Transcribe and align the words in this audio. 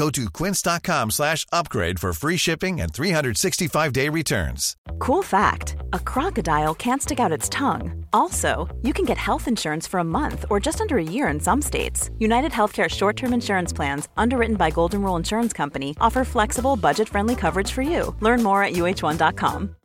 Go 0.00 0.08
to 0.08 0.30
quince.com 0.30 1.10
slash 1.10 1.44
upgrade 1.52 2.00
for 2.00 2.14
free 2.14 2.38
shipping 2.38 2.80
and 2.80 2.90
365-day 2.90 4.08
returns. 4.08 4.74
Cool 4.98 5.22
fact 5.22 5.76
a 5.92 5.98
crocodile 5.98 6.74
can't 6.74 7.02
stick 7.02 7.20
out 7.20 7.36
its 7.38 7.50
tongue. 7.50 8.06
Also, 8.14 8.66
you 8.80 8.94
can 8.94 9.04
get 9.04 9.18
health 9.18 9.46
insurance 9.46 9.86
for 9.86 10.00
a 10.00 10.04
month 10.04 10.46
or 10.48 10.58
just 10.58 10.80
under 10.80 10.96
a 10.96 11.04
year 11.04 11.28
in 11.28 11.40
some 11.40 11.60
states. 11.60 12.10
United 12.18 12.52
Healthcare 12.52 12.88
short 12.88 13.16
term 13.16 13.34
insurance 13.34 13.76
plans, 13.76 14.08
underwritten 14.16 14.56
by 14.56 14.70
Golden 14.70 15.02
Rule 15.02 15.16
Insurance 15.18 15.56
Company, 15.56 15.94
offer 16.00 16.24
flexible, 16.24 16.76
budget 16.76 17.08
friendly 17.08 17.36
coverage 17.36 17.72
for 17.72 17.82
you. 17.82 18.14
Learn 18.20 18.42
more 18.42 18.64
at 18.64 18.72
uh1.com. 18.72 19.76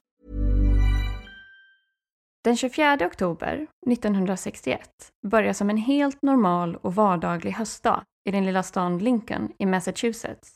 Den 2.44 2.58
24 2.58 3.06
oktober 3.06 3.68
1961 3.92 4.82
börjar 5.28 5.54
som 5.54 5.70
en 5.70 5.78
helt 5.78 6.22
normal 6.22 6.76
och 6.76 6.96
vardaglig 6.96 7.52
höstdag 7.52 8.04
i 8.30 8.32
den 8.32 8.46
lilla 8.46 8.64
stan 8.64 8.98
Lincoln 8.98 9.54
i 9.58 9.66
Massachusetts. 9.66 10.56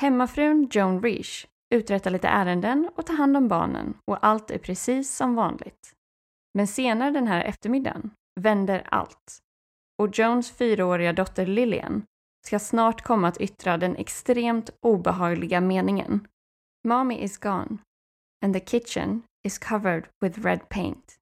Hemmafrun 0.00 0.68
Joan 0.70 1.02
Reach 1.02 1.46
uträttar 1.74 2.10
lite 2.10 2.28
ärenden 2.28 2.90
och 2.96 3.06
tar 3.06 3.14
hand 3.14 3.36
om 3.36 3.48
barnen 3.48 3.94
och 4.04 4.26
allt 4.26 4.50
är 4.50 4.58
precis 4.58 5.16
som 5.16 5.34
vanligt. 5.34 5.94
Men 6.54 6.66
senare 6.66 7.10
den 7.10 7.26
här 7.26 7.44
eftermiddagen 7.44 8.10
vänder 8.40 8.86
allt 8.90 9.42
och 10.02 10.18
Jones 10.18 10.50
fyraåriga 10.50 11.12
dotter 11.12 11.46
Lillian 11.46 12.04
ska 12.46 12.58
snart 12.58 13.02
komma 13.02 13.28
att 13.28 13.40
yttra 13.40 13.76
den 13.76 13.96
extremt 13.96 14.70
obehagliga 14.80 15.60
meningen 15.60 16.28
Mommy 16.88 17.14
is 17.18 17.38
gone 17.38 17.78
and 18.44 18.54
the 18.54 18.60
kitchen 18.60 19.22
is 19.46 19.58
covered 19.58 20.08
with 20.20 20.38
red 20.38 20.68
paint. 20.68 21.19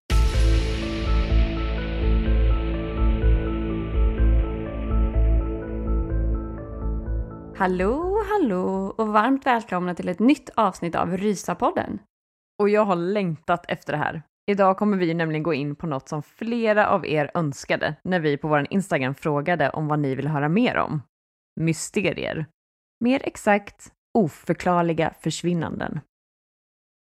Hallå, 7.59 8.25
hallå 8.29 8.95
och 8.99 9.09
varmt 9.09 9.47
välkomna 9.47 9.95
till 9.95 10.09
ett 10.09 10.19
nytt 10.19 10.51
avsnitt 10.55 10.95
av 10.95 11.17
Rysapodden. 11.17 11.99
Och 12.59 12.69
jag 12.69 12.85
har 12.85 12.97
längtat 12.97 13.65
efter 13.69 13.93
det 13.93 13.99
här. 13.99 14.23
Idag 14.51 14.77
kommer 14.77 14.97
vi 14.97 15.15
nämligen 15.15 15.43
gå 15.43 15.55
in 15.55 15.77
på 15.77 15.87
något 15.87 16.09
som 16.09 16.23
flera 16.23 16.89
av 16.89 17.07
er 17.07 17.31
önskade 17.35 17.95
när 18.05 18.21
vi 18.21 18.37
på 18.37 18.49
vår 18.49 18.67
Instagram 18.71 19.15
frågade 19.15 19.71
om 19.71 19.89
vad 19.89 19.99
ni 19.99 20.15
vill 20.15 20.29
höra 20.29 20.49
mer 20.49 20.77
om. 20.77 21.03
Mysterier. 21.61 22.47
Mer 23.05 23.21
exakt, 23.25 23.93
oförklarliga 24.19 25.15
försvinnanden. 25.21 26.01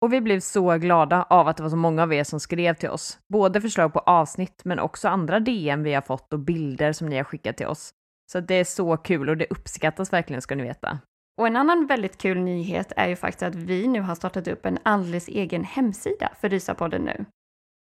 Och 0.02 0.14
vi 0.14 0.22
blev 0.22 0.40
så 0.40 0.78
glada 0.78 1.24
av 1.24 1.48
att 1.48 1.58
det 1.58 1.64
var 1.64 1.70
så 1.70 1.76
många 1.76 2.04
av 2.04 2.14
er 2.14 2.24
som 2.24 2.40
skrev 2.40 2.74
till 2.74 2.90
oss. 2.90 3.20
Både 3.34 3.62
förslag 3.62 3.94
på 3.94 4.00
avsnitt 4.00 4.62
men 4.66 4.80
också 4.80 5.08
andra 5.08 5.40
DM 5.40 5.84
vi 5.84 5.94
har 5.94 6.02
fått 6.02 6.34
och 6.34 6.40
bilder 6.40 6.92
som 6.94 7.10
ni 7.10 7.18
har 7.18 7.24
skickat 7.24 7.58
till 7.58 7.68
oss. 7.68 7.94
Så 8.34 8.40
det 8.40 8.56
är 8.56 8.64
så 8.64 8.98
kul 8.98 9.30
och 9.30 9.38
det 9.38 9.48
uppskattas 9.50 10.14
verkligen 10.14 10.42
ska 10.42 10.56
ni 10.56 10.64
veta. 10.64 11.00
Och 11.38 11.48
en 11.48 11.56
annan 11.56 11.86
väldigt 11.88 12.18
kul 12.18 12.40
nyhet 12.40 12.92
är 12.96 13.08
ju 13.08 13.16
faktiskt 13.16 13.44
att 13.44 13.56
vi 13.56 13.88
nu 13.88 14.02
har 14.02 14.16
startat 14.16 14.48
upp 14.48 14.66
en 14.66 14.78
alldeles 14.84 15.28
egen 15.28 15.64
hemsida 15.64 16.32
för 16.42 16.50
Rysapodden 16.50 17.02
nu. 17.02 17.26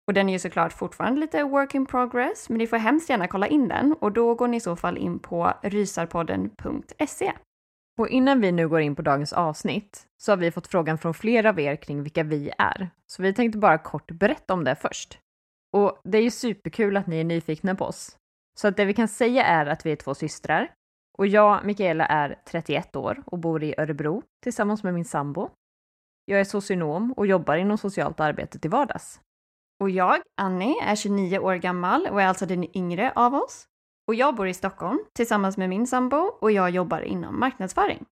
Och 0.09 0.15
den 0.15 0.28
är 0.28 0.33
ju 0.33 0.39
såklart 0.39 0.72
fortfarande 0.72 1.21
lite 1.21 1.44
work 1.44 1.75
in 1.75 1.87
progress, 1.87 2.49
men 2.49 2.59
ni 2.59 2.66
får 2.66 2.77
hemskt 2.77 3.10
gärna 3.10 3.28
kolla 3.28 3.47
in 3.47 3.69
den 3.69 3.93
och 4.00 4.12
då 4.12 4.34
går 4.34 4.49
ni 4.49 4.56
i 4.56 4.60
så 4.60 4.77
fall 4.77 4.99
in 4.99 5.19
på 5.19 5.53
rysarpodden.se. 5.62 7.33
Och 7.99 8.09
innan 8.09 8.41
vi 8.41 8.53
nu 8.53 8.69
går 8.69 8.81
in 8.81 8.97
på 8.97 9.03
dagens 9.03 9.33
avsnitt 9.33 10.06
så 10.22 10.33
har 10.33 10.37
vi 10.37 10.50
fått 10.50 10.66
frågan 10.66 10.99
från 10.99 11.15
flera 11.15 11.49
av 11.49 11.60
er 11.60 11.77
kring 11.77 12.03
vilka 12.03 12.22
vi 12.22 12.50
är. 12.59 12.91
Så 13.06 13.22
vi 13.22 13.34
tänkte 13.34 13.59
bara 13.59 13.78
kort 13.78 14.10
berätta 14.10 14.55
om 14.55 14.65
det 14.65 14.77
först. 14.77 15.19
Och 15.72 16.00
det 16.05 16.19
är 16.19 16.22
ju 16.22 16.31
superkul 16.31 16.97
att 16.97 17.06
ni 17.06 17.21
är 17.21 17.25
nyfikna 17.25 17.75
på 17.75 17.84
oss. 17.84 18.16
Så 18.60 18.69
att 18.69 18.76
det 18.76 18.84
vi 18.84 18.94
kan 18.94 19.09
säga 19.09 19.44
är 19.44 19.66
att 19.66 19.87
vi 19.87 19.93
är 19.93 19.97
två 19.97 20.15
systrar. 20.15 20.72
Och 21.19 21.26
jag, 21.26 21.65
Mikaela, 21.65 22.06
är 22.06 22.38
31 22.47 22.97
år 22.97 23.22
och 23.26 23.38
bor 23.38 23.62
i 23.62 23.75
Örebro 23.78 24.22
tillsammans 24.43 24.82
med 24.82 24.94
min 24.94 25.04
sambo. 25.04 25.50
Jag 26.25 26.41
är 26.41 26.44
socionom 26.44 27.12
och 27.12 27.26
jobbar 27.26 27.56
inom 27.56 27.78
socialt 27.78 28.21
arbete 28.21 28.59
till 28.59 28.71
vardags. 28.71 29.21
Och 29.81 29.91
jag, 29.91 30.21
Annie, 30.41 30.75
är 30.82 30.97
29 30.97 31.38
år 31.38 31.54
gammal 31.54 32.06
och 32.06 32.22
är 32.22 32.26
alltså 32.26 32.47
den 32.47 32.76
yngre 32.76 33.12
av 33.16 33.34
oss. 33.34 33.66
Och 34.09 34.15
jag 34.15 34.34
bor 34.34 34.48
i 34.48 34.54
Stockholm 34.54 35.04
tillsammans 35.15 35.56
med 35.56 35.69
min 35.69 35.87
sambo 35.87 36.16
och 36.16 36.53
jag 36.53 36.71
jobbar 36.71 37.00
inom 37.00 37.41
marknadsföring. 37.41 38.04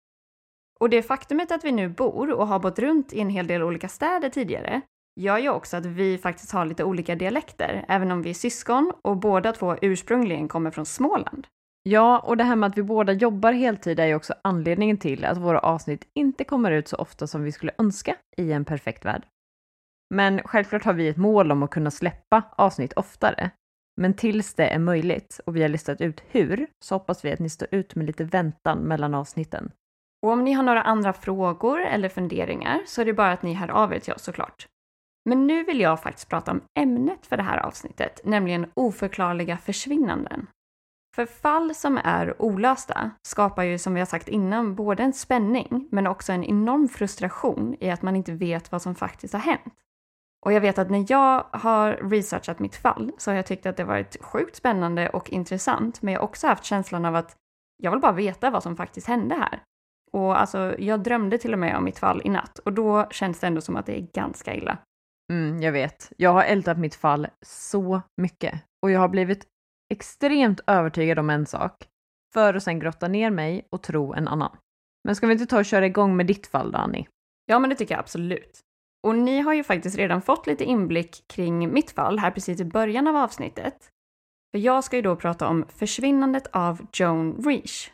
Och 0.80 0.91
det 0.91 1.03
faktumet 1.03 1.53
att 1.53 1.65
vi 1.65 1.72
nu 1.72 1.88
bor 1.88 2.32
och 2.32 2.47
har 2.47 2.59
bott 2.59 2.78
runt 2.78 3.12
i 3.12 3.20
en 3.20 3.30
hel 3.30 3.47
del 3.47 3.62
olika 3.62 3.88
städer 3.88 4.28
tidigare 4.28 4.82
gör 5.18 5.38
ju 5.38 5.48
också 5.48 5.76
att 5.76 5.86
vi 5.86 6.18
faktiskt 6.18 6.52
har 6.52 6.66
lite 6.66 6.84
olika 6.84 7.14
dialekter, 7.14 7.84
även 7.88 8.10
om 8.10 8.22
vi 8.22 8.30
är 8.30 8.34
syskon 8.34 8.92
och 9.02 9.16
båda 9.16 9.52
två 9.52 9.76
ursprungligen 9.82 10.48
kommer 10.48 10.70
från 10.70 10.86
Småland. 10.86 11.46
Ja, 11.82 12.18
och 12.18 12.36
det 12.36 12.44
här 12.44 12.56
med 12.56 12.66
att 12.66 12.78
vi 12.78 12.82
båda 12.82 13.12
jobbar 13.12 13.52
heltid 13.52 14.00
är 14.00 14.06
ju 14.06 14.14
också 14.14 14.34
anledningen 14.42 14.96
till 14.98 15.24
att 15.24 15.38
våra 15.38 15.58
avsnitt 15.58 16.08
inte 16.14 16.44
kommer 16.44 16.70
ut 16.70 16.88
så 16.88 16.96
ofta 16.96 17.26
som 17.26 17.42
vi 17.42 17.52
skulle 17.52 17.72
önska 17.78 18.16
i 18.36 18.52
en 18.52 18.64
perfekt 18.64 19.04
värld. 19.04 19.26
Men 20.14 20.40
självklart 20.44 20.84
har 20.84 20.92
vi 20.92 21.08
ett 21.08 21.16
mål 21.16 21.52
om 21.52 21.62
att 21.62 21.70
kunna 21.70 21.90
släppa 21.90 22.42
avsnitt 22.56 22.92
oftare. 22.92 23.50
Men 24.00 24.14
tills 24.14 24.54
det 24.54 24.68
är 24.68 24.78
möjligt 24.78 25.40
och 25.46 25.56
vi 25.56 25.62
har 25.62 25.68
listat 25.68 26.00
ut 26.00 26.22
hur 26.30 26.66
så 26.84 26.94
hoppas 26.94 27.24
vi 27.24 27.32
att 27.32 27.38
ni 27.38 27.50
står 27.50 27.68
ut 27.70 27.94
med 27.94 28.06
lite 28.06 28.24
väntan 28.24 28.78
mellan 28.78 29.14
avsnitten. 29.14 29.70
Och 30.26 30.32
om 30.32 30.44
ni 30.44 30.52
har 30.52 30.62
några 30.62 30.82
andra 30.82 31.12
frågor 31.12 31.80
eller 31.80 32.08
funderingar 32.08 32.80
så 32.86 33.00
är 33.00 33.04
det 33.04 33.12
bara 33.12 33.32
att 33.32 33.42
ni 33.42 33.54
hör 33.54 33.70
av 33.70 33.92
er 33.92 33.98
till 33.98 34.12
oss 34.12 34.22
såklart. 34.22 34.66
Men 35.28 35.47
nu 35.47 35.65
vill 35.65 35.81
jag 35.81 36.03
faktiskt 36.03 36.28
prata 36.28 36.50
om 36.50 36.61
ämnet 36.78 37.27
för 37.27 37.37
det 37.37 37.43
här 37.43 37.59
avsnittet, 37.59 38.21
nämligen 38.25 38.71
oförklarliga 38.75 39.59
försvinnanden. 39.59 40.47
För 41.15 41.27
fall 41.27 41.75
som 41.75 42.00
är 42.05 42.43
olösta 42.43 43.11
skapar 43.22 43.62
ju 43.62 43.78
som 43.78 43.94
vi 43.94 44.00
har 44.00 44.06
sagt 44.06 44.28
innan 44.28 44.75
både 44.75 45.03
en 45.03 45.12
spänning 45.12 45.89
men 45.91 46.06
också 46.06 46.33
en 46.33 46.44
enorm 46.44 46.89
frustration 46.89 47.77
i 47.81 47.91
att 47.91 48.03
man 48.03 48.16
inte 48.16 48.33
vet 48.33 48.72
vad 48.72 48.83
som 48.83 48.94
faktiskt 48.94 49.34
har 49.34 49.41
hänt. 49.41 49.75
Och 50.47 50.53
jag 50.53 50.61
vet 50.61 50.78
att 50.78 50.91
när 50.91 51.05
jag 51.09 51.47
har 51.50 51.93
researchat 51.93 52.59
mitt 52.59 52.77
fall 52.77 53.12
så 53.19 53.31
har 53.31 53.37
jag 53.37 53.47
tyckt 53.47 53.66
att 53.66 53.77
det 53.77 53.84
varit 53.84 54.16
sjukt 54.21 54.56
spännande 54.56 55.09
och 55.09 55.31
intressant 55.31 56.03
men 56.03 56.15
jag 56.15 56.21
har 56.21 56.28
också 56.28 56.47
haft 56.47 56.65
känslan 56.65 57.05
av 57.05 57.15
att 57.15 57.37
jag 57.83 57.91
vill 57.91 58.00
bara 58.00 58.12
veta 58.12 58.50
vad 58.50 58.62
som 58.62 58.77
faktiskt 58.77 59.06
hände 59.06 59.34
här. 59.34 59.62
Och 60.12 60.41
alltså, 60.41 60.75
jag 60.78 61.03
drömde 61.03 61.39
till 61.39 61.53
och 61.53 61.59
med 61.59 61.77
om 61.77 61.84
mitt 61.84 61.99
fall 61.99 62.22
i 62.25 62.28
natt 62.28 62.59
och 62.59 62.72
då 62.72 63.06
känns 63.10 63.41
det 63.41 63.47
ändå 63.47 63.60
som 63.60 63.77
att 63.77 63.87
det 63.87 63.99
är 63.99 64.06
ganska 64.12 64.55
illa. 64.55 64.78
Mm, 65.33 65.63
jag 65.63 65.72
vet. 65.72 66.13
Jag 66.16 66.33
har 66.33 66.45
ältat 66.45 66.78
mitt 66.78 66.95
fall 66.95 67.27
så 67.42 68.03
mycket 68.16 68.63
och 68.83 68.91
jag 68.91 69.01
har 69.01 69.09
blivit 69.09 69.47
extremt 69.92 70.60
övertygad 70.66 71.19
om 71.19 71.30
en 71.30 71.47
sak 71.47 71.89
för 72.34 72.54
att 72.54 72.63
sen 72.63 72.78
grotta 72.78 73.09
ner 73.09 73.30
mig 73.30 73.69
och 73.71 73.83
tro 73.83 74.15
en 74.15 74.28
annan. 74.28 74.57
Men 75.04 75.16
ska 75.16 75.27
vi 75.27 75.33
inte 75.33 75.47
ta 75.47 75.59
och 75.59 75.65
köra 75.65 75.86
igång 75.86 76.16
med 76.16 76.27
ditt 76.27 76.47
fall 76.47 76.72
då, 76.72 76.78
Annie? 76.78 77.09
Ja, 77.47 77.59
men 77.59 77.71
det 77.71 77.77
tycker 77.77 77.95
jag 77.95 78.01
absolut. 78.01 78.60
Och 79.07 79.15
ni 79.15 79.41
har 79.41 79.54
ju 79.54 79.65
faktiskt 79.65 79.97
redan 79.97 80.22
fått 80.22 80.47
lite 80.47 80.65
inblick 80.65 81.25
kring 81.28 81.72
mitt 81.72 81.91
fall 81.91 82.19
här 82.19 82.31
precis 82.31 82.60
i 82.60 82.65
början 82.65 83.07
av 83.07 83.16
avsnittet. 83.16 83.91
För 84.51 84.59
jag 84.59 84.84
ska 84.84 84.97
ju 84.97 85.03
då 85.03 85.16
prata 85.16 85.48
om 85.48 85.65
försvinnandet 85.69 86.47
av 86.47 86.86
Joan 86.92 87.42
Reach. 87.45 87.91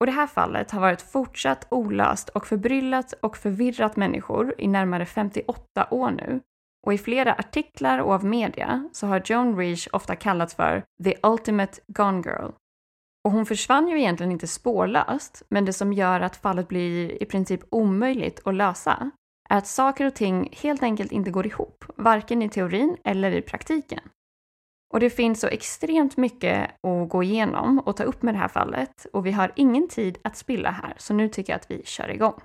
Och 0.00 0.06
det 0.06 0.12
här 0.12 0.26
fallet 0.26 0.70
har 0.70 0.80
varit 0.80 1.02
fortsatt 1.02 1.66
olöst 1.70 2.28
och 2.28 2.46
förbryllat 2.46 3.12
och 3.12 3.36
förvirrat 3.36 3.96
människor 3.96 4.54
i 4.58 4.68
närmare 4.68 5.06
58 5.06 5.88
år 5.90 6.10
nu. 6.10 6.40
Och 6.86 6.94
i 6.94 6.98
flera 6.98 7.34
artiklar 7.34 7.98
och 7.98 8.12
av 8.12 8.24
media 8.24 8.88
så 8.92 9.06
har 9.06 9.22
Joan 9.24 9.56
Reach 9.56 9.88
ofta 9.92 10.16
kallats 10.16 10.54
för 10.54 10.84
“the 11.04 11.14
ultimate 11.22 11.80
gone 11.86 12.22
girl”. 12.26 12.50
Och 13.24 13.30
hon 13.30 13.46
försvann 13.46 13.88
ju 13.88 13.98
egentligen 13.98 14.32
inte 14.32 14.46
spårlöst, 14.46 15.42
men 15.48 15.64
det 15.64 15.72
som 15.72 15.92
gör 15.92 16.20
att 16.20 16.36
fallet 16.36 16.68
blir 16.68 17.22
i 17.22 17.26
princip 17.26 17.60
omöjligt 17.70 18.46
att 18.46 18.54
lösa 18.54 19.10
är 19.48 19.58
att 19.58 19.66
saker 19.66 20.06
och 20.06 20.14
ting 20.14 20.48
helt 20.52 20.82
enkelt 20.82 21.12
inte 21.12 21.30
går 21.30 21.46
ihop, 21.46 21.84
varken 21.96 22.42
i 22.42 22.48
teorin 22.48 22.96
eller 23.04 23.32
i 23.32 23.42
praktiken. 23.42 24.00
Och 24.92 25.00
det 25.00 25.10
finns 25.10 25.40
så 25.40 25.46
extremt 25.46 26.16
mycket 26.16 26.70
att 26.82 27.08
gå 27.08 27.22
igenom 27.22 27.78
och 27.78 27.96
ta 27.96 28.02
upp 28.02 28.22
med 28.22 28.34
det 28.34 28.38
här 28.38 28.48
fallet 28.48 29.06
och 29.12 29.26
vi 29.26 29.32
har 29.32 29.52
ingen 29.56 29.88
tid 29.88 30.18
att 30.24 30.36
spilla 30.36 30.70
här, 30.70 30.94
så 30.96 31.14
nu 31.14 31.28
tycker 31.28 31.52
jag 31.52 31.60
att 31.60 31.70
vi 31.70 31.82
kör 31.84 32.08
igång. 32.08 32.40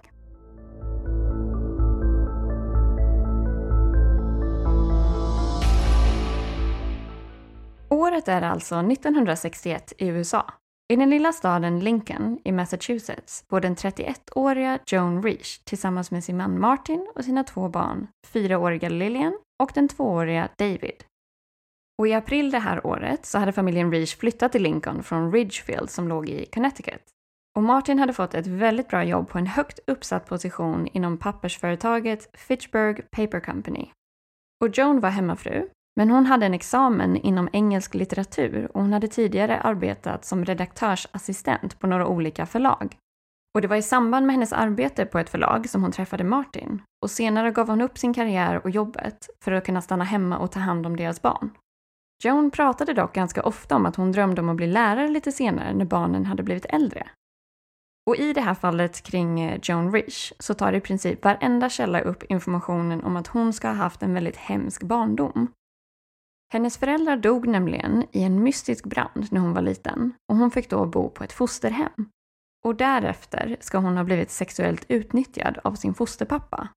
Året 7.95 8.27
är 8.27 8.41
alltså 8.41 8.75
1961 8.75 9.93
i 9.97 10.07
USA. 10.07 10.53
I 10.93 10.95
den 10.95 11.09
lilla 11.09 11.33
staden 11.33 11.79
Lincoln 11.79 12.39
i 12.43 12.51
Massachusetts 12.51 13.47
bor 13.47 13.59
den 13.59 13.75
31-åriga 13.75 14.79
Joan 14.87 15.23
Reach 15.23 15.57
tillsammans 15.57 16.11
med 16.11 16.23
sin 16.23 16.37
man 16.37 16.59
Martin 16.59 17.07
och 17.15 17.25
sina 17.25 17.43
två 17.43 17.69
barn, 17.69 18.07
fyraåriga 18.27 18.89
Lillian 18.89 19.39
och 19.63 19.71
den 19.73 19.87
tvååriga 19.87 20.49
David. 20.57 21.03
Och 21.99 22.07
i 22.07 22.13
april 22.13 22.51
det 22.51 22.59
här 22.59 22.87
året 22.87 23.25
så 23.25 23.37
hade 23.37 23.51
familjen 23.51 23.91
Reach 23.91 24.15
flyttat 24.15 24.51
till 24.51 24.63
Lincoln 24.63 25.03
från 25.03 25.31
Ridgefield 25.31 25.89
som 25.89 26.07
låg 26.07 26.29
i 26.29 26.45
Connecticut. 26.45 27.03
Och 27.57 27.63
Martin 27.63 27.99
hade 27.99 28.13
fått 28.13 28.33
ett 28.33 28.47
väldigt 28.47 28.87
bra 28.87 29.03
jobb 29.03 29.29
på 29.29 29.37
en 29.37 29.47
högt 29.47 29.79
uppsatt 29.87 30.25
position 30.25 30.87
inom 30.87 31.17
pappersföretaget 31.17 32.29
Fitchburg 32.33 33.11
Paper 33.11 33.39
Company. 33.39 33.91
Och 34.63 34.77
Joan 34.77 34.99
var 34.99 35.09
hemmafru 35.09 35.69
men 35.95 36.09
hon 36.09 36.25
hade 36.25 36.45
en 36.45 36.53
examen 36.53 37.15
inom 37.15 37.49
engelsk 37.53 37.93
litteratur 37.93 38.71
och 38.73 38.81
hon 38.81 38.93
hade 38.93 39.07
tidigare 39.07 39.59
arbetat 39.59 40.25
som 40.25 40.45
redaktörsassistent 40.45 41.79
på 41.79 41.87
några 41.87 42.07
olika 42.07 42.45
förlag. 42.45 42.97
Och 43.55 43.61
det 43.61 43.67
var 43.67 43.75
i 43.75 43.81
samband 43.81 44.25
med 44.25 44.33
hennes 44.33 44.53
arbete 44.53 45.05
på 45.05 45.19
ett 45.19 45.29
förlag 45.29 45.69
som 45.69 45.81
hon 45.81 45.91
träffade 45.91 46.23
Martin 46.23 46.81
och 47.03 47.11
senare 47.11 47.51
gav 47.51 47.69
hon 47.69 47.81
upp 47.81 47.97
sin 47.97 48.13
karriär 48.13 48.61
och 48.63 48.69
jobbet 48.69 49.29
för 49.43 49.51
att 49.51 49.65
kunna 49.65 49.81
stanna 49.81 50.03
hemma 50.03 50.37
och 50.37 50.51
ta 50.51 50.59
hand 50.59 50.85
om 50.85 50.95
deras 50.95 51.21
barn. 51.21 51.49
Joan 52.23 52.51
pratade 52.51 52.93
dock 52.93 53.13
ganska 53.13 53.43
ofta 53.43 53.75
om 53.75 53.85
att 53.85 53.95
hon 53.95 54.11
drömde 54.11 54.41
om 54.41 54.49
att 54.49 54.55
bli 54.55 54.67
lärare 54.67 55.07
lite 55.07 55.31
senare 55.31 55.73
när 55.73 55.85
barnen 55.85 56.25
hade 56.25 56.43
blivit 56.43 56.65
äldre. 56.65 57.07
Och 58.09 58.15
i 58.15 58.33
det 58.33 58.41
här 58.41 58.53
fallet 58.53 59.01
kring 59.01 59.39
eh, 59.39 59.59
Joan 59.63 59.91
Rich 59.91 60.33
så 60.39 60.53
tar 60.53 60.73
i 60.73 60.81
princip 60.81 61.23
varenda 61.23 61.69
källa 61.69 61.99
upp 61.99 62.23
informationen 62.23 63.03
om 63.03 63.17
att 63.17 63.27
hon 63.27 63.53
ska 63.53 63.67
ha 63.67 63.75
haft 63.75 64.03
en 64.03 64.13
väldigt 64.13 64.37
hemsk 64.37 64.83
barndom 64.83 65.47
hennes 66.55 66.77
föräldrar 66.77 67.17
dog 67.17 67.47
nämligen 67.47 68.05
i 68.11 68.23
en 68.23 68.43
mystisk 68.43 68.85
brand 68.85 69.27
när 69.31 69.39
hon 69.39 69.53
var 69.53 69.61
liten 69.61 70.13
och 70.31 70.37
hon 70.37 70.51
fick 70.51 70.69
då 70.69 70.85
bo 70.85 71.09
på 71.09 71.23
ett 71.23 71.33
fosterhem. 71.33 72.09
Och 72.65 72.75
därefter 72.75 73.57
ska 73.59 73.77
hon 73.77 73.97
ha 73.97 74.03
blivit 74.03 74.31
sexuellt 74.31 74.85
utnyttjad 74.87 75.57
av 75.63 75.73
sin 75.73 75.93
fosterpappa. 75.93 76.67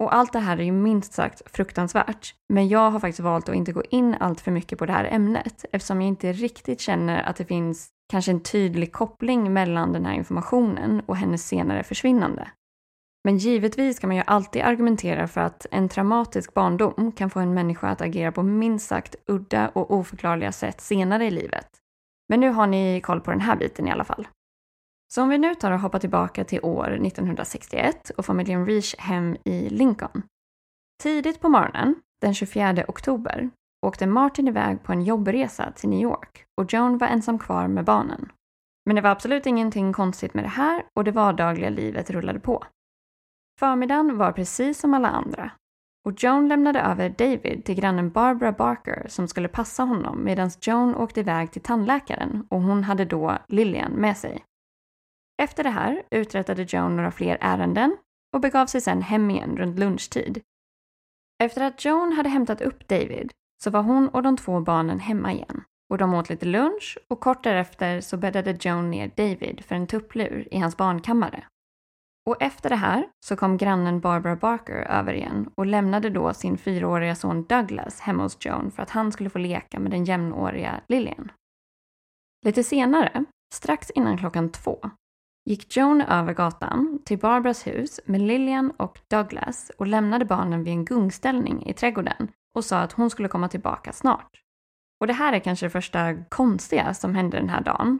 Och 0.00 0.14
allt 0.14 0.32
det 0.32 0.38
här 0.38 0.58
är 0.58 0.62
ju 0.62 0.72
minst 0.72 1.12
sagt 1.12 1.42
fruktansvärt, 1.50 2.34
men 2.48 2.68
jag 2.68 2.90
har 2.90 3.00
faktiskt 3.00 3.20
valt 3.20 3.48
att 3.48 3.54
inte 3.54 3.72
gå 3.72 3.82
in 3.90 4.16
allt 4.20 4.40
för 4.40 4.50
mycket 4.50 4.78
på 4.78 4.86
det 4.86 4.92
här 4.92 5.04
ämnet 5.04 5.64
eftersom 5.72 6.00
jag 6.00 6.08
inte 6.08 6.32
riktigt 6.32 6.80
känner 6.80 7.22
att 7.22 7.36
det 7.36 7.44
finns 7.44 7.88
kanske 8.12 8.30
en 8.30 8.40
tydlig 8.40 8.92
koppling 8.92 9.52
mellan 9.52 9.92
den 9.92 10.06
här 10.06 10.14
informationen 10.14 11.00
och 11.06 11.16
hennes 11.16 11.48
senare 11.48 11.82
försvinnande. 11.82 12.48
Men 13.24 13.38
givetvis 13.38 13.98
kan 13.98 14.08
man 14.08 14.16
ju 14.16 14.22
alltid 14.26 14.62
argumentera 14.62 15.28
för 15.28 15.40
att 15.40 15.66
en 15.70 15.88
traumatisk 15.88 16.54
barndom 16.54 17.12
kan 17.12 17.30
få 17.30 17.40
en 17.40 17.54
människa 17.54 17.88
att 17.88 18.00
agera 18.00 18.32
på 18.32 18.42
minst 18.42 18.86
sagt 18.86 19.16
udda 19.26 19.68
och 19.68 19.90
oförklarliga 19.90 20.52
sätt 20.52 20.80
senare 20.80 21.26
i 21.26 21.30
livet. 21.30 21.68
Men 22.28 22.40
nu 22.40 22.50
har 22.50 22.66
ni 22.66 23.00
koll 23.00 23.20
på 23.20 23.30
den 23.30 23.40
här 23.40 23.56
biten 23.56 23.88
i 23.88 23.90
alla 23.90 24.04
fall. 24.04 24.28
Så 25.14 25.22
om 25.22 25.28
vi 25.28 25.38
nu 25.38 25.54
tar 25.54 25.72
och 25.72 25.80
hoppar 25.80 25.98
tillbaka 25.98 26.44
till 26.44 26.60
år 26.62 27.06
1961 27.06 28.10
och 28.10 28.26
familjen 28.26 28.66
Reach 28.66 28.94
hem 28.98 29.36
i 29.44 29.68
Lincoln. 29.68 30.22
Tidigt 31.02 31.40
på 31.40 31.48
morgonen, 31.48 31.94
den 32.20 32.34
24 32.34 32.84
oktober, 32.88 33.50
åkte 33.86 34.06
Martin 34.06 34.48
iväg 34.48 34.82
på 34.82 34.92
en 34.92 35.02
jobbresa 35.02 35.72
till 35.72 35.88
New 35.88 36.00
York 36.00 36.44
och 36.60 36.72
Joan 36.72 36.98
var 36.98 37.06
ensam 37.06 37.38
kvar 37.38 37.68
med 37.68 37.84
barnen. 37.84 38.32
Men 38.86 38.96
det 38.96 39.02
var 39.02 39.10
absolut 39.10 39.46
ingenting 39.46 39.92
konstigt 39.92 40.34
med 40.34 40.44
det 40.44 40.48
här 40.48 40.82
och 40.96 41.04
det 41.04 41.10
vardagliga 41.10 41.70
livet 41.70 42.10
rullade 42.10 42.40
på. 42.40 42.64
Förmiddagen 43.58 44.18
var 44.18 44.32
precis 44.32 44.78
som 44.78 44.94
alla 44.94 45.08
andra 45.08 45.50
och 46.04 46.22
Joan 46.22 46.48
lämnade 46.48 46.80
över 46.80 47.08
David 47.08 47.64
till 47.64 47.74
grannen 47.74 48.10
Barbara 48.10 48.52
Barker 48.52 49.06
som 49.08 49.28
skulle 49.28 49.48
passa 49.48 49.82
honom 49.82 50.24
medan 50.24 50.50
Joan 50.60 50.94
åkte 50.94 51.20
iväg 51.20 51.52
till 51.52 51.62
tandläkaren 51.62 52.46
och 52.50 52.60
hon 52.60 52.84
hade 52.84 53.04
då 53.04 53.38
Lillian 53.48 53.92
med 53.92 54.16
sig. 54.16 54.44
Efter 55.42 55.64
det 55.64 55.70
här 55.70 56.02
uträttade 56.10 56.66
Joan 56.68 56.96
några 56.96 57.10
fler 57.10 57.38
ärenden 57.40 57.96
och 58.34 58.40
begav 58.40 58.66
sig 58.66 58.80
sedan 58.80 59.02
hem 59.02 59.30
igen 59.30 59.56
runt 59.56 59.78
lunchtid. 59.78 60.42
Efter 61.42 61.64
att 61.64 61.84
Joan 61.84 62.12
hade 62.12 62.28
hämtat 62.28 62.60
upp 62.60 62.88
David 62.88 63.32
så 63.64 63.70
var 63.70 63.82
hon 63.82 64.08
och 64.08 64.22
de 64.22 64.36
två 64.36 64.60
barnen 64.60 65.00
hemma 65.00 65.32
igen 65.32 65.64
och 65.90 65.98
de 65.98 66.14
åt 66.14 66.28
lite 66.28 66.46
lunch 66.46 66.98
och 67.08 67.20
kort 67.20 67.44
därefter 67.44 68.00
så 68.00 68.16
bäddade 68.16 68.56
Joan 68.60 68.90
ner 68.90 69.10
David 69.16 69.64
för 69.64 69.74
en 69.74 69.86
tupplur 69.86 70.48
i 70.50 70.58
hans 70.58 70.76
barnkammare. 70.76 71.44
Och 72.26 72.42
efter 72.42 72.70
det 72.70 72.76
här 72.76 73.08
så 73.26 73.36
kom 73.36 73.56
grannen 73.56 74.00
Barbara 74.00 74.36
Barker 74.36 74.74
över 74.74 75.12
igen 75.12 75.50
och 75.54 75.66
lämnade 75.66 76.10
då 76.10 76.34
sin 76.34 76.58
fyraåriga 76.58 77.14
son 77.14 77.44
Douglas 77.44 78.00
hemma 78.00 78.22
hos 78.22 78.36
Joan 78.40 78.70
för 78.70 78.82
att 78.82 78.90
han 78.90 79.12
skulle 79.12 79.30
få 79.30 79.38
leka 79.38 79.80
med 79.80 79.90
den 79.90 80.04
jämnåriga 80.04 80.80
Lillian. 80.88 81.32
Lite 82.46 82.64
senare, 82.64 83.24
strax 83.54 83.90
innan 83.90 84.18
klockan 84.18 84.52
två, 84.52 84.90
gick 85.50 85.76
Joan 85.76 86.00
över 86.00 86.34
gatan 86.34 86.98
till 87.04 87.18
Barbaras 87.18 87.66
hus 87.66 88.00
med 88.06 88.20
Lillian 88.20 88.70
och 88.70 89.00
Douglas 89.10 89.70
och 89.78 89.86
lämnade 89.86 90.24
barnen 90.24 90.64
vid 90.64 90.72
en 90.72 90.84
gungställning 90.84 91.66
i 91.66 91.74
trädgården 91.74 92.28
och 92.54 92.64
sa 92.64 92.78
att 92.78 92.92
hon 92.92 93.10
skulle 93.10 93.28
komma 93.28 93.48
tillbaka 93.48 93.92
snart. 93.92 94.40
Och 95.00 95.06
det 95.06 95.12
här 95.12 95.32
är 95.32 95.38
kanske 95.38 95.66
det 95.66 95.70
första 95.70 96.24
konstiga 96.24 96.94
som 96.94 97.14
hände 97.14 97.36
den 97.36 97.48
här 97.48 97.60
dagen. 97.60 97.98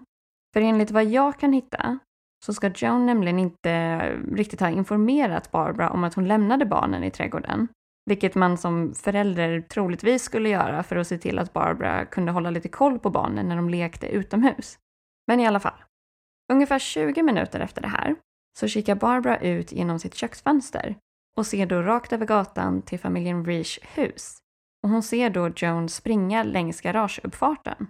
För 0.54 0.60
enligt 0.60 0.90
vad 0.90 1.04
jag 1.04 1.40
kan 1.40 1.52
hitta 1.52 1.98
så 2.44 2.54
ska 2.54 2.70
Joan 2.74 3.06
nämligen 3.06 3.38
inte 3.38 3.98
riktigt 4.32 4.60
ha 4.60 4.68
informerat 4.68 5.50
Barbara 5.50 5.90
om 5.90 6.04
att 6.04 6.14
hon 6.14 6.28
lämnade 6.28 6.66
barnen 6.66 7.04
i 7.04 7.10
trädgården. 7.10 7.68
Vilket 8.06 8.34
man 8.34 8.58
som 8.58 8.94
förälder 8.94 9.60
troligtvis 9.60 10.22
skulle 10.22 10.48
göra 10.48 10.82
för 10.82 10.96
att 10.96 11.06
se 11.06 11.18
till 11.18 11.38
att 11.38 11.52
Barbara 11.52 12.04
kunde 12.04 12.32
hålla 12.32 12.50
lite 12.50 12.68
koll 12.68 12.98
på 12.98 13.10
barnen 13.10 13.48
när 13.48 13.56
de 13.56 13.68
lekte 13.68 14.06
utomhus. 14.06 14.78
Men 15.26 15.40
i 15.40 15.46
alla 15.46 15.60
fall. 15.60 15.84
Ungefär 16.52 16.78
20 16.78 17.22
minuter 17.22 17.60
efter 17.60 17.82
det 17.82 17.88
här 17.88 18.16
så 18.58 18.68
kikar 18.68 18.94
Barbara 18.94 19.38
ut 19.38 19.72
genom 19.72 19.98
sitt 19.98 20.14
köksfönster 20.14 20.96
och 21.36 21.46
ser 21.46 21.66
då 21.66 21.82
rakt 21.82 22.12
över 22.12 22.26
gatan 22.26 22.82
till 22.82 22.98
familjen 22.98 23.44
Reach 23.44 23.78
hus. 23.82 24.38
Och 24.82 24.88
hon 24.88 25.02
ser 25.02 25.30
då 25.30 25.48
Joan 25.56 25.88
springa 25.88 26.42
längs 26.42 26.80
garageuppfarten 26.80 27.86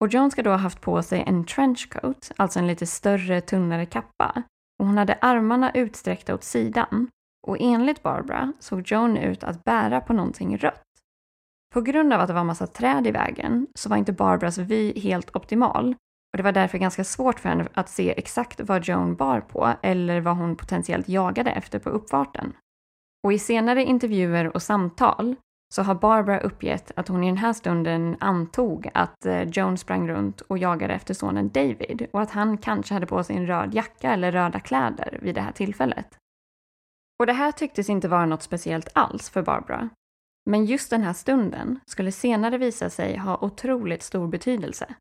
och 0.00 0.08
Joan 0.08 0.30
ska 0.30 0.42
då 0.42 0.50
ha 0.50 0.56
haft 0.56 0.80
på 0.80 1.02
sig 1.02 1.24
en 1.26 1.44
trenchcoat, 1.44 2.32
alltså 2.36 2.58
en 2.58 2.66
lite 2.66 2.86
större, 2.86 3.40
tunnare 3.40 3.86
kappa. 3.86 4.42
Och 4.78 4.86
hon 4.86 4.98
hade 4.98 5.18
armarna 5.20 5.70
utsträckta 5.70 6.34
åt 6.34 6.44
sidan. 6.44 7.08
Och 7.46 7.56
enligt 7.60 8.02
Barbara 8.02 8.52
såg 8.58 8.82
Joan 8.86 9.16
ut 9.16 9.44
att 9.44 9.64
bära 9.64 10.00
på 10.00 10.12
någonting 10.12 10.58
rött. 10.58 10.82
På 11.74 11.80
grund 11.80 12.12
av 12.12 12.20
att 12.20 12.28
det 12.28 12.34
var 12.34 12.44
massa 12.44 12.66
träd 12.66 13.06
i 13.06 13.10
vägen 13.10 13.66
så 13.74 13.88
var 13.88 13.96
inte 13.96 14.12
Barbaras 14.12 14.58
vy 14.58 15.00
helt 15.00 15.36
optimal 15.36 15.94
och 16.32 16.36
det 16.36 16.42
var 16.42 16.52
därför 16.52 16.78
ganska 16.78 17.04
svårt 17.04 17.40
för 17.40 17.48
henne 17.48 17.68
att 17.74 17.88
se 17.88 18.14
exakt 18.16 18.60
vad 18.60 18.84
Joan 18.84 19.16
bar 19.16 19.40
på 19.40 19.74
eller 19.82 20.20
vad 20.20 20.36
hon 20.36 20.56
potentiellt 20.56 21.08
jagade 21.08 21.50
efter 21.50 21.78
på 21.78 21.90
uppfarten. 21.90 22.52
Och 23.24 23.32
i 23.32 23.38
senare 23.38 23.84
intervjuer 23.84 24.54
och 24.56 24.62
samtal 24.62 25.36
så 25.76 25.82
har 25.82 25.94
Barbara 25.94 26.40
uppgett 26.40 26.92
att 26.96 27.08
hon 27.08 27.24
i 27.24 27.26
den 27.26 27.36
här 27.36 27.52
stunden 27.52 28.16
antog 28.20 28.90
att 28.94 29.26
eh, 29.26 29.42
Joan 29.42 29.78
sprang 29.78 30.08
runt 30.08 30.40
och 30.40 30.58
jagade 30.58 30.94
efter 30.94 31.14
sonen 31.14 31.48
David 31.48 32.06
och 32.12 32.20
att 32.20 32.30
han 32.30 32.58
kanske 32.58 32.94
hade 32.94 33.06
på 33.06 33.24
sig 33.24 33.36
en 33.36 33.46
röd 33.46 33.74
jacka 33.74 34.12
eller 34.12 34.32
röda 34.32 34.60
kläder 34.60 35.18
vid 35.22 35.34
det 35.34 35.40
här 35.40 35.52
tillfället. 35.52 36.18
Och 37.18 37.26
det 37.26 37.32
här 37.32 37.52
tycktes 37.52 37.90
inte 37.90 38.08
vara 38.08 38.26
något 38.26 38.42
speciellt 38.42 38.88
alls 38.92 39.30
för 39.30 39.42
Barbara. 39.42 39.88
Men 40.50 40.64
just 40.64 40.90
den 40.90 41.02
här 41.02 41.12
stunden 41.12 41.80
skulle 41.86 42.12
senare 42.12 42.58
visa 42.58 42.90
sig 42.90 43.16
ha 43.16 43.38
otroligt 43.40 44.02
stor 44.02 44.28
betydelse. 44.28 44.94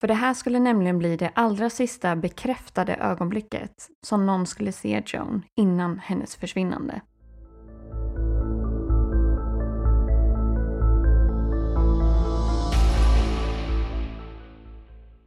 För 0.00 0.08
det 0.08 0.14
här 0.14 0.34
skulle 0.34 0.58
nämligen 0.58 0.98
bli 0.98 1.16
det 1.16 1.30
allra 1.34 1.70
sista 1.70 2.16
bekräftade 2.16 2.94
ögonblicket 2.94 3.88
som 4.06 4.26
någon 4.26 4.46
skulle 4.46 4.72
se 4.72 5.02
Joan 5.06 5.42
innan 5.56 5.98
hennes 5.98 6.36
försvinnande. 6.36 7.00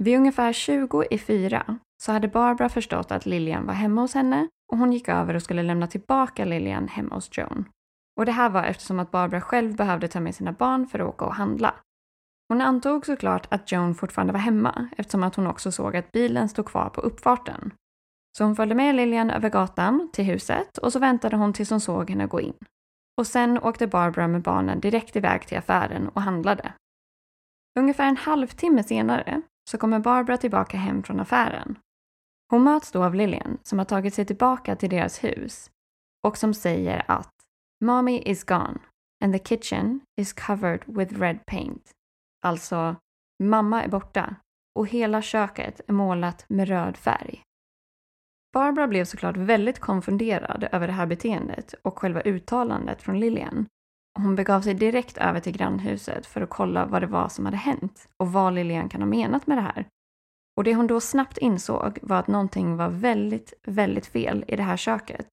Vid 0.03 0.17
ungefär 0.17 0.53
20 0.53 1.03
i 1.12 1.17
fyra 1.17 1.79
så 2.03 2.12
hade 2.12 2.27
Barbara 2.27 2.70
förstått 2.70 3.12
att 3.12 3.25
Lilian 3.25 3.65
var 3.65 3.74
hemma 3.74 4.01
hos 4.01 4.13
henne 4.13 4.48
och 4.72 4.77
hon 4.77 4.93
gick 4.93 5.08
över 5.08 5.34
och 5.34 5.41
skulle 5.43 5.63
lämna 5.63 5.88
tillbaka 5.88 6.46
Lilian 6.46 6.88
hemma 6.88 7.15
hos 7.15 7.29
Joan. 7.38 7.70
Och 8.20 8.25
det 8.25 8.31
här 8.31 8.50
var 8.50 8.63
eftersom 8.63 9.00
att 9.00 9.12
Barbara 9.12 9.41
själv 9.41 9.75
behövde 9.75 10.08
ta 10.08 10.20
med 10.20 10.36
sina 10.36 10.51
barn 10.51 10.88
för 10.88 11.00
att 11.00 11.08
åka 11.08 11.25
och 11.25 11.36
handla. 11.36 11.74
Hon 12.50 12.62
antog 12.62 13.05
såklart 13.05 13.48
att 13.53 13.72
Joan 13.72 13.96
fortfarande 13.96 14.34
var 14.34 14.39
hemma 14.39 14.89
eftersom 14.98 15.24
att 15.24 15.36
hon 15.36 15.48
också 15.48 15.72
såg 15.72 15.96
att 15.96 16.12
bilen 16.12 16.50
stod 16.50 16.65
kvar 16.65 16.89
på 16.89 17.01
uppfarten. 17.01 17.74
Så 18.38 18.43
hon 18.43 18.55
följde 18.55 18.75
med 18.75 18.96
Lilian 18.96 19.29
över 19.29 19.50
gatan 19.50 20.10
till 20.13 20.25
huset 20.25 20.77
och 20.77 20.93
så 20.93 21.00
väntade 21.00 21.36
hon 21.36 21.53
tills 21.53 21.70
hon 21.70 21.81
såg 21.81 22.10
henne 22.10 22.25
gå 22.25 22.41
in. 22.41 22.53
Och 23.17 23.27
sen 23.27 23.60
åkte 23.60 23.88
Barbara 23.88 24.27
med 24.27 24.41
barnen 24.41 24.79
direkt 24.79 25.15
iväg 25.15 25.48
till 25.48 25.58
affären 25.58 26.10
och 26.10 26.22
handlade. 26.22 26.74
Ungefär 27.79 28.08
en 28.08 28.17
halvtimme 28.17 28.84
senare 28.84 29.41
så 29.71 29.77
kommer 29.77 29.99
Barbara 29.99 30.37
tillbaka 30.37 30.77
hem 30.77 31.03
från 31.03 31.19
affären. 31.19 31.79
Hon 32.49 32.63
möts 32.63 32.91
då 32.91 33.03
av 33.03 33.15
Lilian 33.15 33.57
som 33.63 33.77
har 33.77 33.85
tagit 33.85 34.13
sig 34.13 34.25
tillbaka 34.25 34.75
till 34.75 34.89
deras 34.89 35.23
hus 35.23 35.71
och 36.27 36.37
som 36.37 36.53
säger 36.53 37.05
att 37.07 37.29
“Mommy 37.85 38.19
is 38.19 38.43
gone 38.43 38.79
and 39.23 39.33
the 39.33 39.39
kitchen 39.39 40.01
is 40.19 40.33
covered 40.33 40.83
with 40.85 41.19
red 41.19 41.45
paint”. 41.45 41.91
Alltså, 42.45 42.95
mamma 43.43 43.83
är 43.83 43.89
borta 43.89 44.35
och 44.79 44.87
hela 44.87 45.21
köket 45.21 45.81
är 45.87 45.93
målat 45.93 46.45
med 46.49 46.67
röd 46.67 46.97
färg. 46.97 47.41
Barbara 48.53 48.87
blev 48.87 49.05
såklart 49.05 49.37
väldigt 49.37 49.79
konfunderad 49.79 50.67
över 50.71 50.87
det 50.87 50.93
här 50.93 51.05
beteendet 51.05 51.73
och 51.73 51.99
själva 51.99 52.21
uttalandet 52.21 53.01
från 53.01 53.19
Lilian. 53.19 53.65
Hon 54.20 54.36
begav 54.36 54.62
sig 54.62 54.74
direkt 54.74 55.18
över 55.18 55.39
till 55.39 55.53
grannhuset 55.53 56.25
för 56.25 56.41
att 56.41 56.50
kolla 56.50 56.86
vad 56.86 57.01
det 57.01 57.08
var 57.08 57.30
som 57.30 57.46
hade 57.46 57.58
hänt 57.58 58.08
och 58.18 58.32
vad 58.32 58.53
Lilian 58.53 58.89
kan 58.89 59.01
ha 59.01 59.08
menat 59.08 59.48
med 59.48 59.58
det 59.58 59.62
här. 59.62 59.88
Och 60.58 60.63
det 60.63 60.75
hon 60.75 60.88
då 60.88 61.01
snabbt 61.01 61.38
insåg 61.38 62.00
var 62.01 62.18
att 62.18 62.27
någonting 62.27 62.77
var 62.77 62.89
väldigt, 62.89 63.53
väldigt 63.68 64.08
fel 64.08 64.46
i 64.48 64.56
det 64.56 64.63
här 64.63 64.77
köket 64.77 65.27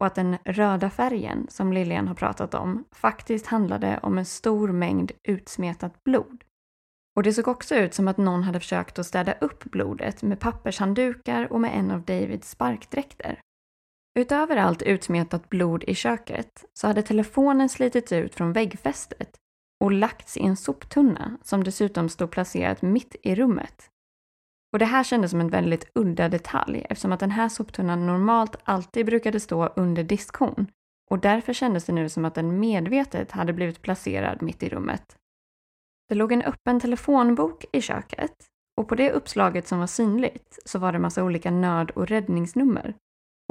och 0.00 0.06
att 0.06 0.14
den 0.14 0.36
röda 0.44 0.90
färgen 0.90 1.46
som 1.50 1.72
Lilian 1.72 2.08
har 2.08 2.14
pratat 2.14 2.54
om 2.54 2.84
faktiskt 2.92 3.46
handlade 3.46 4.00
om 4.02 4.18
en 4.18 4.24
stor 4.24 4.68
mängd 4.72 5.12
utsmetat 5.22 6.04
blod. 6.04 6.44
Och 7.16 7.22
det 7.22 7.32
såg 7.32 7.48
också 7.48 7.74
ut 7.74 7.94
som 7.94 8.08
att 8.08 8.16
någon 8.16 8.42
hade 8.42 8.60
försökt 8.60 8.98
att 8.98 9.06
städa 9.06 9.32
upp 9.32 9.64
blodet 9.64 10.22
med 10.22 10.40
pappershanddukar 10.40 11.52
och 11.52 11.60
med 11.60 11.78
en 11.78 11.90
av 11.90 12.02
Davids 12.02 12.50
sparkdräkter. 12.50 13.40
Utöver 14.14 14.56
allt 14.56 14.82
utsmetat 14.82 15.48
blod 15.48 15.84
i 15.86 15.94
köket 15.94 16.64
så 16.72 16.86
hade 16.86 17.02
telefonen 17.02 17.68
slitits 17.68 18.12
ut 18.12 18.34
från 18.34 18.52
väggfästet 18.52 19.36
och 19.80 19.92
lagts 19.92 20.36
i 20.36 20.42
en 20.42 20.56
soptunna 20.56 21.38
som 21.42 21.64
dessutom 21.64 22.08
stod 22.08 22.30
placerat 22.30 22.82
mitt 22.82 23.16
i 23.22 23.34
rummet. 23.34 23.90
Och 24.72 24.78
det 24.78 24.84
här 24.84 25.04
kändes 25.04 25.30
som 25.30 25.40
en 25.40 25.50
väldigt 25.50 25.90
udda 25.94 26.28
detalj 26.28 26.86
eftersom 26.90 27.12
att 27.12 27.20
den 27.20 27.30
här 27.30 27.48
soptunnan 27.48 28.06
normalt 28.06 28.56
alltid 28.64 29.06
brukade 29.06 29.40
stå 29.40 29.66
under 29.66 30.04
diskhon 30.04 30.66
och 31.10 31.18
därför 31.18 31.52
kändes 31.52 31.84
det 31.84 31.92
nu 31.92 32.08
som 32.08 32.24
att 32.24 32.34
den 32.34 32.60
medvetet 32.60 33.30
hade 33.30 33.52
blivit 33.52 33.82
placerad 33.82 34.42
mitt 34.42 34.62
i 34.62 34.68
rummet. 34.68 35.16
Det 36.08 36.14
låg 36.14 36.32
en 36.32 36.42
öppen 36.42 36.80
telefonbok 36.80 37.64
i 37.72 37.80
köket 37.80 38.46
och 38.76 38.88
på 38.88 38.94
det 38.94 39.12
uppslaget 39.12 39.68
som 39.68 39.78
var 39.78 39.86
synligt 39.86 40.58
så 40.64 40.78
var 40.78 40.92
det 40.92 40.98
massa 40.98 41.24
olika 41.24 41.50
nöd 41.50 41.90
och 41.90 42.08
räddningsnummer. 42.08 42.94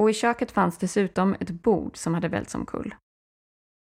Och 0.00 0.10
i 0.10 0.12
köket 0.12 0.50
fanns 0.50 0.78
dessutom 0.78 1.36
ett 1.40 1.50
bord 1.50 1.96
som 1.96 2.14
hade 2.14 2.28
välts 2.28 2.54
omkull. 2.54 2.94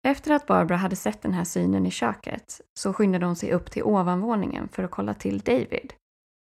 Efter 0.07 0.33
att 0.33 0.47
Barbara 0.47 0.79
hade 0.79 0.97
sett 0.97 1.23
den 1.23 1.33
här 1.33 1.45
synen 1.45 1.87
i 1.87 1.91
köket 1.91 2.61
så 2.79 2.93
skyndade 2.93 3.27
hon 3.27 3.37
sig 3.37 3.53
upp 3.53 3.71
till 3.71 3.83
ovanvåningen 3.83 4.69
för 4.69 4.83
att 4.83 4.91
kolla 4.91 5.15
till 5.15 5.39
David. 5.39 5.93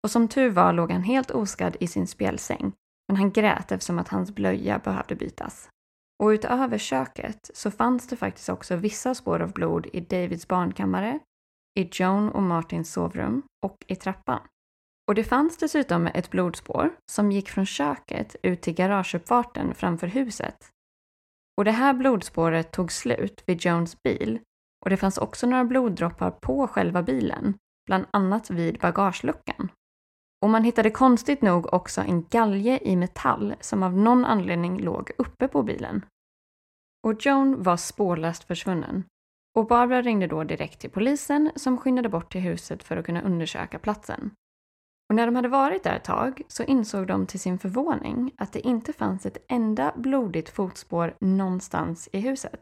Och 0.04 0.12
som 0.12 0.28
tur 0.28 0.50
var 0.50 0.74
låg 0.74 0.92
han 0.92 1.04
helt 1.04 1.32
oskadd 1.32 1.78
i 1.80 1.88
sin 1.88 2.08
spjälsäng, 2.08 2.74
men 3.08 3.18
han 3.18 3.32
grät 3.32 3.72
eftersom 3.72 4.00
att 4.00 4.08
hans 4.08 4.36
blöja 4.36 4.80
behövde 4.80 5.16
bytas. 5.16 5.70
Och 6.24 6.28
utöver 6.28 6.78
köket 6.78 7.52
så 7.54 7.72
fanns 7.72 8.08
det 8.08 8.16
faktiskt 8.16 8.50
också 8.50 8.76
vissa 8.76 9.16
spår 9.16 9.40
av 9.40 9.52
blod 9.52 9.88
i 9.94 10.00
Davids 10.00 10.48
barnkammare, 10.48 11.20
i 11.80 11.90
Joan 11.92 12.30
och 12.30 12.44
Martins 12.44 12.94
sovrum 12.94 13.44
och 13.66 13.78
i 13.88 13.96
trappan. 13.96 14.42
Och 15.08 15.16
det 15.16 15.24
fanns 15.24 15.58
dessutom 15.58 16.08
ett 16.08 16.32
blodspår 16.32 16.96
som 17.12 17.32
gick 17.32 17.50
från 17.50 17.66
köket 17.66 18.36
ut 18.44 18.62
till 18.62 18.74
garageuppfarten 18.74 19.76
framför 19.76 20.08
huset. 20.08 20.70
Och 21.58 21.66
det 21.66 21.72
här 21.72 21.94
blodspåret 21.94 22.72
tog 22.72 22.92
slut 22.92 23.44
vid 23.46 23.62
Jones 23.62 24.04
bil 24.04 24.40
och 24.86 24.90
det 24.90 24.98
fanns 24.98 25.18
också 25.18 25.48
några 25.48 25.66
bloddroppar 25.66 26.32
på 26.32 26.68
själva 26.68 27.04
bilen, 27.04 27.58
bland 27.86 28.06
annat 28.12 28.50
vid 28.50 28.80
bagageluckan. 28.80 29.72
Och 30.42 30.50
man 30.50 30.64
hittade 30.64 30.92
konstigt 30.92 31.42
nog 31.42 31.74
också 31.74 32.02
en 32.02 32.26
galge 32.30 32.80
i 32.82 32.96
metall 32.96 33.56
som 33.60 33.84
av 33.84 33.98
någon 33.98 34.26
anledning 34.26 34.80
låg 34.82 35.12
uppe 35.18 35.48
på 35.48 35.64
bilen. 35.64 36.06
Och 37.04 37.26
Joan 37.26 37.64
var 37.64 37.78
spårlöst 37.78 38.44
försvunnen 38.44 39.04
och 39.56 39.68
Barbara 39.68 40.02
ringde 40.02 40.28
då 40.28 40.44
direkt 40.44 40.80
till 40.80 40.90
polisen 40.90 41.52
som 41.56 41.78
skyndade 41.78 42.10
bort 42.10 42.32
till 42.32 42.42
huset 42.42 42.84
för 42.84 42.98
att 42.98 43.06
kunna 43.06 43.22
undersöka 43.22 43.80
platsen. 43.80 44.32
Och 45.16 45.18
när 45.18 45.26
de 45.26 45.36
hade 45.36 45.48
varit 45.48 45.84
där 45.84 45.96
ett 45.96 46.04
tag 46.04 46.42
så 46.48 46.64
insåg 46.64 47.08
de 47.08 47.28
till 47.28 47.40
sin 47.40 47.60
förvåning 47.60 48.32
att 48.38 48.54
det 48.54 48.68
inte 48.68 48.94
fanns 48.94 49.26
ett 49.26 49.46
enda 49.50 49.94
blodigt 49.96 50.50
fotspår 50.50 51.16
någonstans 51.20 52.10
i 52.12 52.20
huset. 52.20 52.62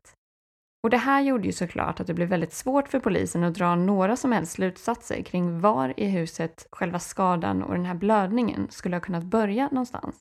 Och 0.84 0.90
det 0.90 0.98
här 0.98 1.22
gjorde 1.22 1.46
ju 1.46 1.52
såklart 1.52 2.00
att 2.00 2.08
det 2.08 2.14
blev 2.14 2.28
väldigt 2.28 2.54
svårt 2.54 2.88
för 2.88 3.00
polisen 3.00 3.44
att 3.44 3.54
dra 3.54 3.76
några 3.76 4.16
som 4.16 4.32
helst 4.32 4.52
slutsatser 4.52 5.22
kring 5.22 5.60
var 5.60 5.94
i 6.00 6.06
huset 6.06 6.68
själva 6.72 7.00
skadan 7.00 7.64
och 7.64 7.74
den 7.74 7.86
här 7.86 7.96
blödningen 7.96 8.68
skulle 8.70 8.96
ha 8.96 9.02
kunnat 9.02 9.24
börja 9.24 9.68
någonstans. 9.72 10.16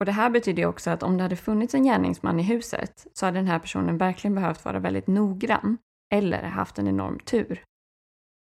Och 0.00 0.06
det 0.06 0.12
här 0.12 0.30
betyder 0.30 0.62
ju 0.62 0.68
också 0.68 0.90
att 0.90 1.02
om 1.02 1.16
det 1.16 1.22
hade 1.22 1.36
funnits 1.36 1.74
en 1.74 1.84
gärningsman 1.84 2.40
i 2.40 2.42
huset 2.42 3.06
så 3.12 3.26
hade 3.26 3.38
den 3.38 3.48
här 3.48 3.58
personen 3.58 3.98
verkligen 3.98 4.34
behövt 4.34 4.64
vara 4.64 4.78
väldigt 4.78 5.06
noggrann 5.06 5.78
eller 6.14 6.42
haft 6.42 6.78
en 6.78 6.88
enorm 6.88 7.18
tur. 7.18 7.64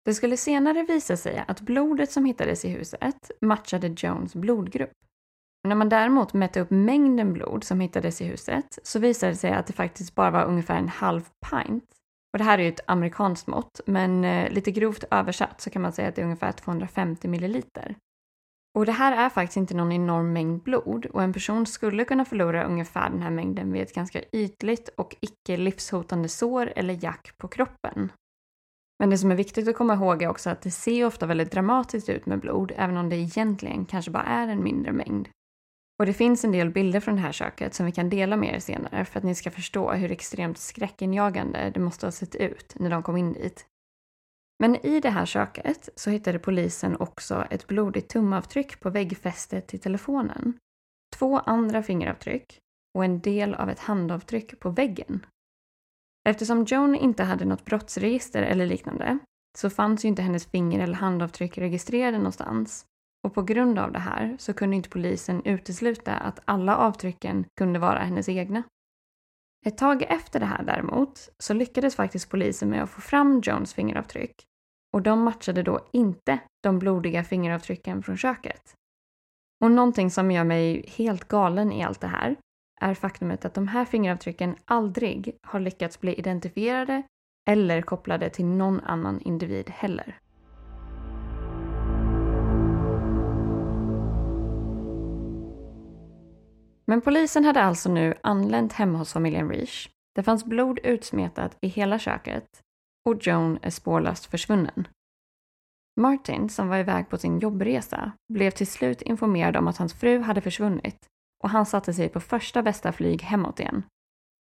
Det 0.08 0.14
skulle 0.14 0.36
senare 0.36 0.82
visa 0.82 1.16
sig 1.16 1.44
att 1.48 1.60
blodet 1.60 2.12
som 2.12 2.24
hittades 2.24 2.64
i 2.64 2.68
huset 2.68 3.30
matchade 3.40 3.94
Jones 3.96 4.34
blodgrupp. 4.34 4.92
När 5.68 5.74
man 5.74 5.88
däremot 5.88 6.32
mätte 6.32 6.60
upp 6.60 6.70
mängden 6.70 7.32
blod 7.32 7.64
som 7.64 7.80
hittades 7.80 8.20
i 8.20 8.24
huset 8.24 8.78
så 8.82 8.98
visade 8.98 9.32
det 9.32 9.36
sig 9.36 9.52
att 9.52 9.66
det 9.66 9.72
faktiskt 9.72 10.14
bara 10.14 10.30
var 10.30 10.44
ungefär 10.44 10.78
en 10.78 10.88
halv 10.88 11.22
pint. 11.50 11.84
Och 12.32 12.38
det 12.38 12.44
här 12.44 12.58
är 12.58 12.62
ju 12.62 12.68
ett 12.68 12.80
amerikanskt 12.86 13.46
mått, 13.46 13.80
men 13.86 14.24
eh, 14.24 14.50
lite 14.50 14.70
grovt 14.70 15.04
översatt 15.10 15.60
så 15.60 15.70
kan 15.70 15.82
man 15.82 15.92
säga 15.92 16.08
att 16.08 16.14
det 16.14 16.22
är 16.22 16.26
ungefär 16.26 16.52
250 16.52 17.28
milliliter. 17.28 17.96
Och 18.78 18.86
det 18.86 18.92
här 18.92 19.24
är 19.24 19.28
faktiskt 19.28 19.56
inte 19.56 19.74
någon 19.74 19.92
enorm 19.92 20.32
mängd 20.32 20.62
blod 20.62 21.06
och 21.06 21.22
en 21.22 21.32
person 21.32 21.66
skulle 21.66 22.04
kunna 22.04 22.24
förlora 22.24 22.64
ungefär 22.64 23.10
den 23.10 23.22
här 23.22 23.30
mängden 23.30 23.72
vid 23.72 23.82
ett 23.82 23.94
ganska 23.94 24.22
ytligt 24.32 24.88
och 24.88 25.16
icke 25.20 25.56
livshotande 25.56 26.28
sår 26.28 26.72
eller 26.76 26.98
jack 27.04 27.30
på 27.38 27.48
kroppen. 27.48 28.10
Men 28.98 29.10
det 29.10 29.18
som 29.18 29.30
är 29.30 29.36
viktigt 29.36 29.68
att 29.68 29.76
komma 29.76 29.94
ihåg 29.94 30.22
är 30.22 30.28
också 30.28 30.50
att 30.50 30.62
det 30.62 30.70
ser 30.70 31.04
ofta 31.04 31.26
väldigt 31.26 31.52
dramatiskt 31.52 32.08
ut 32.08 32.26
med 32.26 32.40
blod, 32.40 32.72
även 32.76 32.96
om 32.96 33.08
det 33.08 33.16
egentligen 33.16 33.86
kanske 33.86 34.10
bara 34.10 34.22
är 34.22 34.48
en 34.48 34.62
mindre 34.62 34.92
mängd. 34.92 35.28
Och 35.98 36.06
det 36.06 36.12
finns 36.12 36.44
en 36.44 36.52
del 36.52 36.70
bilder 36.70 37.00
från 37.00 37.16
det 37.16 37.22
här 37.22 37.32
köket 37.32 37.74
som 37.74 37.86
vi 37.86 37.92
kan 37.92 38.10
dela 38.10 38.36
med 38.36 38.54
er 38.54 38.58
senare 38.58 39.04
för 39.04 39.18
att 39.18 39.24
ni 39.24 39.34
ska 39.34 39.50
förstå 39.50 39.92
hur 39.92 40.12
extremt 40.12 40.58
skräckinjagande 40.58 41.70
det 41.74 41.80
måste 41.80 42.06
ha 42.06 42.12
sett 42.12 42.34
ut 42.34 42.74
när 42.78 42.90
de 42.90 43.02
kom 43.02 43.16
in 43.16 43.32
dit. 43.32 43.66
Men 44.58 44.76
i 44.86 45.00
det 45.00 45.10
här 45.10 45.26
köket 45.26 45.88
så 45.96 46.10
hittade 46.10 46.38
polisen 46.38 46.96
också 46.96 47.46
ett 47.50 47.66
blodigt 47.66 48.08
tumavtryck 48.08 48.80
på 48.80 48.90
väggfästet 48.90 49.66
till 49.66 49.80
telefonen, 49.80 50.58
två 51.16 51.38
andra 51.38 51.82
fingeravtryck 51.82 52.60
och 52.94 53.04
en 53.04 53.20
del 53.20 53.54
av 53.54 53.70
ett 53.70 53.78
handavtryck 53.78 54.60
på 54.60 54.70
väggen. 54.70 55.26
Eftersom 56.28 56.64
Joan 56.64 56.94
inte 56.94 57.24
hade 57.24 57.44
något 57.44 57.64
brottsregister 57.64 58.42
eller 58.42 58.66
liknande 58.66 59.18
så 59.58 59.70
fanns 59.70 60.04
ju 60.04 60.08
inte 60.08 60.22
hennes 60.22 60.46
finger 60.46 60.80
eller 60.80 60.94
handavtryck 60.94 61.58
registrerade 61.58 62.18
någonstans. 62.18 62.84
Och 63.26 63.34
på 63.34 63.42
grund 63.42 63.78
av 63.78 63.92
det 63.92 63.98
här 63.98 64.36
så 64.38 64.52
kunde 64.52 64.76
inte 64.76 64.88
polisen 64.88 65.42
utesluta 65.44 66.14
att 66.14 66.40
alla 66.44 66.76
avtrycken 66.76 67.44
kunde 67.58 67.78
vara 67.78 67.98
hennes 67.98 68.28
egna. 68.28 68.62
Ett 69.66 69.78
tag 69.78 70.02
efter 70.02 70.40
det 70.40 70.46
här 70.46 70.62
däremot 70.62 71.28
så 71.38 71.54
lyckades 71.54 71.96
faktiskt 71.96 72.30
polisen 72.30 72.70
med 72.70 72.82
att 72.82 72.90
få 72.90 73.00
fram 73.00 73.40
Jones 73.44 73.74
fingeravtryck 73.74 74.34
och 74.92 75.02
de 75.02 75.22
matchade 75.22 75.62
då 75.62 75.88
inte 75.92 76.38
de 76.62 76.78
blodiga 76.78 77.24
fingeravtrycken 77.24 78.02
från 78.02 78.16
köket. 78.16 78.74
Och 79.64 79.70
någonting 79.70 80.10
som 80.10 80.30
gör 80.30 80.44
mig 80.44 80.84
helt 80.96 81.28
galen 81.28 81.72
i 81.72 81.84
allt 81.84 82.00
det 82.00 82.06
här 82.06 82.36
är 82.80 82.94
faktumet 82.94 83.44
att 83.44 83.54
de 83.54 83.68
här 83.68 83.84
fingeravtrycken 83.84 84.56
aldrig 84.64 85.36
har 85.42 85.60
lyckats 85.60 86.00
bli 86.00 86.14
identifierade 86.14 87.02
eller 87.50 87.82
kopplade 87.82 88.30
till 88.30 88.44
någon 88.44 88.80
annan 88.80 89.20
individ 89.20 89.70
heller. 89.70 90.18
Men 96.86 97.00
polisen 97.00 97.44
hade 97.44 97.62
alltså 97.62 97.90
nu 97.90 98.14
anlänt 98.22 98.72
hemma 98.72 98.98
hos 98.98 99.12
familjen 99.12 99.50
Reach. 99.50 99.88
Det 100.14 100.22
fanns 100.22 100.44
blod 100.44 100.78
utsmetat 100.82 101.56
i 101.60 101.68
hela 101.68 101.98
köket 101.98 102.46
och 103.08 103.26
Joan 103.26 103.58
är 103.62 103.70
spårlöst 103.70 104.26
försvunnen. 104.26 104.88
Martin, 106.00 106.48
som 106.48 106.68
var 106.68 106.78
iväg 106.78 107.08
på 107.08 107.18
sin 107.18 107.38
jobbresa, 107.38 108.12
blev 108.32 108.50
till 108.50 108.66
slut 108.66 109.02
informerad 109.02 109.56
om 109.56 109.68
att 109.68 109.76
hans 109.76 109.94
fru 109.94 110.20
hade 110.20 110.40
försvunnit 110.40 110.96
och 111.44 111.50
han 111.50 111.66
satte 111.66 111.92
sig 111.94 112.08
på 112.08 112.20
första 112.20 112.62
bästa 112.62 112.92
flyg 112.92 113.22
hemåt 113.22 113.60
igen. 113.60 113.82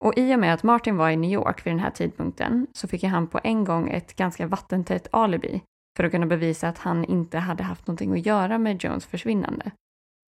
Och 0.05 0.19
i 0.19 0.35
och 0.35 0.39
med 0.39 0.55
att 0.55 0.63
Martin 0.63 0.97
var 0.97 1.11
i 1.11 1.17
New 1.17 1.33
York 1.33 1.67
vid 1.67 1.73
den 1.73 1.81
här 1.81 1.91
tidpunkten 1.91 2.67
så 2.73 2.89
fick 2.89 3.05
han 3.05 3.27
på 3.27 3.41
en 3.45 3.65
gång 3.65 3.89
ett 3.89 4.17
ganska 4.17 4.47
vattentätt 4.47 5.09
alibi 5.11 5.63
för 5.97 6.05
att 6.05 6.11
kunna 6.11 6.27
bevisa 6.27 6.69
att 6.69 6.79
han 6.79 7.05
inte 7.05 7.39
hade 7.39 7.63
haft 7.63 7.87
någonting 7.87 8.13
att 8.13 8.27
göra 8.27 8.59
med 8.59 8.85
Jones 8.85 9.07
försvinnande. 9.07 9.71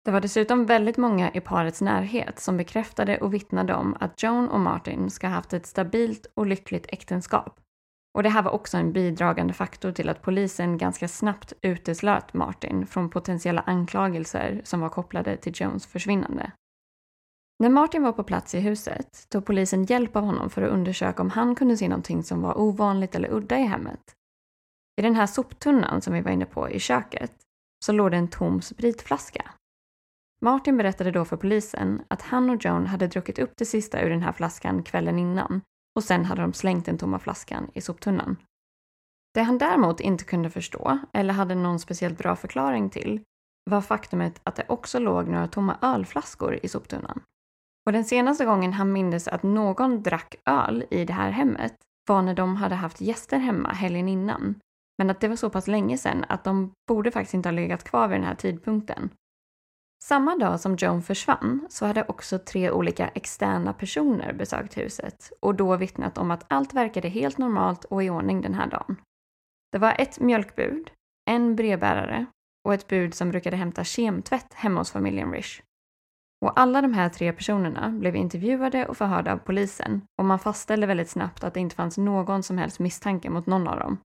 Det 0.04 0.10
var 0.10 0.20
dessutom 0.20 0.66
väldigt 0.66 0.96
många 0.96 1.30
i 1.34 1.40
parets 1.40 1.80
närhet 1.80 2.38
som 2.38 2.56
bekräftade 2.56 3.18
och 3.18 3.34
vittnade 3.34 3.74
om 3.74 3.96
att 4.00 4.22
Joan 4.22 4.48
och 4.48 4.60
Martin 4.60 5.10
ska 5.10 5.26
ha 5.26 5.34
haft 5.34 5.52
ett 5.52 5.66
stabilt 5.66 6.26
och 6.34 6.46
lyckligt 6.46 6.86
äktenskap. 6.88 7.60
Och 8.16 8.22
det 8.22 8.28
här 8.28 8.42
var 8.42 8.50
också 8.50 8.76
en 8.76 8.92
bidragande 8.92 9.52
faktor 9.52 9.92
till 9.92 10.08
att 10.08 10.22
polisen 10.22 10.78
ganska 10.78 11.08
snabbt 11.08 11.52
uteslöt 11.62 12.34
Martin 12.34 12.86
från 12.86 13.10
potentiella 13.10 13.60
anklagelser 13.60 14.60
som 14.64 14.80
var 14.80 14.88
kopplade 14.88 15.36
till 15.36 15.52
Jones 15.56 15.86
försvinnande. 15.86 16.52
När 17.58 17.68
Martin 17.68 18.02
var 18.02 18.12
på 18.12 18.24
plats 18.24 18.54
i 18.54 18.60
huset 18.60 19.26
tog 19.28 19.46
polisen 19.46 19.84
hjälp 19.84 20.16
av 20.16 20.24
honom 20.24 20.50
för 20.50 20.62
att 20.62 20.70
undersöka 20.70 21.22
om 21.22 21.30
han 21.30 21.54
kunde 21.54 21.76
se 21.76 21.88
någonting 21.88 22.22
som 22.22 22.42
var 22.42 22.58
ovanligt 22.58 23.14
eller 23.14 23.32
udda 23.32 23.58
i 23.58 23.62
hemmet. 23.62 24.14
I 25.00 25.02
den 25.02 25.14
här 25.14 25.26
soptunnan 25.26 26.02
som 26.02 26.14
vi 26.14 26.20
var 26.20 26.30
inne 26.30 26.46
på 26.46 26.70
i 26.70 26.80
köket 26.80 27.32
så 27.84 27.92
låg 27.92 28.10
det 28.10 28.16
en 28.16 28.28
tom 28.28 28.62
spritflaska. 28.62 29.50
Martin 30.40 30.76
berättade 30.76 31.10
då 31.10 31.24
för 31.24 31.36
polisen 31.36 32.02
att 32.08 32.22
han 32.22 32.50
och 32.50 32.64
Joan 32.64 32.86
hade 32.86 33.06
druckit 33.06 33.38
upp 33.38 33.52
det 33.56 33.64
sista 33.64 34.02
ur 34.02 34.10
den 34.10 34.22
här 34.22 34.32
flaskan 34.32 34.82
kvällen 34.82 35.18
innan 35.18 35.60
och 35.96 36.04
sen 36.04 36.24
hade 36.24 36.42
de 36.42 36.52
slängt 36.52 36.86
den 36.86 36.98
tomma 36.98 37.18
flaskan 37.18 37.70
i 37.74 37.80
soptunnan. 37.80 38.36
Det 39.34 39.42
han 39.42 39.58
däremot 39.58 40.00
inte 40.00 40.24
kunde 40.24 40.50
förstå, 40.50 40.98
eller 41.12 41.34
hade 41.34 41.54
någon 41.54 41.78
speciellt 41.78 42.18
bra 42.18 42.36
förklaring 42.36 42.90
till, 42.90 43.20
var 43.70 43.80
faktumet 43.80 44.40
att 44.44 44.56
det 44.56 44.64
också 44.68 44.98
låg 44.98 45.28
några 45.28 45.48
tomma 45.48 45.78
ölflaskor 45.82 46.58
i 46.62 46.68
soptunnan. 46.68 47.22
Och 47.86 47.92
den 47.92 48.04
senaste 48.04 48.44
gången 48.44 48.72
han 48.72 48.92
mindes 48.92 49.28
att 49.28 49.42
någon 49.42 50.02
drack 50.02 50.34
öl 50.44 50.84
i 50.90 51.04
det 51.04 51.12
här 51.12 51.30
hemmet 51.30 51.74
var 52.08 52.22
när 52.22 52.34
de 52.34 52.56
hade 52.56 52.74
haft 52.74 53.00
gäster 53.00 53.38
hemma 53.38 53.72
helgen 53.72 54.08
innan. 54.08 54.54
Men 54.98 55.10
att 55.10 55.20
det 55.20 55.28
var 55.28 55.36
så 55.36 55.50
pass 55.50 55.66
länge 55.66 55.98
sedan 55.98 56.24
att 56.28 56.44
de 56.44 56.72
borde 56.88 57.10
faktiskt 57.10 57.34
inte 57.34 57.48
ha 57.48 57.54
legat 57.54 57.84
kvar 57.84 58.08
vid 58.08 58.18
den 58.18 58.26
här 58.26 58.34
tidpunkten. 58.34 59.10
Samma 60.02 60.36
dag 60.36 60.60
som 60.60 60.76
Joan 60.76 61.02
försvann 61.02 61.66
så 61.70 61.86
hade 61.86 62.04
också 62.08 62.38
tre 62.38 62.70
olika 62.70 63.08
externa 63.08 63.72
personer 63.72 64.32
besökt 64.32 64.78
huset 64.78 65.32
och 65.40 65.54
då 65.54 65.76
vittnat 65.76 66.18
om 66.18 66.30
att 66.30 66.44
allt 66.48 66.74
verkade 66.74 67.08
helt 67.08 67.38
normalt 67.38 67.84
och 67.84 68.04
i 68.04 68.10
ordning 68.10 68.40
den 68.40 68.54
här 68.54 68.66
dagen. 68.66 68.96
Det 69.72 69.78
var 69.78 69.94
ett 69.98 70.20
mjölkbud, 70.20 70.90
en 71.30 71.56
brevbärare 71.56 72.26
och 72.64 72.74
ett 72.74 72.88
bud 72.88 73.14
som 73.14 73.30
brukade 73.30 73.56
hämta 73.56 73.84
kemtvätt 73.84 74.54
hemma 74.54 74.80
hos 74.80 74.90
familjen 74.90 75.32
Rish. 75.32 75.62
Och 76.44 76.60
alla 76.60 76.82
de 76.82 76.94
här 76.94 77.08
tre 77.08 77.32
personerna 77.32 77.88
blev 77.88 78.16
intervjuade 78.16 78.86
och 78.86 78.96
förhörda 78.96 79.32
av 79.32 79.38
polisen 79.38 80.02
och 80.18 80.24
man 80.24 80.38
fastställde 80.38 80.86
väldigt 80.86 81.10
snabbt 81.10 81.44
att 81.44 81.54
det 81.54 81.60
inte 81.60 81.76
fanns 81.76 81.98
någon 81.98 82.42
som 82.42 82.58
helst 82.58 82.78
misstanke 82.78 83.30
mot 83.30 83.46
någon 83.46 83.68
av 83.68 83.78
dem. 83.78 83.98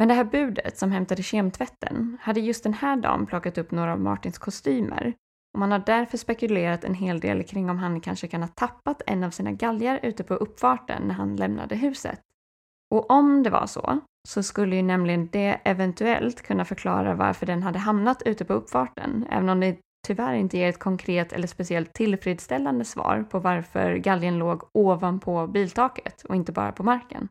Men 0.00 0.08
det 0.08 0.14
här 0.14 0.24
budet 0.24 0.78
som 0.78 0.92
hämtade 0.92 1.22
kemtvätten 1.22 2.18
hade 2.20 2.40
just 2.40 2.62
den 2.62 2.74
här 2.74 2.96
dagen 2.96 3.26
plockat 3.26 3.58
upp 3.58 3.70
några 3.70 3.92
av 3.92 4.00
Martins 4.00 4.38
kostymer 4.38 5.14
och 5.52 5.58
man 5.58 5.72
har 5.72 5.78
därför 5.78 6.18
spekulerat 6.18 6.84
en 6.84 6.94
hel 6.94 7.20
del 7.20 7.42
kring 7.42 7.70
om 7.70 7.78
han 7.78 8.00
kanske 8.00 8.28
kan 8.28 8.42
ha 8.42 8.48
tappat 8.48 9.02
en 9.06 9.24
av 9.24 9.30
sina 9.30 9.52
galgar 9.52 10.00
ute 10.02 10.24
på 10.24 10.34
uppfarten 10.34 11.02
när 11.02 11.14
han 11.14 11.36
lämnade 11.36 11.76
huset. 11.76 12.20
Och 12.90 13.10
om 13.10 13.42
det 13.42 13.50
var 13.50 13.66
så, 13.66 14.00
så 14.28 14.42
skulle 14.42 14.76
ju 14.76 14.82
nämligen 14.82 15.28
det 15.32 15.60
eventuellt 15.64 16.42
kunna 16.42 16.64
förklara 16.64 17.14
varför 17.14 17.46
den 17.46 17.62
hade 17.62 17.78
hamnat 17.78 18.22
ute 18.22 18.44
på 18.44 18.52
uppfarten, 18.52 19.26
även 19.30 19.48
om 19.48 19.60
det 19.60 19.78
tyvärr 20.06 20.34
inte 20.34 20.58
ger 20.58 20.68
ett 20.68 20.78
konkret 20.78 21.32
eller 21.32 21.46
speciellt 21.46 21.92
tillfredsställande 21.92 22.84
svar 22.84 23.26
på 23.30 23.38
varför 23.38 23.96
galgen 23.96 24.38
låg 24.38 24.62
ovanpå 24.72 25.46
biltaket 25.46 26.22
och 26.24 26.36
inte 26.36 26.52
bara 26.52 26.72
på 26.72 26.82
marken. 26.82 27.28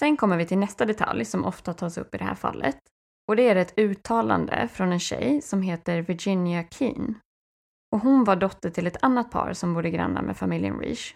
Sen 0.00 0.16
kommer 0.16 0.36
vi 0.36 0.46
till 0.46 0.58
nästa 0.58 0.84
detalj 0.84 1.24
som 1.24 1.44
ofta 1.44 1.74
tas 1.74 1.98
upp 1.98 2.14
i 2.14 2.18
det 2.18 2.24
här 2.24 2.34
fallet. 2.34 2.78
Och 3.28 3.36
det 3.36 3.48
är 3.48 3.56
ett 3.56 3.78
uttalande 3.78 4.68
från 4.72 4.92
en 4.92 5.00
tjej 5.00 5.42
som 5.42 5.62
heter 5.62 6.02
Virginia 6.02 6.64
Keen. 6.70 7.18
Och 7.92 8.00
hon 8.00 8.24
var 8.24 8.36
dotter 8.36 8.70
till 8.70 8.86
ett 8.86 9.02
annat 9.02 9.30
par 9.30 9.52
som 9.52 9.74
bodde 9.74 9.90
grannar 9.90 10.22
med 10.22 10.36
familjen 10.36 10.78
Reach. 10.78 11.14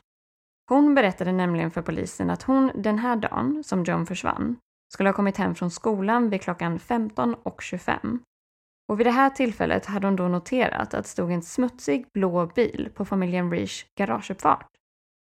Hon 0.68 0.94
berättade 0.94 1.32
nämligen 1.32 1.70
för 1.70 1.82
polisen 1.82 2.30
att 2.30 2.42
hon 2.42 2.70
den 2.74 2.98
här 2.98 3.16
dagen, 3.16 3.64
som 3.64 3.84
John 3.84 4.06
försvann, 4.06 4.56
skulle 4.92 5.08
ha 5.08 5.14
kommit 5.14 5.36
hem 5.36 5.54
från 5.54 5.70
skolan 5.70 6.30
vid 6.30 6.42
klockan 6.42 6.78
15.25. 6.78 8.18
Och 8.88 9.00
vid 9.00 9.06
det 9.06 9.10
här 9.10 9.30
tillfället 9.30 9.86
hade 9.86 10.06
hon 10.06 10.16
då 10.16 10.28
noterat 10.28 10.94
att 10.94 11.04
det 11.04 11.08
stod 11.08 11.32
en 11.32 11.42
smutsig 11.42 12.06
blå 12.14 12.46
bil 12.46 12.90
på 12.94 13.04
familjen 13.04 13.50
Reach 13.50 13.84
garageuppfart. 13.98 14.77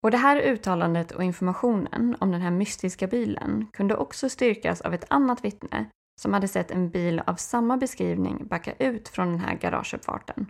Och 0.03 0.11
det 0.11 0.17
här 0.17 0.37
uttalandet 0.37 1.13
och 1.13 1.25
informationen 1.25 2.17
om 2.21 2.31
den 2.31 2.41
här 2.41 2.51
mystiska 2.51 3.07
bilen 3.07 3.67
kunde 3.73 3.97
också 3.97 4.29
styrkas 4.29 4.81
av 4.81 4.95
ett 4.95 5.05
annat 5.09 5.45
vittne 5.45 5.87
som 6.21 6.33
hade 6.33 6.49
sett 6.49 6.71
en 6.71 6.91
bil 6.91 7.23
av 7.27 7.35
samma 7.35 7.77
beskrivning 7.77 8.47
backa 8.47 8.73
ut 8.73 9.09
från 9.09 9.29
den 9.29 9.41
här 9.41 9.55
garageuppfarten. 9.55 10.47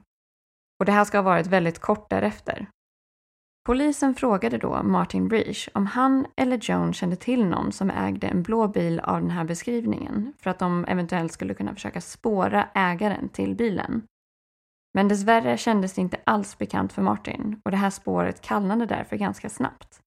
Och 0.81 0.87
det 0.87 0.93
här 0.93 1.05
ska 1.05 1.19
ha 1.19 1.23
varit 1.23 1.47
väldigt 1.47 1.79
kort 1.79 2.11
därefter. 2.11 2.67
Polisen 3.67 4.15
frågade 4.15 4.59
då 4.59 4.83
Martin 4.83 5.29
Breach 5.29 5.69
om 5.75 5.87
han 5.87 6.27
eller 6.37 6.59
Joan 6.63 6.93
kände 6.93 7.17
till 7.17 7.45
någon 7.45 7.73
som 7.73 7.91
ägde 7.91 8.27
en 8.27 8.43
blå 8.43 8.69
bil 8.69 9.01
av 9.01 9.21
den 9.21 9.31
här 9.31 9.45
beskrivningen 9.45 10.33
för 10.39 10.51
att 10.51 10.59
de 10.59 10.85
eventuellt 10.85 11.33
skulle 11.33 11.55
kunna 11.55 11.75
försöka 11.75 12.01
spåra 12.01 12.69
ägaren 12.75 13.29
till 13.29 13.55
bilen. 13.55 14.03
Men 14.95 15.09
dessvärre 15.09 15.59
kändes 15.59 15.93
det 15.93 16.01
inte 16.01 16.21
alls 16.25 16.59
bekant 16.59 16.93
för 16.93 17.03
Martin 17.03 17.61
och 17.65 17.71
det 17.71 17.77
här 17.77 17.91
spåret 17.91 18.41
kallnade 18.41 18.87
därför 18.87 19.17
ganska 19.17 19.49
snabbt. 19.49 20.01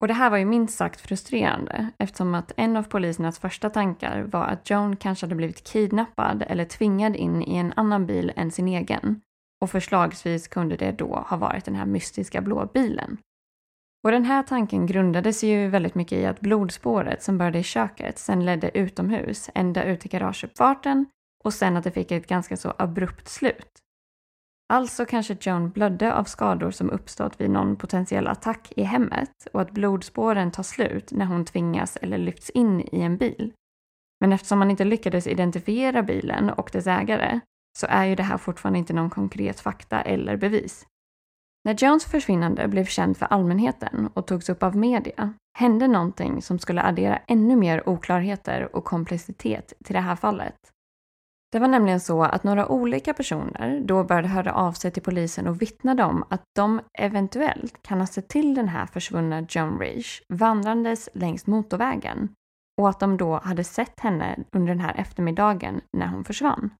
Och 0.00 0.08
det 0.08 0.14
här 0.14 0.30
var 0.30 0.38
ju 0.38 0.44
minst 0.44 0.76
sagt 0.76 1.00
frustrerande 1.00 1.90
eftersom 1.98 2.34
att 2.34 2.52
en 2.56 2.76
av 2.76 2.82
polisernas 2.82 3.38
första 3.38 3.70
tankar 3.70 4.22
var 4.22 4.44
att 4.44 4.70
Joan 4.70 4.96
kanske 4.96 5.26
hade 5.26 5.34
blivit 5.34 5.64
kidnappad 5.64 6.44
eller 6.46 6.64
tvingad 6.64 7.16
in 7.16 7.42
i 7.42 7.56
en 7.56 7.72
annan 7.76 8.06
bil 8.06 8.32
än 8.36 8.50
sin 8.50 8.68
egen. 8.68 9.20
Och 9.60 9.70
förslagsvis 9.70 10.48
kunde 10.48 10.76
det 10.76 10.92
då 10.92 11.24
ha 11.28 11.36
varit 11.36 11.64
den 11.64 11.74
här 11.74 11.86
mystiska 11.86 12.40
blå 12.40 12.70
bilen. 12.74 13.18
Och 14.04 14.10
den 14.10 14.24
här 14.24 14.42
tanken 14.42 14.86
grundades 14.86 15.44
ju 15.44 15.68
väldigt 15.68 15.94
mycket 15.94 16.18
i 16.18 16.26
att 16.26 16.40
blodspåret 16.40 17.22
som 17.22 17.38
började 17.38 17.58
i 17.58 17.62
köket 17.62 18.18
sen 18.18 18.44
ledde 18.44 18.78
utomhus, 18.78 19.50
ända 19.54 19.84
ut 19.84 20.00
till 20.00 20.10
garageuppfarten 20.10 21.06
och 21.42 21.54
sen 21.54 21.76
att 21.76 21.84
det 21.84 21.90
fick 21.90 22.10
ett 22.10 22.26
ganska 22.26 22.56
så 22.56 22.74
abrupt 22.78 23.28
slut. 23.28 23.78
Alltså 24.72 25.04
kanske 25.04 25.36
Joan 25.40 25.70
blödde 25.70 26.14
av 26.14 26.24
skador 26.24 26.70
som 26.70 26.90
uppstått 26.90 27.40
vid 27.40 27.50
någon 27.50 27.76
potentiell 27.76 28.26
attack 28.26 28.72
i 28.76 28.82
hemmet 28.82 29.48
och 29.52 29.60
att 29.60 29.70
blodspåren 29.70 30.50
tar 30.50 30.62
slut 30.62 31.12
när 31.12 31.26
hon 31.26 31.44
tvingas 31.44 31.96
eller 31.96 32.18
lyfts 32.18 32.50
in 32.50 32.80
i 32.80 33.00
en 33.00 33.16
bil. 33.16 33.52
Men 34.20 34.32
eftersom 34.32 34.58
man 34.58 34.70
inte 34.70 34.84
lyckades 34.84 35.26
identifiera 35.26 36.02
bilen 36.02 36.50
och 36.50 36.70
dess 36.72 36.86
ägare 36.86 37.40
så 37.78 37.86
är 37.90 38.04
ju 38.04 38.14
det 38.14 38.22
här 38.22 38.38
fortfarande 38.38 38.78
inte 38.78 38.92
någon 38.92 39.10
konkret 39.10 39.60
fakta 39.60 40.00
eller 40.00 40.36
bevis. 40.36 40.86
När 41.64 41.74
Jones 41.74 42.04
försvinnande 42.04 42.68
blev 42.68 42.84
känd 42.84 43.16
för 43.16 43.26
allmänheten 43.26 44.08
och 44.14 44.26
togs 44.26 44.48
upp 44.48 44.62
av 44.62 44.76
media 44.76 45.34
hände 45.58 45.88
någonting 45.88 46.42
som 46.42 46.58
skulle 46.58 46.82
addera 46.82 47.16
ännu 47.16 47.56
mer 47.56 47.88
oklarheter 47.88 48.76
och 48.76 48.84
komplexitet 48.84 49.72
till 49.84 49.94
det 49.94 50.00
här 50.00 50.16
fallet. 50.16 50.56
Det 51.52 51.58
var 51.58 51.68
nämligen 51.68 52.00
så 52.00 52.22
att 52.22 52.44
några 52.44 52.68
olika 52.68 53.14
personer 53.14 53.80
då 53.84 54.04
började 54.04 54.28
höra 54.28 54.52
av 54.52 54.72
sig 54.72 54.90
till 54.90 55.02
polisen 55.02 55.46
och 55.46 55.62
vittnade 55.62 56.04
om 56.04 56.24
att 56.30 56.42
de 56.54 56.80
eventuellt 56.98 57.82
kan 57.82 58.00
ha 58.00 58.06
sett 58.06 58.28
till 58.28 58.54
den 58.54 58.68
här 58.68 58.86
försvunna 58.86 59.46
Joan 59.48 59.78
Rage 59.78 60.22
vandrandes 60.28 61.08
längs 61.14 61.46
motorvägen 61.46 62.28
och 62.80 62.88
att 62.88 63.00
de 63.00 63.16
då 63.16 63.38
hade 63.38 63.64
sett 63.64 64.00
henne 64.00 64.38
under 64.52 64.68
den 64.68 64.80
här 64.80 64.94
eftermiddagen 64.98 65.80
när 65.96 66.06
hon 66.06 66.24
försvann. 66.24 66.70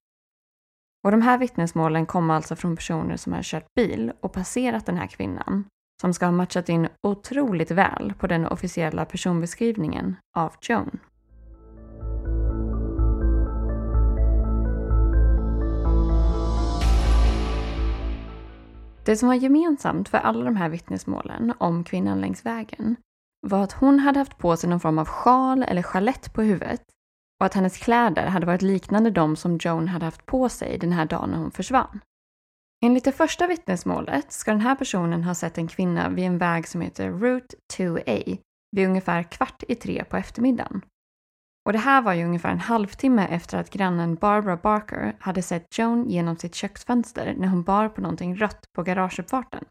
Och 1.04 1.10
de 1.10 1.22
här 1.22 1.38
vittnesmålen 1.38 2.06
kom 2.06 2.30
alltså 2.30 2.56
från 2.56 2.76
personer 2.76 3.16
som 3.16 3.32
har 3.32 3.42
kört 3.42 3.74
bil 3.74 4.12
och 4.20 4.32
passerat 4.32 4.86
den 4.86 4.96
här 4.96 5.06
kvinnan 5.06 5.64
som 6.00 6.14
ska 6.14 6.24
ha 6.24 6.32
matchat 6.32 6.68
in 6.68 6.88
otroligt 7.02 7.70
väl 7.70 8.14
på 8.18 8.26
den 8.26 8.46
officiella 8.46 9.04
personbeskrivningen 9.04 10.16
av 10.36 10.52
Joan. 10.60 10.98
Det 19.04 19.16
som 19.16 19.28
var 19.28 19.34
gemensamt 19.34 20.08
för 20.08 20.18
alla 20.18 20.44
de 20.44 20.56
här 20.56 20.68
vittnesmålen 20.68 21.52
om 21.58 21.84
kvinnan 21.84 22.20
längs 22.20 22.46
vägen 22.46 22.96
var 23.46 23.64
att 23.64 23.72
hon 23.72 23.98
hade 23.98 24.18
haft 24.18 24.38
på 24.38 24.56
sig 24.56 24.70
någon 24.70 24.80
form 24.80 24.98
av 24.98 25.04
sjal 25.08 25.62
eller 25.62 25.82
sjalett 25.82 26.32
på 26.32 26.42
huvudet 26.42 26.82
och 27.40 27.46
att 27.46 27.54
hennes 27.54 27.78
kläder 27.78 28.26
hade 28.26 28.46
varit 28.46 28.62
liknande 28.62 29.10
de 29.10 29.36
som 29.36 29.58
Joan 29.62 29.88
hade 29.88 30.04
haft 30.04 30.26
på 30.26 30.48
sig 30.48 30.78
den 30.78 30.92
här 30.92 31.06
dagen 31.06 31.30
när 31.30 31.38
hon 31.38 31.50
försvann. 31.50 32.00
Enligt 32.84 33.04
det 33.04 33.12
första 33.12 33.46
vittnesmålet 33.46 34.32
ska 34.32 34.50
den 34.50 34.60
här 34.60 34.74
personen 34.74 35.24
ha 35.24 35.34
sett 35.34 35.58
en 35.58 35.68
kvinna 35.68 36.08
vid 36.08 36.24
en 36.24 36.38
väg 36.38 36.68
som 36.68 36.80
heter 36.80 37.10
Route 37.10 37.56
2A 37.76 38.38
vid 38.76 38.88
ungefär 38.88 39.22
kvart 39.22 39.62
i 39.68 39.74
tre 39.74 40.04
på 40.04 40.16
eftermiddagen. 40.16 40.82
Och 41.66 41.72
det 41.72 41.78
här 41.78 42.02
var 42.02 42.12
ju 42.12 42.24
ungefär 42.24 42.50
en 42.50 42.60
halvtimme 42.60 43.26
efter 43.26 43.58
att 43.58 43.70
grannen 43.70 44.14
Barbara 44.14 44.56
Barker 44.56 45.16
hade 45.20 45.42
sett 45.42 45.78
Joan 45.78 46.10
genom 46.10 46.36
sitt 46.36 46.54
köksfönster 46.54 47.34
när 47.38 47.48
hon 47.48 47.62
bar 47.62 47.88
på 47.88 48.00
någonting 48.00 48.36
rött 48.36 48.64
på 48.76 48.82
garageuppfarten. 48.82 49.64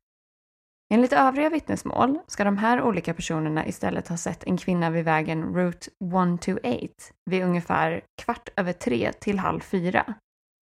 Enligt 0.93 1.13
övriga 1.13 1.49
vittnesmål 1.49 2.19
ska 2.27 2.43
de 2.43 2.58
här 2.58 2.82
olika 2.82 3.13
personerna 3.13 3.67
istället 3.67 4.08
ha 4.08 4.17
sett 4.17 4.43
en 4.43 4.58
kvinna 4.58 4.89
vid 4.89 5.06
vägen 5.06 5.56
Route 5.56 5.89
128 6.04 6.93
vid 7.30 7.43
ungefär 7.43 8.01
kvart 8.21 8.49
över 8.56 8.73
tre 8.73 9.12
till 9.12 9.39
halv 9.39 9.60
fyra. 9.60 10.13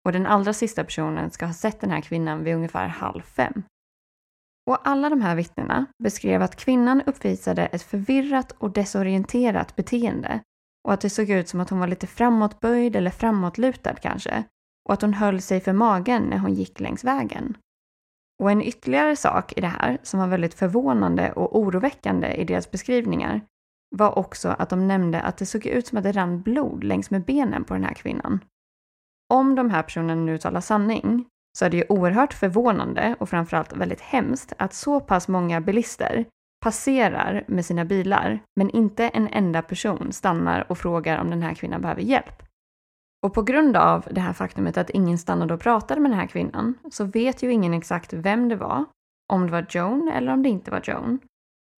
och 0.06 0.14
den 0.14 0.26
allra 0.26 0.54
sista 0.54 0.84
personen 0.84 1.32
ska 1.32 1.46
ha 1.46 1.54
sett 1.54 1.82
den 1.82 1.92
här 1.92 2.02
kvinnan 2.02 2.44
vid 2.44 2.56
ungefär 2.56 2.88
halv 2.88 3.22
fem. 3.22 3.64
Och 4.70 4.88
alla 4.88 5.10
de 5.10 5.22
här 5.22 5.36
vittnena 5.36 5.86
beskrev 6.04 6.42
att 6.42 6.56
kvinnan 6.56 7.02
uppvisade 7.06 7.66
ett 7.66 7.82
förvirrat 7.82 8.52
och 8.52 8.72
desorienterat 8.72 9.76
beteende 9.76 10.42
och 10.90 10.94
att 10.94 11.02
det 11.02 11.10
såg 11.10 11.30
ut 11.30 11.50
som 11.50 11.60
att 11.60 11.70
hon 11.70 11.80
var 11.80 11.88
lite 11.88 12.08
framåtböjd 12.08 12.96
eller 12.96 13.12
framåtlutad 13.12 13.94
kanske 13.94 14.44
och 14.86 14.94
att 14.94 15.02
hon 15.02 15.14
höll 15.14 15.42
sig 15.42 15.62
för 15.62 15.74
magen 15.74 16.24
när 16.24 16.38
hon 16.38 16.54
gick 16.54 16.80
längs 16.80 17.04
vägen. 17.04 17.58
Och 18.44 18.52
en 18.52 18.62
ytterligare 18.62 19.16
sak 19.16 19.54
i 19.58 19.62
det 19.62 19.68
här 19.68 19.98
som 20.04 20.20
var 20.20 20.28
väldigt 20.28 20.54
förvånande 20.54 21.32
och 21.32 21.60
oroväckande 21.60 22.28
i 22.34 22.46
deras 22.46 22.72
beskrivningar 22.72 23.42
var 23.96 24.18
också 24.18 24.56
att 24.60 24.70
de 24.70 24.88
nämnde 24.88 25.22
att 25.22 25.38
det 25.38 25.46
såg 25.46 25.66
ut 25.66 25.88
som 25.88 25.98
att 25.98 26.04
det 26.04 26.12
rann 26.12 26.42
blod 26.42 26.84
längs 26.84 27.12
med 27.12 27.26
benen 27.26 27.64
på 27.64 27.74
den 27.74 27.84
här 27.84 27.94
kvinnan. 27.94 28.40
Om 29.34 29.56
de 29.56 29.70
här 29.70 29.84
personerna 29.84 30.22
nu 30.22 30.38
talar 30.38 30.62
sanning 30.62 31.26
så 31.58 31.66
är 31.66 31.70
det 31.70 31.78
ju 31.78 31.86
oerhört 31.90 32.34
förvånande 32.34 33.16
och 33.20 33.30
framförallt 33.30 33.74
väldigt 33.74 34.02
hemskt 34.02 34.54
att 34.58 34.74
så 34.74 35.00
pass 35.00 35.28
många 35.28 35.62
bilister 35.62 36.26
passerar 36.60 37.44
med 37.48 37.66
sina 37.66 37.86
bilar 37.86 38.40
men 38.56 38.70
inte 38.70 39.08
en 39.08 39.28
enda 39.28 39.62
person 39.62 40.12
stannar 40.12 40.72
och 40.72 40.78
frågar 40.78 41.22
om 41.22 41.30
den 41.30 41.42
här 41.42 41.54
kvinnan 41.54 41.82
behöver 41.82 42.02
hjälp. 42.02 42.44
Och 43.26 43.34
på 43.34 43.42
grund 43.42 43.78
av 43.78 44.08
det 44.12 44.22
här 44.22 44.34
faktumet 44.34 44.78
att 44.78 44.90
ingen 44.90 45.18
stannade 45.18 45.54
och 45.54 45.62
pratade 45.62 46.02
med 46.02 46.12
den 46.12 46.20
här 46.20 46.28
kvinnan 46.28 46.74
så 46.92 47.06
vet 47.06 47.44
ju 47.44 47.52
ingen 47.52 47.74
exakt 47.74 48.14
vem 48.14 48.50
det 48.50 48.56
var, 48.56 48.86
om 49.34 49.46
det 49.46 49.52
var 49.52 49.66
Joan 49.70 50.12
eller 50.14 50.34
om 50.34 50.44
det 50.44 50.50
inte 50.50 50.72
var 50.72 50.82
Joan. 50.84 51.20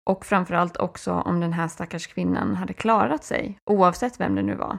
Och 0.09 0.25
framförallt 0.25 0.77
också 0.77 1.13
om 1.13 1.39
den 1.39 1.53
här 1.53 1.67
stackars 1.67 2.07
kvinnan 2.07 2.55
hade 2.55 2.73
klarat 2.73 3.23
sig, 3.23 3.57
oavsett 3.69 4.19
vem 4.19 4.35
det 4.35 4.43
nu 4.43 4.55
var. 4.55 4.77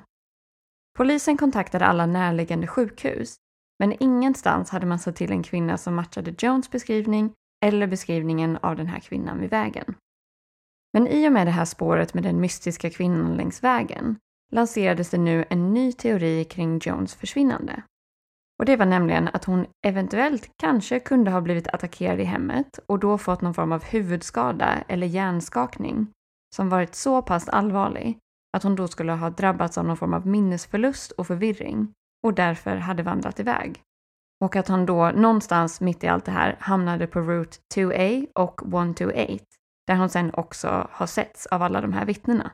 Polisen 0.99 1.37
kontaktade 1.37 1.87
alla 1.87 2.07
närliggande 2.07 2.67
sjukhus, 2.67 3.37
men 3.79 4.03
ingenstans 4.03 4.71
hade 4.71 4.87
man 4.87 4.99
sett 4.99 5.17
till 5.17 5.33
en 5.33 5.43
kvinna 5.43 5.79
som 5.79 5.95
matchade 5.95 6.35
Jones 6.39 6.71
beskrivning 6.71 7.33
eller 7.63 7.87
beskrivningen 7.87 8.59
av 8.63 8.77
den 8.77 8.87
här 8.87 9.01
kvinnan 9.01 9.41
vid 9.41 9.51
vägen. 9.51 9.95
Men 10.93 11.07
i 11.07 11.29
och 11.29 11.33
med 11.33 11.47
det 11.47 11.51
här 11.51 11.65
spåret 11.65 12.15
med 12.15 12.23
den 12.23 12.41
mystiska 12.41 12.91
kvinnan 12.91 13.37
längs 13.37 13.65
vägen 13.65 14.17
lanserades 14.53 15.11
det 15.11 15.19
nu 15.19 15.45
en 15.51 15.75
ny 15.75 15.93
teori 15.93 16.45
kring 16.45 16.79
Jones 16.79 17.15
försvinnande. 17.15 17.83
Och 18.59 18.67
det 18.67 18.77
var 18.77 18.87
nämligen 18.87 19.29
att 19.33 19.45
hon 19.45 19.67
eventuellt 19.87 20.51
kanske 20.63 21.01
kunde 21.01 21.31
ha 21.31 21.41
blivit 21.41 21.69
attackerad 21.69 22.21
i 22.21 22.25
hemmet 22.25 22.79
och 22.87 22.99
då 22.99 23.19
fått 23.19 23.41
någon 23.41 23.55
form 23.55 23.73
av 23.73 23.85
huvudskada 23.85 24.85
eller 24.89 25.07
hjärnskakning 25.07 26.07
som 26.57 26.69
varit 26.69 26.95
så 26.95 27.23
pass 27.23 27.49
allvarlig 27.49 28.19
att 28.57 28.63
hon 28.63 28.77
då 28.77 28.89
skulle 28.89 29.13
ha 29.13 29.31
drabbats 29.31 29.79
av 29.79 29.85
någon 29.85 29.97
form 29.97 30.15
av 30.15 30.27
minnesförlust 30.27 31.13
och 31.13 31.27
förvirring 31.27 31.93
och 32.27 32.35
därför 32.35 32.77
hade 32.77 33.03
vandrat 33.03 33.41
iväg. 33.41 33.83
Och 34.43 34.57
att 34.57 34.69
han 34.69 34.87
då 34.87 35.11
någonstans 35.11 35.81
mitt 35.81 36.05
i 36.05 36.09
allt 36.09 36.25
det 36.25 36.33
här 36.33 36.57
hamnade 36.61 37.07
på 37.07 37.21
Route 37.21 37.57
2A 37.75 38.27
och 38.35 38.61
128 38.63 39.45
där 39.87 39.97
hon 39.97 40.09
sen 40.09 40.31
också 40.35 40.89
har 40.91 41.07
setts 41.07 41.47
av 41.47 41.63
alla 41.63 41.81
de 41.81 41.93
här 41.93 42.05
vittnena. 42.05 42.51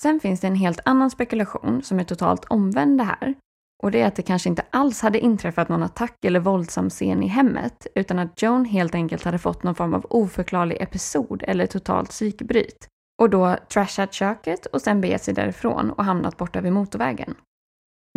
Sen 0.00 0.20
finns 0.20 0.40
det 0.40 0.46
en 0.46 0.54
helt 0.54 0.80
annan 0.84 1.10
spekulation 1.10 1.82
som 1.82 1.98
är 1.98 2.04
totalt 2.04 2.44
omvänd 2.44 2.98
det 2.98 3.04
här. 3.04 3.34
Och 3.82 3.90
det 3.90 4.02
är 4.02 4.06
att 4.06 4.16
det 4.16 4.22
kanske 4.22 4.48
inte 4.48 4.64
alls 4.70 5.02
hade 5.02 5.20
inträffat 5.20 5.68
någon 5.68 5.82
attack 5.82 6.24
eller 6.24 6.40
våldsam 6.40 6.90
scen 6.90 7.22
i 7.22 7.26
hemmet, 7.26 7.86
utan 7.94 8.18
att 8.18 8.42
Joan 8.42 8.64
helt 8.64 8.94
enkelt 8.94 9.24
hade 9.24 9.38
fått 9.38 9.62
någon 9.62 9.74
form 9.74 9.94
av 9.94 10.06
oförklarlig 10.10 10.76
episod 10.80 11.42
eller 11.46 11.66
totalt 11.66 12.10
psykbryt. 12.10 12.88
Och 13.22 13.30
då 13.30 13.56
trashat 13.72 14.12
köket 14.12 14.66
och 14.66 14.82
sen 14.82 15.00
begett 15.00 15.22
sig 15.22 15.34
därifrån 15.34 15.90
och 15.90 16.04
hamnat 16.04 16.36
borta 16.36 16.60
vid 16.60 16.72
motorvägen. 16.72 17.34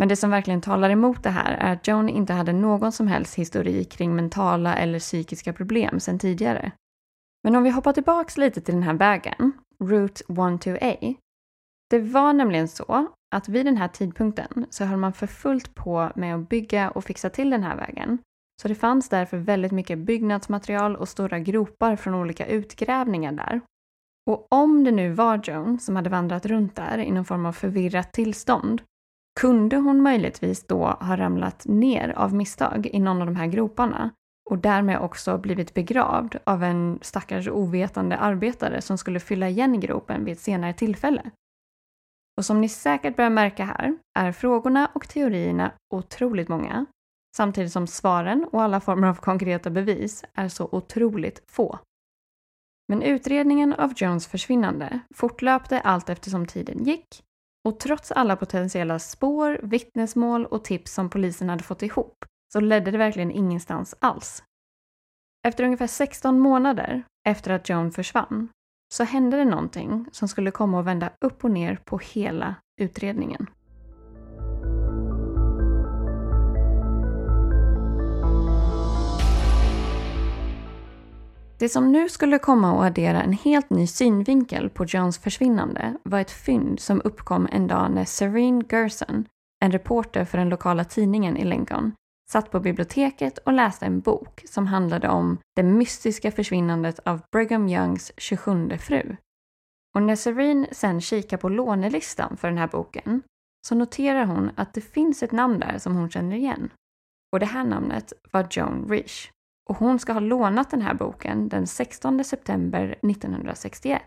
Men 0.00 0.08
det 0.08 0.16
som 0.16 0.30
verkligen 0.30 0.60
talar 0.60 0.90
emot 0.90 1.22
det 1.22 1.30
här 1.30 1.52
är 1.52 1.72
att 1.72 1.88
Joan 1.88 2.08
inte 2.08 2.32
hade 2.32 2.52
någon 2.52 2.92
som 2.92 3.08
helst 3.08 3.34
historik 3.34 3.90
kring 3.90 4.16
mentala 4.16 4.76
eller 4.76 4.98
psykiska 4.98 5.52
problem 5.52 6.00
sedan 6.00 6.18
tidigare. 6.18 6.72
Men 7.44 7.56
om 7.56 7.62
vi 7.62 7.70
hoppar 7.70 7.92
tillbaks 7.92 8.38
lite 8.38 8.60
till 8.60 8.74
den 8.74 8.82
här 8.82 8.94
vägen, 8.94 9.52
Route 9.84 10.24
12A, 10.24 11.14
det 11.90 11.98
var 11.98 12.32
nämligen 12.32 12.68
så 12.68 13.08
att 13.34 13.48
vid 13.48 13.66
den 13.66 13.76
här 13.76 13.88
tidpunkten 13.88 14.66
så 14.70 14.84
höll 14.84 14.98
man 14.98 15.12
för 15.12 15.26
fullt 15.26 15.74
på 15.74 16.12
med 16.14 16.34
att 16.34 16.48
bygga 16.48 16.90
och 16.90 17.04
fixa 17.04 17.30
till 17.30 17.50
den 17.50 17.62
här 17.62 17.76
vägen. 17.76 18.18
Så 18.62 18.68
det 18.68 18.74
fanns 18.74 19.08
därför 19.08 19.36
väldigt 19.36 19.72
mycket 19.72 19.98
byggnadsmaterial 19.98 20.96
och 20.96 21.08
stora 21.08 21.38
gropar 21.38 21.96
från 21.96 22.14
olika 22.14 22.46
utgrävningar 22.46 23.32
där. 23.32 23.60
Och 24.30 24.46
om 24.50 24.84
det 24.84 24.90
nu 24.90 25.12
var 25.12 25.40
Joan 25.44 25.78
som 25.78 25.96
hade 25.96 26.10
vandrat 26.10 26.46
runt 26.46 26.76
där 26.76 26.98
i 26.98 27.10
någon 27.10 27.24
form 27.24 27.46
av 27.46 27.52
förvirrat 27.52 28.12
tillstånd, 28.12 28.82
kunde 29.40 29.76
hon 29.76 30.02
möjligtvis 30.02 30.66
då 30.66 30.84
ha 30.84 31.16
ramlat 31.16 31.66
ner 31.66 32.08
av 32.08 32.34
misstag 32.34 32.86
i 32.86 32.98
någon 32.98 33.20
av 33.20 33.26
de 33.26 33.36
här 33.36 33.46
groparna 33.46 34.10
och 34.50 34.58
därmed 34.58 35.00
också 35.00 35.38
blivit 35.38 35.74
begravd 35.74 36.36
av 36.44 36.62
en 36.62 36.98
stackars 37.02 37.48
ovetande 37.48 38.16
arbetare 38.16 38.82
som 38.82 38.98
skulle 38.98 39.20
fylla 39.20 39.48
igen 39.48 39.80
gropen 39.80 40.24
vid 40.24 40.32
ett 40.32 40.40
senare 40.40 40.72
tillfälle. 40.72 41.30
Och 42.36 42.44
som 42.44 42.60
ni 42.60 42.68
säkert 42.68 43.16
börjar 43.16 43.30
märka 43.30 43.64
här 43.64 43.98
är 44.18 44.32
frågorna 44.32 44.90
och 44.94 45.08
teorierna 45.08 45.72
otroligt 45.94 46.48
många, 46.48 46.86
samtidigt 47.36 47.72
som 47.72 47.86
svaren 47.86 48.44
och 48.52 48.62
alla 48.62 48.80
former 48.80 49.08
av 49.08 49.14
konkreta 49.14 49.70
bevis 49.70 50.24
är 50.34 50.48
så 50.48 50.68
otroligt 50.72 51.42
få. 51.46 51.78
Men 52.88 53.02
utredningen 53.02 53.72
av 53.72 53.92
Jones 53.96 54.26
försvinnande 54.26 55.00
fortlöpte 55.14 55.80
allt 55.80 56.08
eftersom 56.08 56.46
tiden 56.46 56.84
gick 56.84 57.24
och 57.64 57.80
trots 57.80 58.12
alla 58.12 58.36
potentiella 58.36 58.98
spår, 58.98 59.60
vittnesmål 59.62 60.46
och 60.46 60.64
tips 60.64 60.94
som 60.94 61.10
polisen 61.10 61.48
hade 61.48 61.64
fått 61.64 61.82
ihop 61.82 62.24
så 62.52 62.60
ledde 62.60 62.90
det 62.90 62.98
verkligen 62.98 63.30
ingenstans 63.30 63.94
alls. 63.98 64.42
Efter 65.48 65.64
ungefär 65.64 65.86
16 65.86 66.38
månader 66.38 67.02
efter 67.28 67.50
att 67.50 67.68
Joan 67.68 67.92
försvann 67.92 68.48
så 68.92 69.04
hände 69.04 69.36
det 69.36 69.44
någonting 69.44 70.06
som 70.12 70.28
skulle 70.28 70.50
komma 70.50 70.80
att 70.80 70.86
vända 70.86 71.10
upp 71.20 71.44
och 71.44 71.50
ner 71.50 71.76
på 71.76 71.98
hela 71.98 72.54
utredningen. 72.80 73.46
Det 81.60 81.68
som 81.68 81.92
nu 81.92 82.08
skulle 82.08 82.38
komma 82.38 82.72
att 82.72 82.86
addera 82.86 83.22
en 83.22 83.32
helt 83.32 83.70
ny 83.70 83.86
synvinkel 83.86 84.70
på 84.70 84.84
Jones 84.84 85.18
försvinnande 85.18 85.96
var 86.02 86.20
ett 86.20 86.30
fynd 86.30 86.80
som 86.80 87.02
uppkom 87.04 87.48
en 87.52 87.66
dag 87.66 87.90
när 87.90 88.04
Serene 88.04 88.64
Gerson, 88.70 89.28
en 89.64 89.72
reporter 89.72 90.24
för 90.24 90.38
den 90.38 90.48
lokala 90.48 90.84
tidningen 90.84 91.36
i 91.36 91.44
Lincoln, 91.44 91.92
satt 92.30 92.50
på 92.50 92.60
biblioteket 92.60 93.38
och 93.38 93.52
läste 93.52 93.86
en 93.86 94.00
bok 94.00 94.42
som 94.48 94.66
handlade 94.66 95.08
om 95.08 95.38
det 95.56 95.62
mystiska 95.62 96.30
försvinnandet 96.30 96.98
av 96.98 97.20
Brigham 97.32 97.68
Youngs 97.68 98.12
27 98.16 98.70
fru. 98.78 99.16
Och 99.94 100.02
när 100.02 100.16
Serene 100.16 100.66
sen 100.72 101.00
kikar 101.00 101.36
på 101.36 101.48
lånelistan 101.48 102.36
för 102.36 102.48
den 102.48 102.58
här 102.58 102.68
boken 102.68 103.22
så 103.68 103.74
noterar 103.74 104.24
hon 104.24 104.50
att 104.56 104.74
det 104.74 104.80
finns 104.80 105.22
ett 105.22 105.32
namn 105.32 105.58
där 105.60 105.78
som 105.78 105.96
hon 105.96 106.10
känner 106.10 106.36
igen. 106.36 106.70
Och 107.32 107.40
det 107.40 107.46
här 107.46 107.64
namnet 107.64 108.12
var 108.32 108.46
Joan 108.50 108.86
Rish. 108.88 109.30
Och 109.70 109.76
hon 109.76 109.98
ska 109.98 110.12
ha 110.12 110.20
lånat 110.20 110.70
den 110.70 110.82
här 110.82 110.94
boken 110.94 111.48
den 111.48 111.66
16 111.66 112.24
september 112.24 112.98
1961. 113.02 114.02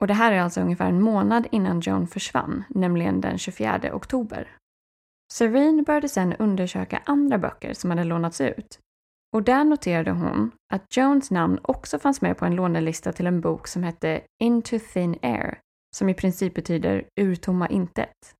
Och 0.00 0.06
det 0.06 0.14
här 0.14 0.32
är 0.32 0.40
alltså 0.40 0.60
ungefär 0.60 0.88
en 0.88 1.02
månad 1.02 1.46
innan 1.50 1.80
Joan 1.80 2.06
försvann, 2.06 2.64
nämligen 2.68 3.20
den 3.20 3.38
24 3.38 3.80
oktober. 3.92 4.56
Serene 5.32 5.82
började 5.82 6.08
sedan 6.08 6.34
undersöka 6.38 7.02
andra 7.04 7.38
böcker 7.38 7.72
som 7.74 7.90
hade 7.90 8.04
lånats 8.04 8.40
ut. 8.40 8.78
Och 9.36 9.42
där 9.42 9.64
noterade 9.64 10.10
hon 10.10 10.50
att 10.74 10.96
Jones 10.96 11.30
namn 11.30 11.58
också 11.62 11.98
fanns 11.98 12.20
med 12.20 12.38
på 12.38 12.44
en 12.44 12.54
lånelista 12.54 13.12
till 13.12 13.26
en 13.26 13.40
bok 13.40 13.66
som 13.66 13.82
hette 13.82 14.20
Into 14.42 14.78
Thin 14.92 15.16
Air, 15.22 15.58
som 15.96 16.08
i 16.08 16.14
princip 16.14 16.54
betyder 16.54 17.04
Ur 17.20 17.36
tomma 17.36 17.68
intet. 17.68 18.34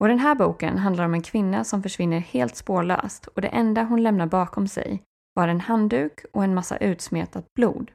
Och 0.00 0.08
den 0.08 0.18
här 0.18 0.34
boken 0.34 0.78
handlar 0.78 1.04
om 1.04 1.14
en 1.14 1.22
kvinna 1.22 1.64
som 1.64 1.82
försvinner 1.82 2.18
helt 2.18 2.56
spårlöst 2.56 3.26
och 3.26 3.40
det 3.40 3.48
enda 3.48 3.82
hon 3.82 4.02
lämnar 4.02 4.26
bakom 4.26 4.68
sig 4.68 5.02
var 5.34 5.48
en 5.48 5.60
handduk 5.60 6.24
och 6.32 6.44
en 6.44 6.54
massa 6.54 6.76
utsmetat 6.76 7.54
blod. 7.54 7.90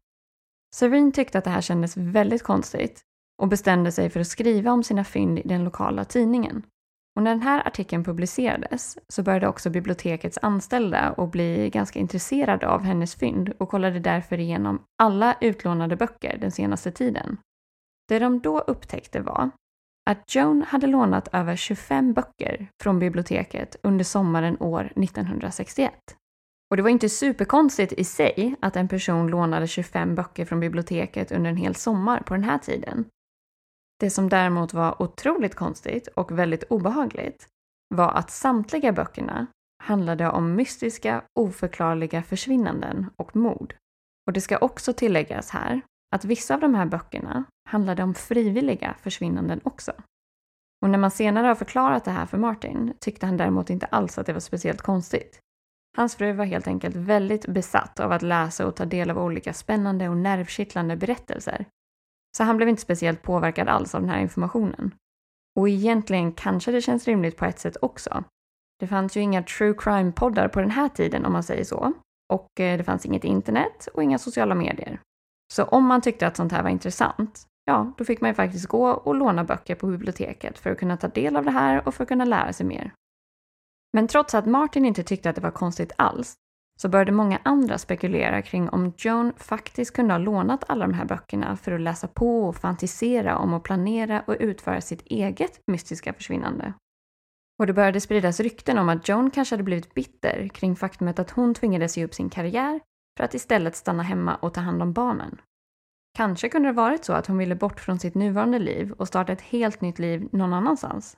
Serene 0.76 1.12
tyckte 1.12 1.38
att 1.38 1.44
det 1.44 1.50
här 1.50 1.62
kändes 1.62 1.98
väldigt 1.98 2.44
konstigt 2.44 3.02
och 3.42 3.48
bestämde 3.48 3.92
sig 3.92 4.10
för 4.10 4.20
att 4.20 4.28
skriva 4.28 4.72
om 4.72 4.84
sina 4.84 5.04
fynd 5.04 5.40
i 5.40 5.42
den 5.46 5.64
lokala 5.64 6.06
tidningen. 6.06 6.64
Och 7.16 7.24
när 7.24 7.32
den 7.32 7.42
här 7.42 7.68
artikeln 7.68 8.04
publicerades 8.04 8.98
så 9.08 9.24
började 9.24 9.48
också 9.48 9.70
bibliotekets 9.70 10.40
anställda 10.42 11.00
att 11.00 11.32
bli 11.32 11.70
ganska 11.70 12.00
intresserade 12.00 12.68
av 12.68 12.84
hennes 12.84 13.16
fynd 13.16 13.54
och 13.58 13.70
kollade 13.70 14.00
därför 14.00 14.40
igenom 14.40 14.84
alla 15.02 15.36
utlånade 15.42 15.96
böcker 15.96 16.38
den 16.38 16.52
senaste 16.52 16.92
tiden. 16.92 17.38
Det 18.08 18.20
de 18.20 18.40
då 18.40 18.60
upptäckte 18.60 19.22
var 19.22 19.50
att 20.10 20.36
Joan 20.36 20.62
hade 20.68 20.88
lånat 20.88 21.28
över 21.32 21.56
25 21.56 22.14
böcker 22.14 22.68
från 22.84 23.00
biblioteket 23.00 23.76
under 23.84 24.06
sommaren 24.06 24.58
år 24.60 24.92
1961. 24.96 25.94
Och 26.70 26.78
det 26.78 26.84
var 26.84 26.90
inte 26.90 27.10
superkonstigt 27.10 27.94
i 27.94 28.04
sig 28.04 28.56
att 28.60 28.76
en 28.76 28.88
person 28.88 29.28
lånade 29.28 29.68
25 29.68 30.16
böcker 30.16 30.46
från 30.46 30.60
biblioteket 30.60 31.32
under 31.32 31.50
en 31.50 31.58
hel 31.58 31.76
sommar 31.76 32.22
på 32.22 32.34
den 32.34 32.44
här 32.44 32.58
tiden. 32.58 33.06
Det 34.00 34.10
som 34.10 34.30
däremot 34.30 34.74
var 34.74 35.02
otroligt 35.02 35.56
konstigt 35.56 36.08
och 36.08 36.40
väldigt 36.40 36.64
obehagligt 36.64 37.48
var 37.96 38.12
att 38.12 38.32
samtliga 38.32 38.92
böckerna 38.92 39.48
handlade 39.84 40.30
om 40.30 40.56
mystiska, 40.56 41.24
oförklarliga 41.40 42.24
försvinnanden 42.24 43.10
och 43.16 43.36
mord. 43.36 43.76
Och 44.28 44.34
det 44.34 44.42
ska 44.42 44.58
också 44.58 44.94
tilläggas 44.94 45.50
här 45.50 45.82
att 46.16 46.26
vissa 46.26 46.54
av 46.54 46.60
de 46.60 46.76
här 46.76 46.86
böckerna 46.86 47.44
handlade 47.70 48.04
om 48.04 48.14
frivilliga 48.14 48.96
försvinnanden 49.02 49.62
också. 49.64 49.92
Och 50.82 50.90
när 50.90 50.98
man 50.98 51.12
senare 51.12 51.48
har 51.48 51.56
förklarat 51.56 52.06
det 52.06 52.12
här 52.12 52.26
för 52.26 52.38
Martin 52.38 52.94
tyckte 53.00 53.26
han 53.26 53.38
däremot 53.38 53.70
inte 53.70 53.86
alls 53.86 54.18
att 54.18 54.26
det 54.26 54.34
var 54.34 54.40
speciellt 54.40 54.82
konstigt. 54.82 55.40
Hans 55.98 56.16
fru 56.16 56.32
var 56.32 56.46
helt 56.46 56.68
enkelt 56.68 56.96
väldigt 56.96 57.48
besatt 57.48 58.00
av 58.00 58.12
att 58.12 58.22
läsa 58.22 58.68
och 58.68 58.76
ta 58.76 58.86
del 58.86 59.10
av 59.10 59.20
olika 59.20 59.54
spännande 59.54 60.10
och 60.10 60.18
nervkittlande 60.18 60.96
berättelser. 60.96 61.66
Så 62.38 62.44
han 62.44 62.58
blev 62.58 62.70
inte 62.70 62.82
speciellt 62.82 63.22
påverkad 63.22 63.68
alls 63.68 63.96
av 63.96 64.02
den 64.02 64.10
här 64.10 64.20
informationen. 64.20 64.96
Och 65.60 65.70
egentligen 65.70 66.32
kanske 66.34 66.72
det 66.72 66.82
känns 66.82 67.08
rimligt 67.08 67.38
på 67.38 67.46
ett 67.46 67.60
sätt 67.60 67.78
också. 67.82 68.24
Det 68.80 68.88
fanns 68.88 69.18
ju 69.18 69.22
inga 69.22 69.44
true 69.44 69.74
crime-poddar 69.74 70.48
på 70.48 70.60
den 70.60 70.72
här 70.72 70.90
tiden 70.90 71.26
om 71.26 71.34
man 71.34 71.44
säger 71.44 71.64
så. 71.64 71.94
Och 72.34 72.60
eh, 72.60 72.78
det 72.78 72.84
fanns 72.84 73.06
inget 73.06 73.24
internet 73.24 73.88
och 73.94 74.04
inga 74.04 74.18
sociala 74.18 74.56
medier. 74.56 75.00
Så 75.54 75.64
om 75.64 75.86
man 75.86 76.02
tyckte 76.02 76.28
att 76.28 76.38
sånt 76.38 76.52
här 76.52 76.64
var 76.64 76.70
intressant, 76.70 77.46
ja, 77.66 77.94
då 77.98 78.04
fick 78.06 78.22
man 78.22 78.30
ju 78.30 78.34
faktiskt 78.34 78.68
gå 78.68 78.90
och 78.90 79.16
låna 79.16 79.44
böcker 79.44 79.76
på 79.76 79.88
biblioteket 79.88 80.60
för 80.60 80.72
att 80.72 80.80
kunna 80.80 80.98
ta 80.98 81.08
del 81.08 81.38
av 81.38 81.46
det 81.46 81.52
här 81.52 81.88
och 81.88 81.94
för 81.94 82.04
att 82.04 82.08
kunna 82.08 82.26
lära 82.26 82.54
sig 82.54 82.66
mer. 82.66 82.94
Men 83.94 84.08
trots 84.08 84.36
att 84.36 84.46
Martin 84.46 84.86
inte 84.86 85.04
tyckte 85.04 85.30
att 85.30 85.36
det 85.36 85.42
var 85.42 85.52
konstigt 85.52 85.92
alls, 85.96 86.36
så 86.82 86.90
började 86.90 87.12
många 87.12 87.40
andra 87.44 87.78
spekulera 87.78 88.42
kring 88.42 88.70
om 88.70 88.94
Joan 88.98 89.34
faktiskt 89.38 89.94
kunde 89.94 90.14
ha 90.14 90.18
lånat 90.18 90.64
alla 90.68 90.88
de 90.88 90.94
här 90.94 91.06
böckerna 91.06 91.58
för 91.58 91.72
att 91.72 91.82
läsa 91.82 92.08
på 92.08 92.48
och 92.48 92.56
fantisera 92.56 93.38
om 93.38 93.54
att 93.54 93.64
planera 93.64 94.24
och 94.28 94.36
utföra 94.40 94.82
sitt 94.82 95.02
eget 95.06 95.62
mystiska 95.68 96.14
försvinnande. 96.14 96.74
Och 97.60 97.68
det 97.68 97.74
började 97.74 98.02
spridas 98.02 98.40
rykten 98.40 98.78
om 98.78 98.90
att 98.90 99.10
Joan 99.10 99.32
kanske 99.32 99.54
hade 99.54 99.64
blivit 99.64 99.94
bitter 99.94 100.48
kring 100.48 100.76
faktumet 100.76 101.20
att 101.20 101.32
hon 101.32 101.54
tvingades 101.54 101.98
ge 101.98 102.06
upp 102.06 102.14
sin 102.14 102.30
karriär 102.30 102.80
för 103.18 103.24
att 103.24 103.34
istället 103.34 103.76
stanna 103.76 104.04
hemma 104.04 104.36
och 104.36 104.54
ta 104.54 104.62
hand 104.62 104.82
om 104.82 104.94
barnen. 104.94 105.42
Kanske 106.18 106.50
kunde 106.50 106.70
det 106.70 106.74
varit 106.74 107.06
så 107.06 107.14
att 107.14 107.28
hon 107.28 107.38
ville 107.38 107.56
bort 107.56 107.80
från 107.80 108.00
sitt 108.00 108.16
nuvarande 108.16 108.60
liv 108.60 108.92
och 108.92 109.08
starta 109.08 109.34
ett 109.34 109.42
helt 109.42 109.82
nytt 109.82 110.00
liv 110.00 110.30
någon 110.32 110.54
annanstans. 110.54 111.18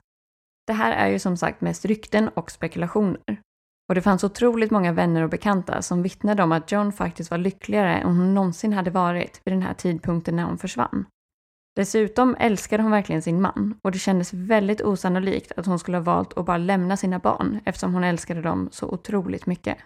Det 0.72 0.76
här 0.76 0.92
är 0.92 1.08
ju 1.08 1.18
som 1.18 1.36
sagt 1.36 1.60
mest 1.60 1.84
rykten 1.84 2.28
och 2.28 2.50
spekulationer. 2.50 3.40
Och 3.88 3.94
det 3.94 4.02
fanns 4.02 4.24
otroligt 4.24 4.70
många 4.70 4.92
vänner 4.92 5.22
och 5.22 5.30
bekanta 5.30 5.82
som 5.82 6.02
vittnade 6.02 6.42
om 6.42 6.52
att 6.52 6.72
John 6.72 6.92
faktiskt 6.92 7.30
var 7.30 7.38
lyckligare 7.38 7.94
än 7.96 8.06
hon 8.06 8.34
någonsin 8.34 8.72
hade 8.72 8.90
varit 8.90 9.40
vid 9.44 9.54
den 9.54 9.62
här 9.62 9.74
tidpunkten 9.74 10.36
när 10.36 10.44
hon 10.44 10.58
försvann. 10.58 11.06
Dessutom 11.76 12.36
älskade 12.38 12.82
hon 12.82 12.92
verkligen 12.92 13.22
sin 13.22 13.40
man 13.40 13.78
och 13.84 13.92
det 13.92 13.98
kändes 13.98 14.34
väldigt 14.34 14.80
osannolikt 14.80 15.52
att 15.56 15.66
hon 15.66 15.78
skulle 15.78 15.96
ha 15.96 16.02
valt 16.02 16.38
att 16.38 16.46
bara 16.46 16.58
lämna 16.58 16.96
sina 16.96 17.18
barn 17.18 17.60
eftersom 17.64 17.94
hon 17.94 18.04
älskade 18.04 18.42
dem 18.42 18.68
så 18.72 18.88
otroligt 18.88 19.46
mycket. 19.46 19.78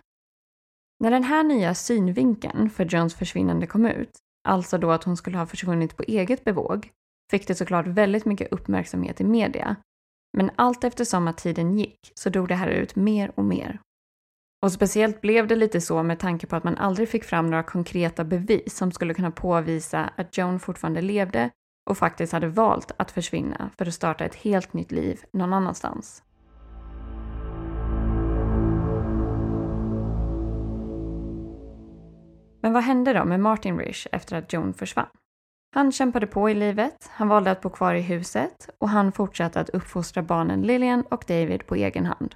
När 1.00 1.10
den 1.10 1.24
här 1.24 1.42
nya 1.42 1.74
synvinkeln 1.74 2.70
för 2.70 2.84
Johns 2.84 3.14
försvinnande 3.14 3.66
kom 3.66 3.86
ut, 3.86 4.18
alltså 4.48 4.78
då 4.78 4.90
att 4.90 5.04
hon 5.04 5.16
skulle 5.16 5.38
ha 5.38 5.46
försvunnit 5.46 5.96
på 5.96 6.02
eget 6.02 6.44
bevåg, 6.44 6.90
fick 7.30 7.48
det 7.48 7.54
såklart 7.54 7.86
väldigt 7.86 8.24
mycket 8.24 8.52
uppmärksamhet 8.52 9.20
i 9.20 9.24
media. 9.24 9.76
Men 10.36 10.50
allt 10.56 10.84
eftersom 10.84 11.28
att 11.28 11.38
tiden 11.38 11.78
gick 11.78 12.12
så 12.14 12.30
dog 12.30 12.48
det 12.48 12.54
här 12.54 12.68
ut 12.68 12.96
mer 12.96 13.32
och 13.34 13.44
mer. 13.44 13.80
Och 14.62 14.72
speciellt 14.72 15.20
blev 15.20 15.46
det 15.46 15.56
lite 15.56 15.80
så 15.80 16.02
med 16.02 16.18
tanke 16.18 16.46
på 16.46 16.56
att 16.56 16.64
man 16.64 16.76
aldrig 16.76 17.08
fick 17.08 17.24
fram 17.24 17.46
några 17.46 17.62
konkreta 17.62 18.24
bevis 18.24 18.76
som 18.76 18.92
skulle 18.92 19.14
kunna 19.14 19.30
påvisa 19.30 20.10
att 20.16 20.38
Joan 20.38 20.60
fortfarande 20.60 21.00
levde 21.00 21.50
och 21.90 21.98
faktiskt 21.98 22.32
hade 22.32 22.48
valt 22.48 22.92
att 22.96 23.10
försvinna 23.10 23.70
för 23.78 23.86
att 23.86 23.94
starta 23.94 24.24
ett 24.24 24.34
helt 24.34 24.72
nytt 24.72 24.92
liv 24.92 25.20
någon 25.32 25.52
annanstans. 25.52 26.22
Men 32.60 32.72
vad 32.72 32.82
hände 32.82 33.12
då 33.12 33.24
med 33.24 33.40
Martin 33.40 33.78
Rish 33.78 34.06
efter 34.12 34.36
att 34.36 34.52
Joan 34.52 34.74
försvann? 34.74 35.06
Han 35.76 35.92
kämpade 35.92 36.26
på 36.26 36.50
i 36.50 36.54
livet, 36.54 37.10
han 37.10 37.28
valde 37.28 37.50
att 37.50 37.60
bo 37.60 37.70
kvar 37.70 37.94
i 37.94 38.00
huset 38.00 38.68
och 38.78 38.88
han 38.88 39.12
fortsatte 39.12 39.60
att 39.60 39.70
uppfostra 39.70 40.22
barnen 40.22 40.62
Lillian 40.62 41.02
och 41.02 41.24
David 41.28 41.66
på 41.66 41.74
egen 41.74 42.06
hand. 42.06 42.34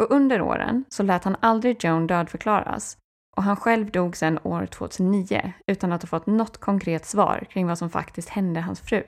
Och 0.00 0.10
under 0.10 0.42
åren 0.42 0.84
så 0.88 1.02
lät 1.02 1.24
han 1.24 1.36
aldrig 1.40 1.84
Joan 1.84 2.06
dödförklaras 2.06 2.96
och 3.36 3.42
han 3.42 3.56
själv 3.56 3.90
dog 3.90 4.16
sedan 4.16 4.38
år 4.42 4.66
2009 4.66 5.52
utan 5.66 5.92
att 5.92 6.02
ha 6.02 6.06
fått 6.06 6.26
något 6.26 6.58
konkret 6.58 7.06
svar 7.06 7.46
kring 7.50 7.66
vad 7.66 7.78
som 7.78 7.90
faktiskt 7.90 8.28
hände 8.28 8.60
hans 8.60 8.80
fru. 8.80 9.02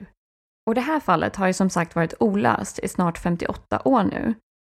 Och 0.67 0.75
det 0.75 0.81
här 0.81 0.99
fallet 0.99 1.35
har 1.35 1.47
ju 1.47 1.53
som 1.53 1.69
sagt 1.69 1.95
varit 1.95 2.13
olöst 2.19 2.79
i 2.79 2.87
snart 2.87 3.17
58 3.17 3.81
år 3.85 4.03
nu. 4.03 4.33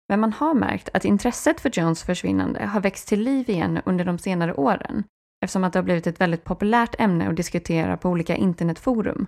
Men 0.09 0.21
man 0.21 0.33
har 0.33 0.55
märkt 0.55 0.89
att 0.93 1.05
intresset 1.05 1.61
för 1.61 1.71
Jones 1.73 2.03
försvinnande 2.03 2.67
har 2.67 2.81
växt 2.81 3.09
till 3.09 3.21
liv 3.21 3.51
igen 3.51 3.81
under 3.85 4.05
de 4.05 4.19
senare 4.19 4.55
åren 4.55 5.05
eftersom 5.45 5.65
att 5.65 5.73
det 5.73 5.79
har 5.79 5.85
blivit 5.85 6.07
ett 6.07 6.21
väldigt 6.21 6.45
populärt 6.45 7.01
ämne 7.01 7.29
att 7.29 7.37
diskutera 7.37 7.97
på 7.97 8.09
olika 8.09 8.37
internetforum. 8.37 9.27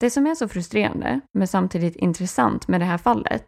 Det 0.00 0.10
som 0.10 0.26
är 0.26 0.34
så 0.34 0.48
frustrerande, 0.48 1.20
men 1.38 1.48
samtidigt 1.48 1.96
intressant 1.96 2.68
med 2.68 2.80
det 2.80 2.84
här 2.84 2.98
fallet, 2.98 3.46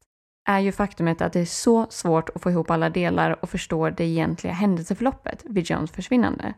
är 0.49 0.61
ju 0.61 0.73
faktumet 0.73 1.21
att 1.21 1.33
det 1.33 1.41
är 1.41 1.45
så 1.45 1.87
svårt 1.91 2.29
att 2.29 2.43
få 2.43 2.51
ihop 2.51 2.71
alla 2.71 2.91
delar 2.91 3.43
och 3.43 3.51
förstå 3.51 3.91
det 3.91 4.05
egentliga 4.05 4.53
händelseförloppet 4.53 5.45
vid 5.45 5.71
Jones 5.71 5.91
försvinnande. 5.91 6.55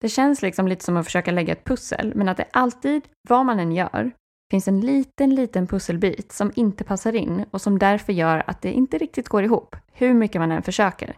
Det 0.00 0.08
känns 0.08 0.42
liksom 0.42 0.68
lite 0.68 0.84
som 0.84 0.96
att 0.96 1.04
försöka 1.04 1.30
lägga 1.30 1.52
ett 1.52 1.64
pussel, 1.64 2.12
men 2.14 2.28
att 2.28 2.36
det 2.36 2.48
alltid, 2.52 3.02
vad 3.28 3.46
man 3.46 3.60
än 3.60 3.72
gör, 3.72 4.12
finns 4.50 4.68
en 4.68 4.80
liten, 4.80 5.34
liten 5.34 5.66
pusselbit 5.66 6.32
som 6.32 6.52
inte 6.54 6.84
passar 6.84 7.14
in 7.14 7.44
och 7.50 7.60
som 7.60 7.78
därför 7.78 8.12
gör 8.12 8.42
att 8.46 8.62
det 8.62 8.72
inte 8.72 8.98
riktigt 8.98 9.28
går 9.28 9.44
ihop, 9.44 9.76
hur 9.92 10.14
mycket 10.14 10.40
man 10.40 10.52
än 10.52 10.62
försöker. 10.62 11.16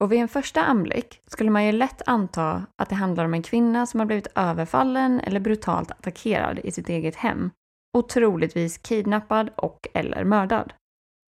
Och 0.00 0.12
vid 0.12 0.20
en 0.20 0.28
första 0.28 0.60
anblick 0.60 1.20
skulle 1.26 1.50
man 1.50 1.64
ju 1.66 1.72
lätt 1.72 2.02
anta 2.08 2.66
att 2.76 2.88
det 2.88 2.94
handlar 2.94 3.24
om 3.24 3.34
en 3.34 3.42
kvinna 3.42 3.86
som 3.86 4.00
har 4.00 4.06
blivit 4.06 4.26
överfallen 4.34 5.20
eller 5.20 5.40
brutalt 5.40 5.90
attackerad 5.90 6.58
i 6.58 6.72
sitt 6.72 6.88
eget 6.88 7.16
hem 7.16 7.50
och 7.98 8.08
troligtvis 8.08 8.78
kidnappad 8.78 9.50
och 9.56 9.88
eller 9.94 10.24
mördad. 10.24 10.72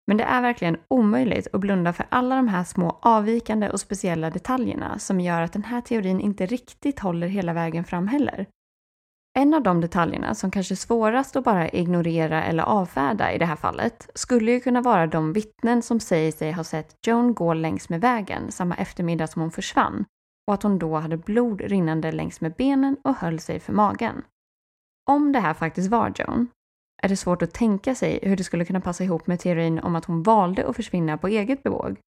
Men 0.07 0.17
det 0.17 0.23
är 0.23 0.41
verkligen 0.41 0.77
omöjligt 0.87 1.47
att 1.53 1.61
blunda 1.61 1.93
för 1.93 2.05
alla 2.09 2.35
de 2.35 2.47
här 2.47 2.63
små 2.63 2.99
avvikande 3.01 3.69
och 3.69 3.79
speciella 3.79 4.29
detaljerna 4.29 4.99
som 4.99 5.19
gör 5.19 5.41
att 5.41 5.53
den 5.53 5.63
här 5.63 5.81
teorin 5.81 6.19
inte 6.19 6.45
riktigt 6.45 6.99
håller 6.99 7.27
hela 7.27 7.53
vägen 7.53 7.83
fram 7.83 8.07
heller. 8.07 8.45
En 9.33 9.53
av 9.53 9.63
de 9.63 9.81
detaljerna 9.81 10.35
som 10.35 10.51
kanske 10.51 10.73
är 10.73 10.75
svårast 10.75 11.35
att 11.35 11.43
bara 11.43 11.69
ignorera 11.69 12.43
eller 12.43 12.63
avfärda 12.63 13.33
i 13.33 13.37
det 13.37 13.45
här 13.45 13.55
fallet 13.55 14.09
skulle 14.15 14.51
ju 14.51 14.59
kunna 14.59 14.81
vara 14.81 15.07
de 15.07 15.33
vittnen 15.33 15.81
som 15.81 15.99
säger 15.99 16.31
sig 16.31 16.51
ha 16.51 16.63
sett 16.63 17.07
Joan 17.07 17.33
gå 17.33 17.53
längs 17.53 17.89
med 17.89 18.01
vägen 18.01 18.51
samma 18.51 18.75
eftermiddag 18.75 19.27
som 19.27 19.41
hon 19.41 19.51
försvann 19.51 20.05
och 20.47 20.53
att 20.53 20.63
hon 20.63 20.79
då 20.79 20.95
hade 20.95 21.17
blod 21.17 21.61
rinnande 21.61 22.11
längs 22.11 22.41
med 22.41 22.53
benen 22.53 22.97
och 23.03 23.15
höll 23.15 23.39
sig 23.39 23.59
för 23.59 23.73
magen. 23.73 24.21
Om 25.09 25.31
det 25.31 25.39
här 25.39 25.53
faktiskt 25.53 25.89
var 25.89 26.13
Joan 26.15 26.47
är 27.03 27.09
det 27.09 27.17
svårt 27.17 27.41
att 27.41 27.53
tänka 27.53 27.95
sig 27.95 28.19
hur 28.21 28.37
det 28.37 28.43
skulle 28.43 28.65
kunna 28.65 28.81
passa 28.81 29.03
ihop 29.03 29.27
med 29.27 29.39
teorin 29.39 29.79
om 29.79 29.95
att 29.95 30.05
hon 30.05 30.23
valde 30.23 30.67
att 30.67 30.75
försvinna 30.75 31.17
på 31.17 31.27
eget 31.27 31.63
bevåg. 31.63 31.99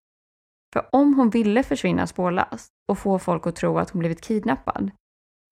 För 0.72 0.86
om 0.92 1.14
hon 1.14 1.30
ville 1.30 1.62
försvinna 1.62 2.06
spårlöst 2.06 2.68
och 2.88 2.98
få 2.98 3.18
folk 3.18 3.46
att 3.46 3.56
tro 3.56 3.78
att 3.78 3.90
hon 3.90 3.98
blivit 3.98 4.20
kidnappad, 4.20 4.90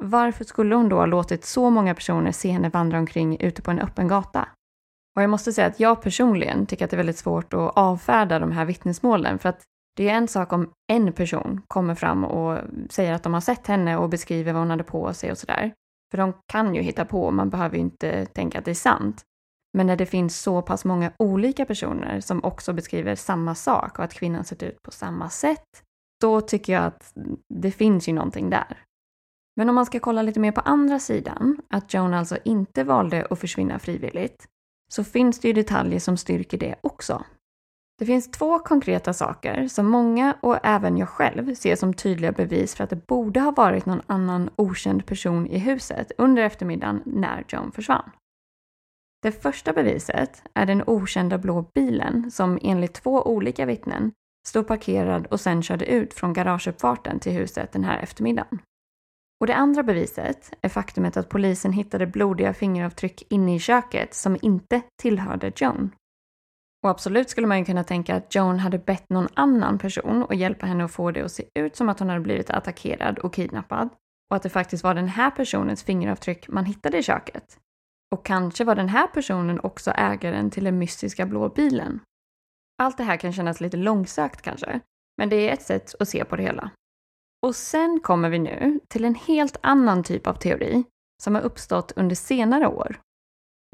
varför 0.01 0.45
skulle 0.45 0.75
hon 0.75 0.89
då 0.89 0.97
ha 0.97 1.07
låtit 1.07 1.45
så 1.45 1.71
många 1.71 1.95
personer 1.95 2.33
se 2.33 2.51
henne 2.51 2.69
vandra 2.69 2.99
omkring 2.99 3.41
ute 3.41 3.63
på 3.63 3.71
en 3.71 3.79
öppen 3.79 4.09
gata? 4.09 4.49
Och 5.17 5.23
jag 5.23 5.31
måste 5.31 5.53
säga 5.53 5.67
att 5.67 5.81
jag 5.81 6.03
personligen 6.03 6.67
tycker 6.67 6.85
att 6.85 6.91
det 6.91 6.95
är 6.95 6.99
väldigt 6.99 7.19
svårt 7.19 7.55
att 7.55 7.77
avfärda 7.77 8.39
de 8.39 8.53
här 8.53 8.65
vittnesmålen 8.65 9.39
för 9.39 9.49
att 9.49 9.63
det 9.97 10.09
är 10.09 10.15
en 10.15 10.29
sak 10.29 10.53
om 10.53 10.71
en 10.93 11.13
person 11.13 11.63
kommer 11.69 11.95
fram 11.95 12.25
och 12.25 12.59
säger 12.91 13.13
att 13.13 13.23
de 13.23 13.35
har 13.35 13.41
sett 13.41 13.67
henne 13.67 13.97
och 13.97 14.09
beskriver 14.09 14.53
vad 14.53 14.63
hon 14.63 14.71
hade 14.71 14.85
på 14.85 15.15
sig 15.15 15.31
och 15.31 15.39
sådär. 15.39 15.73
För 16.11 16.19
de 16.19 16.33
kan 16.53 16.75
ju 16.75 16.83
hitta 16.83 17.05
på, 17.05 17.31
man 17.31 17.51
behöver 17.51 17.77
ju 17.77 17.81
inte 17.81 18.27
tänka 18.27 18.59
att 18.59 18.65
det 18.65 18.71
är 18.71 18.75
sant. 18.75 19.23
Men 19.73 19.87
när 19.87 19.97
det 19.97 20.07
finns 20.07 20.41
så 20.41 20.63
pass 20.63 20.85
många 20.85 21.13
olika 21.17 21.65
personer 21.65 22.21
som 22.21 22.45
också 22.45 22.73
beskriver 22.73 23.15
samma 23.15 23.55
sak 23.55 23.99
och 23.99 24.05
att 24.05 24.15
kvinnan 24.15 24.45
sett 24.45 24.63
ut 24.63 24.83
på 24.83 24.91
samma 24.91 25.31
sätt, 25.31 25.83
då 26.21 26.41
tycker 26.41 26.73
jag 26.73 26.85
att 26.85 27.15
det 27.55 27.71
finns 27.71 28.09
ju 28.09 28.13
någonting 28.13 28.51
där. 28.51 28.85
Men 29.61 29.69
om 29.69 29.75
man 29.75 29.87
ska 29.87 30.01
kolla 30.01 30.23
lite 30.23 30.41
mer 30.41 30.53
på 30.53 30.61
andra 30.61 30.99
sidan, 30.99 31.61
att 31.71 31.95
Joan 31.95 32.15
alltså 32.15 32.39
inte 32.45 32.85
valde 32.85 33.27
att 33.31 33.39
försvinna 33.39 33.79
frivilligt, 33.79 34.47
så 34.93 35.05
finns 35.05 35.39
det 35.39 35.49
ju 35.49 35.55
detaljer 35.55 36.01
som 36.01 36.17
styrker 36.17 36.59
det 36.59 36.75
också. 36.81 37.25
Det 37.99 38.07
finns 38.07 38.31
två 38.31 38.59
konkreta 38.59 39.13
saker 39.13 39.69
som 39.69 39.87
många 39.87 40.37
och 40.41 40.59
även 40.63 40.99
jag 40.99 41.09
själv 41.09 41.55
ser 41.55 41.77
som 41.77 41.95
tydliga 41.95 42.33
bevis 42.33 42.75
för 42.75 42.85
att 42.85 42.91
det 42.91 43.07
borde 43.07 43.41
ha 43.41 43.51
varit 43.51 43.87
någon 43.87 44.03
annan 44.07 44.51
okänd 44.57 45.07
person 45.07 45.47
i 45.47 45.59
huset 45.59 46.13
under 46.19 46.43
eftermiddagen 46.43 47.03
när 47.05 47.45
Joan 47.49 47.73
försvann. 47.73 48.11
Det 49.23 49.33
första 49.33 49.73
beviset 49.73 50.43
är 50.55 50.67
den 50.67 50.83
okända 50.87 51.39
blå 51.39 51.63
bilen 51.75 52.31
som 52.31 52.59
enligt 52.63 52.95
två 52.95 53.23
olika 53.23 53.67
vittnen 53.67 54.13
stod 54.49 54.67
parkerad 54.67 55.27
och 55.27 55.41
sen 55.41 55.63
körde 55.63 55.87
ut 55.87 56.15
från 56.15 56.33
garageuppfarten 56.33 57.21
till 57.21 57.33
huset 57.33 57.73
den 57.73 57.85
här 57.85 57.99
eftermiddagen. 57.99 58.59
Och 59.41 59.47
det 59.47 59.55
andra 59.55 59.83
beviset 59.83 60.53
är 60.61 60.69
faktumet 60.69 61.17
att 61.17 61.29
polisen 61.29 61.73
hittade 61.73 62.07
blodiga 62.07 62.55
fingeravtryck 62.55 63.23
inne 63.29 63.55
i 63.55 63.59
köket 63.59 64.15
som 64.15 64.37
inte 64.43 64.83
tillhörde 65.03 65.53
Joan. 65.57 65.91
Och 66.83 66.91
absolut 66.91 67.31
skulle 67.31 67.47
man 67.47 67.59
ju 67.59 67.65
kunna 67.65 67.85
tänka 67.85 68.15
att 68.15 68.35
Joan 68.35 68.59
hade 68.59 68.79
bett 68.79 69.11
någon 69.11 69.29
annan 69.35 69.79
person 69.79 70.27
att 70.29 70.37
hjälpa 70.37 70.67
henne 70.67 70.85
att 70.85 70.93
få 70.93 71.11
det 71.11 71.23
att 71.23 71.33
se 71.33 71.45
ut 71.55 71.77
som 71.77 71.89
att 71.89 71.99
hon 71.99 72.09
hade 72.09 72.21
blivit 72.21 72.51
attackerad 72.51 73.19
och 73.19 73.35
kidnappad. 73.35 73.89
Och 74.31 74.37
att 74.37 74.43
det 74.43 74.49
faktiskt 74.49 74.85
var 74.85 74.95
den 74.95 75.09
här 75.09 75.31
personens 75.31 75.83
fingeravtryck 75.83 76.49
man 76.49 76.65
hittade 76.65 76.99
i 76.99 77.03
köket. 77.03 77.59
Och 78.15 78.27
kanske 78.27 78.65
var 78.65 78.75
den 78.75 78.89
här 78.89 79.07
personen 79.07 79.61
också 79.61 79.91
ägaren 79.91 80.51
till 80.51 80.65
den 80.65 80.79
mystiska 80.79 81.27
blå 81.27 81.49
bilen. 81.49 82.01
Allt 82.83 82.97
det 82.97 83.05
här 83.05 83.17
kan 83.17 83.33
kännas 83.33 83.61
lite 83.61 83.77
långsökt 83.77 84.43
kanske, 84.43 84.81
men 85.19 85.29
det 85.29 85.49
är 85.49 85.53
ett 85.53 85.63
sätt 85.63 85.95
att 86.01 86.09
se 86.09 86.25
på 86.25 86.37
det 86.37 86.43
hela. 86.43 86.71
Och 87.43 87.57
sen 87.57 88.01
kommer 88.03 88.31
vi 88.31 88.39
nu 88.39 88.81
till 88.89 89.05
en 89.05 89.15
helt 89.15 89.57
annan 89.61 90.05
typ 90.05 90.27
av 90.27 90.35
teori 90.35 90.85
som 91.23 91.35
har 91.35 91.43
uppstått 91.43 91.93
under 91.97 92.17
senare 92.17 92.67
år. 92.67 93.01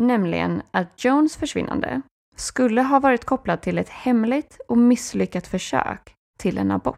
Nämligen 0.02 0.62
att 0.70 1.04
Jones 1.04 1.36
försvinnande 1.36 2.02
skulle 2.36 2.82
ha 2.82 3.00
varit 3.00 3.24
kopplat 3.24 3.62
till 3.62 3.78
ett 3.78 3.88
hemligt 3.88 4.60
och 4.68 4.78
misslyckat 4.78 5.46
försök 5.46 6.14
till 6.38 6.58
en 6.58 6.70
abort. 6.70 6.96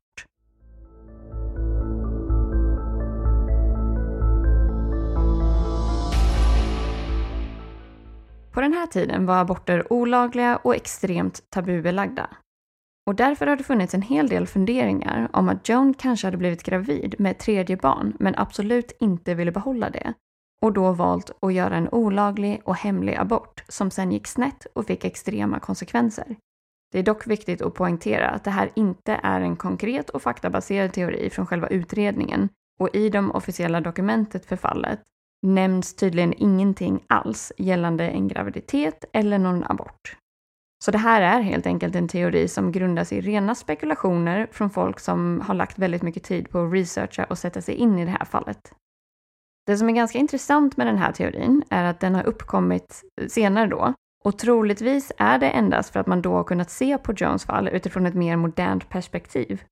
På 8.53 8.61
den 8.61 8.73
här 8.73 8.87
tiden 8.87 9.27
var 9.27 9.41
aborter 9.41 9.93
olagliga 9.93 10.57
och 10.57 10.75
extremt 10.75 11.51
tabubelagda. 11.51 12.31
Och 13.09 13.15
därför 13.15 13.47
har 13.47 13.57
det 13.57 13.65
funnits 13.65 13.95
en 13.95 14.03
hel 14.03 14.29
del 14.29 14.47
funderingar 14.47 15.29
om 15.33 15.49
att 15.49 15.69
Joan 15.69 15.95
kanske 15.95 16.27
hade 16.27 16.37
blivit 16.37 16.63
gravid 16.63 17.15
med 17.19 17.31
ett 17.31 17.39
tredje 17.39 17.77
barn 17.77 18.17
men 18.19 18.35
absolut 18.37 18.93
inte 19.01 19.35
ville 19.35 19.53
behålla 19.53 19.91
det 19.91 20.15
och 20.63 20.73
då 20.73 20.93
valt 20.93 21.31
att 21.41 21.55
göra 21.55 21.77
en 21.77 21.89
olaglig 21.89 22.61
och 22.65 22.77
hemlig 22.77 23.15
abort 23.17 23.65
som 23.69 23.91
sen 23.91 24.13
gick 24.13 24.27
snett 24.27 24.67
och 24.73 24.87
fick 24.87 25.05
extrema 25.05 25.61
konsekvenser. 25.61 26.37
Det 26.93 26.99
är 26.99 27.03
dock 27.03 27.27
viktigt 27.27 27.63
att 27.63 27.75
poängtera 27.75 28.29
att 28.29 28.45
det 28.45 28.51
här 28.51 28.71
inte 28.75 29.21
är 29.23 29.41
en 29.41 29.57
konkret 29.57 30.11
och 30.11 30.23
faktabaserad 30.23 30.93
teori 30.93 31.31
från 31.31 31.47
själva 31.47 31.69
utredningen 31.69 32.49
och 32.81 32.97
i 32.97 33.09
de 33.09 33.31
officiella 33.31 33.81
dokumentet 33.81 34.47
för 34.47 34.57
fallet 34.57 35.01
nämns 35.43 35.95
tydligen 35.95 36.35
ingenting 36.37 37.05
alls 37.07 37.53
gällande 37.59 38.09
en 38.09 38.29
graviditet 38.29 39.05
eller 39.13 39.39
någon 39.39 39.65
abort. 39.65 40.17
Så 40.85 40.91
det 40.91 40.99
här 40.99 41.23
är 41.23 41.41
helt 41.41 41.67
enkelt 41.67 41.95
en 41.95 42.09
teori 42.09 42.49
som 42.49 42.73
grundas 42.73 43.13
i 43.13 43.21
rena 43.21 43.55
spekulationer 43.55 44.49
från 44.53 44.71
folk 44.71 45.01
som 45.01 45.41
har 45.47 45.55
lagt 45.55 45.79
väldigt 45.79 46.03
mycket 46.03 46.25
tid 46.25 46.51
på 46.51 46.59
att 46.59 46.73
researcha 46.73 47.25
och 47.25 47.39
sätta 47.39 47.63
sig 47.63 47.75
in 47.75 47.99
i 47.99 48.05
det 48.05 48.11
här 48.11 48.25
fallet. 48.25 48.73
Det 49.67 49.77
som 49.77 49.89
är 49.89 49.93
ganska 49.93 50.19
intressant 50.19 50.77
med 50.77 50.87
den 50.87 50.99
här 50.99 51.13
teorin 51.13 51.63
är 51.71 51.85
att 51.85 52.01
den 52.01 52.15
har 52.15 52.23
uppkommit 52.23 53.03
senare 53.29 53.67
då 53.67 53.95
och 54.25 54.39
troligtvis 54.39 55.13
är 55.19 55.39
det 55.39 55.51
endast 55.51 55.93
för 55.93 56.01
att 56.01 56.07
man 56.07 56.23
då 56.23 56.33
har 56.33 56.45
kunnat 56.45 56.71
se 56.71 56.99
på 56.99 57.13
Jones 57.13 57.45
fall 57.45 57.69
utifrån 57.69 58.07
ett 58.07 58.15
mer 58.15 58.37
modernt 58.37 58.89
perspektiv. 58.89 59.63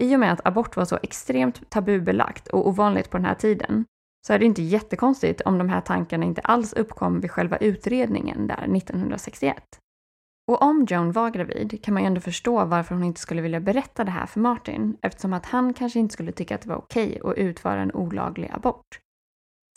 I 0.00 0.16
och 0.16 0.20
med 0.20 0.32
att 0.32 0.46
abort 0.46 0.76
var 0.76 0.84
så 0.84 0.98
extremt 1.02 1.70
tabubelagt 1.70 2.48
och 2.48 2.68
ovanligt 2.68 3.10
på 3.10 3.16
den 3.16 3.26
här 3.26 3.34
tiden 3.34 3.84
så 4.26 4.32
är 4.32 4.38
det 4.38 4.44
inte 4.44 4.62
jättekonstigt 4.62 5.40
om 5.40 5.58
de 5.58 5.68
här 5.68 5.80
tankarna 5.80 6.24
inte 6.24 6.40
alls 6.40 6.72
uppkom 6.72 7.20
vid 7.20 7.30
själva 7.30 7.56
utredningen 7.56 8.46
där 8.46 8.76
1961. 8.76 9.56
Och 10.48 10.62
om 10.62 10.86
Joan 10.88 11.12
var 11.12 11.30
gravid 11.30 11.82
kan 11.82 11.94
man 11.94 12.02
ju 12.02 12.06
ändå 12.06 12.20
förstå 12.20 12.64
varför 12.64 12.94
hon 12.94 13.04
inte 13.04 13.20
skulle 13.20 13.42
vilja 13.42 13.60
berätta 13.60 14.04
det 14.04 14.10
här 14.10 14.26
för 14.26 14.40
Martin 14.40 14.96
eftersom 15.02 15.32
att 15.32 15.46
han 15.46 15.74
kanske 15.74 15.98
inte 15.98 16.12
skulle 16.12 16.32
tycka 16.32 16.54
att 16.54 16.60
det 16.60 16.68
var 16.68 16.76
okej 16.76 17.20
att 17.24 17.36
utföra 17.36 17.80
en 17.80 17.92
olaglig 17.92 18.50
abort. 18.52 19.00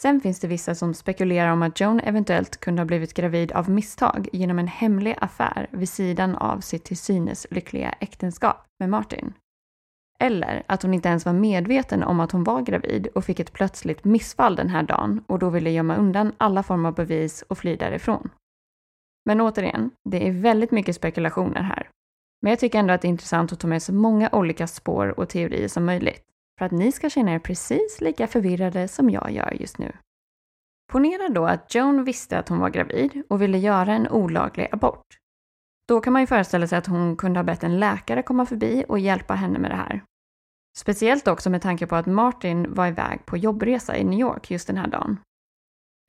Sen 0.02 0.22
finns 0.22 0.40
det 0.40 0.48
vissa 0.48 0.76
som 0.76 0.94
spekulerar 0.94 1.52
om 1.52 1.62
att 1.62 1.80
Joan 1.80 2.00
eventuellt 2.00 2.58
kunde 2.58 2.82
ha 2.82 2.86
blivit 2.86 3.14
gravid 3.14 3.52
av 3.52 3.70
misstag 3.70 4.28
genom 4.34 4.60
en 4.60 4.68
hemlig 4.68 5.16
affär 5.22 5.68
vid 5.72 5.90
sidan 5.90 6.36
av 6.36 6.60
sitt 6.60 6.84
till 6.84 6.98
synes 6.98 7.48
lyckliga 7.52 7.96
äktenskap 8.00 8.66
med 8.80 8.90
Martin. 8.90 9.34
Eller 10.20 10.64
att 10.68 10.82
hon 10.82 10.94
inte 10.94 11.10
ens 11.10 11.26
var 11.26 11.34
medveten 11.34 12.04
om 12.04 12.20
att 12.20 12.32
hon 12.32 12.44
var 12.44 12.62
gravid 12.62 13.08
och 13.08 13.26
fick 13.26 13.40
ett 13.40 13.54
plötsligt 13.54 14.04
missfall 14.04 14.56
den 14.56 14.70
här 14.70 14.84
dagen 14.84 15.24
och 15.28 15.40
då 15.40 15.50
ville 15.50 15.70
gömma 15.70 15.96
undan 15.96 16.34
alla 16.38 16.64
former 16.64 16.90
av 16.90 16.96
bevis 16.96 17.42
och 17.42 17.58
fly 17.58 17.76
därifrån. 17.76 18.30
Men 19.30 19.42
återigen, 19.42 19.92
det 20.10 20.28
är 20.28 20.32
väldigt 20.32 20.72
mycket 20.72 20.96
spekulationer 20.96 21.62
här. 21.62 21.90
Men 22.42 22.50
jag 22.50 22.60
tycker 22.60 22.80
ändå 22.80 22.94
att 22.94 23.02
det 23.02 23.08
är 23.08 23.10
intressant 23.10 23.54
att 23.54 23.60
ta 23.60 23.68
med 23.68 23.84
så 23.84 23.94
många 23.94 24.30
olika 24.32 24.68
spår 24.68 25.20
och 25.20 25.30
teorier 25.30 25.68
som 25.68 25.86
möjligt 25.86 26.24
för 26.60 26.66
att 26.66 26.72
ni 26.72 26.92
ska 26.92 27.10
känna 27.10 27.34
er 27.34 27.40
precis 27.40 28.02
lika 28.02 28.28
förvirrade 28.28 28.88
som 28.88 29.10
jag 29.10 29.32
gör 29.32 29.52
just 29.60 29.78
nu. 29.78 29.92
Ponera 30.92 31.30
då 31.30 31.46
att 31.46 31.76
Joan 31.76 32.04
visste 32.04 32.40
att 32.40 32.50
hon 32.50 32.60
var 32.60 32.70
gravid 32.70 33.24
och 33.30 33.42
ville 33.42 33.58
göra 33.58 33.94
en 33.94 34.08
olaglig 34.08 34.68
abort. 34.72 35.06
Då 35.88 36.02
kan 36.02 36.14
man 36.14 36.22
ju 36.22 36.28
föreställa 36.28 36.68
sig 36.68 36.78
att 36.78 36.88
hon 36.88 37.16
kunde 37.16 37.40
ha 37.40 37.44
bett 37.44 37.64
en 37.64 37.80
läkare 37.80 38.24
komma 38.24 38.46
förbi 38.46 38.86
och 38.88 39.00
hjälpa 39.00 39.34
henne 39.34 39.60
med 39.60 39.72
det 39.72 39.76
här. 39.76 40.04
Speciellt 40.78 41.28
också 41.28 41.50
med 41.50 41.62
tanke 41.62 41.88
på 41.88 41.96
att 41.96 42.06
Martin 42.06 42.74
var 42.74 42.88
iväg 42.88 43.26
på 43.26 43.38
jobbresa 43.38 43.98
i 43.98 44.04
New 44.04 44.20
York 44.20 44.52
just 44.52 44.68
den 44.68 44.78
här 44.78 44.88
dagen. 44.88 45.18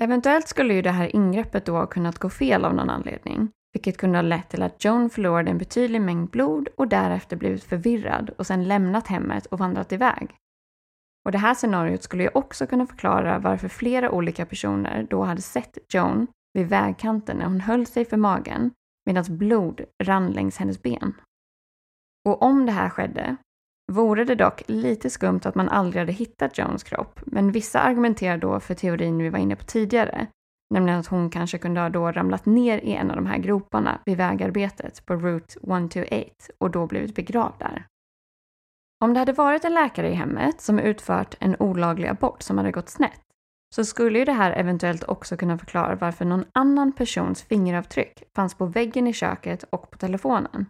Eventuellt 0.02 0.48
skulle 0.48 0.74
ju 0.74 0.82
det 0.82 0.90
här 0.90 1.16
ingreppet 1.16 1.64
då 1.64 1.76
ha 1.76 1.86
kunnat 1.86 2.18
gå 2.18 2.30
fel 2.30 2.64
av 2.64 2.74
någon 2.74 2.90
anledning, 2.90 3.50
vilket 3.72 3.96
kunde 3.96 4.18
ha 4.18 4.22
lett 4.22 4.48
till 4.48 4.62
att 4.62 4.84
Joan 4.84 5.10
förlorade 5.10 5.50
en 5.50 5.58
betydlig 5.58 6.00
mängd 6.00 6.30
blod 6.30 6.68
och 6.76 6.88
därefter 6.88 7.36
blivit 7.36 7.64
förvirrad 7.64 8.30
och 8.38 8.46
sedan 8.46 8.68
lämnat 8.68 9.06
hemmet 9.06 9.46
och 9.46 9.58
vandrat 9.58 9.92
iväg. 9.92 10.30
Och 11.24 11.32
det 11.32 11.38
här 11.38 11.54
scenariot 11.54 12.02
skulle 12.02 12.22
ju 12.22 12.30
också 12.34 12.66
kunna 12.66 12.86
förklara 12.86 13.38
varför 13.38 13.68
flera 13.68 14.10
olika 14.10 14.46
personer 14.46 15.06
då 15.10 15.22
hade 15.22 15.42
sett 15.42 15.78
Joan 15.88 16.26
vid 16.52 16.68
vägkanten 16.68 17.36
när 17.36 17.44
hon 17.44 17.60
höll 17.60 17.86
sig 17.86 18.04
för 18.04 18.16
magen 18.16 18.70
medan 19.06 19.24
blod 19.28 19.80
rann 20.02 20.30
längs 20.30 20.56
hennes 20.56 20.82
ben. 20.82 21.14
Och 22.28 22.42
om 22.42 22.66
det 22.66 22.72
här 22.72 22.88
skedde 22.88 23.36
vore 23.90 24.24
det 24.24 24.34
dock 24.34 24.62
lite 24.66 25.10
skumt 25.10 25.40
att 25.44 25.54
man 25.54 25.68
aldrig 25.68 26.00
hade 26.00 26.12
hittat 26.12 26.58
Jones 26.58 26.84
kropp, 26.84 27.20
men 27.26 27.52
vissa 27.52 27.80
argumenterar 27.80 28.36
då 28.36 28.60
för 28.60 28.74
teorin 28.74 29.18
vi 29.18 29.28
var 29.28 29.38
inne 29.38 29.56
på 29.56 29.64
tidigare, 29.64 30.26
nämligen 30.74 31.00
att 31.00 31.06
hon 31.06 31.30
kanske 31.30 31.58
kunde 31.58 31.80
ha 31.80 31.88
då 31.88 32.12
ramlat 32.12 32.46
ner 32.46 32.78
i 32.78 32.92
en 32.92 33.10
av 33.10 33.16
de 33.16 33.26
här 33.26 33.38
groparna 33.38 34.00
vid 34.04 34.16
vägarbetet 34.16 35.06
på 35.06 35.14
Route 35.14 35.58
128 35.62 36.30
och 36.58 36.70
då 36.70 36.86
blivit 36.86 37.14
begravd 37.14 37.54
där. 37.58 37.86
Om 39.04 39.14
det 39.14 39.18
hade 39.18 39.32
varit 39.32 39.64
en 39.64 39.74
läkare 39.74 40.10
i 40.10 40.14
hemmet 40.14 40.60
som 40.60 40.78
utfört 40.78 41.34
en 41.40 41.56
olaglig 41.58 42.08
abort 42.08 42.42
som 42.42 42.58
hade 42.58 42.72
gått 42.72 42.88
snett 42.88 43.20
så 43.74 43.84
skulle 43.84 44.18
ju 44.18 44.24
det 44.24 44.32
här 44.32 44.52
eventuellt 44.52 45.04
också 45.04 45.36
kunna 45.36 45.58
förklara 45.58 45.94
varför 45.94 46.24
någon 46.24 46.44
annan 46.52 46.92
persons 46.92 47.42
fingeravtryck 47.42 48.22
fanns 48.36 48.54
på 48.54 48.66
väggen 48.66 49.06
i 49.06 49.12
köket 49.12 49.62
och 49.70 49.90
på 49.90 49.98
telefonen. 49.98 50.66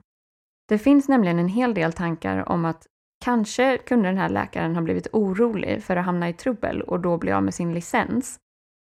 Det 0.68 0.78
finns 0.78 1.08
nämligen 1.08 1.38
en 1.38 1.48
hel 1.48 1.74
del 1.74 1.92
tankar 1.92 2.48
om 2.48 2.64
att 2.64 2.86
kanske 3.24 3.78
kunde 3.78 4.08
den 4.08 4.18
här 4.18 4.28
läkaren 4.28 4.74
ha 4.74 4.82
blivit 4.82 5.06
orolig 5.12 5.82
för 5.82 5.96
att 5.96 6.04
hamna 6.04 6.28
i 6.28 6.32
trubbel 6.32 6.82
och 6.82 7.00
då 7.00 7.18
bli 7.18 7.32
av 7.32 7.42
med 7.42 7.54
sin 7.54 7.74
licens. 7.74 8.38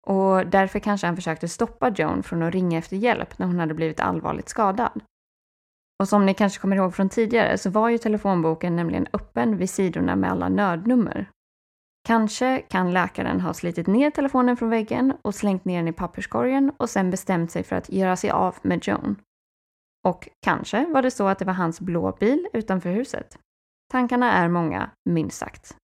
Och 0.08 0.48
därför 0.48 0.80
kanske 0.80 1.08
han 1.08 1.16
försökte 1.16 1.48
stoppa 1.48 1.90
Joan 1.90 2.24
från 2.24 2.44
att 2.44 2.54
ringa 2.54 2.78
efter 2.78 2.98
hjälp 2.98 3.40
när 3.40 3.46
hon 3.46 3.60
hade 3.60 3.74
blivit 3.74 4.00
allvarligt 4.00 4.50
skadad. 4.50 5.02
Och 6.00 6.08
som 6.08 6.26
ni 6.26 6.34
kanske 6.34 6.60
kommer 6.60 6.76
ihåg 6.76 6.96
från 6.96 7.10
tidigare 7.10 7.58
så 7.58 7.70
var 7.70 7.90
ju 7.90 7.98
telefonboken 7.98 8.76
nämligen 8.76 9.08
öppen 9.14 9.58
vid 9.58 9.70
sidorna 9.70 10.16
med 10.16 10.32
alla 10.32 10.50
nödnummer. 10.50 11.30
Kanske 12.08 12.62
kan 12.62 12.94
läkaren 12.94 13.42
ha 13.42 13.54
slitit 13.54 13.88
ner 13.88 14.12
telefonen 14.12 14.58
från 14.58 14.70
väggen 14.70 15.14
och 15.22 15.36
slängt 15.36 15.66
ner 15.66 15.78
den 15.78 15.88
i 15.88 15.94
papperskorgen 15.94 16.72
och 16.78 16.90
sen 16.90 17.12
bestämt 17.12 17.52
sig 17.52 17.64
för 17.64 17.76
att 17.76 17.90
göra 17.90 18.16
sig 18.16 18.30
av 18.30 18.56
med 18.62 18.88
Joan. 18.88 19.16
Och 20.08 20.30
kanske 20.42 20.86
var 20.86 21.02
det 21.02 21.12
så 21.12 21.28
att 21.28 21.40
det 21.40 21.46
var 21.46 21.54
hans 21.54 21.82
blå 21.82 22.18
bil 22.20 22.48
utanför 22.54 22.90
huset. 22.90 23.38
Tankarna 23.92 24.32
är 24.32 24.50
många, 24.50 24.90
minst 25.10 25.38
sagt. 25.38 25.76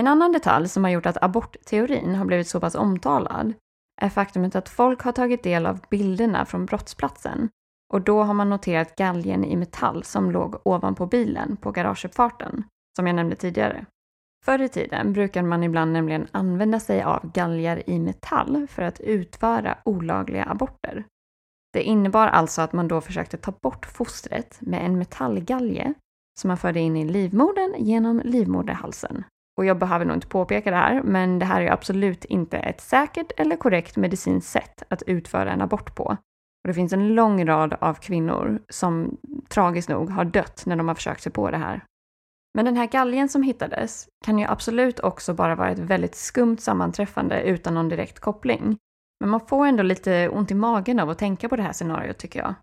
En 0.00 0.06
annan 0.06 0.32
detalj 0.32 0.68
som 0.68 0.84
har 0.84 0.90
gjort 0.90 1.06
att 1.06 1.22
abortteorin 1.22 2.14
har 2.14 2.24
blivit 2.24 2.48
så 2.48 2.60
pass 2.60 2.74
omtalad 2.74 3.52
är 4.00 4.08
faktumet 4.08 4.56
att 4.56 4.68
folk 4.68 5.02
har 5.02 5.12
tagit 5.12 5.42
del 5.42 5.66
av 5.66 5.80
bilderna 5.90 6.44
från 6.44 6.66
brottsplatsen 6.66 7.48
och 7.92 8.00
då 8.00 8.22
har 8.22 8.34
man 8.34 8.50
noterat 8.50 8.96
galgen 8.96 9.44
i 9.44 9.56
metall 9.56 10.04
som 10.04 10.30
låg 10.30 10.60
ovanpå 10.64 11.06
bilen 11.06 11.56
på 11.56 11.70
garageuppfarten, 11.70 12.64
som 12.96 13.06
jag 13.06 13.16
nämnde 13.16 13.36
tidigare. 13.36 13.86
Förr 14.44 14.62
i 14.62 14.68
tiden 14.68 15.12
brukade 15.12 15.48
man 15.48 15.62
ibland 15.62 15.92
nämligen 15.92 16.28
använda 16.32 16.80
sig 16.80 17.02
av 17.02 17.32
galgar 17.32 17.90
i 17.90 17.98
metall 17.98 18.66
för 18.70 18.82
att 18.82 19.00
utföra 19.00 19.78
olagliga 19.84 20.44
aborter. 20.44 21.04
Det 21.72 21.82
innebar 21.82 22.26
alltså 22.26 22.62
att 22.62 22.72
man 22.72 22.88
då 22.88 23.00
försökte 23.00 23.36
ta 23.36 23.52
bort 23.62 23.86
fostret 23.86 24.58
med 24.60 24.84
en 24.86 24.98
metallgalge 24.98 25.94
som 26.40 26.48
man 26.48 26.56
förde 26.56 26.80
in 26.80 26.96
i 26.96 27.04
livmodern 27.04 27.74
genom 27.78 28.20
livmoderhalsen. 28.24 29.24
Och 29.58 29.64
jag 29.64 29.78
behöver 29.78 30.04
nog 30.04 30.16
inte 30.16 30.26
påpeka 30.26 30.70
det 30.70 30.76
här, 30.76 31.02
men 31.02 31.38
det 31.38 31.44
här 31.44 31.60
är 31.60 31.72
absolut 31.72 32.24
inte 32.24 32.58
ett 32.58 32.80
säkert 32.80 33.32
eller 33.36 33.56
korrekt 33.56 33.96
medicinskt 33.96 34.50
sätt 34.50 34.82
att 34.88 35.02
utföra 35.02 35.52
en 35.52 35.60
abort 35.60 35.94
på. 35.94 36.04
Och 36.04 36.68
det 36.68 36.74
finns 36.74 36.92
en 36.92 37.14
lång 37.14 37.46
rad 37.46 37.76
av 37.80 37.94
kvinnor 37.94 38.62
som 38.68 39.16
tragiskt 39.48 39.88
nog 39.88 40.10
har 40.10 40.24
dött 40.24 40.62
när 40.66 40.76
de 40.76 40.88
har 40.88 40.94
försökt 40.94 41.22
sig 41.22 41.32
på 41.32 41.50
det 41.50 41.56
här. 41.56 41.84
Men 42.54 42.64
den 42.64 42.76
här 42.76 42.86
galgen 42.86 43.28
som 43.28 43.42
hittades 43.42 44.08
kan 44.24 44.38
ju 44.38 44.44
absolut 44.44 45.00
också 45.00 45.34
bara 45.34 45.54
vara 45.54 45.70
ett 45.70 45.78
väldigt 45.78 46.14
skumt 46.14 46.56
sammanträffande 46.56 47.42
utan 47.42 47.74
någon 47.74 47.88
direkt 47.88 48.20
koppling. 48.20 48.76
Men 49.20 49.30
man 49.30 49.40
får 49.40 49.66
ändå 49.66 49.82
lite 49.82 50.28
ont 50.28 50.50
i 50.50 50.54
magen 50.54 51.00
av 51.00 51.10
att 51.10 51.18
tänka 51.18 51.48
på 51.48 51.56
det 51.56 51.62
här 51.62 51.72
scenariot 51.72 52.18
tycker 52.18 52.40
jag. 52.40 52.54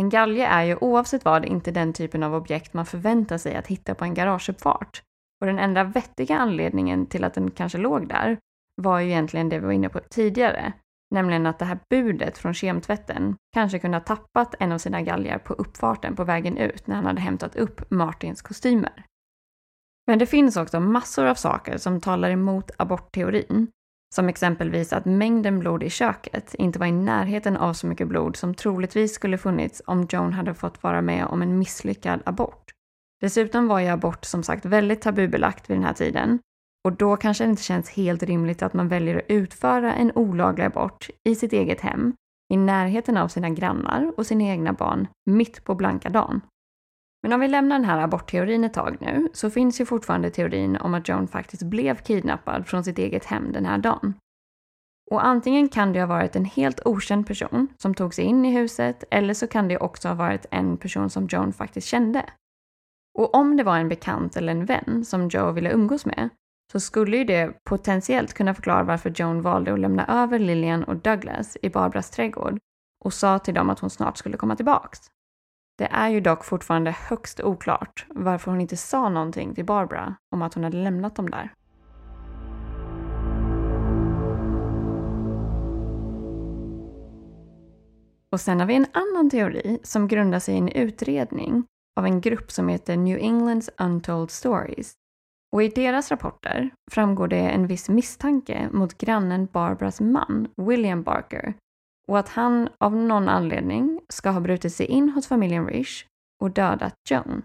En 0.00 0.08
galge 0.08 0.46
är 0.46 0.62
ju 0.62 0.76
oavsett 0.76 1.24
vad 1.24 1.44
inte 1.44 1.70
den 1.70 1.92
typen 1.92 2.22
av 2.22 2.34
objekt 2.34 2.74
man 2.74 2.86
förväntar 2.86 3.38
sig 3.38 3.56
att 3.56 3.66
hitta 3.66 3.94
på 3.94 4.04
en 4.04 4.14
garageuppfart. 4.14 5.02
Och 5.40 5.46
den 5.46 5.58
enda 5.58 5.84
vettiga 5.84 6.36
anledningen 6.38 7.06
till 7.06 7.24
att 7.24 7.34
den 7.34 7.50
kanske 7.50 7.78
låg 7.78 8.08
där 8.08 8.38
var 8.76 9.00
ju 9.00 9.06
egentligen 9.06 9.48
det 9.48 9.58
vi 9.58 9.66
var 9.66 9.72
inne 9.72 9.88
på 9.88 10.00
tidigare, 10.00 10.72
nämligen 11.10 11.46
att 11.46 11.58
det 11.58 11.64
här 11.64 11.78
budet 11.90 12.38
från 12.38 12.54
kemtvätten 12.54 13.36
kanske 13.54 13.78
kunde 13.78 13.96
ha 13.96 14.04
tappat 14.04 14.54
en 14.58 14.72
av 14.72 14.78
sina 14.78 15.02
galgar 15.02 15.38
på 15.38 15.54
uppfarten 15.54 16.16
på 16.16 16.24
vägen 16.24 16.56
ut 16.56 16.86
när 16.86 16.96
han 16.96 17.06
hade 17.06 17.20
hämtat 17.20 17.56
upp 17.56 17.90
Martins 17.90 18.42
kostymer. 18.42 19.04
Men 20.06 20.18
det 20.18 20.26
finns 20.26 20.56
också 20.56 20.80
massor 20.80 21.26
av 21.26 21.34
saker 21.34 21.76
som 21.76 22.00
talar 22.00 22.30
emot 22.30 22.70
abortteorin, 22.78 23.68
som 24.14 24.28
exempelvis 24.28 24.92
att 24.92 25.04
mängden 25.04 25.58
blod 25.58 25.82
i 25.82 25.90
köket 25.90 26.54
inte 26.54 26.78
var 26.78 26.86
i 26.86 26.92
närheten 26.92 27.56
av 27.56 27.72
så 27.72 27.86
mycket 27.86 28.08
blod 28.08 28.36
som 28.36 28.54
troligtvis 28.54 29.14
skulle 29.14 29.38
funnits 29.38 29.82
om 29.86 30.06
Joan 30.10 30.32
hade 30.32 30.54
fått 30.54 30.82
vara 30.82 31.02
med 31.02 31.26
om 31.26 31.42
en 31.42 31.58
misslyckad 31.58 32.22
abort. 32.24 32.70
Dessutom 33.20 33.68
var 33.68 33.80
ju 33.80 33.88
abort 33.88 34.24
som 34.24 34.42
sagt 34.42 34.64
väldigt 34.64 35.00
tabubelagt 35.00 35.70
vid 35.70 35.76
den 35.76 35.84
här 35.84 35.92
tiden 35.92 36.38
och 36.84 36.92
då 36.92 37.16
kanske 37.16 37.44
det 37.44 37.50
inte 37.50 37.62
känns 37.62 37.90
helt 37.90 38.22
rimligt 38.22 38.62
att 38.62 38.74
man 38.74 38.88
väljer 38.88 39.16
att 39.16 39.24
utföra 39.28 39.94
en 39.94 40.12
olaglig 40.14 40.64
abort 40.64 41.10
i 41.24 41.34
sitt 41.34 41.52
eget 41.52 41.80
hem, 41.80 42.14
i 42.52 42.56
närheten 42.56 43.16
av 43.16 43.28
sina 43.28 43.50
grannar 43.50 44.12
och 44.16 44.26
sina 44.26 44.44
egna 44.44 44.72
barn, 44.72 45.06
mitt 45.30 45.64
på 45.64 45.74
blanka 45.74 46.08
dagen. 46.10 46.40
Men 47.22 47.32
om 47.32 47.40
vi 47.40 47.48
lämnar 47.48 47.76
den 47.76 47.84
här 47.84 47.98
abortteorin 47.98 48.64
ett 48.64 48.74
tag 48.74 48.96
nu, 49.00 49.28
så 49.32 49.50
finns 49.50 49.80
ju 49.80 49.86
fortfarande 49.86 50.30
teorin 50.30 50.76
om 50.76 50.94
att 50.94 51.08
Joan 51.08 51.28
faktiskt 51.28 51.62
blev 51.62 51.96
kidnappad 51.96 52.66
från 52.66 52.84
sitt 52.84 52.98
eget 52.98 53.24
hem 53.24 53.52
den 53.52 53.66
här 53.66 53.78
dagen. 53.78 54.14
Och 55.10 55.26
antingen 55.26 55.68
kan 55.68 55.92
det 55.92 56.00
ha 56.00 56.06
varit 56.06 56.36
en 56.36 56.44
helt 56.44 56.86
okänd 56.86 57.26
person 57.26 57.68
som 57.78 57.94
tog 57.94 58.14
sig 58.14 58.24
in 58.24 58.44
i 58.44 58.50
huset, 58.58 59.04
eller 59.10 59.34
så 59.34 59.46
kan 59.46 59.68
det 59.68 59.78
också 59.78 60.08
ha 60.08 60.14
varit 60.14 60.46
en 60.50 60.76
person 60.76 61.10
som 61.10 61.26
Joan 61.26 61.52
faktiskt 61.52 61.86
kände. 61.86 62.24
Och 63.18 63.34
om 63.34 63.56
det 63.56 63.64
var 63.64 63.78
en 63.78 63.88
bekant 63.88 64.36
eller 64.36 64.52
en 64.52 64.64
vän 64.64 65.04
som 65.04 65.28
Joe 65.28 65.52
ville 65.52 65.72
umgås 65.72 66.06
med, 66.06 66.28
så 66.72 66.80
skulle 66.80 67.16
ju 67.16 67.24
det 67.24 67.64
potentiellt 67.68 68.34
kunna 68.34 68.54
förklara 68.54 68.82
varför 68.82 69.12
Joan 69.16 69.42
valde 69.42 69.72
att 69.72 69.80
lämna 69.80 70.22
över 70.22 70.38
Lillian 70.38 70.84
och 70.84 70.96
Douglas 70.96 71.56
i 71.62 71.70
Barbras 71.70 72.10
trädgård 72.10 72.58
och 73.04 73.12
sa 73.12 73.38
till 73.38 73.54
dem 73.54 73.70
att 73.70 73.78
hon 73.78 73.90
snart 73.90 74.16
skulle 74.16 74.36
komma 74.36 74.56
tillbaks. 74.56 75.00
Det 75.80 75.88
är 75.90 76.08
ju 76.08 76.20
dock 76.20 76.44
fortfarande 76.44 76.90
högst 76.90 77.40
oklart 77.40 78.06
varför 78.08 78.50
hon 78.50 78.60
inte 78.60 78.76
sa 78.76 79.08
någonting 79.08 79.54
till 79.54 79.64
Barbara 79.64 80.14
om 80.30 80.42
att 80.42 80.54
hon 80.54 80.64
hade 80.64 80.76
lämnat 80.76 81.16
dem 81.16 81.30
där. 81.30 81.52
Och 88.32 88.40
sen 88.40 88.60
har 88.60 88.66
vi 88.66 88.74
en 88.74 88.86
annan 88.92 89.30
teori 89.30 89.78
som 89.82 90.08
grundar 90.08 90.38
sig 90.38 90.54
i 90.54 90.58
en 90.58 90.68
utredning 90.68 91.64
av 91.96 92.06
en 92.06 92.20
grupp 92.20 92.50
som 92.50 92.68
heter 92.68 92.96
New 92.96 93.18
Englands 93.18 93.70
Untold 93.78 94.30
Stories. 94.30 94.92
Och 95.52 95.62
i 95.62 95.68
deras 95.68 96.10
rapporter 96.10 96.70
framgår 96.90 97.28
det 97.28 97.48
en 97.48 97.66
viss 97.66 97.88
misstanke 97.88 98.68
mot 98.72 98.98
grannen 98.98 99.48
Barbaras 99.52 100.00
man, 100.00 100.48
William 100.56 101.02
Barker, 101.02 101.54
och 102.10 102.18
att 102.18 102.28
han 102.28 102.68
av 102.78 102.96
någon 102.96 103.28
anledning 103.28 104.00
ska 104.08 104.30
ha 104.30 104.40
brutit 104.40 104.74
sig 104.74 104.86
in 104.86 105.08
hos 105.08 105.26
familjen 105.26 105.66
Rish 105.66 106.06
och 106.42 106.50
dödat 106.50 106.94
Joan. 107.10 107.42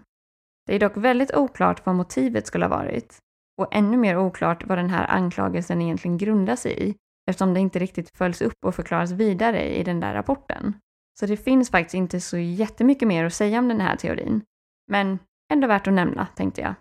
Det 0.66 0.74
är 0.74 0.80
dock 0.80 0.96
väldigt 0.96 1.34
oklart 1.34 1.86
vad 1.86 1.94
motivet 1.94 2.46
skulle 2.46 2.64
ha 2.64 2.70
varit 2.70 3.18
och 3.60 3.68
ännu 3.74 3.96
mer 3.96 4.18
oklart 4.18 4.66
vad 4.66 4.78
den 4.78 4.90
här 4.90 5.06
anklagelsen 5.06 5.82
egentligen 5.82 6.18
grundar 6.18 6.56
sig 6.56 6.88
i 6.88 6.94
eftersom 7.30 7.54
det 7.54 7.60
inte 7.60 7.78
riktigt 7.78 8.16
följs 8.16 8.42
upp 8.42 8.64
och 8.64 8.74
förklaras 8.74 9.10
vidare 9.10 9.76
i 9.76 9.84
den 9.84 10.00
där 10.00 10.14
rapporten. 10.14 10.76
Så 11.20 11.26
det 11.26 11.36
finns 11.36 11.70
faktiskt 11.70 11.94
inte 11.94 12.20
så 12.20 12.38
jättemycket 12.38 13.08
mer 13.08 13.24
att 13.24 13.34
säga 13.34 13.58
om 13.58 13.68
den 13.68 13.80
här 13.80 13.96
teorin. 13.96 14.42
Men 14.90 15.18
ändå 15.52 15.68
värt 15.68 15.86
att 15.86 15.94
nämna, 15.94 16.26
tänkte 16.26 16.60
jag. 16.60 16.74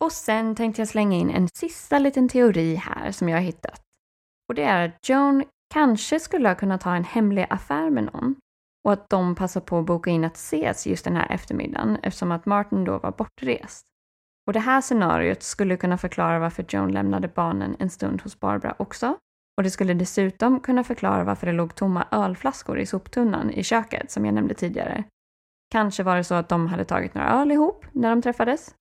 Och 0.00 0.12
sen 0.12 0.54
tänkte 0.54 0.80
jag 0.80 0.88
slänga 0.88 1.16
in 1.16 1.30
en 1.30 1.48
sista 1.48 1.98
liten 1.98 2.28
teori 2.28 2.74
här 2.74 3.10
som 3.10 3.28
jag 3.28 3.36
har 3.36 3.42
hittat. 3.42 3.80
Och 4.48 4.54
det 4.54 4.62
är 4.62 4.88
att 4.88 5.08
Joan 5.08 5.44
kanske 5.74 6.20
skulle 6.20 6.48
ha 6.48 6.54
kunnat 6.54 6.82
ha 6.82 6.96
en 6.96 7.04
hemlig 7.04 7.46
affär 7.50 7.90
med 7.90 8.04
någon 8.04 8.36
och 8.84 8.92
att 8.92 9.10
de 9.10 9.34
passar 9.34 9.60
på 9.60 9.78
att 9.78 9.86
boka 9.86 10.10
in 10.10 10.24
att 10.24 10.36
ses 10.36 10.86
just 10.86 11.04
den 11.04 11.16
här 11.16 11.32
eftermiddagen 11.32 11.98
eftersom 12.02 12.32
att 12.32 12.46
Martin 12.46 12.84
då 12.84 12.98
var 12.98 13.10
bortrest. 13.10 13.86
Och 14.46 14.52
det 14.52 14.60
här 14.60 14.80
scenariot 14.80 15.42
skulle 15.42 15.76
kunna 15.76 15.98
förklara 15.98 16.38
varför 16.38 16.64
Joan 16.68 16.92
lämnade 16.92 17.28
barnen 17.28 17.76
en 17.78 17.90
stund 17.90 18.22
hos 18.22 18.40
Barbara 18.40 18.74
också. 18.78 19.16
Och 19.56 19.62
det 19.62 19.70
skulle 19.70 19.94
dessutom 19.94 20.60
kunna 20.60 20.84
förklara 20.84 21.24
varför 21.24 21.46
det 21.46 21.52
låg 21.52 21.74
tomma 21.74 22.06
ölflaskor 22.10 22.78
i 22.78 22.86
soptunnan 22.86 23.50
i 23.50 23.62
köket 23.62 24.10
som 24.10 24.24
jag 24.24 24.34
nämnde 24.34 24.54
tidigare. 24.54 25.04
Kanske 25.70 26.02
var 26.02 26.16
det 26.16 26.24
så 26.24 26.34
att 26.34 26.48
de 26.48 26.66
hade 26.66 26.84
tagit 26.84 27.14
några 27.14 27.28
öl 27.28 27.52
ihop 27.52 27.86
när 27.92 28.10
de 28.10 28.22
träffades. 28.22 28.74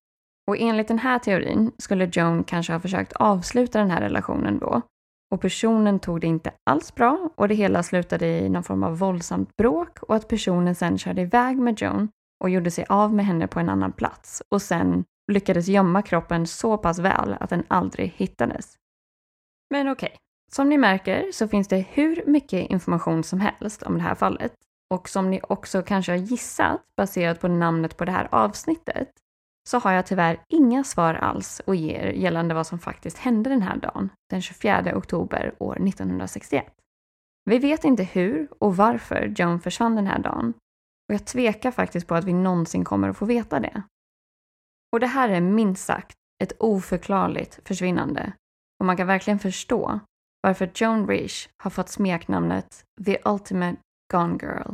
Och 0.47 0.57
enligt 0.57 0.87
den 0.87 0.99
här 0.99 1.19
teorin 1.19 1.71
skulle 1.77 2.09
Joan 2.13 2.43
kanske 2.43 2.73
ha 2.73 2.79
försökt 2.79 3.13
avsluta 3.13 3.79
den 3.79 3.91
här 3.91 4.01
relationen 4.01 4.59
då 4.59 4.81
och 5.33 5.41
personen 5.41 5.99
tog 5.99 6.21
det 6.21 6.27
inte 6.27 6.51
alls 6.63 6.95
bra 6.95 7.29
och 7.35 7.47
det 7.47 7.55
hela 7.55 7.83
slutade 7.83 8.27
i 8.27 8.49
någon 8.49 8.63
form 8.63 8.83
av 8.83 8.97
våldsamt 8.97 9.55
bråk 9.55 10.03
och 10.03 10.15
att 10.15 10.27
personen 10.27 10.75
sen 10.75 10.97
körde 10.97 11.21
iväg 11.21 11.57
med 11.57 11.81
Joan 11.81 12.09
och 12.43 12.49
gjorde 12.49 12.71
sig 12.71 12.85
av 12.89 13.13
med 13.13 13.25
henne 13.25 13.47
på 13.47 13.59
en 13.59 13.69
annan 13.69 13.91
plats 13.91 14.43
och 14.49 14.61
sen 14.61 15.03
lyckades 15.31 15.67
gömma 15.67 16.01
kroppen 16.01 16.47
så 16.47 16.77
pass 16.77 16.99
väl 16.99 17.35
att 17.39 17.49
den 17.49 17.63
aldrig 17.67 18.13
hittades. 18.17 18.75
Men 19.69 19.89
okej, 19.89 20.07
okay. 20.07 20.17
som 20.51 20.69
ni 20.69 20.77
märker 20.77 21.31
så 21.31 21.47
finns 21.47 21.67
det 21.67 21.85
hur 21.89 22.23
mycket 22.27 22.69
information 22.69 23.23
som 23.23 23.39
helst 23.39 23.83
om 23.83 23.97
det 23.97 24.03
här 24.03 24.15
fallet 24.15 24.53
och 24.93 25.09
som 25.09 25.29
ni 25.29 25.39
också 25.43 25.81
kanske 25.81 26.11
har 26.11 26.19
gissat 26.19 26.81
baserat 26.97 27.41
på 27.41 27.47
namnet 27.47 27.97
på 27.97 28.05
det 28.05 28.11
här 28.11 28.27
avsnittet 28.31 29.09
så 29.69 29.79
har 29.79 29.91
jag 29.91 30.05
tyvärr 30.05 30.43
inga 30.47 30.83
svar 30.83 31.13
alls 31.13 31.61
att 31.67 31.77
ge 31.77 31.95
er 31.95 32.11
gällande 32.11 32.53
vad 32.53 32.67
som 32.67 32.79
faktiskt 32.79 33.17
hände 33.17 33.49
den 33.49 33.61
här 33.61 33.77
dagen, 33.77 34.09
den 34.29 34.41
24 34.41 34.97
oktober 34.97 35.55
år 35.59 35.87
1961. 35.87 36.65
Vi 37.45 37.59
vet 37.59 37.83
inte 37.83 38.03
hur 38.03 38.47
och 38.59 38.75
varför 38.75 39.33
Joan 39.37 39.59
försvann 39.59 39.95
den 39.95 40.07
här 40.07 40.19
dagen 40.19 40.53
och 41.09 41.13
jag 41.13 41.25
tvekar 41.25 41.71
faktiskt 41.71 42.07
på 42.07 42.15
att 42.15 42.23
vi 42.23 42.33
någonsin 42.33 42.83
kommer 42.83 43.09
att 43.09 43.17
få 43.17 43.25
veta 43.25 43.59
det. 43.59 43.83
Och 44.93 44.99
det 44.99 45.07
här 45.07 45.29
är 45.29 45.41
minst 45.41 45.85
sagt 45.85 46.17
ett 46.43 46.53
oförklarligt 46.59 47.59
försvinnande 47.67 48.33
och 48.79 48.85
man 48.85 48.97
kan 48.97 49.07
verkligen 49.07 49.39
förstå 49.39 49.99
varför 50.41 50.71
Joan 50.75 51.07
Rish 51.07 51.49
har 51.57 51.69
fått 51.69 51.89
smeknamnet 51.89 52.85
The 53.05 53.17
Ultimate 53.25 53.77
Gone 54.11 54.37
Girl. 54.41 54.73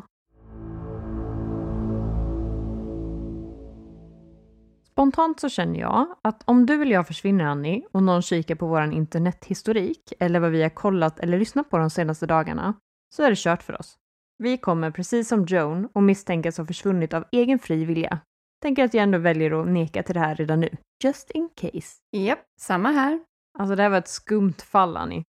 Spontant 5.00 5.40
så 5.40 5.50
känner 5.50 5.80
jag 5.80 6.16
att 6.24 6.44
om 6.46 6.66
du 6.66 6.82
eller 6.82 6.92
jag 6.92 7.08
försvinner 7.08 7.46
Annie 7.46 7.84
och 7.92 8.04
någon 8.04 8.22
kikar 8.22 8.56
på 8.56 8.68
vår 8.68 8.94
internethistorik 8.94 10.14
eller 10.20 10.40
vad 10.40 10.52
vi 10.52 10.62
har 10.62 10.70
kollat 10.70 11.20
eller 11.20 11.40
lyssnat 11.40 11.70
på 11.70 11.78
de 11.78 11.90
senaste 11.90 12.26
dagarna 12.26 12.74
så 13.16 13.24
är 13.24 13.30
det 13.30 13.38
kört 13.38 13.64
för 13.64 13.80
oss. 13.80 13.98
Vi 14.38 14.58
kommer 14.58 14.92
precis 14.92 15.28
som 15.28 15.46
Joan 15.46 15.90
och 15.94 16.04
misstänkas 16.04 16.58
ha 16.58 16.66
försvunnit 16.66 17.14
av 17.14 17.26
egen 17.32 17.60
fri 17.60 17.86
vilja. 17.86 18.20
Tänker 18.62 18.84
att 18.84 18.94
jag 18.94 19.04
ändå 19.04 19.18
väljer 19.18 19.62
att 19.62 19.68
neka 19.68 20.04
till 20.04 20.14
det 20.14 20.20
här 20.20 20.36
redan 20.36 20.60
nu. 20.60 20.70
Just 21.04 21.32
in 21.32 21.50
case. 21.56 21.98
Japp, 22.12 22.44
samma 22.62 22.92
här. 22.92 23.20
Alltså 23.60 23.76
det 23.76 23.84
här 23.84 23.90
var 23.90 23.98
ett 23.98 24.08
skumt 24.08 24.62
fall 24.62 24.98
Annie. 24.98 25.24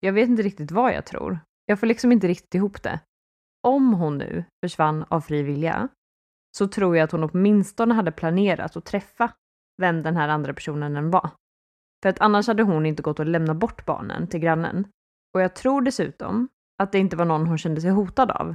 Jag 0.00 0.12
vet 0.12 0.28
inte 0.28 0.42
riktigt 0.42 0.70
vad 0.70 0.92
jag 0.92 1.06
tror. 1.06 1.38
Jag 1.66 1.80
får 1.80 1.86
liksom 1.86 2.12
inte 2.12 2.28
riktigt 2.28 2.54
ihop 2.54 2.82
det. 2.82 3.00
Om 3.62 3.94
hon 3.94 4.18
nu 4.18 4.44
försvann 4.64 5.04
av 5.08 5.20
fri 5.20 5.42
vilja 5.42 5.88
så 6.56 6.68
tror 6.68 6.96
jag 6.96 7.04
att 7.04 7.12
hon 7.12 7.24
åtminstone 7.24 7.94
hade 7.94 8.12
planerat 8.12 8.76
att 8.76 8.84
träffa 8.84 9.32
vem 9.78 10.02
den 10.02 10.16
här 10.16 10.28
andra 10.28 10.54
personen 10.54 10.96
än 10.96 11.10
var. 11.10 11.30
För 12.02 12.08
att 12.08 12.20
annars 12.20 12.46
hade 12.46 12.62
hon 12.62 12.86
inte 12.86 13.02
gått 13.02 13.20
och 13.20 13.26
lämnat 13.26 13.56
bort 13.56 13.86
barnen 13.86 14.26
till 14.26 14.40
grannen. 14.40 14.86
Och 15.34 15.40
jag 15.40 15.54
tror 15.54 15.82
dessutom 15.82 16.48
att 16.78 16.92
det 16.92 16.98
inte 16.98 17.16
var 17.16 17.24
någon 17.24 17.46
hon 17.46 17.58
kände 17.58 17.80
sig 17.80 17.90
hotad 17.90 18.30
av 18.30 18.54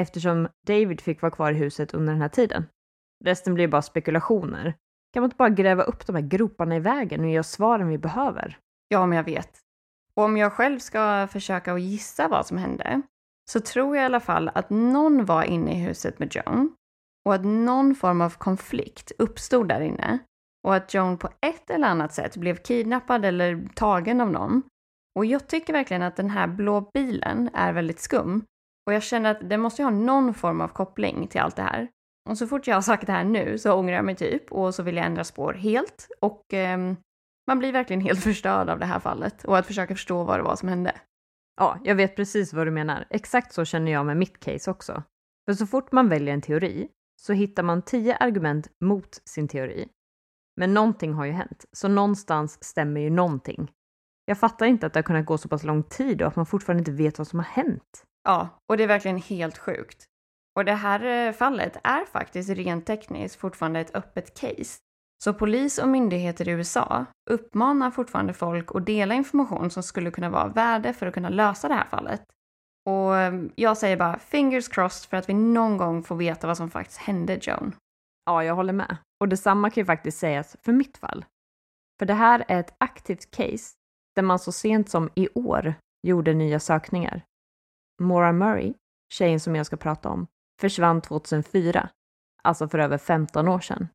eftersom 0.00 0.48
David 0.66 1.00
fick 1.00 1.22
vara 1.22 1.32
kvar 1.32 1.52
i 1.52 1.54
huset 1.54 1.94
under 1.94 2.12
den 2.12 2.22
här 2.22 2.28
tiden. 2.28 2.66
Resten 3.24 3.54
blir 3.54 3.68
bara 3.68 3.82
spekulationer. 3.82 4.74
Kan 5.12 5.20
man 5.20 5.24
inte 5.24 5.36
bara 5.36 5.48
gräva 5.48 5.82
upp 5.82 6.06
de 6.06 6.14
här 6.16 6.22
groparna 6.22 6.76
i 6.76 6.80
vägen 6.80 7.20
och 7.20 7.30
ge 7.30 7.38
oss 7.38 7.50
svaren 7.50 7.88
vi 7.88 7.98
behöver? 7.98 8.58
Ja, 8.88 9.06
men 9.06 9.16
jag 9.16 9.24
vet. 9.24 9.58
Och 10.16 10.24
om 10.24 10.36
jag 10.36 10.52
själv 10.52 10.78
ska 10.78 11.28
försöka 11.32 11.72
att 11.72 11.80
gissa 11.80 12.28
vad 12.28 12.46
som 12.46 12.58
hände 12.58 13.02
så 13.50 13.60
tror 13.60 13.96
jag 13.96 14.02
i 14.02 14.06
alla 14.06 14.20
fall 14.20 14.50
att 14.54 14.70
någon 14.70 15.24
var 15.24 15.42
inne 15.42 15.72
i 15.72 15.84
huset 15.84 16.18
med 16.18 16.34
Joan 16.34 16.76
och 17.24 17.34
att 17.34 17.44
någon 17.44 17.94
form 17.94 18.20
av 18.20 18.30
konflikt 18.30 19.12
uppstod 19.18 19.68
där 19.68 19.80
inne 19.80 20.18
och 20.66 20.74
att 20.74 20.94
Joan 20.94 21.18
på 21.18 21.28
ett 21.40 21.70
eller 21.70 21.88
annat 21.88 22.14
sätt 22.14 22.36
blev 22.36 22.56
kidnappad 22.56 23.24
eller 23.24 23.68
tagen 23.74 24.20
av 24.20 24.30
någon. 24.30 24.62
Och 25.18 25.26
jag 25.26 25.46
tycker 25.46 25.72
verkligen 25.72 26.02
att 26.02 26.16
den 26.16 26.30
här 26.30 26.46
blå 26.46 26.90
bilen 26.94 27.50
är 27.54 27.72
väldigt 27.72 28.00
skum 28.00 28.44
och 28.86 28.94
jag 28.94 29.02
känner 29.02 29.30
att 29.30 29.50
den 29.50 29.60
måste 29.60 29.82
ha 29.82 29.90
någon 29.90 30.34
form 30.34 30.60
av 30.60 30.68
koppling 30.68 31.26
till 31.26 31.40
allt 31.40 31.56
det 31.56 31.62
här. 31.62 31.88
Och 32.30 32.38
så 32.38 32.46
fort 32.46 32.66
jag 32.66 32.74
har 32.74 32.82
sagt 32.82 33.06
det 33.06 33.12
här 33.12 33.24
nu 33.24 33.58
så 33.58 33.72
ångrar 33.72 33.94
jag 33.94 34.04
mig 34.04 34.16
typ 34.16 34.52
och 34.52 34.74
så 34.74 34.82
vill 34.82 34.96
jag 34.96 35.06
ändra 35.06 35.24
spår 35.24 35.52
helt 35.52 36.08
och 36.20 36.54
eh, 36.54 36.78
man 37.46 37.58
blir 37.58 37.72
verkligen 37.72 38.00
helt 38.00 38.22
förstörd 38.24 38.68
av 38.68 38.78
det 38.78 38.86
här 38.86 39.00
fallet 39.00 39.44
och 39.44 39.58
att 39.58 39.66
försöka 39.66 39.94
förstå 39.94 40.24
vad 40.24 40.38
det 40.38 40.42
var 40.42 40.56
som 40.56 40.68
hände. 40.68 40.92
Ja, 41.56 41.78
jag 41.84 41.94
vet 41.94 42.16
precis 42.16 42.52
vad 42.52 42.66
du 42.66 42.70
menar. 42.70 43.06
Exakt 43.10 43.52
så 43.52 43.64
känner 43.64 43.92
jag 43.92 44.06
med 44.06 44.16
mitt 44.16 44.40
case 44.40 44.70
också. 44.70 45.02
För 45.48 45.54
så 45.54 45.66
fort 45.66 45.92
man 45.92 46.08
väljer 46.08 46.34
en 46.34 46.40
teori 46.40 46.88
så 47.26 47.32
hittar 47.32 47.62
man 47.62 47.82
tio 47.82 48.16
argument 48.16 48.68
mot 48.84 49.22
sin 49.24 49.48
teori. 49.48 49.88
Men 50.56 50.74
någonting 50.74 51.12
har 51.12 51.24
ju 51.24 51.32
hänt, 51.32 51.64
så 51.72 51.88
någonstans 51.88 52.64
stämmer 52.64 53.00
ju 53.00 53.10
någonting. 53.10 53.70
Jag 54.24 54.38
fattar 54.38 54.66
inte 54.66 54.86
att 54.86 54.92
det 54.92 54.98
har 54.98 55.02
kunnat 55.02 55.26
gå 55.26 55.38
så 55.38 55.48
pass 55.48 55.64
lång 55.64 55.82
tid 55.82 56.22
och 56.22 56.28
att 56.28 56.36
man 56.36 56.46
fortfarande 56.46 56.80
inte 56.80 57.02
vet 57.02 57.18
vad 57.18 57.26
som 57.26 57.38
har 57.38 57.46
hänt. 57.46 58.04
Ja, 58.24 58.48
och 58.68 58.76
det 58.76 58.82
är 58.82 58.88
verkligen 58.88 59.18
helt 59.18 59.58
sjukt. 59.58 60.04
Och 60.56 60.64
det 60.64 60.74
här 60.74 61.28
eh, 61.28 61.32
fallet 61.32 61.76
är 61.84 62.04
faktiskt 62.04 62.50
rent 62.50 62.86
tekniskt 62.86 63.36
fortfarande 63.36 63.80
ett 63.80 63.96
öppet 63.96 64.40
case. 64.40 64.78
Så 65.24 65.34
polis 65.34 65.78
och 65.78 65.88
myndigheter 65.88 66.48
i 66.48 66.52
USA 66.52 67.06
uppmanar 67.30 67.90
fortfarande 67.90 68.32
folk 68.32 68.74
att 68.74 68.86
dela 68.86 69.14
information 69.14 69.70
som 69.70 69.82
skulle 69.82 70.10
kunna 70.10 70.30
vara 70.30 70.42
av 70.42 70.54
värde 70.54 70.92
för 70.92 71.06
att 71.06 71.14
kunna 71.14 71.28
lösa 71.28 71.68
det 71.68 71.74
här 71.74 71.88
fallet. 71.90 72.22
Och 72.86 73.16
ehm, 73.16 73.52
jag 73.54 73.78
säger 73.78 73.96
bara 73.96 74.18
fingers 74.18 74.68
crossed 74.68 75.10
för 75.10 75.16
att 75.16 75.28
vi 75.28 75.34
någon 75.34 75.76
gång 75.76 76.02
får 76.02 76.16
veta 76.16 76.46
vad 76.46 76.56
som 76.56 76.70
faktiskt 76.70 76.98
hände 76.98 77.38
Joan. 77.42 77.76
Ja, 78.24 78.44
jag 78.44 78.54
håller 78.54 78.72
med. 78.72 78.96
Och 79.20 79.28
detsamma 79.28 79.70
kan 79.70 79.80
ju 79.80 79.84
faktiskt 79.84 80.18
sägas 80.18 80.56
för 80.62 80.72
mitt 80.72 80.96
fall. 80.96 81.24
För 81.98 82.06
det 82.06 82.14
här 82.14 82.44
är 82.48 82.60
ett 82.60 82.74
aktivt 82.78 83.30
case 83.30 83.74
där 84.14 84.22
man 84.22 84.38
så 84.38 84.52
sent 84.52 84.90
som 84.90 85.10
i 85.14 85.28
år 85.34 85.74
gjorde 86.06 86.34
nya 86.34 86.60
sökningar. 86.60 87.22
Maura 88.02 88.32
Murray, 88.32 88.74
tjejen 89.12 89.40
som 89.40 89.56
jag 89.56 89.66
ska 89.66 89.76
prata 89.76 90.08
om, 90.08 90.26
försvann 90.60 91.00
2004, 91.00 91.88
alltså 92.42 92.68
för 92.68 92.78
över 92.78 92.98
15 92.98 93.48
år 93.48 93.60
sedan. 93.60 93.88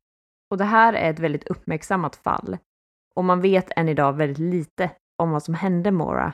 Och 0.50 0.58
det 0.58 0.64
här 0.64 0.92
är 0.92 1.10
ett 1.10 1.18
väldigt 1.18 1.48
uppmärksammat 1.48 2.16
fall 2.16 2.58
och 3.14 3.24
man 3.24 3.40
vet 3.40 3.70
än 3.76 3.88
idag 3.88 4.12
väldigt 4.12 4.38
lite 4.38 4.90
om 5.22 5.30
vad 5.30 5.42
som 5.42 5.54
hände 5.54 5.90
Maura. 5.90 6.32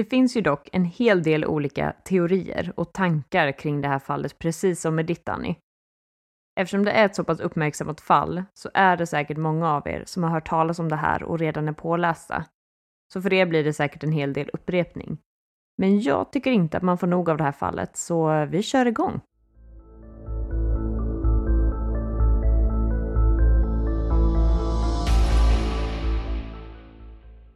Det 0.00 0.04
finns 0.04 0.36
ju 0.36 0.40
dock 0.40 0.68
en 0.72 0.84
hel 0.84 1.22
del 1.22 1.44
olika 1.44 1.92
teorier 2.04 2.72
och 2.76 2.92
tankar 2.92 3.52
kring 3.52 3.80
det 3.80 3.88
här 3.88 3.98
fallet, 3.98 4.38
precis 4.38 4.80
som 4.80 4.94
med 4.94 5.06
ditt 5.06 5.28
Annie. 5.28 5.56
Eftersom 6.60 6.84
det 6.84 6.90
är 6.90 7.04
ett 7.04 7.14
så 7.14 7.24
pass 7.24 7.40
uppmärksammat 7.40 8.00
fall 8.00 8.44
så 8.54 8.70
är 8.74 8.96
det 8.96 9.06
säkert 9.06 9.36
många 9.36 9.70
av 9.70 9.88
er 9.88 10.02
som 10.06 10.22
har 10.22 10.30
hört 10.30 10.48
talas 10.48 10.78
om 10.78 10.88
det 10.88 10.96
här 10.96 11.22
och 11.22 11.38
redan 11.38 11.68
är 11.68 11.72
pålästa. 11.72 12.44
Så 13.12 13.22
för 13.22 13.32
er 13.32 13.46
blir 13.46 13.64
det 13.64 13.72
säkert 13.72 14.04
en 14.04 14.12
hel 14.12 14.32
del 14.32 14.50
upprepning. 14.52 15.18
Men 15.78 16.00
jag 16.00 16.32
tycker 16.32 16.50
inte 16.50 16.76
att 16.76 16.82
man 16.82 16.98
får 16.98 17.06
nog 17.06 17.30
av 17.30 17.36
det 17.36 17.44
här 17.44 17.52
fallet, 17.52 17.96
så 17.96 18.46
vi 18.46 18.62
kör 18.62 18.86
igång. 18.86 19.20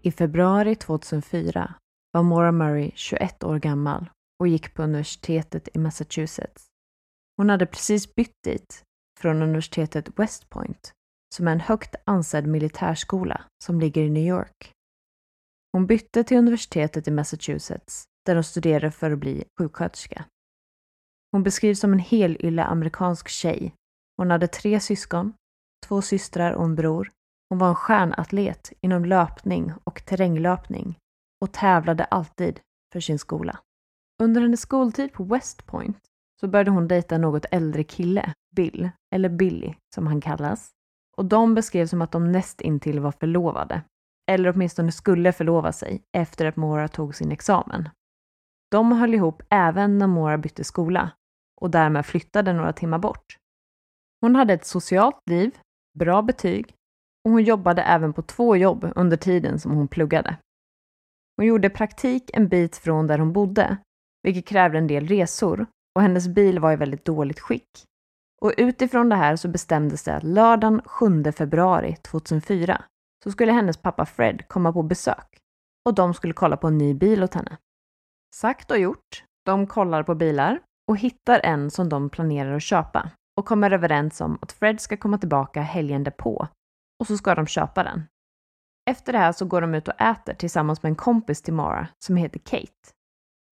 I 0.02 0.12
februari 0.12 0.74
2004 0.74 1.74
var 2.14 2.22
Maura 2.22 2.52
Murray 2.52 2.90
21 2.94 3.44
år 3.44 3.58
gammal 3.58 4.10
och 4.40 4.48
gick 4.48 4.74
på 4.74 4.82
universitetet 4.82 5.68
i 5.74 5.78
Massachusetts. 5.78 6.66
Hon 7.36 7.50
hade 7.50 7.66
precis 7.66 8.14
bytt 8.14 8.42
dit 8.44 8.82
från 9.20 9.42
universitetet 9.42 10.18
West 10.18 10.48
Point, 10.48 10.92
som 11.34 11.48
är 11.48 11.52
en 11.52 11.60
högt 11.60 11.94
ansedd 12.04 12.46
militärskola 12.46 13.44
som 13.64 13.80
ligger 13.80 14.02
i 14.02 14.10
New 14.10 14.26
York. 14.26 14.72
Hon 15.72 15.86
bytte 15.86 16.24
till 16.24 16.36
universitetet 16.36 17.08
i 17.08 17.10
Massachusetts 17.10 18.04
där 18.26 18.34
hon 18.34 18.44
studerade 18.44 18.90
för 18.90 19.10
att 19.10 19.18
bli 19.18 19.44
sjuksköterska. 19.58 20.24
Hon 21.32 21.42
beskrivs 21.42 21.80
som 21.80 21.92
en 21.92 21.98
helylle 21.98 22.64
amerikansk 22.64 23.28
tjej. 23.28 23.74
Hon 24.16 24.30
hade 24.30 24.48
tre 24.48 24.80
syskon, 24.80 25.32
två 25.86 26.02
systrar 26.02 26.52
och 26.52 26.64
en 26.64 26.74
bror. 26.74 27.10
Hon 27.48 27.58
var 27.58 27.68
en 27.68 27.74
stjärnatlet 27.74 28.72
inom 28.80 29.04
löpning 29.04 29.72
och 29.84 30.04
terränglöpning 30.04 30.98
och 31.44 31.52
tävlade 31.52 32.04
alltid 32.04 32.60
för 32.92 33.00
sin 33.00 33.18
skola. 33.18 33.58
Under 34.22 34.40
hennes 34.40 34.60
skoltid 34.60 35.12
på 35.12 35.24
West 35.24 35.66
Point 35.66 35.98
så 36.40 36.48
började 36.48 36.70
hon 36.70 36.88
dejta 36.88 37.14
en 37.14 37.20
något 37.20 37.44
äldre 37.50 37.84
kille, 37.84 38.32
Bill, 38.56 38.90
eller 39.14 39.28
Billy 39.28 39.74
som 39.94 40.06
han 40.06 40.20
kallas. 40.20 40.70
Och 41.16 41.24
de 41.24 41.54
beskrevs 41.54 41.90
som 41.90 42.02
att 42.02 42.12
de 42.12 42.32
näst 42.32 42.60
intill 42.60 43.00
var 43.00 43.12
förlovade. 43.12 43.82
Eller 44.30 44.52
åtminstone 44.54 44.92
skulle 44.92 45.32
förlova 45.32 45.72
sig 45.72 46.02
efter 46.16 46.46
att 46.46 46.56
Mora 46.56 46.88
tog 46.88 47.14
sin 47.14 47.32
examen. 47.32 47.88
De 48.70 48.92
höll 48.92 49.14
ihop 49.14 49.42
även 49.50 49.98
när 49.98 50.06
Mora 50.06 50.38
bytte 50.38 50.64
skola 50.64 51.10
och 51.60 51.70
därmed 51.70 52.06
flyttade 52.06 52.52
några 52.52 52.72
timmar 52.72 52.98
bort. 52.98 53.38
Hon 54.20 54.36
hade 54.36 54.54
ett 54.54 54.66
socialt 54.66 55.20
liv, 55.30 55.58
bra 55.98 56.22
betyg 56.22 56.74
och 57.24 57.30
hon 57.30 57.42
jobbade 57.42 57.82
även 57.82 58.12
på 58.12 58.22
två 58.22 58.56
jobb 58.56 58.92
under 58.96 59.16
tiden 59.16 59.60
som 59.60 59.72
hon 59.72 59.88
pluggade. 59.88 60.36
Hon 61.36 61.46
gjorde 61.46 61.70
praktik 61.70 62.30
en 62.32 62.48
bit 62.48 62.76
från 62.76 63.06
där 63.06 63.18
hon 63.18 63.32
bodde, 63.32 63.76
vilket 64.22 64.46
krävde 64.46 64.78
en 64.78 64.86
del 64.86 65.06
resor 65.06 65.66
och 65.94 66.02
hennes 66.02 66.28
bil 66.28 66.58
var 66.58 66.72
i 66.72 66.76
väldigt 66.76 67.04
dåligt 67.04 67.40
skick. 67.40 67.84
Och 68.42 68.52
utifrån 68.56 69.08
det 69.08 69.16
här 69.16 69.36
så 69.36 69.48
bestämdes 69.48 70.02
det 70.02 70.16
att 70.16 70.22
lördagen 70.22 70.82
7 70.84 71.32
februari 71.32 71.96
2004 71.96 72.84
så 73.24 73.30
skulle 73.30 73.52
hennes 73.52 73.76
pappa 73.76 74.06
Fred 74.06 74.48
komma 74.48 74.72
på 74.72 74.82
besök 74.82 75.38
och 75.88 75.94
de 75.94 76.14
skulle 76.14 76.32
kolla 76.32 76.56
på 76.56 76.66
en 76.66 76.78
ny 76.78 76.94
bil 76.94 77.22
åt 77.22 77.34
henne. 77.34 77.56
Sagt 78.34 78.70
och 78.70 78.78
gjort. 78.78 79.24
De 79.44 79.66
kollar 79.66 80.02
på 80.02 80.14
bilar 80.14 80.60
och 80.88 80.96
hittar 80.96 81.40
en 81.44 81.70
som 81.70 81.88
de 81.88 82.10
planerar 82.10 82.56
att 82.56 82.62
köpa 82.62 83.10
och 83.38 83.46
kommer 83.46 83.70
överens 83.70 84.20
om 84.20 84.38
att 84.42 84.52
Fred 84.52 84.80
ska 84.80 84.96
komma 84.96 85.18
tillbaka 85.18 85.60
helgen 85.60 86.04
därpå 86.04 86.48
och 87.00 87.06
så 87.06 87.16
ska 87.16 87.34
de 87.34 87.46
köpa 87.46 87.82
den. 87.82 88.02
Efter 88.90 89.12
det 89.12 89.18
här 89.18 89.32
så 89.32 89.44
går 89.44 89.60
de 89.60 89.74
ut 89.74 89.88
och 89.88 90.00
äter 90.00 90.34
tillsammans 90.34 90.82
med 90.82 90.90
en 90.90 90.96
kompis 90.96 91.42
till 91.42 91.54
Mara 91.54 91.88
som 91.98 92.16
heter 92.16 92.38
Kate. 92.38 92.92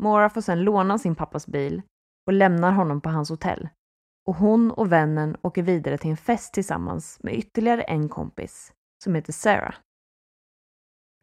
Mara 0.03 0.31
får 0.31 0.41
sedan 0.41 0.63
låna 0.63 0.99
sin 0.99 1.15
pappas 1.15 1.47
bil 1.47 1.83
och 2.27 2.33
lämnar 2.33 2.73
honom 2.73 3.01
på 3.01 3.09
hans 3.09 3.31
hotell. 3.31 3.69
Och 4.29 4.35
hon 4.35 4.71
och 4.71 4.93
vännen 4.93 5.37
åker 5.43 5.63
vidare 5.63 5.99
till 5.99 6.11
en 6.11 6.17
fest 6.17 6.55
tillsammans 6.55 7.19
med 7.23 7.35
ytterligare 7.35 7.83
en 7.83 8.09
kompis 8.09 8.73
som 9.05 9.15
heter 9.15 9.33
Sarah. 9.33 9.75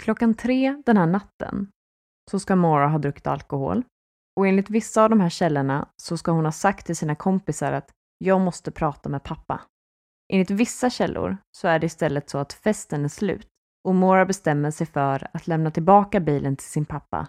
Klockan 0.04 0.34
tre 0.34 0.82
den 0.86 0.98
här 0.98 1.08
natten 1.08 1.72
så 2.32 2.40
ska 2.40 2.56
Mara 2.56 2.88
ha 2.88 2.98
druckit 2.98 3.28
alkohol 3.28 3.84
och 4.36 4.48
enligt 4.48 4.70
vissa 4.70 5.04
av 5.04 5.10
de 5.10 5.20
här 5.20 5.30
källorna 5.30 5.90
så 5.96 6.18
ska 6.18 6.32
hon 6.32 6.46
ha 6.46 6.52
sagt 6.52 6.86
till 6.86 6.96
sina 6.96 7.16
kompisar 7.16 7.72
att 7.72 7.92
jag 8.18 8.42
måste 8.42 8.72
prata 8.72 9.10
med 9.10 9.24
pappa. 9.24 9.62
Enligt 10.34 10.52
vissa 10.52 10.90
källor 10.90 11.38
så 11.58 11.68
är 11.68 11.80
det 11.80 11.86
istället 11.86 12.30
så 12.30 12.38
att 12.38 12.54
festen 12.54 13.06
är 13.06 13.10
slut 13.10 13.48
och 13.88 13.96
Mora 13.96 14.26
bestämmer 14.26 14.72
sig 14.72 14.88
för 14.88 15.28
att 15.34 15.48
lämna 15.48 15.72
tillbaka 15.72 16.20
bilen 16.20 16.56
till 16.56 16.68
sin 16.68 16.86
pappa, 16.86 17.28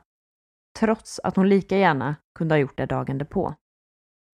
trots 0.78 1.20
att 1.24 1.36
hon 1.36 1.48
lika 1.48 1.76
gärna 1.76 2.16
kunde 2.38 2.54
ha 2.54 2.60
gjort 2.60 2.76
det 2.76 2.86
dagen 2.86 3.18
därpå. 3.18 3.54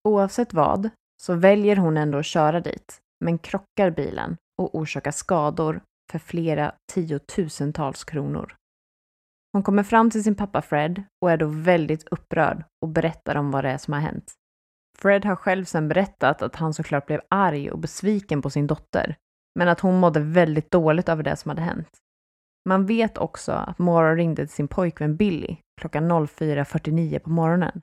Oavsett 0.08 0.54
vad 0.54 0.90
så 1.22 1.34
väljer 1.34 1.76
hon 1.76 1.96
ändå 1.96 2.18
att 2.18 2.26
köra 2.26 2.60
dit, 2.60 3.00
men 3.24 3.38
krockar 3.38 3.90
bilen 3.90 4.36
och 4.58 4.74
orsakar 4.74 5.10
skador 5.10 5.80
för 6.12 6.18
flera 6.18 6.74
tiotusentals 6.92 8.04
kronor. 8.04 8.56
Hon 9.52 9.62
kommer 9.62 9.82
fram 9.82 10.10
till 10.10 10.24
sin 10.24 10.34
pappa 10.34 10.62
Fred 10.62 11.02
och 11.20 11.30
är 11.30 11.36
då 11.36 11.46
väldigt 11.46 12.08
upprörd 12.10 12.64
och 12.82 12.88
berättar 12.88 13.36
om 13.36 13.50
vad 13.50 13.64
det 13.64 13.70
är 13.70 13.78
som 13.78 13.92
har 13.92 14.00
hänt. 14.00 14.34
Fred 14.98 15.24
har 15.24 15.36
själv 15.36 15.64
sedan 15.64 15.88
berättat 15.88 16.42
att 16.42 16.56
han 16.56 16.74
såklart 16.74 17.06
blev 17.06 17.20
arg 17.30 17.70
och 17.70 17.78
besviken 17.78 18.42
på 18.42 18.50
sin 18.50 18.66
dotter, 18.66 19.16
men 19.58 19.68
att 19.68 19.80
hon 19.80 20.00
mådde 20.00 20.20
väldigt 20.20 20.70
dåligt 20.70 21.08
över 21.08 21.22
det 21.22 21.36
som 21.36 21.48
hade 21.48 21.62
hänt. 21.62 21.88
Man 22.68 22.86
vet 22.86 23.18
också 23.18 23.52
att 23.52 23.78
Mora 23.78 24.14
ringde 24.14 24.46
till 24.46 24.54
sin 24.54 24.68
pojkvän 24.68 25.16
Billy 25.16 25.56
klockan 25.80 26.12
04.49 26.12 27.18
på 27.18 27.30
morgonen 27.30 27.80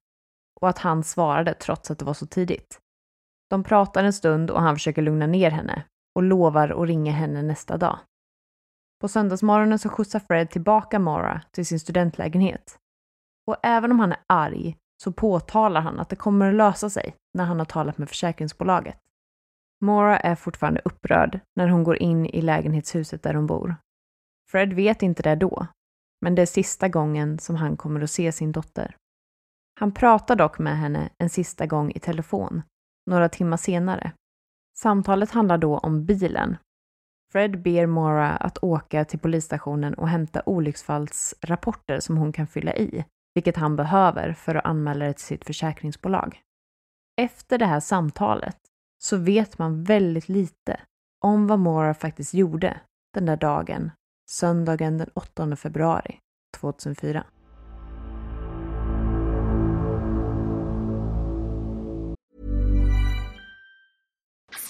och 0.61 0.69
att 0.69 0.77
han 0.77 1.03
svarade 1.03 1.53
trots 1.53 1.91
att 1.91 1.99
det 1.99 2.05
var 2.05 2.13
så 2.13 2.25
tidigt. 2.25 2.79
De 3.49 3.63
pratar 3.63 4.03
en 4.03 4.13
stund 4.13 4.51
och 4.51 4.61
han 4.61 4.75
försöker 4.75 5.01
lugna 5.01 5.27
ner 5.27 5.51
henne 5.51 5.83
och 6.15 6.23
lovar 6.23 6.69
att 6.69 6.87
ringa 6.87 7.11
henne 7.11 7.41
nästa 7.41 7.77
dag. 7.77 7.99
På 9.01 9.07
söndagsmorgonen 9.07 9.79
så 9.79 9.89
skjutsar 9.89 10.19
Fred 10.19 10.49
tillbaka 10.49 10.99
Mara 10.99 11.41
till 11.51 11.65
sin 11.65 11.79
studentlägenhet. 11.79 12.77
Och 13.47 13.57
även 13.63 13.91
om 13.91 13.99
han 13.99 14.11
är 14.11 14.19
arg 14.27 14.77
så 15.03 15.11
påtalar 15.11 15.81
han 15.81 15.99
att 15.99 16.09
det 16.09 16.15
kommer 16.15 16.49
att 16.49 16.55
lösa 16.55 16.89
sig 16.89 17.15
när 17.33 17.45
han 17.45 17.59
har 17.59 17.65
talat 17.65 17.97
med 17.97 18.09
försäkringsbolaget. 18.09 18.97
Mora 19.81 20.19
är 20.19 20.35
fortfarande 20.35 20.81
upprörd 20.85 21.39
när 21.55 21.67
hon 21.67 21.83
går 21.83 22.01
in 22.01 22.25
i 22.25 22.41
lägenhetshuset 22.41 23.23
där 23.23 23.33
hon 23.33 23.47
bor. 23.47 23.75
Fred 24.53 24.73
vet 24.73 25.03
inte 25.03 25.23
det 25.23 25.35
då, 25.35 25.67
men 26.21 26.35
det 26.35 26.41
är 26.41 26.45
sista 26.45 26.87
gången 26.87 27.39
som 27.39 27.55
han 27.55 27.77
kommer 27.77 28.01
att 28.01 28.11
se 28.11 28.31
sin 28.31 28.51
dotter. 28.51 28.95
Han 29.79 29.93
pratar 29.93 30.35
dock 30.35 30.59
med 30.59 30.77
henne 30.77 31.09
en 31.17 31.29
sista 31.29 31.65
gång 31.65 31.91
i 31.91 31.99
telefon, 31.99 32.61
några 33.05 33.29
timmar 33.29 33.57
senare. 33.57 34.11
Samtalet 34.77 35.31
handlar 35.31 35.57
då 35.57 35.77
om 35.77 36.05
bilen 36.05 36.57
Fred 37.33 37.61
ber 37.61 37.85
Mora 37.85 38.29
att 38.29 38.63
åka 38.63 39.05
till 39.05 39.19
polisstationen 39.19 39.93
och 39.93 40.09
hämta 40.09 40.43
olycksfallsrapporter 40.45 41.99
som 41.99 42.17
hon 42.17 42.33
kan 42.33 42.47
fylla 42.47 42.75
i, 42.75 43.05
vilket 43.35 43.57
han 43.57 43.75
behöver 43.75 44.33
för 44.33 44.55
att 44.55 44.65
anmäla 44.65 45.05
det 45.05 45.13
till 45.13 45.25
sitt 45.25 45.45
försäkringsbolag. 45.45 46.41
Efter 47.21 47.57
det 47.57 47.65
här 47.65 47.79
samtalet 47.79 48.57
så 49.03 49.17
vet 49.17 49.57
man 49.57 49.83
väldigt 49.83 50.29
lite 50.29 50.79
om 51.25 51.47
vad 51.47 51.59
Mora 51.59 51.93
faktiskt 51.93 52.33
gjorde 52.33 52.79
den 53.13 53.25
där 53.25 53.37
dagen, 53.37 53.91
söndagen 54.29 54.97
den 54.97 55.09
8 55.15 55.59
februari 55.59 56.19
2004. 56.55 57.25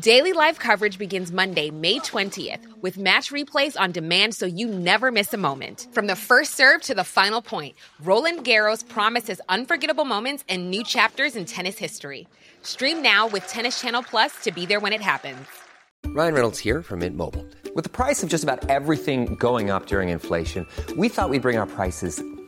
Daily 0.00 0.32
live 0.32 0.58
coverage 0.58 0.96
begins 0.96 1.32
Monday, 1.32 1.70
May 1.70 1.98
20th, 1.98 2.80
with 2.80 2.96
match 2.96 3.30
replays 3.30 3.78
on 3.78 3.92
demand 3.92 4.34
so 4.34 4.46
you 4.46 4.66
never 4.66 5.10
miss 5.12 5.34
a 5.34 5.36
moment. 5.36 5.86
From 5.92 6.06
the 6.06 6.16
first 6.16 6.54
serve 6.54 6.80
to 6.82 6.94
the 6.94 7.04
final 7.04 7.42
point, 7.42 7.76
Roland 8.00 8.42
Garros 8.42 8.88
promises 8.88 9.38
unforgettable 9.50 10.06
moments 10.06 10.44
and 10.48 10.70
new 10.70 10.82
chapters 10.82 11.36
in 11.36 11.44
tennis 11.44 11.76
history. 11.76 12.26
Stream 12.62 13.02
now 13.02 13.26
with 13.26 13.46
Tennis 13.48 13.82
Channel 13.82 14.02
Plus 14.02 14.32
to 14.44 14.50
be 14.50 14.64
there 14.64 14.80
when 14.80 14.94
it 14.94 15.02
happens. 15.02 15.46
Ryan 16.06 16.34
Reynolds 16.34 16.58
here 16.58 16.80
from 16.82 17.00
Mint 17.00 17.14
Mobile. 17.14 17.46
With 17.74 17.84
the 17.84 17.90
price 17.90 18.22
of 18.22 18.30
just 18.30 18.44
about 18.44 18.70
everything 18.70 19.34
going 19.34 19.68
up 19.68 19.84
during 19.86 20.08
inflation, 20.08 20.66
we 20.96 21.10
thought 21.10 21.28
we'd 21.28 21.42
bring 21.42 21.58
our 21.58 21.66
prices 21.66 22.22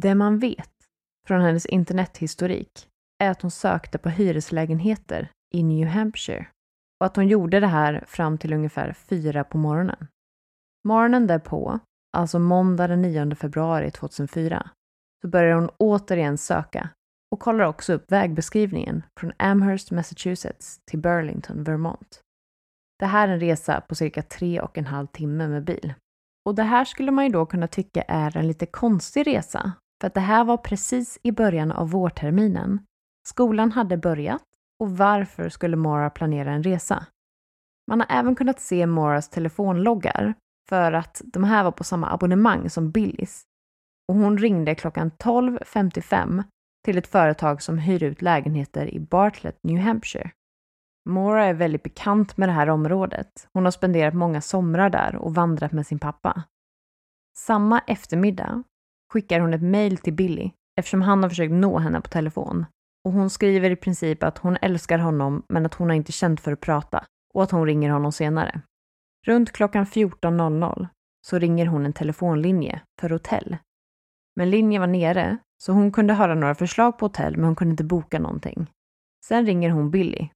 Det 0.00 0.14
man 0.14 0.38
vet 0.38 0.72
från 1.26 1.40
hennes 1.40 1.66
internethistorik 1.66 2.88
är 3.22 3.30
att 3.30 3.42
hon 3.42 3.50
sökte 3.50 3.98
på 3.98 4.08
hyreslägenheter 4.08 5.30
i 5.54 5.62
New 5.62 5.88
Hampshire 5.88 6.46
och 7.00 7.06
att 7.06 7.16
hon 7.16 7.28
gjorde 7.28 7.60
det 7.60 7.66
här 7.66 8.04
fram 8.06 8.38
till 8.38 8.52
ungefär 8.52 8.92
fyra 8.92 9.44
på 9.44 9.58
morgonen. 9.58 10.06
Morgonen 10.84 11.26
därpå, 11.26 11.78
alltså 12.16 12.38
måndag 12.38 12.86
den 12.86 13.02
9 13.02 13.34
februari 13.34 13.90
2004, 13.90 14.70
så 15.22 15.28
börjar 15.28 15.54
hon 15.54 15.70
återigen 15.76 16.38
söka 16.38 16.88
och 17.30 17.40
kollar 17.40 17.64
också 17.64 17.92
upp 17.92 18.12
vägbeskrivningen 18.12 19.02
från 19.20 19.32
Amherst, 19.36 19.90
Massachusetts 19.90 20.80
till 20.90 20.98
Burlington, 20.98 21.64
Vermont. 21.64 22.20
Det 22.98 23.06
här 23.06 23.28
är 23.28 23.32
en 23.32 23.40
resa 23.40 23.80
på 23.80 23.94
cirka 23.94 24.22
tre 24.22 24.60
och 24.60 24.78
en 24.78 24.86
halv 24.86 25.06
timme 25.06 25.48
med 25.48 25.64
bil. 25.64 25.94
Och 26.44 26.54
det 26.54 26.62
här 26.62 26.84
skulle 26.84 27.10
man 27.10 27.24
ju 27.24 27.30
då 27.30 27.46
kunna 27.46 27.66
tycka 27.66 28.02
är 28.02 28.36
en 28.36 28.46
lite 28.46 28.66
konstig 28.66 29.26
resa, 29.26 29.72
för 30.00 30.06
att 30.06 30.14
det 30.14 30.20
här 30.20 30.44
var 30.44 30.56
precis 30.56 31.18
i 31.22 31.32
början 31.32 31.72
av 31.72 31.90
vårterminen. 31.90 32.80
Skolan 33.28 33.72
hade 33.72 33.96
börjat 33.96 34.44
och 34.80 34.96
varför 34.96 35.48
skulle 35.48 35.76
Mara 35.76 36.10
planera 36.10 36.52
en 36.52 36.62
resa? 36.62 37.06
Man 37.90 38.00
har 38.00 38.06
även 38.10 38.34
kunnat 38.34 38.60
se 38.60 38.86
Moras 38.86 39.28
telefonloggar 39.28 40.34
för 40.68 40.92
att 40.92 41.22
de 41.24 41.44
här 41.44 41.64
var 41.64 41.72
på 41.72 41.84
samma 41.84 42.12
abonnemang 42.12 42.70
som 42.70 42.90
Billys. 42.90 43.42
Och 44.08 44.14
hon 44.14 44.38
ringde 44.38 44.74
klockan 44.74 45.10
12.55 45.10 46.44
till 46.84 46.98
ett 46.98 47.06
företag 47.06 47.62
som 47.62 47.78
hyr 47.78 48.02
ut 48.02 48.22
lägenheter 48.22 48.94
i 48.94 49.00
Bartlett, 49.00 49.58
New 49.62 49.78
Hampshire. 49.78 50.30
Mora 51.08 51.44
är 51.44 51.54
väldigt 51.54 51.82
bekant 51.82 52.36
med 52.36 52.48
det 52.48 52.52
här 52.52 52.70
området. 52.70 53.48
Hon 53.52 53.64
har 53.64 53.70
spenderat 53.70 54.14
många 54.14 54.40
somrar 54.40 54.90
där 54.90 55.16
och 55.16 55.34
vandrat 55.34 55.72
med 55.72 55.86
sin 55.86 55.98
pappa. 55.98 56.42
Samma 57.36 57.78
eftermiddag 57.78 58.62
skickar 59.12 59.40
hon 59.40 59.54
ett 59.54 59.62
mejl 59.62 59.98
till 59.98 60.12
Billy 60.12 60.50
eftersom 60.78 61.02
han 61.02 61.22
har 61.22 61.30
försökt 61.30 61.52
nå 61.52 61.78
henne 61.78 62.00
på 62.00 62.08
telefon. 62.08 62.66
Och 63.04 63.12
hon 63.12 63.30
skriver 63.30 63.70
i 63.70 63.76
princip 63.76 64.22
att 64.22 64.38
hon 64.38 64.56
älskar 64.62 64.98
honom 64.98 65.42
men 65.48 65.66
att 65.66 65.74
hon 65.74 65.88
har 65.88 65.96
inte 65.96 66.12
känt 66.12 66.40
för 66.40 66.52
att 66.52 66.60
prata 66.60 67.04
och 67.34 67.42
att 67.42 67.50
hon 67.50 67.66
ringer 67.66 67.90
honom 67.90 68.12
senare. 68.12 68.60
Runt 69.26 69.52
klockan 69.52 69.84
14.00 69.84 70.88
så 71.26 71.38
ringer 71.38 71.66
hon 71.66 71.86
en 71.86 71.92
telefonlinje 71.92 72.82
för 73.00 73.10
hotell. 73.10 73.56
Men 74.36 74.50
linjen 74.50 74.80
var 74.80 74.86
nere 74.86 75.38
så 75.62 75.72
hon 75.72 75.92
kunde 75.92 76.14
höra 76.14 76.34
några 76.34 76.54
förslag 76.54 76.98
på 76.98 77.04
hotell 77.04 77.36
men 77.36 77.44
hon 77.44 77.56
kunde 77.56 77.70
inte 77.70 77.84
boka 77.84 78.18
någonting. 78.18 78.70
Sen 79.26 79.46
ringer 79.46 79.70
hon 79.70 79.90
Billy 79.90 80.28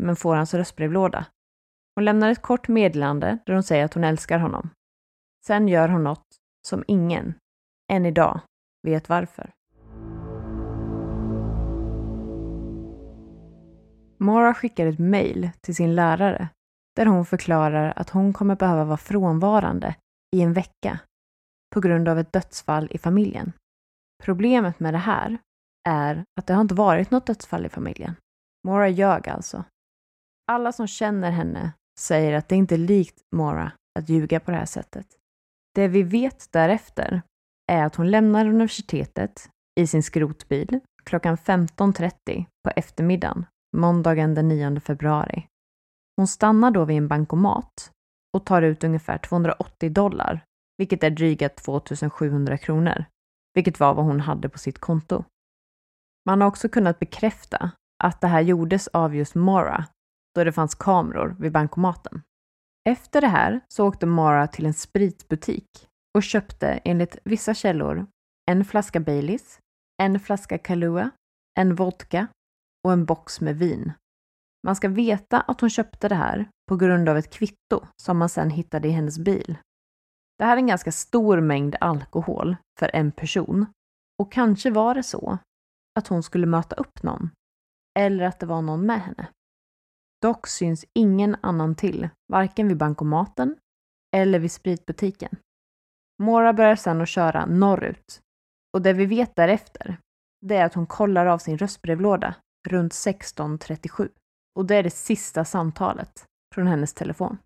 men 0.00 0.16
får 0.16 0.36
hans 0.36 0.54
röstbrevlåda. 0.54 1.26
Hon 1.94 2.04
lämnar 2.04 2.30
ett 2.30 2.42
kort 2.42 2.68
meddelande 2.68 3.38
där 3.46 3.54
hon 3.54 3.62
säger 3.62 3.84
att 3.84 3.94
hon 3.94 4.04
älskar 4.04 4.38
honom. 4.38 4.70
Sen 5.46 5.68
gör 5.68 5.88
hon 5.88 6.04
något 6.04 6.26
som 6.68 6.84
ingen, 6.86 7.34
än 7.90 8.06
idag, 8.06 8.40
vet 8.82 9.08
varför. 9.08 9.50
Mara 14.18 14.54
skickar 14.54 14.86
ett 14.86 14.98
mejl 14.98 15.50
till 15.60 15.74
sin 15.74 15.94
lärare 15.94 16.48
där 16.96 17.06
hon 17.06 17.26
förklarar 17.26 17.92
att 17.96 18.10
hon 18.10 18.32
kommer 18.32 18.56
behöva 18.56 18.84
vara 18.84 18.96
frånvarande 18.96 19.94
i 20.36 20.42
en 20.42 20.52
vecka 20.52 20.98
på 21.74 21.80
grund 21.80 22.08
av 22.08 22.18
ett 22.18 22.32
dödsfall 22.32 22.88
i 22.90 22.98
familjen. 22.98 23.52
Problemet 24.22 24.80
med 24.80 24.94
det 24.94 24.98
här 24.98 25.38
är 25.88 26.24
att 26.40 26.46
det 26.46 26.54
har 26.54 26.60
inte 26.60 26.74
varit 26.74 27.10
något 27.10 27.26
dödsfall 27.26 27.66
i 27.66 27.68
familjen. 27.68 28.14
Mora 28.66 28.88
ljög 28.88 29.28
alltså. 29.28 29.64
Alla 30.52 30.72
som 30.72 30.86
känner 30.86 31.30
henne 31.30 31.72
säger 31.98 32.32
att 32.32 32.48
det 32.48 32.56
inte 32.56 32.74
är 32.74 32.78
likt 32.78 33.20
Mora 33.36 33.72
att 33.98 34.08
ljuga 34.08 34.40
på 34.40 34.50
det 34.50 34.56
här 34.56 34.66
sättet. 34.66 35.06
Det 35.74 35.88
vi 35.88 36.02
vet 36.02 36.52
därefter 36.52 37.22
är 37.70 37.84
att 37.84 37.96
hon 37.96 38.10
lämnar 38.10 38.46
universitetet 38.46 39.50
i 39.80 39.86
sin 39.86 40.02
skrotbil 40.02 40.80
klockan 41.04 41.36
15.30 41.36 42.44
på 42.64 42.70
eftermiddagen 42.76 43.46
måndagen 43.76 44.34
den 44.34 44.48
9 44.48 44.80
februari. 44.80 45.46
Hon 46.16 46.26
stannar 46.26 46.70
då 46.70 46.84
vid 46.84 46.96
en 46.96 47.08
bankomat 47.08 47.92
och 48.34 48.46
tar 48.46 48.62
ut 48.62 48.84
ungefär 48.84 49.18
280 49.18 49.90
dollar, 49.90 50.44
vilket 50.78 51.04
är 51.04 51.10
dryga 51.10 51.48
2700 51.48 52.58
kronor, 52.58 53.04
vilket 53.54 53.80
var 53.80 53.94
vad 53.94 54.04
hon 54.04 54.20
hade 54.20 54.48
på 54.48 54.58
sitt 54.58 54.78
konto. 54.78 55.24
Man 56.26 56.40
har 56.40 56.48
också 56.48 56.68
kunnat 56.68 56.98
bekräfta 56.98 57.70
att 58.04 58.20
det 58.20 58.26
här 58.26 58.40
gjordes 58.40 58.88
av 58.88 59.14
just 59.14 59.34
Mara, 59.34 59.84
då 60.34 60.44
det 60.44 60.52
fanns 60.52 60.74
kameror 60.74 61.36
vid 61.38 61.52
bankomaten. 61.52 62.22
Efter 62.88 63.20
det 63.20 63.28
här 63.28 63.60
så 63.68 63.86
åkte 63.86 64.06
Mara 64.06 64.46
till 64.46 64.66
en 64.66 64.74
spritbutik 64.74 65.89
och 66.14 66.22
köpte 66.22 66.80
enligt 66.84 67.18
vissa 67.24 67.54
källor 67.54 68.06
en 68.50 68.64
flaska 68.64 69.00
Baileys, 69.00 69.58
en 70.02 70.20
flaska 70.20 70.58
Kahlua, 70.58 71.10
en 71.58 71.74
vodka 71.74 72.26
och 72.84 72.92
en 72.92 73.04
box 73.04 73.40
med 73.40 73.56
vin. 73.56 73.92
Man 74.66 74.76
ska 74.76 74.88
veta 74.88 75.40
att 75.40 75.60
hon 75.60 75.70
köpte 75.70 76.08
det 76.08 76.14
här 76.14 76.50
på 76.68 76.76
grund 76.76 77.08
av 77.08 77.16
ett 77.16 77.30
kvitto 77.30 77.86
som 78.02 78.18
man 78.18 78.28
sedan 78.28 78.50
hittade 78.50 78.88
i 78.88 78.90
hennes 78.90 79.18
bil. 79.18 79.58
Det 80.38 80.44
här 80.44 80.52
är 80.52 80.56
en 80.56 80.66
ganska 80.66 80.92
stor 80.92 81.40
mängd 81.40 81.76
alkohol 81.80 82.56
för 82.78 82.90
en 82.94 83.12
person 83.12 83.66
och 84.18 84.32
kanske 84.32 84.70
var 84.70 84.94
det 84.94 85.02
så 85.02 85.38
att 85.98 86.08
hon 86.08 86.22
skulle 86.22 86.46
möta 86.46 86.76
upp 86.76 87.02
någon 87.02 87.30
eller 87.98 88.24
att 88.24 88.40
det 88.40 88.46
var 88.46 88.62
någon 88.62 88.86
med 88.86 89.00
henne. 89.00 89.28
Dock 90.22 90.46
syns 90.46 90.84
ingen 90.94 91.36
annan 91.40 91.74
till, 91.74 92.08
varken 92.32 92.68
vid 92.68 92.76
bankomaten 92.76 93.56
eller 94.16 94.38
vid 94.38 94.52
spritbutiken. 94.52 95.36
Mora 96.20 96.52
börjar 96.52 96.76
sedan 96.76 97.00
att 97.00 97.08
köra 97.08 97.46
norrut 97.46 98.20
och 98.72 98.82
det 98.82 98.92
vi 98.92 99.06
vet 99.06 99.36
därefter, 99.36 99.96
det 100.46 100.56
är 100.56 100.64
att 100.64 100.74
hon 100.74 100.86
kollar 100.86 101.26
av 101.26 101.38
sin 101.38 101.58
röstbrevlåda 101.58 102.34
runt 102.68 102.92
16.37 102.92 104.08
och 104.54 104.66
det 104.66 104.76
är 104.76 104.82
det 104.82 104.90
sista 104.90 105.44
samtalet 105.44 106.24
från 106.54 106.66
hennes 106.66 106.94
telefon. 106.94 107.38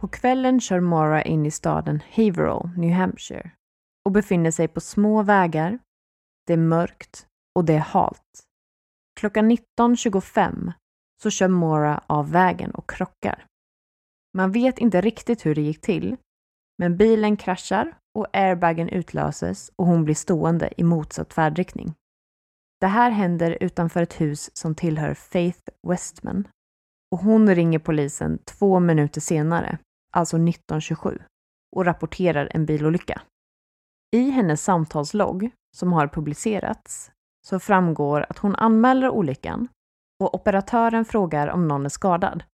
På 0.00 0.08
kvällen 0.08 0.60
kör 0.60 0.80
Mora 0.80 1.22
in 1.22 1.46
i 1.46 1.50
staden 1.50 2.02
Haverhill, 2.10 2.70
New 2.76 2.92
Hampshire 2.92 3.50
och 4.04 4.12
befinner 4.12 4.50
sig 4.50 4.68
på 4.68 4.80
små 4.80 5.22
vägar. 5.22 5.78
Det 6.46 6.52
är 6.52 6.56
mörkt 6.56 7.26
och 7.54 7.64
det 7.64 7.74
är 7.74 7.78
halt. 7.78 8.49
Klockan 9.20 9.50
19.25 9.50 10.72
så 11.22 11.30
kör 11.30 11.48
Mora 11.48 12.04
av 12.06 12.30
vägen 12.30 12.70
och 12.70 12.90
krockar. 12.90 13.46
Man 14.36 14.52
vet 14.52 14.78
inte 14.78 15.00
riktigt 15.00 15.46
hur 15.46 15.54
det 15.54 15.60
gick 15.60 15.80
till, 15.80 16.16
men 16.78 16.96
bilen 16.96 17.36
kraschar 17.36 17.96
och 18.18 18.26
airbagen 18.32 18.88
utlöses 18.88 19.70
och 19.76 19.86
hon 19.86 20.04
blir 20.04 20.14
stående 20.14 20.72
i 20.76 20.84
motsatt 20.84 21.34
färdriktning. 21.34 21.94
Det 22.80 22.86
här 22.86 23.10
händer 23.10 23.58
utanför 23.60 24.02
ett 24.02 24.20
hus 24.20 24.56
som 24.56 24.74
tillhör 24.74 25.14
Faith 25.14 25.68
Westman 25.88 26.48
och 27.12 27.18
hon 27.18 27.54
ringer 27.54 27.78
polisen 27.78 28.38
två 28.44 28.80
minuter 28.80 29.20
senare, 29.20 29.78
alltså 30.12 30.36
1927, 30.36 31.18
och 31.76 31.84
rapporterar 31.84 32.48
en 32.54 32.66
bilolycka. 32.66 33.22
I 34.16 34.30
hennes 34.30 34.64
samtalslogg, 34.64 35.50
som 35.76 35.92
har 35.92 36.08
publicerats, 36.08 37.10
så 37.50 37.60
framgår 37.60 38.26
att 38.28 38.38
hon 38.38 38.56
anmäler 38.56 39.10
olyckan 39.10 39.68
och 40.22 40.34
operatören 40.34 41.04
frågar 41.04 41.48
om 41.48 41.68
någon 41.68 41.84
är 41.84 41.88
skadad. 41.88 42.44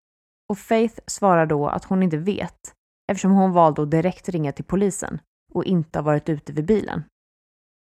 Och 0.48 0.58
Faith 0.58 1.00
svarar 1.06 1.46
då 1.46 1.68
att 1.68 1.84
hon 1.84 2.02
inte 2.02 2.16
vet 2.16 2.74
eftersom 3.10 3.30
hon 3.32 3.52
valde 3.52 3.82
att 3.82 3.90
direkt 3.90 4.28
ringa 4.28 4.52
till 4.52 4.64
polisen 4.64 5.20
och 5.54 5.64
inte 5.64 5.98
har 5.98 6.04
varit 6.04 6.28
ute 6.28 6.52
vid 6.52 6.66
bilen. 6.66 7.02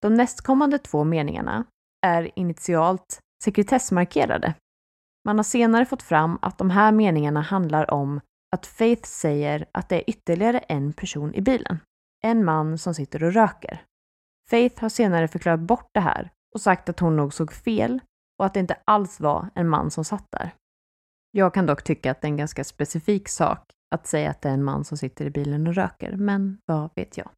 De 0.02 0.14
nästkommande 0.14 0.78
två 0.78 1.04
meningarna 1.04 1.66
är 2.06 2.40
initialt 2.40 3.20
sekretessmarkerade. 3.44 4.54
Man 5.26 5.38
har 5.38 5.44
senare 5.44 5.86
fått 5.86 6.04
fram 6.04 6.40
att 6.42 6.58
de 6.58 6.70
här 6.70 6.92
meningarna 6.92 7.42
handlar 7.42 7.92
om 7.92 8.22
att 8.56 8.66
Faith 8.66 9.10
säger 9.10 9.66
att 9.72 9.90
det 9.90 9.96
är 9.96 10.10
ytterligare 10.10 10.60
en 10.60 10.94
person 10.94 11.36
i 11.36 11.42
bilen. 11.42 11.80
En 12.24 12.46
man 12.46 12.78
som 12.78 12.94
sitter 12.94 13.24
och 13.24 13.34
röker. 13.34 13.82
Faith 14.50 14.82
har 14.82 14.90
senare 14.90 15.28
förklarat 15.28 15.60
bort 15.60 15.90
det 15.94 16.00
här 16.00 16.32
och 16.56 16.62
sagt 16.62 16.90
att 16.90 17.00
hon 17.00 17.16
nog 17.16 17.34
såg 17.34 17.54
fel 17.54 18.00
och 18.40 18.46
att 18.46 18.54
det 18.54 18.60
inte 18.60 18.78
alls 18.86 19.20
var 19.20 19.50
en 19.56 19.70
man 19.70 19.92
som 19.92 20.04
satt 20.06 20.26
där. 20.32 20.56
Jag 21.32 21.54
kan 21.54 21.66
dock 21.66 21.84
tycka 21.84 22.12
att 22.12 22.22
det 22.22 22.26
är 22.26 22.32
en 22.32 22.38
ganska 22.38 22.64
specifik 22.64 23.30
sak 23.30 23.72
att 23.96 24.08
säga 24.08 24.30
att 24.30 24.42
det 24.42 24.50
är 24.50 24.54
en 24.54 24.64
man 24.64 24.86
som 24.86 24.98
sitter 24.98 25.26
i 25.26 25.30
bilen 25.30 25.68
och 25.68 25.76
röker, 25.76 26.16
men 26.16 26.58
vad 26.66 26.90
vet 26.96 27.18
jag? 27.18 27.30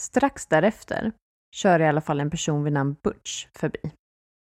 Strax 0.00 0.46
därefter 0.46 1.12
kör 1.56 1.80
i 1.80 1.86
alla 1.86 2.00
fall 2.00 2.20
en 2.20 2.30
person 2.30 2.64
vid 2.64 2.72
namn 2.72 2.96
Butch 3.02 3.46
förbi. 3.54 3.92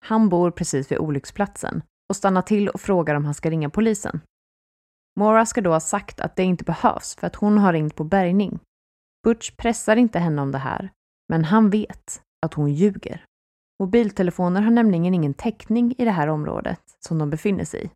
Han 0.06 0.30
bor 0.30 0.52
precis 0.52 0.92
vid 0.92 0.98
olycksplatsen 0.98 1.82
och 2.10 2.16
stannar 2.16 2.42
till 2.42 2.70
och 2.70 2.82
frågar 2.82 3.16
om 3.16 3.26
han 3.26 3.34
ska 3.34 3.50
ringa 3.50 3.70
polisen. 3.70 4.22
Mora 5.20 5.46
ska 5.46 5.62
då 5.62 5.72
ha 5.72 5.80
sagt 5.80 6.20
att 6.20 6.36
det 6.36 6.44
inte 6.44 6.64
behövs 6.64 7.16
för 7.16 7.28
att 7.28 7.36
hon 7.36 7.58
har 7.58 7.74
ringt 7.74 7.96
på 7.96 8.04
bärgning. 8.04 8.60
Butch 9.24 9.52
pressar 9.52 9.96
inte 9.96 10.20
henne 10.20 10.42
om 10.42 10.52
det 10.52 10.58
här, 10.58 10.90
men 11.30 11.46
han 11.46 11.70
vet 11.70 12.22
att 12.46 12.54
hon 12.54 12.74
ljuger. 12.74 13.26
Mobiltelefoner 13.80 14.62
har 14.62 14.72
nämligen 14.72 15.14
ingen 15.14 15.34
täckning 15.34 15.96
i 15.98 16.06
det 16.06 16.12
här 16.12 16.28
området 16.28 16.82
som 17.00 17.18
de 17.18 17.30
befinner 17.30 17.66
sig 17.66 17.86
i. 17.86 17.90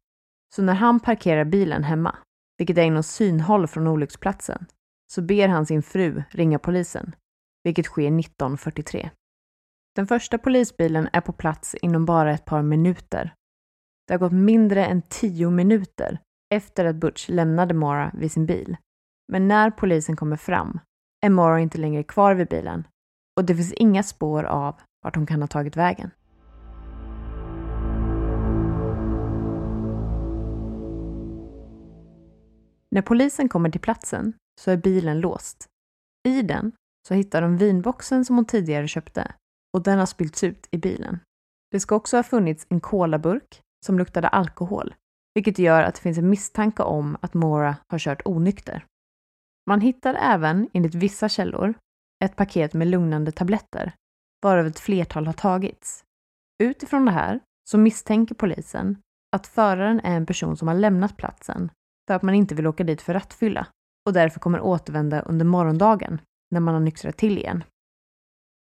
Så 0.55 0.61
när 0.61 0.73
han 0.73 0.99
parkerar 0.99 1.45
bilen 1.45 1.83
hemma, 1.83 2.15
vilket 2.57 2.77
är 2.77 2.83
inom 2.83 3.03
synhåll 3.03 3.67
från 3.67 3.87
olycksplatsen, 3.87 4.65
så 5.13 5.21
ber 5.21 5.47
han 5.47 5.65
sin 5.65 5.83
fru 5.83 6.23
ringa 6.29 6.59
polisen, 6.59 7.15
vilket 7.63 7.85
sker 7.85 8.09
19.43. 8.09 9.09
Den 9.95 10.07
första 10.07 10.37
polisbilen 10.37 11.09
är 11.13 11.21
på 11.21 11.33
plats 11.33 11.75
inom 11.75 12.05
bara 12.05 12.33
ett 12.33 12.45
par 12.45 12.61
minuter. 12.61 13.33
Det 14.07 14.13
har 14.13 14.19
gått 14.19 14.31
mindre 14.31 14.85
än 14.85 15.01
tio 15.01 15.49
minuter 15.49 16.19
efter 16.53 16.85
att 16.85 16.95
Butch 16.95 17.29
lämnade 17.29 17.73
Mara 17.73 18.11
vid 18.13 18.31
sin 18.31 18.45
bil. 18.45 18.77
Men 19.31 19.47
när 19.47 19.71
polisen 19.71 20.15
kommer 20.15 20.37
fram 20.37 20.79
är 21.21 21.29
Mara 21.29 21.59
inte 21.59 21.77
längre 21.77 22.03
kvar 22.03 22.33
vid 22.33 22.47
bilen 22.47 22.87
och 23.37 23.45
det 23.45 23.55
finns 23.55 23.73
inga 23.73 24.03
spår 24.03 24.43
av 24.43 24.75
vart 25.01 25.15
hon 25.15 25.25
kan 25.25 25.41
ha 25.41 25.47
tagit 25.47 25.77
vägen. 25.77 26.11
När 32.95 33.01
polisen 33.01 33.49
kommer 33.49 33.69
till 33.69 33.81
platsen 33.81 34.33
så 34.61 34.71
är 34.71 34.77
bilen 34.77 35.19
låst. 35.19 35.67
I 36.27 36.41
den 36.41 36.71
så 37.07 37.13
hittar 37.13 37.41
de 37.41 37.57
vinboxen 37.57 38.25
som 38.25 38.35
hon 38.35 38.45
tidigare 38.45 38.87
köpte 38.87 39.33
och 39.73 39.83
den 39.83 39.99
har 39.99 40.05
spillts 40.05 40.43
ut 40.43 40.67
i 40.71 40.77
bilen. 40.77 41.19
Det 41.71 41.79
ska 41.79 41.95
också 41.95 42.17
ha 42.17 42.23
funnits 42.23 42.65
en 42.69 42.79
kolaburk 42.79 43.61
som 43.85 43.97
luktade 43.97 44.27
alkohol, 44.27 44.95
vilket 45.33 45.59
gör 45.59 45.83
att 45.83 45.95
det 45.95 46.01
finns 46.01 46.17
en 46.17 46.29
misstanke 46.29 46.83
om 46.83 47.17
att 47.21 47.33
Mora 47.33 47.75
har 47.87 47.99
kört 47.99 48.21
onykter. 48.25 48.85
Man 49.69 49.81
hittar 49.81 50.13
även, 50.13 50.69
enligt 50.73 50.95
vissa 50.95 51.29
källor, 51.29 51.73
ett 52.23 52.35
paket 52.35 52.73
med 52.73 52.87
lugnande 52.87 53.31
tabletter, 53.31 53.93
varav 54.41 54.67
ett 54.67 54.79
flertal 54.79 55.25
har 55.25 55.33
tagits. 55.33 56.03
Utifrån 56.63 57.05
det 57.05 57.11
här 57.11 57.39
så 57.69 57.77
misstänker 57.77 58.35
polisen 58.35 58.97
att 59.35 59.47
föraren 59.47 59.99
är 59.99 60.15
en 60.15 60.25
person 60.25 60.57
som 60.57 60.67
har 60.67 60.75
lämnat 60.75 61.17
platsen 61.17 61.71
för 62.07 62.13
att 62.13 62.21
man 62.21 62.35
inte 62.35 62.55
vill 62.55 62.67
åka 62.67 62.83
dit 62.83 63.01
för 63.01 63.13
rattfylla 63.13 63.67
och 64.05 64.13
därför 64.13 64.39
kommer 64.39 64.61
återvända 64.61 65.21
under 65.21 65.45
morgondagen 65.45 66.21
när 66.51 66.59
man 66.59 66.73
har 66.73 66.81
nyktrat 66.81 67.17
till 67.17 67.37
igen. 67.37 67.63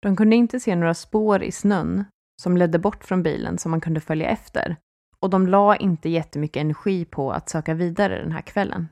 De 0.02 0.16
kunde 0.16 0.36
inte 0.36 0.60
se 0.60 0.76
några 0.76 0.94
spår 0.94 1.42
i 1.42 1.52
snön 1.52 2.04
som 2.42 2.56
ledde 2.56 2.78
bort 2.78 3.04
från 3.04 3.22
bilen 3.22 3.58
som 3.58 3.70
man 3.70 3.80
kunde 3.80 4.00
följa 4.00 4.28
efter 4.28 4.76
och 5.18 5.30
de 5.30 5.46
la 5.46 5.76
inte 5.76 6.08
jättemycket 6.08 6.60
energi 6.60 7.04
på 7.04 7.32
att 7.32 7.48
söka 7.48 7.74
vidare 7.74 8.22
den 8.22 8.32
här 8.32 8.40
kvällen. 8.40 8.88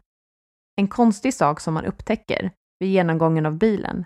En 0.76 0.88
konstig 0.88 1.34
sak 1.34 1.60
som 1.60 1.74
man 1.74 1.84
upptäcker 1.84 2.50
vid 2.78 2.90
genomgången 2.90 3.46
av 3.46 3.58
bilen 3.58 4.04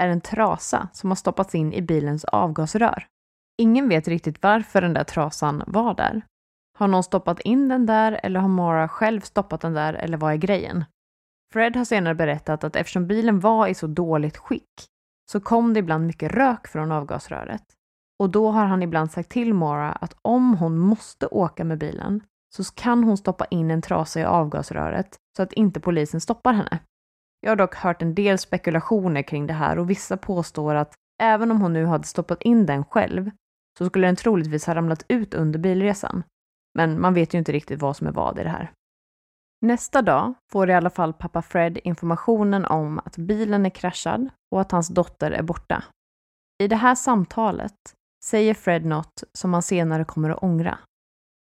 är 0.00 0.08
en 0.08 0.20
trasa 0.20 0.88
som 0.92 1.10
har 1.10 1.16
stoppats 1.16 1.54
in 1.54 1.72
i 1.72 1.82
bilens 1.82 2.24
avgasrör. 2.24 3.06
Ingen 3.58 3.88
vet 3.88 4.08
riktigt 4.08 4.42
varför 4.42 4.80
den 4.80 4.94
där 4.94 5.04
trasan 5.04 5.62
var 5.66 5.94
där. 5.94 6.22
Har 6.78 6.88
någon 6.88 7.02
stoppat 7.02 7.40
in 7.40 7.68
den 7.68 7.86
där 7.86 8.20
eller 8.22 8.40
har 8.40 8.48
Mara 8.48 8.88
själv 8.88 9.20
stoppat 9.20 9.60
den 9.60 9.74
där 9.74 9.94
eller 9.94 10.16
vad 10.16 10.32
är 10.32 10.36
grejen? 10.36 10.84
Fred 11.52 11.76
har 11.76 11.84
senare 11.84 12.14
berättat 12.14 12.64
att 12.64 12.76
eftersom 12.76 13.06
bilen 13.06 13.40
var 13.40 13.66
i 13.66 13.74
så 13.74 13.86
dåligt 13.86 14.36
skick 14.36 14.86
så 15.32 15.40
kom 15.40 15.74
det 15.74 15.80
ibland 15.80 16.06
mycket 16.06 16.32
rök 16.32 16.68
från 16.68 16.92
avgasröret. 16.92 17.64
Och 18.18 18.30
då 18.30 18.50
har 18.50 18.64
han 18.64 18.82
ibland 18.82 19.10
sagt 19.10 19.30
till 19.30 19.54
Mara 19.54 19.92
att 19.92 20.16
om 20.22 20.56
hon 20.56 20.78
måste 20.78 21.26
åka 21.26 21.64
med 21.64 21.78
bilen 21.78 22.20
så 22.56 22.64
kan 22.64 23.04
hon 23.04 23.16
stoppa 23.16 23.44
in 23.44 23.70
en 23.70 23.82
trasa 23.82 24.20
i 24.20 24.24
avgasröret 24.24 25.16
så 25.36 25.42
att 25.42 25.52
inte 25.52 25.80
polisen 25.80 26.20
stoppar 26.20 26.52
henne. 26.52 26.78
Jag 27.44 27.50
har 27.50 27.56
dock 27.56 27.74
hört 27.74 28.02
en 28.02 28.14
del 28.14 28.38
spekulationer 28.38 29.22
kring 29.22 29.46
det 29.46 29.52
här 29.52 29.78
och 29.78 29.90
vissa 29.90 30.16
påstår 30.16 30.74
att 30.74 30.94
även 31.22 31.50
om 31.50 31.60
hon 31.60 31.72
nu 31.72 31.84
hade 31.84 32.04
stoppat 32.04 32.42
in 32.42 32.66
den 32.66 32.84
själv 32.84 33.30
så 33.78 33.86
skulle 33.86 34.06
den 34.06 34.16
troligtvis 34.16 34.66
ha 34.66 34.74
ramlat 34.74 35.04
ut 35.08 35.34
under 35.34 35.58
bilresan. 35.58 36.22
Men 36.74 37.00
man 37.00 37.14
vet 37.14 37.34
ju 37.34 37.38
inte 37.38 37.52
riktigt 37.52 37.80
vad 37.80 37.96
som 37.96 38.06
är 38.06 38.12
vad 38.12 38.38
i 38.38 38.42
det 38.42 38.48
här. 38.48 38.72
Nästa 39.60 40.02
dag 40.02 40.34
får 40.52 40.70
i 40.70 40.74
alla 40.74 40.90
fall 40.90 41.12
pappa 41.12 41.42
Fred 41.42 41.78
informationen 41.84 42.64
om 42.64 42.98
att 42.98 43.16
bilen 43.16 43.66
är 43.66 43.70
kraschad 43.70 44.28
och 44.50 44.60
att 44.60 44.72
hans 44.72 44.88
dotter 44.88 45.30
är 45.30 45.42
borta. 45.42 45.84
I 46.62 46.68
det 46.68 46.76
här 46.76 46.94
samtalet 46.94 47.94
säger 48.24 48.54
Fred 48.54 48.84
något 48.84 49.24
som 49.32 49.52
han 49.52 49.62
senare 49.62 50.04
kommer 50.04 50.30
att 50.30 50.42
ångra. 50.42 50.78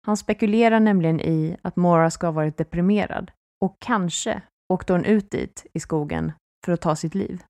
Han 0.07 0.17
spekulerar 0.17 0.81
nämligen 0.81 1.21
i 1.21 1.57
att 1.63 1.77
Mora 1.77 2.11
ska 2.11 2.27
ha 2.27 2.33
varit 2.33 2.57
deprimerad 2.57 3.31
och 3.65 3.77
kanske 3.81 4.43
åkte 4.73 4.93
hon 4.93 5.05
ut 5.05 5.31
dit 5.31 5.67
i 5.73 5.81
skogen 5.81 6.33
för 6.65 6.73
att 6.73 6.81
ta 6.81 6.97
sitt 6.97 7.15
liv. 7.15 7.43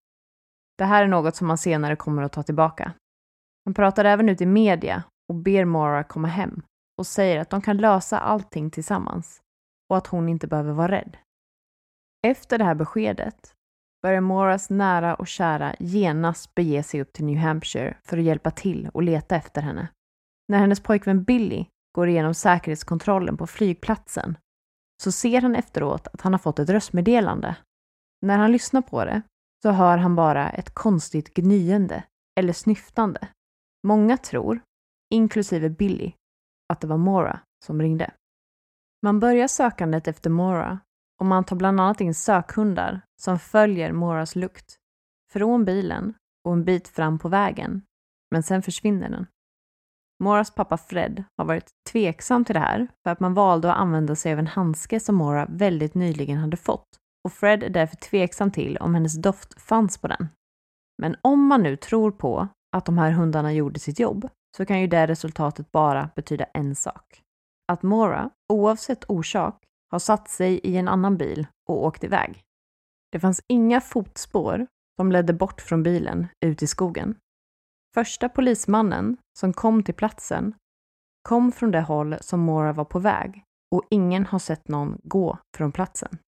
Det 0.78 0.84
här 0.84 1.02
är 1.02 1.08
något 1.08 1.36
som 1.36 1.48
han 1.48 1.58
senare 1.58 1.96
kommer 1.96 2.22
att 2.22 2.32
ta 2.32 2.42
tillbaka. 2.42 2.92
Han 3.64 3.74
pratar 3.74 4.04
även 4.04 4.28
ut 4.28 4.40
i 4.40 4.46
media 4.46 5.02
och 5.28 5.34
ber 5.34 5.64
Mara 5.64 6.04
komma 6.04 6.28
hem 6.28 6.62
och 6.98 7.06
säger 7.06 7.40
att 7.40 7.50
de 7.50 7.60
kan 7.60 7.76
lösa 7.76 8.18
allting 8.18 8.70
tillsammans 8.70 9.40
och 9.90 9.96
att 9.96 10.06
hon 10.06 10.28
inte 10.28 10.46
behöver 10.46 10.72
vara 10.72 10.92
rädd. 10.92 11.16
Efter 12.26 12.58
det 12.58 12.64
här 12.64 12.74
beskedet 12.74 13.54
börjar 14.02 14.20
Moras 14.20 14.70
nära 14.70 15.14
och 15.14 15.26
kära 15.26 15.74
genast 15.78 16.54
bege 16.54 16.82
sig 16.82 17.00
upp 17.00 17.12
till 17.12 17.24
New 17.24 17.38
Hampshire 17.38 17.96
för 18.04 18.18
att 18.18 18.24
hjälpa 18.24 18.50
till 18.50 18.90
och 18.94 19.02
leta 19.02 19.36
efter 19.36 19.62
henne. 19.62 19.88
När 20.48 20.58
hennes 20.58 20.80
pojkvän 20.80 21.24
Billy 21.24 21.66
går 21.94 22.08
igenom 22.08 22.34
säkerhetskontrollen 22.34 23.36
på 23.36 23.46
flygplatsen 23.46 24.38
så 25.02 25.12
ser 25.12 25.40
han 25.40 25.54
efteråt 25.54 26.06
att 26.06 26.20
han 26.20 26.32
har 26.32 26.38
fått 26.38 26.58
ett 26.58 26.68
röstmeddelande. 26.68 27.56
När 28.22 28.38
han 28.38 28.52
lyssnar 28.52 28.82
på 28.82 29.04
det 29.04 29.22
så 29.62 29.70
hör 29.70 29.98
han 29.98 30.16
bara 30.16 30.50
ett 30.50 30.74
konstigt 30.74 31.34
gnyende 31.34 32.04
eller 32.38 32.52
snyftande. 32.52 33.28
Många 33.86 34.16
tror, 34.16 34.60
inklusive 35.14 35.70
Billy, 35.70 36.12
att 36.68 36.80
det 36.80 36.86
var 36.86 36.96
Mora 36.96 37.40
som 37.64 37.82
ringde. 37.82 38.10
Man 39.02 39.20
börjar 39.20 39.48
sökandet 39.48 40.08
efter 40.08 40.30
Mora 40.30 40.80
och 41.20 41.26
man 41.26 41.44
tar 41.44 41.56
bland 41.56 41.80
annat 41.80 42.00
in 42.00 42.14
sökhundar 42.14 43.00
som 43.20 43.38
följer 43.38 43.92
Moras 43.92 44.36
lukt 44.36 44.76
från 45.32 45.64
bilen 45.64 46.14
och 46.44 46.52
en 46.52 46.64
bit 46.64 46.88
fram 46.88 47.18
på 47.18 47.28
vägen, 47.28 47.82
men 48.30 48.42
sen 48.42 48.62
försvinner 48.62 49.08
den. 49.08 49.26
Moras 50.24 50.50
pappa 50.50 50.76
Fred 50.76 51.24
har 51.38 51.44
varit 51.44 51.70
tveksam 51.90 52.44
till 52.44 52.54
det 52.54 52.60
här 52.60 52.88
för 53.02 53.10
att 53.10 53.20
man 53.20 53.34
valde 53.34 53.72
att 53.72 53.78
använda 53.78 54.16
sig 54.16 54.32
av 54.32 54.38
en 54.38 54.46
handske 54.46 55.00
som 55.00 55.14
Mora 55.14 55.46
väldigt 55.50 55.94
nyligen 55.94 56.38
hade 56.38 56.56
fått 56.56 56.86
och 57.26 57.32
Fred 57.32 57.62
är 57.62 57.70
därför 57.70 57.96
tveksam 57.96 58.50
till 58.50 58.76
om 58.76 58.94
hennes 58.94 59.22
doft 59.22 59.60
fanns 59.60 59.98
på 59.98 60.08
den. 60.08 60.28
Men 61.02 61.16
om 61.22 61.46
man 61.46 61.62
nu 61.62 61.76
tror 61.76 62.10
på 62.10 62.48
att 62.76 62.86
de 62.86 62.98
här 62.98 63.10
hundarna 63.10 63.52
gjorde 63.52 63.80
sitt 63.80 64.00
jobb 64.00 64.28
så 64.56 64.66
kan 64.66 64.80
ju 64.80 64.86
det 64.86 65.06
resultatet 65.06 65.72
bara 65.72 66.10
betyda 66.16 66.44
en 66.44 66.74
sak. 66.74 67.22
Att 67.72 67.82
Mora, 67.82 68.30
oavsett 68.52 69.04
orsak, 69.08 69.64
har 69.90 69.98
satt 69.98 70.28
sig 70.28 70.58
i 70.58 70.76
en 70.76 70.88
annan 70.88 71.16
bil 71.16 71.46
och 71.68 71.84
åkt 71.84 72.04
iväg. 72.04 72.42
Det 73.12 73.20
fanns 73.20 73.42
inga 73.48 73.80
fotspår 73.80 74.66
som 75.00 75.12
ledde 75.12 75.32
bort 75.32 75.60
från 75.60 75.82
bilen 75.82 76.26
ut 76.44 76.62
i 76.62 76.66
skogen. 76.66 77.16
Första 77.98 78.28
polismannen 78.28 79.16
som 79.38 79.52
kom 79.52 79.82
till 79.82 79.94
platsen 79.94 80.54
kom 81.28 81.52
från 81.52 81.70
det 81.70 81.80
håll 81.80 82.16
som 82.20 82.40
Mora 82.40 82.72
var 82.72 82.84
på 82.84 82.98
väg 82.98 83.42
och 83.74 83.82
ingen 83.90 84.26
har 84.26 84.38
sett 84.38 84.68
någon 84.68 84.98
gå 85.02 85.38
från 85.56 85.72
platsen. 85.72 86.18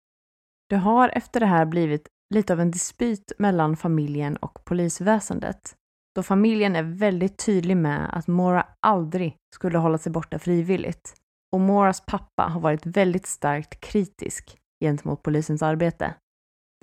Det 0.69 0.77
har 0.77 1.09
efter 1.09 1.41
det 1.41 1.47
här 1.47 1.67
blivit 1.67 2.09
lite 2.35 2.53
av 2.53 2.61
en 2.61 2.71
dispyt 2.71 3.33
mellan 3.39 3.77
familjen 3.77 4.37
och 4.37 4.65
polisväsendet 4.65 5.75
då 6.15 6.23
familjen 6.23 6.77
är 6.77 6.83
väldigt 6.83 7.45
tydlig 7.47 7.77
med 7.77 8.17
att 8.17 8.27
Mora 8.27 8.67
aldrig 8.87 9.37
skulle 9.55 9.79
hålla 9.79 9.99
sig 9.99 10.13
borta 10.13 10.39
frivilligt 10.39 11.15
och 11.53 11.61
Moras 11.61 12.03
pappa 12.07 12.43
har 12.43 12.61
varit 12.61 12.87
väldigt 12.87 13.27
starkt 13.27 13.81
kritisk 13.81 14.59
gentemot 14.85 15.23
polisens 15.23 15.63
arbete. 15.63 16.15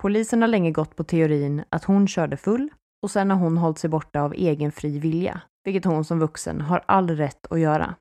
Polisen 0.02 0.40
har 0.40 0.48
länge 0.48 0.70
gått 0.70 0.96
på 0.96 1.04
teorin 1.04 1.64
att 1.68 1.84
hon 1.84 2.08
körde 2.08 2.36
full 2.36 2.70
och 3.06 3.10
sen 3.10 3.30
har 3.30 3.38
hon 3.38 3.56
hållit 3.56 3.78
sig 3.78 3.90
borta 3.90 4.22
av 4.22 4.34
egen 4.34 4.72
fri 4.72 4.98
vilja, 4.98 5.40
vilket 5.64 5.84
hon 5.84 6.04
som 6.04 6.18
vuxen 6.18 6.60
har 6.60 6.84
all 6.86 7.10
rätt 7.10 7.46
att 7.50 7.60
göra. 7.60 7.94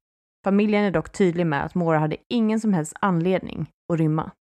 Familjen 0.43 0.84
är 0.84 0.91
dock 0.91 1.12
tydlig 1.12 1.47
med 1.47 1.66
att 1.66 1.76
Mora 1.76 1.99
hade 1.99 2.18
ingen 2.30 2.60
som 2.60 2.74
helst 2.74 2.93
anledning 2.99 3.70
att 3.93 3.99
rymma. 3.99 4.32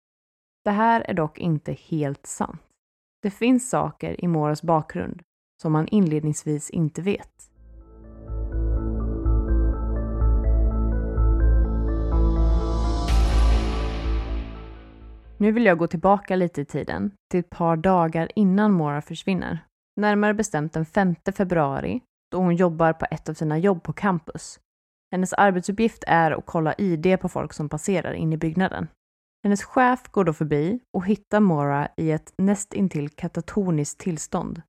Det 0.64 0.70
här 0.70 1.00
är 1.00 1.14
dock 1.14 1.38
inte 1.38 1.72
helt 1.72 2.26
sant. 2.26 2.60
Det 3.22 3.30
finns 3.30 3.70
saker 3.70 4.24
i 4.24 4.28
Moras 4.28 4.62
bakgrund 4.62 5.22
som 5.62 5.72
man 5.72 5.88
inledningsvis 5.88 6.70
inte 6.70 7.02
vet. 7.02 7.50
Nu 15.38 15.52
vill 15.52 15.64
jag 15.64 15.78
gå 15.78 15.86
tillbaka 15.86 16.36
lite 16.36 16.60
i 16.60 16.64
tiden, 16.64 17.10
till 17.30 17.40
ett 17.40 17.50
par 17.50 17.76
dagar 17.76 18.28
innan 18.34 18.72
Mora 18.72 19.02
försvinner. 19.02 19.58
Närmare 19.96 20.34
bestämt 20.34 20.72
den 20.72 20.86
5 20.86 21.14
februari, 21.36 22.00
då 22.30 22.38
hon 22.38 22.56
jobbar 22.56 22.92
på 22.92 23.06
ett 23.10 23.28
av 23.28 23.34
sina 23.34 23.58
jobb 23.58 23.82
på 23.82 23.92
campus. 23.92 24.60
Hennes 25.12 25.32
arbetsuppgift 25.32 26.04
är 26.06 26.30
att 26.30 26.46
kolla 26.46 26.74
ID 26.74 27.20
på 27.20 27.28
folk 27.28 27.52
som 27.52 27.68
passerar 27.68 28.12
in 28.12 28.32
i 28.32 28.36
byggnaden. 28.36 28.88
Hennes 29.44 29.64
chef 29.64 30.08
går 30.10 30.24
då 30.24 30.32
förbi 30.32 30.80
och 30.92 31.06
hittar 31.06 31.40
Mora 31.40 31.88
i 31.96 32.10
ett 32.10 32.34
nästintill 32.38 33.08
katatoniskt 33.08 34.00
tillstånd. 34.00 34.62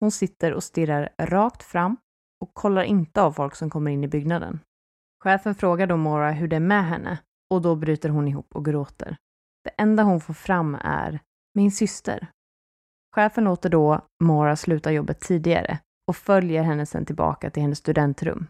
Hon 0.00 0.10
sitter 0.10 0.54
och 0.54 0.64
stirrar 0.64 1.08
rakt 1.18 1.62
fram 1.62 1.96
och 2.40 2.54
kollar 2.54 2.82
inte 2.82 3.22
av 3.22 3.32
folk 3.32 3.54
som 3.54 3.70
kommer 3.70 3.90
in 3.90 4.04
i 4.04 4.08
byggnaden. 4.08 4.60
Chefen 5.24 5.54
frågar 5.54 5.86
då 5.86 5.96
Mora 5.96 6.30
hur 6.30 6.48
det 6.48 6.56
är 6.56 6.60
med 6.60 6.84
henne 6.84 7.18
och 7.50 7.62
då 7.62 7.76
bryter 7.76 8.08
hon 8.08 8.28
ihop 8.28 8.56
och 8.56 8.64
gråter. 8.64 9.16
Det 9.64 9.70
enda 9.78 10.02
hon 10.02 10.20
får 10.20 10.34
fram 10.34 10.74
är 10.74 11.20
min 11.54 11.72
syster. 11.72 12.28
Chefen 13.14 13.44
låter 13.44 13.68
då 13.68 14.00
Mora 14.22 14.56
sluta 14.56 14.92
jobbet 14.92 15.20
tidigare 15.20 15.78
och 16.08 16.16
följer 16.16 16.62
henne 16.62 16.86
sen 16.86 17.04
tillbaka 17.06 17.50
till 17.50 17.62
hennes 17.62 17.78
studentrum. 17.78 18.46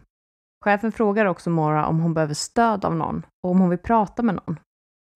Chefen 0.63 0.91
frågar 0.91 1.25
också 1.25 1.49
Mora 1.49 1.85
om 1.85 1.99
hon 1.99 2.13
behöver 2.13 2.33
stöd 2.33 2.85
av 2.85 2.95
någon 2.95 3.25
och 3.43 3.51
om 3.51 3.59
hon 3.59 3.69
vill 3.69 3.79
prata 3.79 4.23
med 4.23 4.35
någon. 4.35 4.59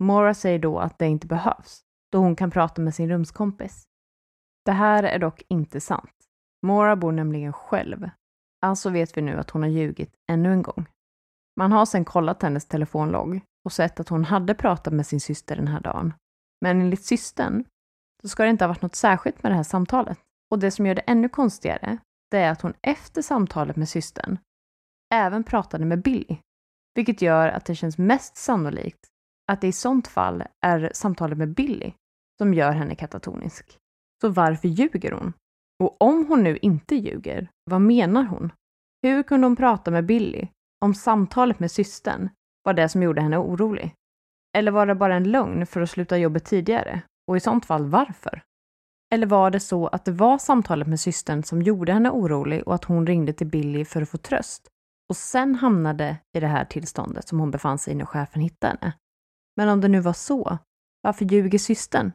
Mora 0.03 0.33
säger 0.33 0.59
då 0.59 0.79
att 0.79 0.99
det 0.99 1.07
inte 1.07 1.27
behövs, 1.27 1.81
då 2.11 2.17
hon 2.17 2.35
kan 2.35 2.51
prata 2.51 2.81
med 2.81 2.95
sin 2.95 3.09
rumskompis. 3.09 3.83
Det 4.65 4.71
här 4.71 5.03
är 5.03 5.19
dock 5.19 5.43
inte 5.49 5.81
sant. 5.81 6.13
Mora 6.65 6.95
bor 6.95 7.11
nämligen 7.11 7.53
själv. 7.53 8.09
Alltså 8.61 8.89
vet 8.89 9.17
vi 9.17 9.21
nu 9.21 9.37
att 9.39 9.49
hon 9.49 9.61
har 9.61 9.69
ljugit 9.69 10.13
ännu 10.31 10.51
en 10.51 10.61
gång. 10.61 10.85
Man 11.59 11.71
har 11.71 11.85
sen 11.85 12.05
kollat 12.05 12.43
hennes 12.43 12.65
telefonlogg 12.65 13.41
och 13.65 13.71
sett 13.71 13.99
att 13.99 14.09
hon 14.09 14.25
hade 14.25 14.55
pratat 14.55 14.93
med 14.93 15.07
sin 15.07 15.19
syster 15.19 15.55
den 15.55 15.67
här 15.67 15.79
dagen. 15.79 16.13
Men 16.61 16.81
enligt 16.81 17.05
systern 17.05 17.65
så 18.21 18.29
ska 18.29 18.43
det 18.43 18.49
inte 18.49 18.63
ha 18.63 18.67
varit 18.67 18.81
något 18.81 18.95
särskilt 18.95 19.43
med 19.43 19.51
det 19.51 19.55
här 19.55 19.63
samtalet. 19.63 20.19
Och 20.51 20.59
det 20.59 20.71
som 20.71 20.85
gör 20.85 20.95
det 20.95 21.01
ännu 21.01 21.29
konstigare, 21.29 21.97
det 22.31 22.37
är 22.37 22.51
att 22.51 22.61
hon 22.61 22.73
efter 22.81 23.21
samtalet 23.21 23.75
med 23.75 23.89
systern 23.89 24.37
även 25.13 25.43
pratade 25.43 25.85
med 25.85 26.01
Billy. 26.01 26.37
Vilket 26.95 27.21
gör 27.21 27.47
att 27.47 27.65
det 27.65 27.75
känns 27.75 27.97
mest 27.97 28.37
sannolikt 28.37 29.07
att 29.51 29.61
det 29.61 29.67
i 29.67 29.71
sånt 29.71 30.07
fall 30.07 30.43
är 30.65 30.91
samtalet 30.93 31.37
med 31.37 31.53
Billy 31.53 31.93
som 32.37 32.53
gör 32.53 32.71
henne 32.71 32.95
katatonisk. 32.95 33.77
Så 34.21 34.29
varför 34.29 34.67
ljuger 34.67 35.11
hon? 35.11 35.33
Och 35.83 36.01
om 36.01 36.25
hon 36.27 36.43
nu 36.43 36.57
inte 36.57 36.95
ljuger, 36.95 37.49
vad 37.65 37.81
menar 37.81 38.23
hon? 38.23 38.51
Hur 39.03 39.23
kunde 39.23 39.47
hon 39.47 39.55
prata 39.55 39.91
med 39.91 40.05
Billy 40.05 40.47
om 40.85 40.93
samtalet 40.93 41.59
med 41.59 41.71
systern 41.71 42.29
var 42.63 42.73
det 42.73 42.89
som 42.89 43.03
gjorde 43.03 43.21
henne 43.21 43.37
orolig? 43.37 43.95
Eller 44.57 44.71
var 44.71 44.85
det 44.85 44.95
bara 44.95 45.15
en 45.15 45.31
lögn 45.31 45.65
för 45.65 45.81
att 45.81 45.89
sluta 45.89 46.17
jobbet 46.17 46.45
tidigare? 46.45 47.01
Och 47.27 47.37
i 47.37 47.39
sånt 47.39 47.65
fall 47.65 47.85
varför? 47.85 48.41
Eller 49.13 49.27
var 49.27 49.51
det 49.51 49.59
så 49.59 49.87
att 49.87 50.05
det 50.05 50.11
var 50.11 50.37
samtalet 50.37 50.87
med 50.87 50.99
systern 50.99 51.43
som 51.43 51.61
gjorde 51.61 51.93
henne 51.93 52.09
orolig 52.09 52.67
och 52.67 52.75
att 52.75 52.83
hon 52.83 53.07
ringde 53.07 53.33
till 53.33 53.47
Billy 53.47 53.85
för 53.85 54.01
att 54.01 54.09
få 54.09 54.17
tröst? 54.17 54.67
Och 55.09 55.15
sen 55.15 55.55
hamnade 55.55 56.17
i 56.37 56.39
det 56.39 56.47
här 56.47 56.65
tillståndet 56.65 57.27
som 57.27 57.39
hon 57.39 57.51
befann 57.51 57.77
sig 57.77 57.93
i 57.93 57.95
när 57.95 58.05
chefen 58.05 58.41
hittade 58.41 58.77
henne. 58.81 58.93
Men 59.57 59.69
om 59.69 59.81
det 59.81 59.87
nu 59.87 59.99
var 59.99 60.13
så, 60.13 60.57
varför 61.01 61.25
ljuger 61.25 61.59
systern? 61.59 62.11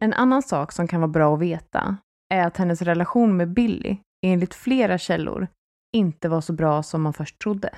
En 0.00 0.12
annan 0.12 0.42
sak 0.42 0.72
som 0.72 0.88
kan 0.88 1.00
vara 1.00 1.08
bra 1.08 1.34
att 1.34 1.40
veta 1.40 1.96
är 2.34 2.46
att 2.46 2.56
hennes 2.56 2.82
relation 2.82 3.36
med 3.36 3.52
Billy, 3.52 3.96
enligt 4.26 4.54
flera 4.54 4.98
källor, 4.98 5.48
inte 5.96 6.28
var 6.28 6.40
så 6.40 6.52
bra 6.52 6.82
som 6.82 7.02
man 7.02 7.12
först 7.12 7.38
trodde. 7.38 7.70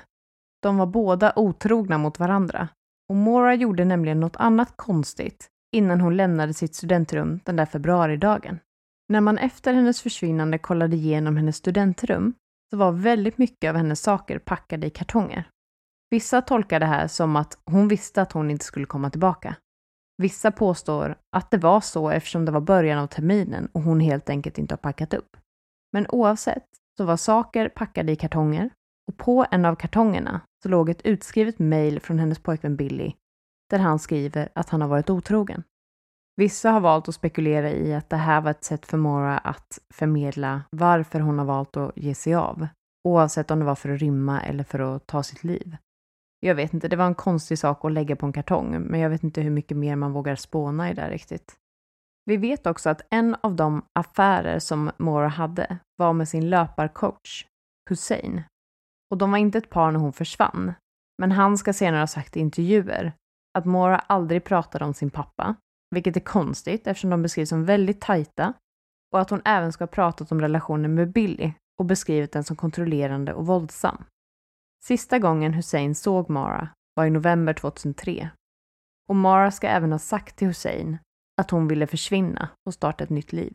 De 0.61 0.77
var 0.77 0.85
båda 0.85 1.33
otrogna 1.35 1.97
mot 1.97 2.19
varandra 2.19 2.67
och 3.09 3.15
Mora 3.15 3.55
gjorde 3.55 3.85
nämligen 3.85 4.19
något 4.19 4.35
annat 4.35 4.73
konstigt 4.77 5.47
innan 5.71 6.01
hon 6.01 6.17
lämnade 6.17 6.53
sitt 6.53 6.75
studentrum 6.75 7.39
den 7.45 7.55
där 7.55 7.65
februaridagen. 7.65 8.59
När 9.09 9.21
man 9.21 9.37
efter 9.37 9.73
hennes 9.73 10.01
försvinnande 10.01 10.57
kollade 10.57 10.95
igenom 10.95 11.37
hennes 11.37 11.55
studentrum 11.55 12.33
så 12.69 12.77
var 12.77 12.91
väldigt 12.91 13.37
mycket 13.37 13.69
av 13.69 13.75
hennes 13.75 14.01
saker 14.01 14.39
packade 14.39 14.87
i 14.87 14.89
kartonger. 14.89 15.49
Vissa 16.09 16.41
tolkar 16.41 16.79
det 16.79 16.85
här 16.85 17.07
som 17.07 17.35
att 17.35 17.57
hon 17.65 17.87
visste 17.87 18.21
att 18.21 18.31
hon 18.31 18.51
inte 18.51 18.65
skulle 18.65 18.85
komma 18.85 19.09
tillbaka. 19.09 19.55
Vissa 20.17 20.51
påstår 20.51 21.15
att 21.35 21.51
det 21.51 21.57
var 21.57 21.81
så 21.81 22.09
eftersom 22.09 22.45
det 22.45 22.51
var 22.51 22.61
början 22.61 22.99
av 22.99 23.07
terminen 23.07 23.69
och 23.71 23.81
hon 23.81 23.99
helt 23.99 24.29
enkelt 24.29 24.57
inte 24.57 24.73
har 24.73 24.77
packat 24.77 25.13
upp. 25.13 25.37
Men 25.93 26.05
oavsett 26.09 26.67
så 26.97 27.05
var 27.05 27.17
saker 27.17 27.69
packade 27.69 28.11
i 28.11 28.15
kartonger 28.15 28.69
och 29.07 29.17
på 29.17 29.45
en 29.51 29.65
av 29.65 29.75
kartongerna 29.75 30.41
så 30.63 30.69
låg 30.69 30.89
ett 30.89 31.01
utskrivet 31.01 31.59
mejl 31.59 31.99
från 31.99 32.19
hennes 32.19 32.39
pojkvän 32.39 32.75
Billy 32.75 33.13
där 33.69 33.79
han 33.79 33.99
skriver 33.99 34.49
att 34.55 34.69
han 34.69 34.81
har 34.81 34.87
varit 34.87 35.09
otrogen. 35.09 35.63
Vissa 36.35 36.71
har 36.71 36.79
valt 36.79 37.07
att 37.07 37.15
spekulera 37.15 37.71
i 37.71 37.93
att 37.93 38.09
det 38.09 38.15
här 38.15 38.41
var 38.41 38.51
ett 38.51 38.63
sätt 38.63 38.85
för 38.85 38.97
Mora 38.97 39.37
att 39.37 39.79
förmedla 39.93 40.61
varför 40.69 41.19
hon 41.19 41.39
har 41.39 41.45
valt 41.45 41.77
att 41.77 41.97
ge 41.97 42.15
sig 42.15 42.35
av, 42.35 42.67
oavsett 43.07 43.51
om 43.51 43.59
det 43.59 43.65
var 43.65 43.75
för 43.75 43.89
att 43.89 44.01
rymma 44.01 44.41
eller 44.41 44.63
för 44.63 44.79
att 44.79 45.07
ta 45.07 45.23
sitt 45.23 45.43
liv. 45.43 45.77
Jag 46.39 46.55
vet 46.55 46.73
inte, 46.73 46.87
det 46.87 46.95
var 46.95 47.05
en 47.05 47.15
konstig 47.15 47.59
sak 47.59 47.85
att 47.85 47.91
lägga 47.91 48.15
på 48.15 48.25
en 48.25 48.33
kartong, 48.33 48.81
men 48.81 48.99
jag 48.99 49.09
vet 49.09 49.23
inte 49.23 49.41
hur 49.41 49.49
mycket 49.49 49.77
mer 49.77 49.95
man 49.95 50.11
vågar 50.11 50.35
spåna 50.35 50.91
i 50.91 50.93
det 50.93 51.09
riktigt. 51.09 51.55
Vi 52.25 52.37
vet 52.37 52.67
också 52.67 52.89
att 52.89 53.01
en 53.09 53.35
av 53.41 53.55
de 53.55 53.85
affärer 53.93 54.59
som 54.59 54.91
Mora 54.97 55.27
hade 55.27 55.77
var 55.97 56.13
med 56.13 56.27
sin 56.27 56.49
löparcoach, 56.49 57.45
Hussein. 57.89 58.41
Och 59.11 59.17
de 59.17 59.31
var 59.31 59.37
inte 59.37 59.57
ett 59.57 59.69
par 59.69 59.91
när 59.91 59.99
hon 59.99 60.13
försvann, 60.13 60.73
men 61.17 61.31
han 61.31 61.57
ska 61.57 61.73
senare 61.73 62.01
ha 62.01 62.07
sagt 62.07 62.37
i 62.37 62.39
intervjuer 62.39 63.13
att 63.57 63.65
Mora 63.65 63.97
aldrig 63.97 64.43
pratade 64.43 64.85
om 64.85 64.93
sin 64.93 65.09
pappa, 65.09 65.55
vilket 65.95 66.15
är 66.15 66.21
konstigt 66.21 66.87
eftersom 66.87 67.09
de 67.09 67.21
beskrivs 67.21 67.49
som 67.49 67.65
väldigt 67.65 68.01
tajta, 68.01 68.53
och 69.13 69.19
att 69.19 69.29
hon 69.29 69.41
även 69.45 69.73
ska 69.73 69.81
ha 69.83 69.87
pratat 69.87 70.31
om 70.31 70.41
relationen 70.41 70.93
med 70.95 71.11
Billy 71.11 71.53
och 71.79 71.85
beskrivit 71.85 72.31
den 72.31 72.43
som 72.43 72.55
kontrollerande 72.55 73.33
och 73.33 73.45
våldsam. 73.45 74.03
Sista 74.83 75.19
gången 75.19 75.53
Hussein 75.53 75.95
såg 75.95 76.29
Mara 76.29 76.69
var 76.95 77.05
i 77.05 77.09
november 77.09 77.53
2003. 77.53 78.29
Och 79.09 79.15
Mara 79.15 79.51
ska 79.51 79.67
även 79.67 79.91
ha 79.91 79.99
sagt 79.99 80.35
till 80.35 80.47
Hussein 80.47 80.97
att 81.41 81.51
hon 81.51 81.67
ville 81.67 81.87
försvinna 81.87 82.49
och 82.65 82.73
starta 82.73 83.03
ett 83.03 83.09
nytt 83.09 83.33
liv. 83.33 83.53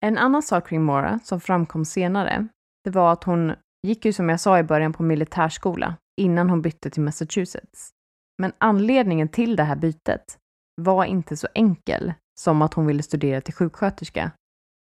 En 0.00 0.18
annan 0.18 0.42
sak 0.42 0.68
kring 0.68 0.84
Mara 0.84 1.18
som 1.18 1.40
framkom 1.40 1.84
senare, 1.84 2.48
det 2.84 2.90
var 2.90 3.12
att 3.12 3.24
hon 3.24 3.54
gick 3.84 4.04
ju 4.04 4.12
som 4.12 4.28
jag 4.28 4.40
sa 4.40 4.58
i 4.58 4.62
början 4.62 4.92
på 4.92 5.02
militärskola 5.02 5.96
innan 6.20 6.50
hon 6.50 6.62
bytte 6.62 6.90
till 6.90 7.02
Massachusetts. 7.02 7.90
Men 8.38 8.52
anledningen 8.58 9.28
till 9.28 9.56
det 9.56 9.64
här 9.64 9.76
bytet 9.76 10.38
var 10.76 11.04
inte 11.04 11.36
så 11.36 11.48
enkel 11.54 12.12
som 12.40 12.62
att 12.62 12.74
hon 12.74 12.86
ville 12.86 13.02
studera 13.02 13.40
till 13.40 13.54
sjuksköterska. 13.54 14.30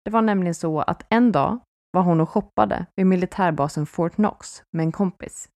Det 0.05 0.11
var 0.11 0.23
nämligen 0.23 0.55
så 0.55 0.81
att 0.81 1.07
en 1.09 1.33
dag 1.33 1.59
var 1.93 2.03
hon 2.03 2.21
och 2.21 2.31
shoppade 2.31 2.87
vid 2.97 3.07
militärbasen 3.07 3.87
Fort 3.87 4.15
Knox 4.15 4.63
med 4.71 4.85
en 4.85 4.93
kompis. 4.93 5.49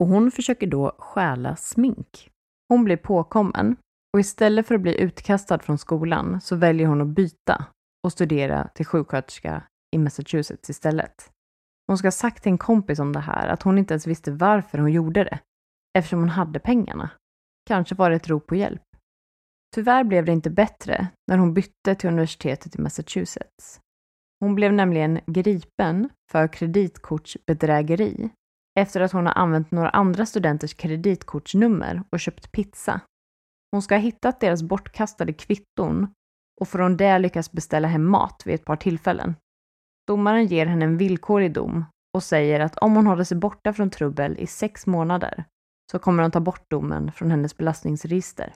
Och 0.00 0.06
hon 0.06 0.30
försöker 0.30 0.66
då 0.66 0.96
stjäla 0.98 1.56
smink. 1.56 2.30
Hon 2.68 2.84
blir 2.84 2.96
påkommen 2.96 3.76
och 4.12 4.20
istället 4.20 4.66
för 4.66 4.74
att 4.74 4.80
bli 4.80 5.00
utkastad 5.00 5.58
från 5.58 5.78
skolan 5.78 6.40
så 6.40 6.56
väljer 6.56 6.86
hon 6.86 7.00
att 7.00 7.08
byta 7.08 7.64
och 8.04 8.12
studera 8.12 8.68
till 8.68 8.86
sjuksköterska 8.86 9.62
i 9.96 9.98
Massachusetts 9.98 10.70
istället. 10.70 11.30
Hon 11.88 11.98
ska 11.98 12.06
ha 12.06 12.12
sagt 12.12 12.42
till 12.42 12.52
en 12.52 12.58
kompis 12.58 12.98
om 12.98 13.12
det 13.12 13.20
här 13.20 13.48
att 13.48 13.62
hon 13.62 13.78
inte 13.78 13.94
ens 13.94 14.06
visste 14.06 14.30
varför 14.30 14.78
hon 14.78 14.92
gjorde 14.92 15.24
det, 15.24 15.38
eftersom 15.98 16.18
hon 16.18 16.28
hade 16.28 16.58
pengarna. 16.58 17.10
Kanske 17.66 17.94
var 17.94 18.10
det 18.10 18.16
ett 18.16 18.28
rop 18.28 18.46
på 18.46 18.54
hjälp. 18.54 18.82
Tyvärr 19.74 20.04
blev 20.04 20.24
det 20.24 20.32
inte 20.32 20.50
bättre 20.50 21.08
när 21.30 21.38
hon 21.38 21.54
bytte 21.54 21.94
till 21.94 22.08
universitetet 22.08 22.76
i 22.76 22.80
Massachusetts. 22.80 23.80
Hon 24.40 24.54
blev 24.54 24.72
nämligen 24.72 25.20
gripen 25.26 26.10
för 26.32 26.52
kreditkortsbedrägeri 26.52 28.30
efter 28.80 29.00
att 29.00 29.12
hon 29.12 29.26
har 29.26 29.34
använt 29.34 29.70
några 29.70 29.90
andra 29.90 30.26
studenters 30.26 30.74
kreditkortsnummer 30.74 32.02
och 32.12 32.20
köpt 32.20 32.52
pizza. 32.52 33.00
Hon 33.72 33.82
ska 33.82 33.94
ha 33.94 34.00
hittat 34.00 34.40
deras 34.40 34.62
bortkastade 34.62 35.32
kvitton 35.32 36.12
och 36.60 36.68
från 36.68 36.96
det 36.96 37.18
lyckas 37.18 37.52
beställa 37.52 37.88
hem 37.88 38.10
mat 38.10 38.42
vid 38.46 38.54
ett 38.54 38.64
par 38.64 38.76
tillfällen. 38.76 39.34
Domaren 40.08 40.46
ger 40.46 40.66
henne 40.66 40.84
en 40.84 40.96
villkorlig 40.96 41.52
dom 41.52 41.84
och 42.14 42.22
säger 42.22 42.60
att 42.60 42.76
om 42.76 42.96
hon 42.96 43.06
håller 43.06 43.24
sig 43.24 43.36
borta 43.36 43.72
från 43.72 43.90
trubbel 43.90 44.38
i 44.38 44.46
sex 44.46 44.86
månader 44.86 45.44
så 45.92 45.98
kommer 45.98 46.22
de 46.22 46.30
ta 46.30 46.40
bort 46.40 46.70
domen 46.70 47.12
från 47.12 47.30
hennes 47.30 47.56
belastningsregister. 47.56 48.54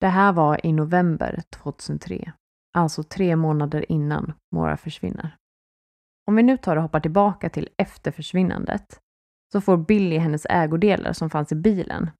Det 0.00 0.06
här 0.06 0.32
var 0.32 0.66
i 0.66 0.72
november 0.72 1.42
2003, 1.50 2.32
alltså 2.78 3.02
tre 3.02 3.36
månader 3.36 3.92
innan 3.92 4.32
Mora 4.54 4.76
försvinner. 4.76 5.36
Om 6.26 6.36
vi 6.36 6.42
nu 6.42 6.56
tar 6.56 6.76
och 6.76 6.82
hoppar 6.82 7.00
tillbaka 7.00 7.48
till 7.50 7.68
efter 7.76 8.10
försvinnandet 8.10 9.00
så 9.52 9.60
får 9.60 9.76
Billy 9.76 10.18
hennes 10.18 10.46
ägodelar 10.50 11.12
som 11.12 11.30
fanns 11.30 11.52
i 11.52 11.54
bilen. 11.54 12.10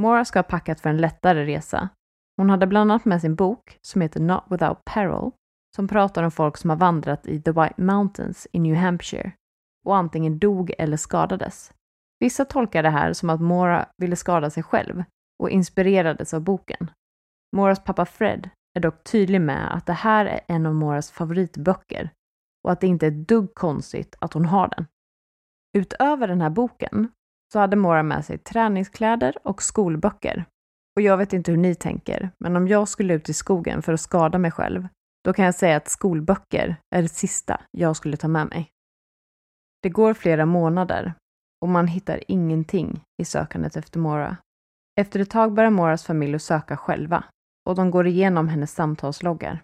Mora 0.00 0.24
ska 0.24 0.38
ha 0.38 0.44
packat 0.44 0.80
för 0.80 0.90
en 0.90 0.96
lättare 0.96 1.44
resa. 1.46 1.88
Hon 2.36 2.50
hade 2.50 2.66
bland 2.66 2.92
annat 2.92 3.04
med 3.04 3.20
sin 3.20 3.34
bok 3.34 3.78
som 3.82 4.00
heter 4.00 4.20
Not 4.20 4.44
Without 4.50 4.84
Peril 4.84 5.30
som 5.76 5.88
pratar 5.88 6.22
om 6.22 6.30
folk 6.30 6.56
som 6.56 6.70
har 6.70 6.76
vandrat 6.76 7.26
i 7.26 7.42
The 7.42 7.52
White 7.52 7.82
Mountains 7.82 8.46
i 8.52 8.58
New 8.58 8.76
Hampshire 8.76 9.32
och 9.86 9.96
antingen 9.96 10.38
dog 10.38 10.72
eller 10.78 10.96
skadades. 10.96 11.72
Vissa 12.20 12.44
tolkar 12.44 12.82
det 12.82 12.90
här 12.90 13.12
som 13.12 13.30
att 13.30 13.40
Mora 13.40 13.86
ville 13.96 14.16
skada 14.16 14.50
sig 14.50 14.62
själv 14.62 15.04
och 15.42 15.50
inspirerades 15.50 16.34
av 16.34 16.40
boken. 16.40 16.90
Moras 17.56 17.84
pappa 17.84 18.04
Fred 18.04 18.50
är 18.74 18.80
dock 18.80 19.04
tydlig 19.04 19.40
med 19.40 19.76
att 19.76 19.86
det 19.86 19.92
här 19.92 20.26
är 20.26 20.40
en 20.46 20.66
av 20.66 20.74
Moras 20.74 21.10
favoritböcker 21.10 22.10
och 22.64 22.72
att 22.72 22.80
det 22.80 22.86
inte 22.86 23.06
är 23.06 23.10
ett 23.10 23.28
dugg 23.28 23.54
konstigt 23.54 24.16
att 24.18 24.32
hon 24.32 24.44
har 24.44 24.68
den. 24.68 24.86
Utöver 25.78 26.28
den 26.28 26.40
här 26.40 26.50
boken 26.50 27.08
så 27.52 27.58
hade 27.58 27.76
Mora 27.76 28.02
med 28.02 28.24
sig 28.24 28.38
träningskläder 28.38 29.38
och 29.44 29.62
skolböcker. 29.62 30.44
Och 30.96 31.02
jag 31.02 31.16
vet 31.16 31.32
inte 31.32 31.50
hur 31.50 31.58
ni 31.58 31.74
tänker, 31.74 32.30
men 32.38 32.56
om 32.56 32.68
jag 32.68 32.88
skulle 32.88 33.14
ut 33.14 33.28
i 33.28 33.34
skogen 33.34 33.82
för 33.82 33.92
att 33.92 34.00
skada 34.00 34.38
mig 34.38 34.50
själv, 34.50 34.88
då 35.24 35.32
kan 35.32 35.44
jag 35.44 35.54
säga 35.54 35.76
att 35.76 35.88
skolböcker 35.88 36.76
är 36.94 37.02
det 37.02 37.08
sista 37.08 37.60
jag 37.70 37.96
skulle 37.96 38.16
ta 38.16 38.28
med 38.28 38.46
mig. 38.46 38.68
Det 39.82 39.88
går 39.88 40.14
flera 40.14 40.46
månader 40.46 41.14
och 41.62 41.68
man 41.68 41.86
hittar 41.86 42.20
ingenting 42.28 43.00
i 43.22 43.24
sökandet 43.24 43.76
efter 43.76 43.98
Mora. 43.98 44.36
Efter 45.00 45.20
ett 45.20 45.30
tag 45.30 45.54
börjar 45.54 45.70
Moras 45.70 46.04
familj 46.04 46.34
att 46.34 46.42
söka 46.42 46.76
själva 46.76 47.24
och 47.68 47.74
de 47.74 47.90
går 47.90 48.06
igenom 48.06 48.48
hennes 48.48 48.74
samtalsloggar. 48.74 49.62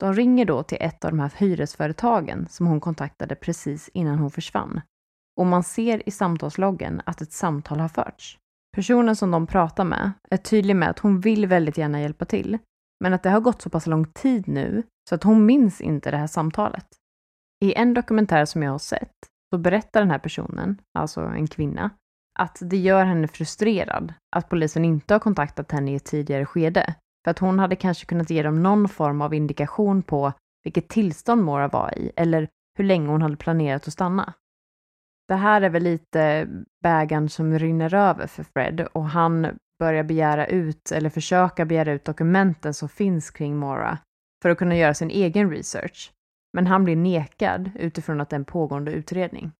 De 0.00 0.12
ringer 0.14 0.44
då 0.44 0.62
till 0.62 0.78
ett 0.80 1.04
av 1.04 1.10
de 1.10 1.20
här 1.20 1.32
hyresföretagen 1.36 2.46
som 2.50 2.66
hon 2.66 2.80
kontaktade 2.80 3.34
precis 3.34 3.90
innan 3.94 4.18
hon 4.18 4.30
försvann. 4.30 4.80
Och 5.40 5.46
man 5.46 5.62
ser 5.62 6.08
i 6.08 6.10
samtalsloggen 6.10 7.02
att 7.06 7.20
ett 7.20 7.32
samtal 7.32 7.80
har 7.80 7.88
förts. 7.88 8.38
Personen 8.76 9.16
som 9.16 9.30
de 9.30 9.46
pratar 9.46 9.84
med 9.84 10.12
är 10.30 10.36
tydlig 10.36 10.76
med 10.76 10.90
att 10.90 10.98
hon 10.98 11.20
vill 11.20 11.46
väldigt 11.46 11.78
gärna 11.78 12.00
hjälpa 12.00 12.24
till, 12.24 12.58
men 13.00 13.14
att 13.14 13.22
det 13.22 13.30
har 13.30 13.40
gått 13.40 13.62
så 13.62 13.70
pass 13.70 13.86
lång 13.86 14.04
tid 14.04 14.48
nu 14.48 14.82
så 15.08 15.14
att 15.14 15.24
hon 15.24 15.46
minns 15.46 15.80
inte 15.80 16.10
det 16.10 16.16
här 16.16 16.26
samtalet. 16.26 16.86
I 17.64 17.74
en 17.74 17.94
dokumentär 17.94 18.44
som 18.44 18.62
jag 18.62 18.70
har 18.70 18.78
sett 18.78 19.12
så 19.50 19.58
berättar 19.58 20.00
den 20.00 20.10
här 20.10 20.18
personen, 20.18 20.80
alltså 20.98 21.20
en 21.20 21.46
kvinna, 21.46 21.90
att 22.38 22.58
det 22.60 22.76
gör 22.76 23.04
henne 23.04 23.28
frustrerad 23.28 24.14
att 24.36 24.48
polisen 24.48 24.84
inte 24.84 25.14
har 25.14 25.18
kontaktat 25.18 25.72
henne 25.72 25.92
i 25.92 25.94
ett 25.94 26.04
tidigare 26.04 26.46
skede. 26.46 26.94
För 27.24 27.30
att 27.30 27.38
hon 27.38 27.58
hade 27.58 27.76
kanske 27.76 28.06
kunnat 28.06 28.30
ge 28.30 28.42
dem 28.42 28.62
någon 28.62 28.88
form 28.88 29.22
av 29.22 29.34
indikation 29.34 30.02
på 30.02 30.32
vilket 30.64 30.88
tillstånd 30.88 31.44
Mora 31.44 31.68
var 31.68 31.98
i 31.98 32.12
eller 32.16 32.48
hur 32.78 32.84
länge 32.84 33.08
hon 33.08 33.22
hade 33.22 33.36
planerat 33.36 33.86
att 33.86 33.92
stanna. 33.92 34.34
Det 35.28 35.34
här 35.34 35.62
är 35.62 35.70
väl 35.70 35.82
lite 35.82 36.48
bägaren 36.82 37.28
som 37.28 37.58
rinner 37.58 37.94
över 37.94 38.26
för 38.26 38.42
Fred 38.42 38.80
och 38.80 39.04
han 39.04 39.58
börjar 39.78 40.04
begära 40.04 40.46
ut, 40.46 40.92
eller 40.92 41.10
försöka 41.10 41.64
begära 41.64 41.92
ut 41.92 42.04
dokumenten 42.04 42.74
som 42.74 42.88
finns 42.88 43.30
kring 43.30 43.56
Mora 43.56 43.98
för 44.44 44.50
att 44.50 44.58
kunna 44.58 44.76
göra 44.76 44.94
sin 44.94 45.10
egen 45.10 45.50
research. 45.50 46.12
Men 46.52 46.66
han 46.66 46.84
blir 46.84 46.96
nekad 46.96 47.70
utifrån 47.74 48.20
att 48.20 48.30
det 48.30 48.36
är 48.36 48.38
en 48.38 48.44
pågående 48.44 48.92
utredning. 48.92 49.52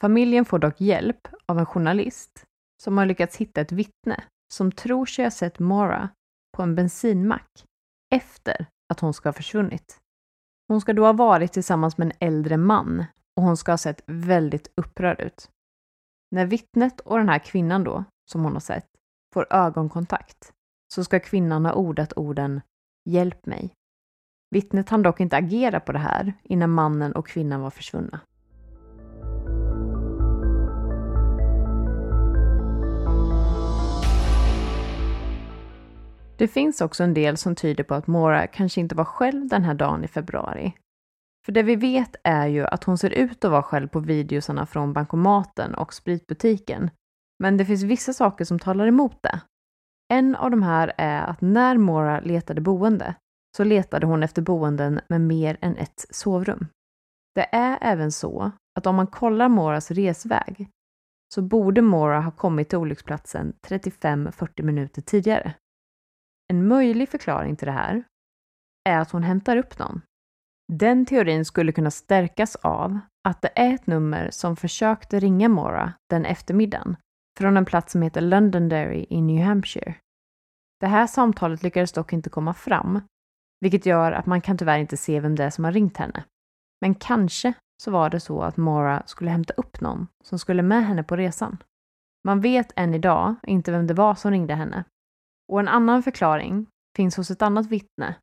Familjen 0.00 0.44
får 0.44 0.58
dock 0.58 0.80
hjälp 0.80 1.28
av 1.46 1.58
en 1.58 1.66
journalist 1.66 2.44
som 2.82 2.98
har 2.98 3.06
lyckats 3.06 3.36
hitta 3.36 3.60
ett 3.60 3.72
vittne 3.72 4.24
som 4.52 4.72
tror 4.72 5.06
sig 5.06 5.24
ha 5.24 5.30
sett 5.30 5.58
Mara 5.58 6.08
på 6.56 6.62
en 6.62 6.74
bensinmack 6.74 7.64
efter 8.14 8.66
att 8.88 9.00
hon 9.00 9.14
ska 9.14 9.28
ha 9.28 9.32
försvunnit. 9.32 9.98
Hon 10.68 10.80
ska 10.80 10.92
då 10.92 11.04
ha 11.04 11.12
varit 11.12 11.52
tillsammans 11.52 11.98
med 11.98 12.06
en 12.06 12.28
äldre 12.28 12.56
man 12.56 13.04
och 13.36 13.42
hon 13.42 13.56
ska 13.56 13.72
ha 13.72 13.78
sett 13.78 14.02
väldigt 14.06 14.72
upprörd 14.76 15.20
ut. 15.20 15.50
När 16.30 16.46
vittnet 16.46 17.00
och 17.00 17.18
den 17.18 17.28
här 17.28 17.38
kvinnan 17.38 17.84
då, 17.84 18.04
som 18.30 18.44
hon 18.44 18.52
har 18.52 18.60
sett, 18.60 18.86
får 19.34 19.52
ögonkontakt 19.52 20.52
så 20.94 21.04
ska 21.04 21.20
kvinnan 21.20 21.64
ha 21.64 21.72
ordat 21.72 22.12
orden 22.16 22.60
”Hjälp 23.08 23.46
mig”. 23.46 23.76
Vittnet 24.50 24.90
hann 24.90 25.02
dock 25.02 25.20
inte 25.20 25.36
agera 25.36 25.80
på 25.80 25.92
det 25.92 25.98
här 25.98 26.34
innan 26.42 26.70
mannen 26.70 27.12
och 27.12 27.28
kvinnan 27.28 27.60
var 27.60 27.70
försvunna. 27.70 28.20
Det 36.38 36.48
finns 36.48 36.80
också 36.80 37.04
en 37.04 37.14
del 37.14 37.36
som 37.36 37.54
tyder 37.54 37.84
på 37.84 37.94
att 37.94 38.06
Mora 38.06 38.46
kanske 38.46 38.80
inte 38.80 38.94
var 38.94 39.04
själv 39.04 39.48
den 39.48 39.64
här 39.64 39.74
dagen 39.74 40.04
i 40.04 40.08
februari. 40.08 40.72
För 41.46 41.52
det 41.52 41.62
vi 41.62 41.76
vet 41.76 42.16
är 42.24 42.46
ju 42.46 42.66
att 42.66 42.84
hon 42.84 42.98
ser 42.98 43.10
ut 43.10 43.44
att 43.44 43.50
vara 43.50 43.62
själv 43.62 43.88
på 43.88 44.00
videosarna 44.00 44.66
från 44.66 44.92
bankomaten 44.92 45.74
och 45.74 45.94
spritbutiken. 45.94 46.90
Men 47.38 47.56
det 47.56 47.64
finns 47.64 47.82
vissa 47.82 48.12
saker 48.12 48.44
som 48.44 48.58
talar 48.58 48.86
emot 48.86 49.22
det. 49.22 49.40
En 50.12 50.36
av 50.36 50.50
de 50.50 50.62
här 50.62 50.92
är 50.98 51.22
att 51.22 51.40
när 51.40 51.78
Mora 51.78 52.20
letade 52.20 52.60
boende 52.60 53.14
så 53.56 53.64
letade 53.64 54.06
hon 54.06 54.22
efter 54.22 54.42
boenden 54.42 55.00
med 55.08 55.20
mer 55.20 55.58
än 55.60 55.76
ett 55.76 56.06
sovrum. 56.10 56.66
Det 57.34 57.48
är 57.52 57.78
även 57.80 58.12
så 58.12 58.50
att 58.78 58.86
om 58.86 58.96
man 58.96 59.06
kollar 59.06 59.48
Moras 59.48 59.90
resväg 59.90 60.68
så 61.34 61.42
borde 61.42 61.82
Mora 61.82 62.20
ha 62.20 62.30
kommit 62.30 62.68
till 62.68 62.78
olycksplatsen 62.78 63.52
35-40 63.66 64.62
minuter 64.62 65.02
tidigare. 65.02 65.54
En 66.48 66.68
möjlig 66.68 67.08
förklaring 67.08 67.56
till 67.56 67.66
det 67.66 67.72
här 67.72 68.04
är 68.88 68.98
att 68.98 69.10
hon 69.10 69.22
hämtar 69.22 69.56
upp 69.56 69.78
någon. 69.78 70.00
Den 70.72 71.06
teorin 71.06 71.44
skulle 71.44 71.72
kunna 71.72 71.90
stärkas 71.90 72.56
av 72.56 72.98
att 73.28 73.42
det 73.42 73.50
är 73.54 73.74
ett 73.74 73.86
nummer 73.86 74.30
som 74.30 74.56
försökte 74.56 75.20
ringa 75.20 75.48
Mora 75.48 75.92
den 76.10 76.24
eftermiddagen 76.24 76.96
från 77.38 77.56
en 77.56 77.64
plats 77.64 77.92
som 77.92 78.02
heter 78.02 78.20
Londonderry 78.20 79.06
i 79.10 79.20
New 79.20 79.44
Hampshire. 79.44 79.94
Det 80.80 80.86
här 80.86 81.06
samtalet 81.06 81.62
lyckades 81.62 81.92
dock 81.92 82.12
inte 82.12 82.30
komma 82.30 82.54
fram, 82.54 83.00
vilket 83.60 83.86
gör 83.86 84.12
att 84.12 84.26
man 84.26 84.40
kan 84.40 84.58
tyvärr 84.58 84.78
inte 84.78 84.96
se 84.96 85.20
vem 85.20 85.34
det 85.34 85.44
är 85.44 85.50
som 85.50 85.64
har 85.64 85.72
ringt 85.72 85.96
henne. 85.96 86.24
Men 86.80 86.94
kanske 86.94 87.52
så 87.82 87.90
var 87.90 88.10
det 88.10 88.20
så 88.20 88.42
att 88.42 88.56
Mora 88.56 89.02
skulle 89.06 89.30
hämta 89.30 89.54
upp 89.56 89.80
någon 89.80 90.06
som 90.24 90.38
skulle 90.38 90.62
med 90.62 90.86
henne 90.86 91.02
på 91.02 91.16
resan. 91.16 91.58
Man 92.24 92.40
vet 92.40 92.72
än 92.76 92.94
idag 92.94 93.34
inte 93.42 93.72
vem 93.72 93.86
det 93.86 93.94
var 93.94 94.14
som 94.14 94.30
ringde 94.30 94.54
henne, 94.54 94.84
och 95.52 95.60
en 95.60 95.68
annan 95.68 96.02
förklaring 96.02 96.66
finns 96.96 97.16
hos 97.16 97.30
ett 97.30 97.42
annat 97.42 97.66
vittne, 97.66 98.14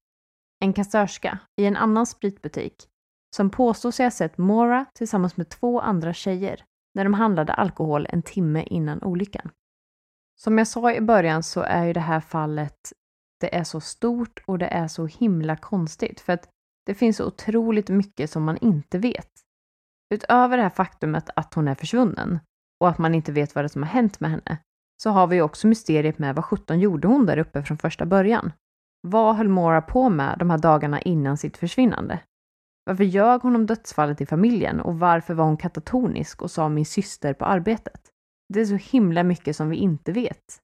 en 0.64 0.74
kassörska 0.74 1.40
i 1.62 1.66
en 1.66 1.78
annan 1.78 2.06
spritbutik, 2.06 2.88
som 3.36 3.50
påstår 3.50 3.92
sig 3.92 4.06
ha 4.06 4.12
sett 4.12 4.38
Mora 4.38 4.86
tillsammans 4.94 5.38
med 5.38 5.50
två 5.50 5.80
andra 5.80 6.14
tjejer 6.14 6.64
när 6.96 7.04
de 7.04 7.14
handlade 7.14 7.54
alkohol 7.54 8.08
en 8.10 8.22
timme 8.22 8.64
innan 8.64 9.04
olyckan. 9.04 9.50
Som 10.36 10.58
jag 10.58 10.68
sa 10.68 10.94
i 10.94 11.02
början 11.02 11.44
så 11.44 11.62
är 11.62 11.86
ju 11.86 11.94
det 11.94 12.00
här 12.00 12.20
fallet, 12.20 12.94
det 13.44 13.56
är 13.56 13.64
så 13.64 13.82
stort 13.82 14.44
och 14.46 14.58
det 14.58 14.68
är 14.68 14.88
så 14.88 15.06
himla 15.06 15.56
konstigt 15.56 16.20
för 16.20 16.34
att 16.34 16.50
det 16.86 16.94
finns 16.94 17.18
så 17.18 17.26
otroligt 17.26 17.90
mycket 17.90 18.30
som 18.30 18.44
man 18.44 18.58
inte 18.58 18.98
vet. 18.98 19.30
Utöver 20.14 20.58
det 20.58 20.64
här 20.64 20.70
faktumet 20.70 21.30
att 21.36 21.54
hon 21.54 21.68
är 21.68 21.76
försvunnen 21.76 22.40
och 22.80 22.90
att 22.90 22.98
man 22.98 23.16
inte 23.16 23.32
vet 23.32 23.56
vad 23.56 23.66
det 23.66 23.70
som 23.70 23.84
har 23.84 23.90
hänt 23.90 24.20
med 24.20 24.32
henne 24.32 24.58
så 25.04 25.10
har 25.10 25.28
vi 25.28 25.42
också 25.42 25.68
mysteriet 25.68 26.20
med 26.20 26.36
vad 26.36 26.46
sjutton 26.46 26.80
gjorde 26.80 27.08
hon 27.08 27.26
där 27.26 27.38
uppe 27.38 27.64
från 27.64 27.78
första 27.78 28.06
början? 28.06 28.52
Vad 29.08 29.36
höll 29.36 29.50
Mora 29.50 29.82
på 29.82 30.10
med 30.10 30.36
de 30.40 30.50
här 30.50 30.58
dagarna 30.58 31.02
innan 31.02 31.38
sitt 31.38 31.58
försvinnande? 31.58 32.20
Varför 32.86 33.04
ljög 33.04 33.42
hon 33.42 33.56
om 33.56 33.66
dödsfallet 33.66 34.22
i 34.22 34.26
familjen 34.26 34.80
och 34.80 35.00
varför 35.00 35.34
var 35.34 35.46
hon 35.46 35.58
katatonisk 35.58 36.42
och 36.42 36.52
sa 36.52 36.70
min 36.70 36.86
syster 36.86 37.34
på 37.34 37.46
arbetet? 37.46 38.02
Det 38.54 38.62
är 38.62 38.66
så 38.66 38.76
himla 38.76 39.24
mycket 39.24 39.56
som 39.56 39.70
vi 39.70 39.78
inte 39.78 40.12
vet. 40.12 40.60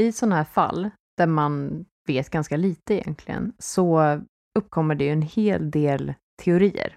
I 0.00 0.12
sådana 0.12 0.36
här 0.36 0.44
fall, 0.44 0.90
där 1.16 1.26
man 1.26 1.84
vet 2.08 2.30
ganska 2.30 2.56
lite 2.56 2.94
egentligen, 2.94 3.52
så 3.58 4.20
uppkommer 4.58 4.94
det 4.94 5.04
ju 5.04 5.10
en 5.10 5.22
hel 5.22 5.70
del 5.70 6.14
teorier. 6.42 6.96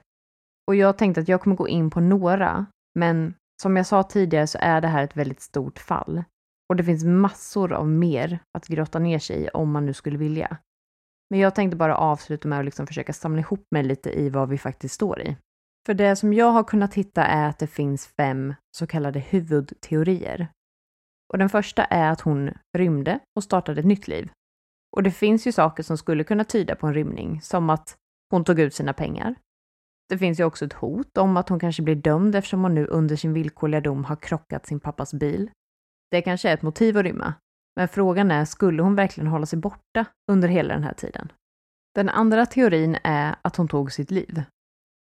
Och 0.67 0.75
jag 0.75 0.97
tänkte 0.97 1.21
att 1.21 1.27
jag 1.27 1.41
kommer 1.41 1.55
gå 1.55 1.67
in 1.67 1.89
på 1.89 1.99
några, 1.99 2.65
men 2.99 3.33
som 3.61 3.77
jag 3.77 3.85
sa 3.85 4.03
tidigare 4.03 4.47
så 4.47 4.57
är 4.61 4.81
det 4.81 4.87
här 4.87 5.03
ett 5.03 5.17
väldigt 5.17 5.41
stort 5.41 5.79
fall. 5.79 6.23
Och 6.69 6.75
det 6.75 6.83
finns 6.83 7.03
massor 7.03 7.73
av 7.73 7.87
mer 7.87 8.39
att 8.57 8.67
grotta 8.67 8.99
ner 8.99 9.19
sig 9.19 9.43
i 9.43 9.49
om 9.49 9.71
man 9.71 9.85
nu 9.85 9.93
skulle 9.93 10.17
vilja. 10.17 10.57
Men 11.29 11.39
jag 11.39 11.55
tänkte 11.55 11.77
bara 11.77 11.97
avsluta 11.97 12.47
med 12.47 12.59
att 12.59 12.65
liksom 12.65 12.87
försöka 12.87 13.13
samla 13.13 13.39
ihop 13.39 13.65
mig 13.71 13.83
lite 13.83 14.19
i 14.19 14.29
vad 14.29 14.49
vi 14.49 14.57
faktiskt 14.57 14.95
står 14.95 15.21
i. 15.21 15.37
För 15.85 15.93
det 15.93 16.15
som 16.15 16.33
jag 16.33 16.51
har 16.51 16.63
kunnat 16.63 16.93
hitta 16.93 17.25
är 17.25 17.49
att 17.49 17.59
det 17.59 17.67
finns 17.67 18.07
fem 18.07 18.53
så 18.77 18.87
kallade 18.87 19.19
huvudteorier. 19.19 20.47
Och 21.33 21.37
den 21.37 21.49
första 21.49 21.85
är 21.85 22.11
att 22.11 22.21
hon 22.21 22.51
rymde 22.77 23.19
och 23.35 23.43
startade 23.43 23.79
ett 23.79 23.85
nytt 23.85 24.07
liv. 24.07 24.29
Och 24.95 25.03
det 25.03 25.11
finns 25.11 25.47
ju 25.47 25.51
saker 25.51 25.83
som 25.83 25.97
skulle 25.97 26.23
kunna 26.23 26.43
tyda 26.43 26.75
på 26.75 26.87
en 26.87 26.93
rymning, 26.93 27.41
som 27.41 27.69
att 27.69 27.97
hon 28.31 28.43
tog 28.43 28.59
ut 28.59 28.73
sina 28.73 28.93
pengar. 28.93 29.35
Det 30.09 30.17
finns 30.17 30.39
ju 30.39 30.43
också 30.43 30.65
ett 30.65 30.73
hot 30.73 31.17
om 31.17 31.37
att 31.37 31.49
hon 31.49 31.59
kanske 31.59 31.83
blir 31.83 31.95
dömd 31.95 32.35
eftersom 32.35 32.61
hon 32.61 32.75
nu 32.75 32.85
under 32.85 33.15
sin 33.15 33.33
villkorliga 33.33 33.81
dom 33.81 34.05
har 34.05 34.15
krockat 34.15 34.65
sin 34.65 34.79
pappas 34.79 35.13
bil. 35.13 35.51
Det 36.11 36.21
kanske 36.21 36.49
är 36.49 36.53
ett 36.53 36.61
motiv 36.61 36.97
att 36.97 37.03
rymma, 37.03 37.33
men 37.75 37.87
frågan 37.87 38.31
är, 38.31 38.45
skulle 38.45 38.83
hon 38.83 38.95
verkligen 38.95 39.27
hålla 39.27 39.45
sig 39.45 39.59
borta 39.59 40.05
under 40.31 40.47
hela 40.47 40.73
den 40.73 40.83
här 40.83 40.93
tiden? 40.93 41.31
Den 41.95 42.09
andra 42.09 42.45
teorin 42.45 42.97
är 43.03 43.35
att 43.41 43.55
hon 43.55 43.67
tog 43.67 43.91
sitt 43.91 44.11
liv. 44.11 44.43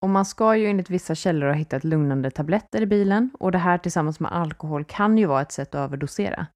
Och 0.01 0.09
man 0.09 0.25
ska 0.25 0.55
ju 0.55 0.65
enligt 0.65 0.89
vissa 0.89 1.15
källor 1.15 1.47
ha 1.47 1.53
hittat 1.53 1.84
lugnande 1.84 2.32
tabletter 2.32 2.82
i 2.82 2.86
bilen 2.86 3.30
och 3.39 3.51
det 3.51 3.57
här 3.57 3.78
tillsammans 3.78 4.19
med 4.19 4.32
alkohol 4.32 4.86
kan 4.86 5.17
ju 5.17 5.25
vara 5.25 5.41
ett 5.41 5.51
sätt 5.51 5.75
att 5.75 5.80
överdosera. 5.80 6.47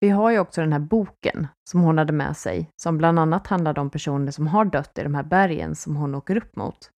Vi 0.00 0.08
har 0.08 0.30
ju 0.30 0.38
också 0.38 0.60
den 0.60 0.72
här 0.72 0.80
boken 0.80 1.46
som 1.70 1.80
hon 1.80 1.98
hade 1.98 2.12
med 2.12 2.36
sig, 2.36 2.70
som 2.82 2.98
bland 2.98 3.18
annat 3.18 3.46
handlade 3.46 3.80
om 3.80 3.90
personer 3.90 4.32
som 4.32 4.46
har 4.46 4.64
dött 4.64 4.98
i 4.98 5.02
de 5.02 5.14
här 5.14 5.22
bergen 5.22 5.74
som 5.74 5.96
hon 5.96 6.14
åker 6.14 6.36
upp 6.36 6.56
mot. 6.56 6.90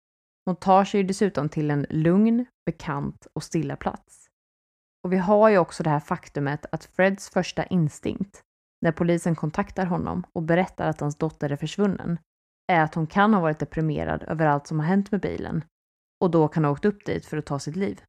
Hon 0.44 0.56
tar 0.56 0.84
sig 0.84 1.00
ju 1.00 1.06
dessutom 1.06 1.48
till 1.48 1.70
en 1.70 1.86
lugn, 1.90 2.46
bekant 2.66 3.26
och 3.32 3.42
stilla 3.42 3.76
plats. 3.76 4.26
Och 5.04 5.12
vi 5.12 5.16
har 5.16 5.48
ju 5.48 5.58
också 5.58 5.82
det 5.82 5.90
här 5.90 6.00
faktumet 6.00 6.66
att 6.72 6.84
Freds 6.84 7.30
första 7.30 7.64
instinkt, 7.64 8.42
när 8.82 8.92
polisen 8.92 9.34
kontaktar 9.34 9.86
honom 9.86 10.26
och 10.32 10.42
berättar 10.42 10.88
att 10.88 11.00
hans 11.00 11.16
dotter 11.16 11.52
är 11.52 11.56
försvunnen, 11.56 12.18
är 12.72 12.80
att 12.80 12.94
hon 12.94 13.06
kan 13.06 13.34
ha 13.34 13.40
varit 13.40 13.58
deprimerad 13.58 14.22
över 14.22 14.46
allt 14.46 14.66
som 14.66 14.80
har 14.80 14.86
hänt 14.86 15.10
med 15.10 15.20
bilen 15.20 15.64
och 16.20 16.30
då 16.30 16.48
kan 16.48 16.64
ha 16.64 16.72
åkt 16.72 16.84
upp 16.84 17.04
dit 17.04 17.26
för 17.26 17.36
att 17.36 17.46
ta 17.46 17.58
sitt 17.58 17.76
liv. 17.76 18.02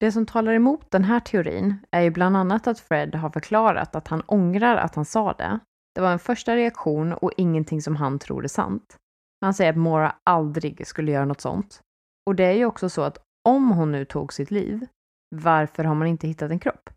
Det 0.00 0.12
som 0.12 0.26
talar 0.26 0.52
emot 0.52 0.90
den 0.90 1.04
här 1.04 1.20
teorin 1.20 1.74
är 1.90 2.00
ju 2.00 2.10
bland 2.10 2.36
annat 2.36 2.66
att 2.66 2.80
Fred 2.80 3.14
har 3.14 3.30
förklarat 3.30 3.96
att 3.96 4.08
han 4.08 4.22
ångrar 4.26 4.76
att 4.76 4.94
han 4.94 5.04
sa 5.04 5.32
det. 5.32 5.58
Det 5.94 6.00
var 6.00 6.12
en 6.12 6.18
första 6.18 6.56
reaktion 6.56 7.12
och 7.12 7.32
ingenting 7.36 7.82
som 7.82 7.96
han 7.96 8.18
tror 8.18 8.44
är 8.44 8.48
sant. 8.48 8.96
Han 9.40 9.54
säger 9.54 9.70
att 9.70 9.76
Mora 9.76 10.16
aldrig 10.24 10.86
skulle 10.86 11.12
göra 11.12 11.24
något 11.24 11.40
sånt. 11.40 11.80
Och 12.26 12.34
det 12.34 12.44
är 12.44 12.52
ju 12.52 12.64
också 12.64 12.88
så 12.88 13.02
att 13.02 13.18
om 13.48 13.70
hon 13.70 13.92
nu 13.92 14.04
tog 14.04 14.32
sitt 14.32 14.50
liv, 14.50 14.86
varför 15.34 15.84
har 15.84 15.94
man 15.94 16.08
inte 16.08 16.26
hittat 16.26 16.50
en 16.50 16.58
kropp? 16.58 16.90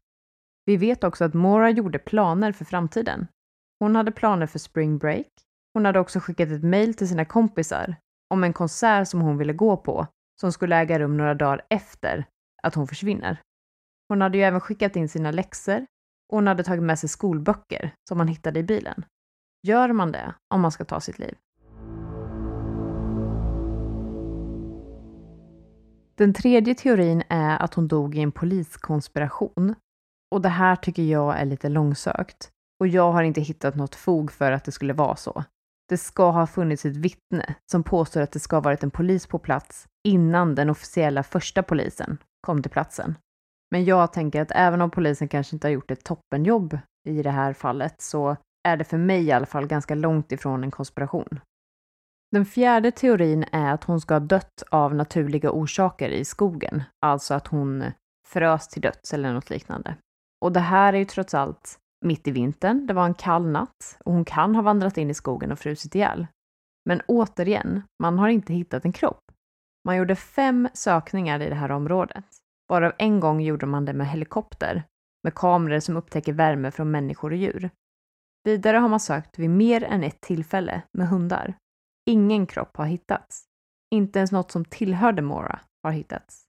Vi 0.65 0.77
vet 0.77 1.03
också 1.03 1.25
att 1.25 1.33
Mora 1.33 1.69
gjorde 1.69 1.99
planer 1.99 2.51
för 2.51 2.65
framtiden. 2.65 3.27
Hon 3.79 3.95
hade 3.95 4.11
planer 4.11 4.47
för 4.47 4.59
spring 4.59 4.97
break. 4.97 5.27
Hon 5.73 5.85
hade 5.85 5.99
också 5.99 6.19
skickat 6.19 6.49
ett 6.49 6.63
mail 6.63 6.93
till 6.93 7.09
sina 7.09 7.25
kompisar 7.25 7.95
om 8.33 8.43
en 8.43 8.53
konsert 8.53 9.07
som 9.07 9.21
hon 9.21 9.37
ville 9.37 9.53
gå 9.53 9.77
på, 9.77 10.07
som 10.41 10.51
skulle 10.51 10.75
äga 10.75 10.99
rum 10.99 11.17
några 11.17 11.33
dagar 11.33 11.61
efter 11.69 12.25
att 12.63 12.75
hon 12.75 12.87
försvinner. 12.87 13.41
Hon 14.09 14.21
hade 14.21 14.37
ju 14.37 14.43
även 14.43 14.61
skickat 14.61 14.95
in 14.95 15.09
sina 15.09 15.31
läxor 15.31 15.85
och 16.29 16.37
hon 16.37 16.47
hade 16.47 16.63
tagit 16.63 16.83
med 16.83 16.99
sig 16.99 17.09
skolböcker 17.09 17.93
som 18.09 18.17
man 18.17 18.27
hittade 18.27 18.59
i 18.59 18.63
bilen. 18.63 19.05
Gör 19.67 19.93
man 19.93 20.11
det 20.11 20.33
om 20.53 20.61
man 20.61 20.71
ska 20.71 20.85
ta 20.85 20.99
sitt 20.99 21.19
liv? 21.19 21.35
Den 26.15 26.33
tredje 26.33 26.75
teorin 26.75 27.23
är 27.29 27.57
att 27.57 27.73
hon 27.73 27.87
dog 27.87 28.15
i 28.15 28.21
en 28.21 28.31
poliskonspiration. 28.31 29.75
Och 30.31 30.41
det 30.41 30.49
här 30.49 30.75
tycker 30.75 31.03
jag 31.03 31.39
är 31.39 31.45
lite 31.45 31.69
långsökt. 31.69 32.51
Och 32.79 32.87
jag 32.87 33.11
har 33.11 33.23
inte 33.23 33.41
hittat 33.41 33.75
något 33.75 33.95
fog 33.95 34.31
för 34.31 34.51
att 34.51 34.63
det 34.63 34.71
skulle 34.71 34.93
vara 34.93 35.15
så. 35.15 35.43
Det 35.89 35.97
ska 35.97 36.31
ha 36.31 36.47
funnits 36.47 36.85
ett 36.85 36.95
vittne 36.95 37.55
som 37.71 37.83
påstår 37.83 38.21
att 38.21 38.31
det 38.31 38.39
ska 38.39 38.55
ha 38.55 38.61
varit 38.61 38.83
en 38.83 38.91
polis 38.91 39.27
på 39.27 39.39
plats 39.39 39.87
innan 40.07 40.55
den 40.55 40.69
officiella 40.69 41.23
första 41.23 41.63
polisen 41.63 42.17
kom 42.41 42.61
till 42.61 42.71
platsen. 42.71 43.15
Men 43.71 43.85
jag 43.85 44.13
tänker 44.13 44.41
att 44.41 44.51
även 44.55 44.81
om 44.81 44.91
polisen 44.91 45.27
kanske 45.27 45.55
inte 45.55 45.67
har 45.67 45.71
gjort 45.71 45.91
ett 45.91 46.03
toppenjobb 46.03 46.77
i 47.09 47.21
det 47.23 47.31
här 47.31 47.53
fallet 47.53 48.01
så 48.01 48.37
är 48.67 48.77
det 48.77 48.83
för 48.83 48.97
mig 48.97 49.23
i 49.23 49.31
alla 49.31 49.45
fall 49.45 49.67
ganska 49.67 49.95
långt 49.95 50.31
ifrån 50.31 50.63
en 50.63 50.71
konspiration. 50.71 51.39
Den 52.31 52.45
fjärde 52.45 52.91
teorin 52.91 53.45
är 53.51 53.73
att 53.73 53.83
hon 53.83 54.01
ska 54.01 54.13
ha 54.13 54.19
dött 54.19 54.63
av 54.71 54.95
naturliga 54.95 55.51
orsaker 55.51 56.09
i 56.09 56.25
skogen, 56.25 56.83
alltså 57.05 57.33
att 57.33 57.47
hon 57.47 57.83
frös 58.27 58.67
till 58.67 58.81
döds 58.81 59.13
eller 59.13 59.33
något 59.33 59.49
liknande. 59.49 59.95
Och 60.45 60.51
det 60.51 60.59
här 60.59 60.93
är 60.93 60.97
ju 60.97 61.05
trots 61.05 61.33
allt 61.33 61.79
mitt 62.05 62.27
i 62.27 62.31
vintern, 62.31 62.87
det 62.87 62.93
var 62.93 63.05
en 63.05 63.13
kall 63.13 63.47
natt 63.47 63.97
och 64.05 64.13
hon 64.13 64.25
kan 64.25 64.55
ha 64.55 64.61
vandrat 64.61 64.97
in 64.97 65.09
i 65.09 65.13
skogen 65.13 65.51
och 65.51 65.59
frusit 65.59 65.95
ihjäl. 65.95 66.27
Men 66.85 67.01
återigen, 67.07 67.81
man 68.03 68.19
har 68.19 68.29
inte 68.29 68.53
hittat 68.53 68.85
en 68.85 68.93
kropp. 68.93 69.31
Man 69.85 69.97
gjorde 69.97 70.15
fem 70.15 70.69
sökningar 70.73 71.39
i 71.39 71.49
det 71.49 71.55
här 71.55 71.71
området, 71.71 72.25
varav 72.69 72.93
en 72.97 73.19
gång 73.19 73.41
gjorde 73.41 73.65
man 73.65 73.85
det 73.85 73.93
med 73.93 74.07
helikopter, 74.07 74.83
med 75.23 75.33
kameror 75.35 75.79
som 75.79 75.97
upptäcker 75.97 76.33
värme 76.33 76.71
från 76.71 76.91
människor 76.91 77.31
och 77.31 77.37
djur. 77.37 77.69
Vidare 78.43 78.77
har 78.77 78.89
man 78.89 78.99
sökt 78.99 79.39
vid 79.39 79.49
mer 79.49 79.83
än 79.83 80.03
ett 80.03 80.21
tillfälle 80.21 80.81
med 80.97 81.07
hundar. 81.07 81.53
Ingen 82.09 82.47
kropp 82.47 82.77
har 82.77 82.85
hittats. 82.85 83.45
Inte 83.95 84.19
ens 84.19 84.31
något 84.31 84.51
som 84.51 84.65
tillhörde 84.65 85.21
Mora 85.21 85.59
har 85.83 85.91
hittats. 85.91 86.43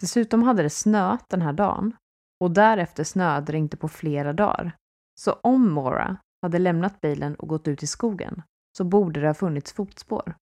Dessutom 0.00 0.42
hade 0.42 0.62
det 0.62 0.70
snöat 0.70 1.28
den 1.28 1.42
här 1.42 1.52
dagen 1.52 1.96
och 2.40 2.50
därefter 2.50 3.04
snöade 3.04 3.52
det 3.52 3.58
inte 3.58 3.76
på 3.76 3.88
flera 3.88 4.32
dagar. 4.32 4.76
Så 5.20 5.32
om 5.32 5.70
Mora 5.70 6.16
hade 6.42 6.58
lämnat 6.58 7.00
bilen 7.00 7.34
och 7.34 7.48
gått 7.48 7.68
ut 7.68 7.82
i 7.82 7.86
skogen 7.86 8.42
så 8.76 8.84
borde 8.84 9.20
det 9.20 9.26
ha 9.26 9.34
funnits 9.34 9.72
fotspår. 9.72 10.34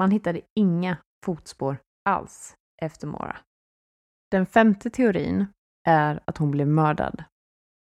Man 0.00 0.10
hittade 0.10 0.40
inga 0.54 0.96
fotspår 1.24 1.76
alls 2.08 2.54
efter 2.82 3.06
Mora. 3.06 3.36
Den 4.30 4.46
femte 4.46 4.90
teorin 4.90 5.46
är 5.88 6.20
att 6.24 6.38
hon 6.38 6.50
blev 6.50 6.68
mördad. 6.68 7.24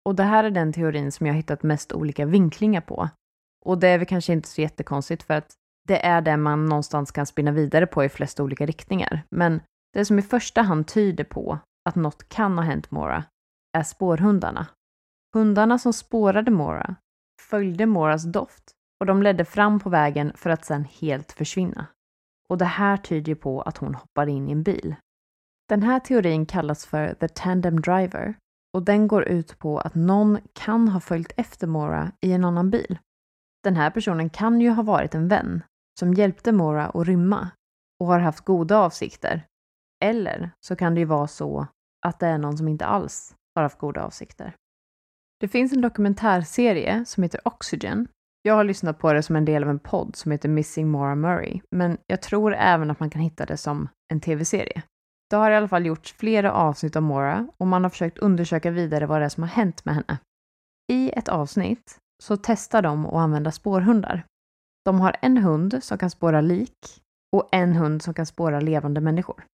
Och 0.04 0.14
det 0.14 0.22
här 0.22 0.44
är 0.44 0.50
den 0.50 0.72
teorin 0.72 1.12
som 1.12 1.26
jag 1.26 1.34
hittat 1.34 1.62
mest 1.62 1.92
olika 1.92 2.26
vinklingar 2.26 2.80
på. 2.80 3.08
Och 3.64 3.78
det 3.78 3.88
är 3.88 3.98
väl 3.98 4.06
kanske 4.06 4.32
inte 4.32 4.48
så 4.48 4.60
jättekonstigt 4.60 5.22
för 5.22 5.34
att 5.34 5.52
det 5.88 6.06
är 6.06 6.20
det 6.20 6.36
man 6.36 6.66
någonstans 6.66 7.10
kan 7.10 7.26
spinna 7.26 7.50
vidare 7.50 7.86
på 7.86 8.04
i 8.04 8.08
flesta 8.08 8.42
olika 8.42 8.66
riktningar. 8.66 9.22
Men 9.30 9.60
det 9.92 10.04
som 10.04 10.18
i 10.18 10.22
första 10.22 10.62
hand 10.62 10.86
tyder 10.86 11.24
på 11.24 11.58
att 11.88 11.94
något 11.94 12.28
kan 12.28 12.58
ha 12.58 12.64
hänt 12.64 12.90
Mora 12.90 13.24
är 13.78 13.82
spårhundarna. 13.82 14.66
Hundarna 15.34 15.78
som 15.78 15.92
spårade 15.92 16.50
Mora 16.50 16.96
följde 17.42 17.86
Moras 17.86 18.24
doft 18.24 18.72
och 19.00 19.06
de 19.06 19.22
ledde 19.22 19.44
fram 19.44 19.80
på 19.80 19.90
vägen 19.90 20.32
för 20.34 20.50
att 20.50 20.64
sedan 20.64 20.84
helt 20.84 21.32
försvinna. 21.32 21.86
Och 22.50 22.58
det 22.58 22.64
här 22.64 22.96
tyder 22.96 23.28
ju 23.28 23.36
på 23.36 23.62
att 23.62 23.76
hon 23.76 23.94
hoppar 23.94 24.26
in 24.26 24.48
i 24.48 24.52
en 24.52 24.62
bil. 24.62 24.94
Den 25.68 25.82
här 25.82 26.00
teorin 26.00 26.46
kallas 26.46 26.86
för 26.86 27.14
the 27.14 27.28
tandem 27.28 27.80
driver 27.80 28.34
och 28.74 28.82
den 28.82 29.08
går 29.08 29.24
ut 29.24 29.58
på 29.58 29.78
att 29.78 29.94
någon 29.94 30.38
kan 30.52 30.88
ha 30.88 31.00
följt 31.00 31.32
efter 31.36 31.66
Mora 31.66 32.12
i 32.20 32.32
en 32.32 32.44
annan 32.44 32.70
bil. 32.70 32.98
Den 33.64 33.76
här 33.76 33.90
personen 33.90 34.30
kan 34.30 34.60
ju 34.60 34.70
ha 34.70 34.82
varit 34.82 35.14
en 35.14 35.28
vän 35.28 35.62
som 36.00 36.14
hjälpte 36.14 36.52
Mora 36.52 36.86
att 36.86 37.06
rymma 37.06 37.50
och 38.00 38.06
har 38.06 38.18
haft 38.18 38.44
goda 38.44 38.78
avsikter. 38.78 39.46
Eller 40.04 40.50
så 40.60 40.76
kan 40.76 40.94
det 40.94 41.00
ju 41.00 41.04
vara 41.04 41.26
så 41.26 41.66
att 42.06 42.20
det 42.20 42.26
är 42.26 42.38
någon 42.38 42.58
som 42.58 42.68
inte 42.68 42.86
alls 42.86 43.34
har 43.54 43.62
haft 43.62 43.78
goda 43.78 44.04
avsikter. 44.04 44.56
Det 45.40 45.48
finns 45.48 45.72
en 45.72 45.80
dokumentärserie 45.80 47.04
som 47.04 47.22
heter 47.22 47.40
Oxygen. 47.44 48.08
Jag 48.48 48.54
har 48.54 48.64
lyssnat 48.64 48.98
på 48.98 49.12
det 49.12 49.22
som 49.22 49.36
en 49.36 49.44
del 49.44 49.62
av 49.62 49.70
en 49.70 49.78
podd 49.78 50.16
som 50.16 50.32
heter 50.32 50.48
Missing 50.48 50.90
Maura 50.90 51.14
Murray, 51.14 51.60
men 51.70 51.98
jag 52.06 52.22
tror 52.22 52.54
även 52.54 52.90
att 52.90 53.00
man 53.00 53.10
kan 53.10 53.22
hitta 53.22 53.46
det 53.46 53.56
som 53.56 53.88
en 54.12 54.20
tv-serie. 54.20 54.82
Det 55.30 55.36
har 55.36 55.50
i 55.50 55.56
alla 55.56 55.68
fall 55.68 55.86
gjorts 55.86 56.12
flera 56.12 56.52
avsnitt 56.52 56.96
av 56.96 57.02
Maura 57.02 57.48
och 57.56 57.66
man 57.66 57.82
har 57.82 57.90
försökt 57.90 58.18
undersöka 58.18 58.70
vidare 58.70 59.06
vad 59.06 59.20
det 59.20 59.24
är 59.24 59.28
som 59.28 59.42
har 59.42 59.50
hänt 59.50 59.84
med 59.84 59.94
henne. 59.94 60.18
I 60.92 61.10
ett 61.10 61.28
avsnitt 61.28 61.98
så 62.22 62.36
testar 62.36 62.82
de 62.82 63.06
att 63.06 63.14
använda 63.14 63.52
spårhundar. 63.52 64.24
De 64.84 65.00
har 65.00 65.16
en 65.22 65.36
hund 65.36 65.78
som 65.82 65.98
kan 65.98 66.10
spåra 66.10 66.40
lik 66.40 67.02
och 67.36 67.48
en 67.52 67.72
hund 67.72 68.02
som 68.02 68.14
kan 68.14 68.26
spåra 68.26 68.60
levande 68.60 69.00
människor. 69.00 69.44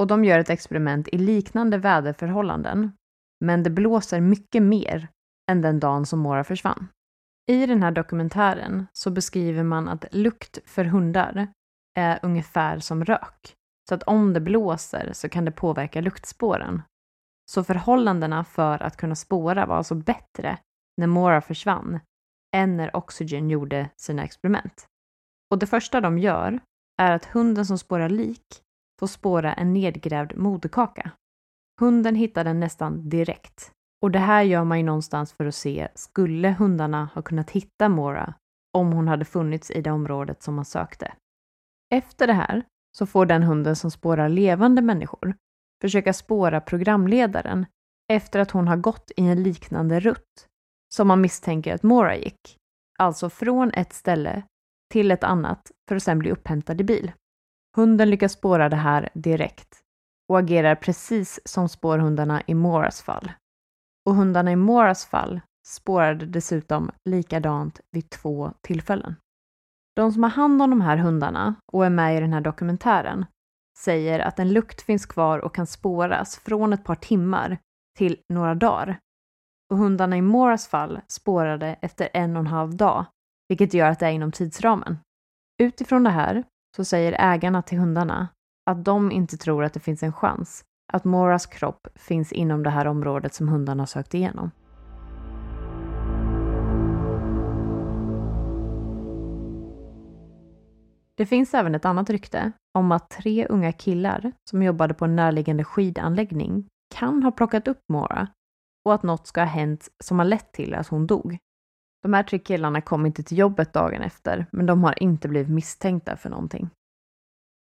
Och 0.00 0.06
de 0.06 0.24
gör 0.24 0.38
ett 0.38 0.50
experiment 0.50 1.08
i 1.08 1.18
liknande 1.18 1.78
väderförhållanden, 1.78 2.92
men 3.44 3.62
det 3.62 3.70
blåser 3.70 4.20
mycket 4.20 4.62
mer 4.62 5.08
än 5.50 5.62
den 5.62 5.80
dagen 5.80 6.06
som 6.06 6.18
Mora 6.18 6.44
försvann. 6.44 6.88
I 7.50 7.66
den 7.66 7.82
här 7.82 7.90
dokumentären 7.90 8.86
så 8.92 9.10
beskriver 9.10 9.62
man 9.62 9.88
att 9.88 10.04
lukt 10.10 10.58
för 10.66 10.84
hundar 10.84 11.48
är 11.98 12.18
ungefär 12.22 12.78
som 12.78 13.04
rök. 13.04 13.54
Så 13.88 13.94
att 13.94 14.02
om 14.02 14.32
det 14.32 14.40
blåser 14.40 15.10
så 15.12 15.28
kan 15.28 15.44
det 15.44 15.50
påverka 15.50 16.00
luktspåren. 16.00 16.82
Så 17.50 17.64
förhållandena 17.64 18.44
för 18.44 18.82
att 18.82 18.96
kunna 18.96 19.14
spåra 19.14 19.66
var 19.66 19.76
alltså 19.76 19.94
bättre 19.94 20.58
när 20.96 21.06
Mora 21.06 21.40
försvann 21.40 22.00
än 22.56 22.76
när 22.76 22.96
Oxygen 22.96 23.50
gjorde 23.50 23.90
sina 23.96 24.24
experiment. 24.24 24.86
Och 25.50 25.58
det 25.58 25.66
första 25.66 26.00
de 26.00 26.18
gör 26.18 26.60
är 27.02 27.12
att 27.12 27.24
hunden 27.24 27.66
som 27.66 27.78
spårar 27.78 28.08
lik 28.08 28.62
får 29.00 29.06
spåra 29.06 29.54
en 29.54 29.72
nedgrävd 29.72 30.36
moderkaka. 30.36 31.10
Hunden 31.80 32.14
hittar 32.14 32.44
den 32.44 32.60
nästan 32.60 33.08
direkt. 33.08 33.72
Och 34.02 34.10
det 34.10 34.18
här 34.18 34.42
gör 34.42 34.64
man 34.64 34.78
ju 34.78 34.84
någonstans 34.84 35.32
för 35.32 35.46
att 35.46 35.54
se, 35.54 35.88
skulle 35.94 36.48
hundarna 36.48 37.10
ha 37.14 37.22
kunnat 37.22 37.50
hitta 37.50 37.88
Mora 37.88 38.34
om 38.72 38.92
hon 38.92 39.08
hade 39.08 39.24
funnits 39.24 39.70
i 39.70 39.80
det 39.80 39.90
området 39.90 40.42
som 40.42 40.54
man 40.54 40.64
sökte? 40.64 41.12
Efter 41.94 42.26
det 42.26 42.32
här 42.32 42.64
så 42.96 43.06
får 43.06 43.26
den 43.26 43.42
hunden 43.42 43.76
som 43.76 43.90
spårar 43.90 44.28
levande 44.28 44.82
människor 44.82 45.34
försöka 45.80 46.12
spåra 46.12 46.60
programledaren 46.60 47.66
efter 48.12 48.40
att 48.40 48.50
hon 48.50 48.68
har 48.68 48.76
gått 48.76 49.10
i 49.16 49.22
en 49.22 49.42
liknande 49.42 50.00
rutt 50.00 50.46
som 50.94 51.08
man 51.08 51.20
misstänker 51.20 51.74
att 51.74 51.82
Mora 51.82 52.16
gick. 52.16 52.56
Alltså 52.98 53.30
från 53.30 53.70
ett 53.72 53.92
ställe 53.92 54.42
till 54.92 55.10
ett 55.10 55.24
annat 55.24 55.70
för 55.88 55.96
att 55.96 56.02
sen 56.02 56.18
bli 56.18 56.30
upphämtad 56.30 56.80
i 56.80 56.84
bil. 56.84 57.12
Hunden 57.76 58.10
lyckas 58.10 58.32
spåra 58.32 58.68
det 58.68 58.76
här 58.76 59.08
direkt 59.14 59.80
och 60.28 60.38
agerar 60.38 60.74
precis 60.74 61.40
som 61.44 61.68
spårhundarna 61.68 62.42
i 62.46 62.54
Moras 62.54 63.02
fall. 63.02 63.32
Och 64.08 64.14
hundarna 64.14 64.52
i 64.52 64.56
Moras 64.56 65.06
fall 65.06 65.40
spårade 65.66 66.26
dessutom 66.26 66.90
likadant 67.04 67.80
vid 67.90 68.10
två 68.10 68.52
tillfällen. 68.60 69.16
De 69.96 70.12
som 70.12 70.22
har 70.22 70.30
hand 70.30 70.62
om 70.62 70.70
de 70.70 70.80
här 70.80 70.96
hundarna 70.96 71.54
och 71.72 71.86
är 71.86 71.90
med 71.90 72.16
i 72.16 72.20
den 72.20 72.32
här 72.32 72.40
dokumentären 72.40 73.26
säger 73.78 74.20
att 74.20 74.38
en 74.38 74.52
lukt 74.52 74.82
finns 74.82 75.06
kvar 75.06 75.38
och 75.38 75.54
kan 75.54 75.66
spåras 75.66 76.38
från 76.38 76.72
ett 76.72 76.84
par 76.84 76.94
timmar 76.94 77.58
till 77.98 78.20
några 78.28 78.54
dagar. 78.54 78.98
Och 79.70 79.78
hundarna 79.78 80.16
i 80.16 80.22
Moras 80.22 80.68
fall 80.68 81.00
spårade 81.08 81.76
efter 81.82 82.08
en 82.14 82.36
och 82.36 82.40
en 82.40 82.46
halv 82.46 82.76
dag, 82.76 83.04
vilket 83.48 83.74
gör 83.74 83.90
att 83.90 83.98
det 83.98 84.06
är 84.06 84.10
inom 84.10 84.32
tidsramen. 84.32 84.98
Utifrån 85.62 86.04
det 86.04 86.10
här 86.10 86.44
så 86.76 86.84
säger 86.84 87.16
ägarna 87.18 87.62
till 87.62 87.78
hundarna 87.78 88.28
att 88.70 88.84
de 88.84 89.12
inte 89.12 89.36
tror 89.36 89.64
att 89.64 89.74
det 89.74 89.80
finns 89.80 90.02
en 90.02 90.12
chans 90.12 90.64
att 90.92 91.04
Moras 91.04 91.46
kropp 91.46 91.88
finns 91.94 92.32
inom 92.32 92.62
det 92.62 92.70
här 92.70 92.86
området 92.86 93.34
som 93.34 93.48
hundarna 93.48 93.86
sökt 93.86 94.14
igenom. 94.14 94.50
Det 101.14 101.26
finns 101.26 101.54
även 101.54 101.74
ett 101.74 101.84
annat 101.84 102.10
rykte 102.10 102.52
om 102.74 102.92
att 102.92 103.10
tre 103.10 103.46
unga 103.46 103.72
killar 103.72 104.32
som 104.50 104.62
jobbade 104.62 104.94
på 104.94 105.04
en 105.04 105.16
närliggande 105.16 105.64
skidanläggning 105.64 106.68
kan 106.94 107.22
ha 107.22 107.30
plockat 107.30 107.68
upp 107.68 107.80
Mora 107.88 108.28
och 108.84 108.94
att 108.94 109.02
något 109.02 109.26
ska 109.26 109.40
ha 109.40 109.46
hänt 109.46 109.88
som 110.04 110.18
har 110.18 110.26
lett 110.26 110.52
till 110.52 110.74
att 110.74 110.88
hon 110.88 111.06
dog. 111.06 111.38
De 112.02 112.14
här 112.14 112.22
tre 112.22 112.38
killarna 112.38 112.80
kom 112.80 113.06
inte 113.06 113.22
till 113.22 113.38
jobbet 113.38 113.72
dagen 113.72 114.02
efter, 114.02 114.46
men 114.52 114.66
de 114.66 114.84
har 114.84 115.02
inte 115.02 115.28
blivit 115.28 115.50
misstänkta 115.50 116.16
för 116.16 116.30
någonting. 116.30 116.70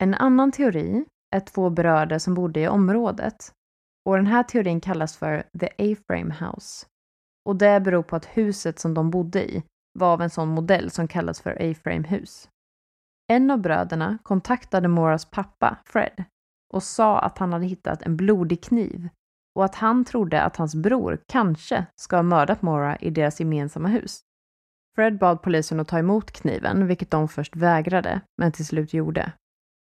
En 0.02 0.14
annan 0.14 0.52
teori 0.52 1.04
är 1.34 1.40
två 1.40 1.70
bröder 1.70 2.18
som 2.18 2.34
bodde 2.34 2.60
i 2.60 2.68
området 2.68 3.52
och 4.04 4.16
den 4.16 4.26
här 4.26 4.42
teorin 4.42 4.80
kallas 4.80 5.16
för 5.16 5.44
The 5.60 5.66
A-frame 5.66 6.34
House. 6.34 6.86
Och 7.48 7.56
det 7.56 7.80
beror 7.80 8.02
på 8.02 8.16
att 8.16 8.26
huset 8.26 8.78
som 8.78 8.94
de 8.94 9.10
bodde 9.10 9.50
i 9.50 9.62
var 9.98 10.12
av 10.12 10.22
en 10.22 10.30
sån 10.30 10.48
modell 10.48 10.90
som 10.90 11.08
kallas 11.08 11.40
för 11.40 11.50
A-frame 11.50 12.08
hus. 12.08 12.48
En 13.32 13.50
av 13.50 13.58
bröderna 13.58 14.18
kontaktade 14.22 14.88
Moras 14.88 15.24
pappa, 15.24 15.76
Fred, 15.84 16.24
och 16.74 16.82
sa 16.82 17.18
att 17.18 17.38
han 17.38 17.52
hade 17.52 17.66
hittat 17.66 18.02
en 18.02 18.16
blodig 18.16 18.62
kniv 18.62 19.08
och 19.54 19.64
att 19.64 19.74
han 19.74 20.04
trodde 20.04 20.42
att 20.42 20.56
hans 20.56 20.74
bror 20.74 21.18
kanske 21.26 21.86
ska 21.96 22.16
ha 22.16 22.22
mördat 22.22 22.62
Mora 22.62 22.96
i 22.96 23.10
deras 23.10 23.40
gemensamma 23.40 23.88
hus. 23.88 24.20
Fred 24.96 25.18
bad 25.18 25.42
polisen 25.42 25.80
att 25.80 25.88
ta 25.88 25.98
emot 25.98 26.30
kniven, 26.30 26.86
vilket 26.86 27.10
de 27.10 27.28
först 27.28 27.56
vägrade, 27.56 28.20
men 28.38 28.52
till 28.52 28.66
slut 28.66 28.94
gjorde. 28.94 29.32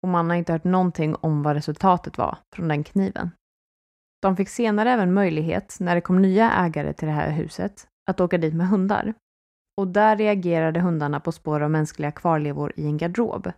Och 0.02 0.08
man 0.08 0.30
har 0.30 0.36
inte 0.36 0.52
hört 0.52 0.64
någonting 0.64 1.14
om 1.14 1.42
vad 1.42 1.54
resultatet 1.54 2.18
var 2.18 2.38
från 2.54 2.68
den 2.68 2.84
kniven. 2.84 3.30
De 4.22 4.36
fick 4.36 4.48
senare 4.48 4.90
även 4.90 5.14
möjlighet, 5.14 5.76
när 5.80 5.94
det 5.94 6.00
kom 6.00 6.22
nya 6.22 6.52
ägare 6.52 6.92
till 6.92 7.08
det 7.08 7.14
här 7.14 7.30
huset, 7.30 7.88
att 8.10 8.20
åka 8.20 8.38
dit 8.38 8.54
med 8.54 8.68
hundar. 8.68 9.14
Och 9.80 9.88
där 9.88 10.16
reagerade 10.16 10.80
hundarna 10.80 11.20
på 11.20 11.32
spår 11.32 11.60
av 11.60 11.70
mänskliga 11.70 12.12
kvarlevor 12.12 12.72
i 12.76 12.86
en 12.86 12.96
garderob. 12.96 13.52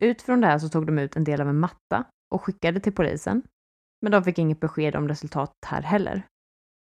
Utifrån 0.00 0.40
det 0.40 0.46
här 0.46 0.58
så 0.58 0.68
tog 0.68 0.86
de 0.86 0.98
ut 0.98 1.16
en 1.16 1.24
del 1.24 1.40
av 1.40 1.48
en 1.48 1.58
matta 1.58 2.04
och 2.34 2.42
skickade 2.42 2.80
till 2.80 2.92
polisen. 2.92 3.42
Men 4.02 4.12
de 4.12 4.24
fick 4.24 4.38
inget 4.38 4.60
besked 4.60 4.96
om 4.96 5.08
resultatet 5.08 5.64
här 5.66 5.82
heller. 5.82 6.22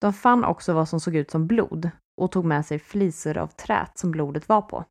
De 0.01 0.13
fann 0.13 0.45
också 0.45 0.73
vad 0.73 0.89
som 0.89 1.01
såg 1.01 1.17
ut 1.17 1.31
som 1.31 1.47
blod 1.47 1.91
och 2.21 2.33
tog 2.33 2.45
med 2.45 2.67
sig 2.67 2.79
flisor 2.79 3.39
av 3.39 3.47
trät 3.47 3.99
som 3.99 4.11
blodet 4.11 4.49
var 4.49 4.63
på. 4.63 4.85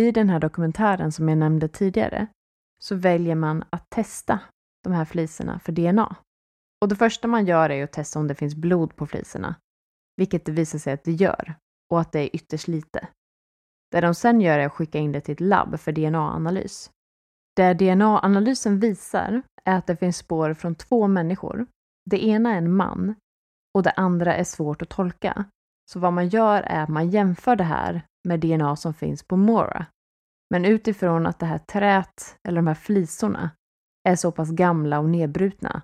I 0.00 0.10
den 0.10 0.28
här 0.28 0.40
dokumentären 0.40 1.12
som 1.12 1.28
jag 1.28 1.38
nämnde 1.38 1.68
tidigare 1.68 2.26
så 2.78 2.94
väljer 2.94 3.34
man 3.34 3.64
att 3.70 3.90
testa 3.90 4.40
de 4.84 4.92
här 4.92 5.04
flisorna 5.04 5.58
för 5.58 5.72
DNA. 5.72 6.16
Och 6.80 6.88
det 6.88 6.96
första 6.96 7.28
man 7.28 7.46
gör 7.46 7.70
är 7.70 7.84
att 7.84 7.92
testa 7.92 8.18
om 8.18 8.28
det 8.28 8.34
finns 8.34 8.54
blod 8.54 8.96
på 8.96 9.06
flisorna, 9.06 9.54
vilket 10.16 10.44
det 10.44 10.52
visar 10.52 10.78
sig 10.78 10.92
att 10.92 11.04
det 11.04 11.12
gör 11.12 11.54
och 11.90 12.00
att 12.00 12.12
det 12.12 12.20
är 12.20 12.36
ytterst 12.36 12.68
lite. 12.68 13.08
Det 13.90 14.00
de 14.00 14.14
sen 14.14 14.40
gör 14.40 14.58
är 14.58 14.66
att 14.66 14.72
skicka 14.72 14.98
in 14.98 15.12
det 15.12 15.20
till 15.20 15.32
ett 15.32 15.40
labb 15.40 15.80
för 15.80 15.92
DNA-analys. 15.92 16.90
Det 17.56 17.74
DNA-analysen 17.74 18.80
visar 18.80 19.42
är 19.64 19.76
att 19.78 19.86
det 19.86 19.96
finns 19.96 20.16
spår 20.16 20.54
från 20.54 20.74
två 20.74 21.06
människor. 21.06 21.66
Det 22.10 22.24
ena 22.24 22.52
är 22.52 22.58
en 22.58 22.72
man 22.76 23.14
och 23.74 23.82
det 23.82 23.90
andra 23.90 24.34
är 24.34 24.44
svårt 24.44 24.82
att 24.82 24.88
tolka. 24.88 25.44
Så 25.90 25.98
vad 25.98 26.12
man 26.12 26.28
gör 26.28 26.62
är 26.62 26.82
att 26.82 26.88
man 26.88 27.10
jämför 27.10 27.56
det 27.56 27.64
här 27.64 28.02
med 28.28 28.40
DNA 28.40 28.76
som 28.76 28.94
finns 28.94 29.22
på 29.22 29.36
Mora. 29.36 29.86
Men 30.50 30.64
utifrån 30.64 31.26
att 31.26 31.38
det 31.38 31.46
här 31.46 31.58
trät, 31.58 32.38
eller 32.48 32.56
de 32.56 32.66
här 32.66 32.74
flisorna, 32.74 33.50
är 34.08 34.16
så 34.16 34.32
pass 34.32 34.50
gamla 34.50 34.98
och 34.98 35.08
nedbrutna 35.08 35.82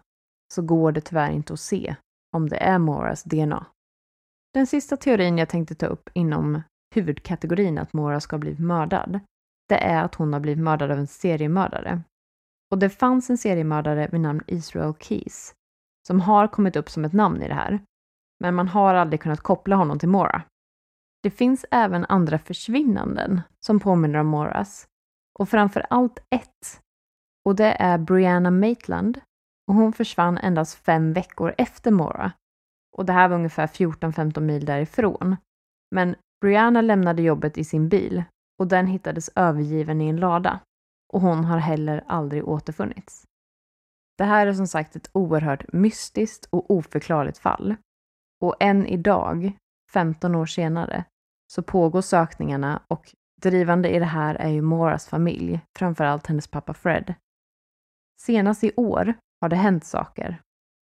så 0.54 0.62
går 0.62 0.92
det 0.92 1.00
tyvärr 1.00 1.30
inte 1.30 1.52
att 1.52 1.60
se 1.60 1.96
om 2.36 2.48
det 2.48 2.56
är 2.56 2.78
Moras 2.78 3.22
DNA. 3.22 3.66
Den 4.54 4.66
sista 4.66 4.96
teorin 4.96 5.38
jag 5.38 5.48
tänkte 5.48 5.74
ta 5.74 5.86
upp 5.86 6.10
inom 6.14 6.62
huvudkategorin 6.94 7.78
att 7.78 7.92
Mora 7.92 8.20
ska 8.20 8.36
ha 8.36 8.40
blivit 8.40 8.60
mördad, 8.60 9.20
det 9.68 9.78
är 9.78 10.04
att 10.04 10.14
hon 10.14 10.32
har 10.32 10.40
blivit 10.40 10.64
mördad 10.64 10.90
av 10.90 10.98
en 10.98 11.06
seriemördare. 11.06 12.02
Och 12.70 12.78
det 12.78 12.90
fanns 12.90 13.30
en 13.30 13.38
seriemördare 13.38 14.08
vid 14.12 14.20
namn 14.20 14.42
Israel 14.46 14.94
Keys 14.94 15.54
som 16.06 16.20
har 16.20 16.48
kommit 16.48 16.76
upp 16.76 16.90
som 16.90 17.04
ett 17.04 17.12
namn 17.12 17.42
i 17.42 17.48
det 17.48 17.54
här. 17.54 17.82
Men 18.40 18.54
man 18.54 18.68
har 18.68 18.94
aldrig 18.94 19.20
kunnat 19.20 19.40
koppla 19.40 19.76
honom 19.76 19.98
till 19.98 20.08
Mora. 20.08 20.42
Det 21.22 21.30
finns 21.30 21.66
även 21.70 22.04
andra 22.04 22.38
försvinnanden 22.38 23.40
som 23.60 23.80
påminner 23.80 24.18
om 24.18 24.26
Moras. 24.26 24.86
Och 25.38 25.48
framför 25.48 25.86
allt 25.90 26.18
ett. 26.30 26.80
Och 27.44 27.56
det 27.56 27.76
är 27.78 27.98
Brianna 27.98 28.50
Maitland. 28.50 29.20
Och 29.68 29.74
hon 29.74 29.92
försvann 29.92 30.38
endast 30.38 30.74
fem 30.74 31.12
veckor 31.12 31.54
efter 31.58 31.90
Mora. 31.90 32.32
Och 32.96 33.06
det 33.06 33.12
här 33.12 33.28
var 33.28 33.36
ungefär 33.36 33.66
14-15 33.66 34.40
mil 34.40 34.64
därifrån. 34.64 35.36
Men 35.94 36.14
Brianna 36.40 36.80
lämnade 36.80 37.22
jobbet 37.22 37.58
i 37.58 37.64
sin 37.64 37.88
bil 37.88 38.24
och 38.60 38.68
den 38.68 38.86
hittades 38.86 39.30
övergiven 39.36 40.00
i 40.00 40.08
en 40.08 40.16
lada. 40.16 40.60
Och 41.12 41.20
hon 41.20 41.44
har 41.44 41.58
heller 41.58 42.04
aldrig 42.06 42.48
återfunnits. 42.48 43.24
Det 44.18 44.24
här 44.24 44.46
är 44.46 44.52
som 44.52 44.66
sagt 44.66 44.96
ett 44.96 45.10
oerhört 45.12 45.72
mystiskt 45.72 46.46
och 46.50 46.70
oförklarligt 46.70 47.38
fall. 47.38 47.76
Och 48.40 48.56
än 48.60 48.86
idag, 48.86 49.52
15 49.92 50.34
år 50.34 50.46
senare, 50.46 51.04
så 51.54 51.62
pågår 51.62 52.00
sökningarna 52.00 52.82
och 52.88 53.14
drivande 53.42 53.90
i 53.90 53.98
det 53.98 54.04
här 54.04 54.34
är 54.34 54.48
ju 54.48 54.62
Moras 54.62 55.08
familj, 55.08 55.60
framförallt 55.78 56.26
hennes 56.26 56.48
pappa 56.48 56.74
Fred. 56.74 57.14
Senast 58.20 58.64
i 58.64 58.72
år 58.76 59.14
har 59.40 59.48
det 59.48 59.56
hänt 59.56 59.84
saker. 59.84 60.40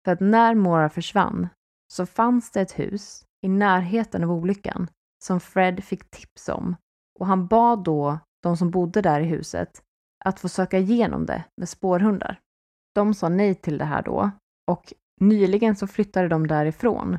För 0.04 0.12
att 0.12 0.20
när 0.20 0.54
Mora 0.54 0.90
försvann 0.90 1.48
så 1.92 2.06
fanns 2.06 2.50
det 2.50 2.60
ett 2.60 2.78
hus 2.78 3.24
i 3.42 3.48
närheten 3.48 4.24
av 4.24 4.32
olyckan 4.32 4.90
som 5.24 5.40
Fred 5.40 5.84
fick 5.84 6.10
tips 6.10 6.48
om 6.48 6.76
och 7.18 7.26
han 7.26 7.46
bad 7.46 7.84
då 7.84 8.18
de 8.42 8.56
som 8.56 8.70
bodde 8.70 9.02
där 9.02 9.20
i 9.20 9.24
huset 9.24 9.82
att 10.24 10.40
få 10.40 10.48
söka 10.48 10.78
igenom 10.78 11.26
det 11.26 11.44
med 11.56 11.68
spårhundar. 11.68 12.40
De 12.94 13.14
sa 13.14 13.28
nej 13.28 13.54
till 13.54 13.78
det 13.78 13.84
här 13.84 14.02
då 14.02 14.30
och 14.70 14.92
nyligen 15.20 15.76
så 15.76 15.86
flyttade 15.86 16.28
de 16.28 16.46
därifrån. 16.46 17.18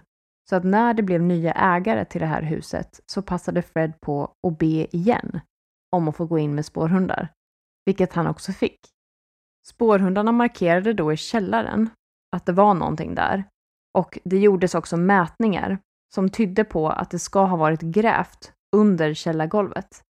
Så 0.49 0.55
att 0.55 0.63
när 0.63 0.93
det 0.93 1.03
blev 1.03 1.21
nya 1.21 1.51
ägare 1.51 2.05
till 2.05 2.21
det 2.21 2.27
här 2.27 2.41
huset 2.41 2.99
så 3.05 3.21
passade 3.21 3.61
Fred 3.61 4.01
på 4.01 4.33
att 4.47 4.57
be 4.57 4.95
igen 4.95 5.39
om 5.91 6.07
att 6.07 6.15
få 6.15 6.25
gå 6.25 6.39
in 6.39 6.55
med 6.55 6.65
spårhundar, 6.65 7.33
vilket 7.85 8.13
han 8.13 8.27
också 8.27 8.51
fick. 8.51 8.79
Spårhundarna 9.67 10.31
markerade 10.31 10.93
då 10.93 11.13
i 11.13 11.17
källaren 11.17 11.89
att 12.35 12.45
det 12.45 12.51
var 12.51 12.73
någonting 12.73 13.15
där 13.15 13.43
och 13.97 14.19
det 14.23 14.39
gjordes 14.39 14.75
också 14.75 14.97
mätningar 14.97 15.79
som 16.15 16.29
tydde 16.29 16.63
på 16.63 16.89
att 16.89 17.11
det 17.11 17.19
ska 17.19 17.45
ha 17.45 17.57
varit 17.57 17.81
grävt 17.81 18.53
under 18.75 19.13
källargolvet. 19.13 20.03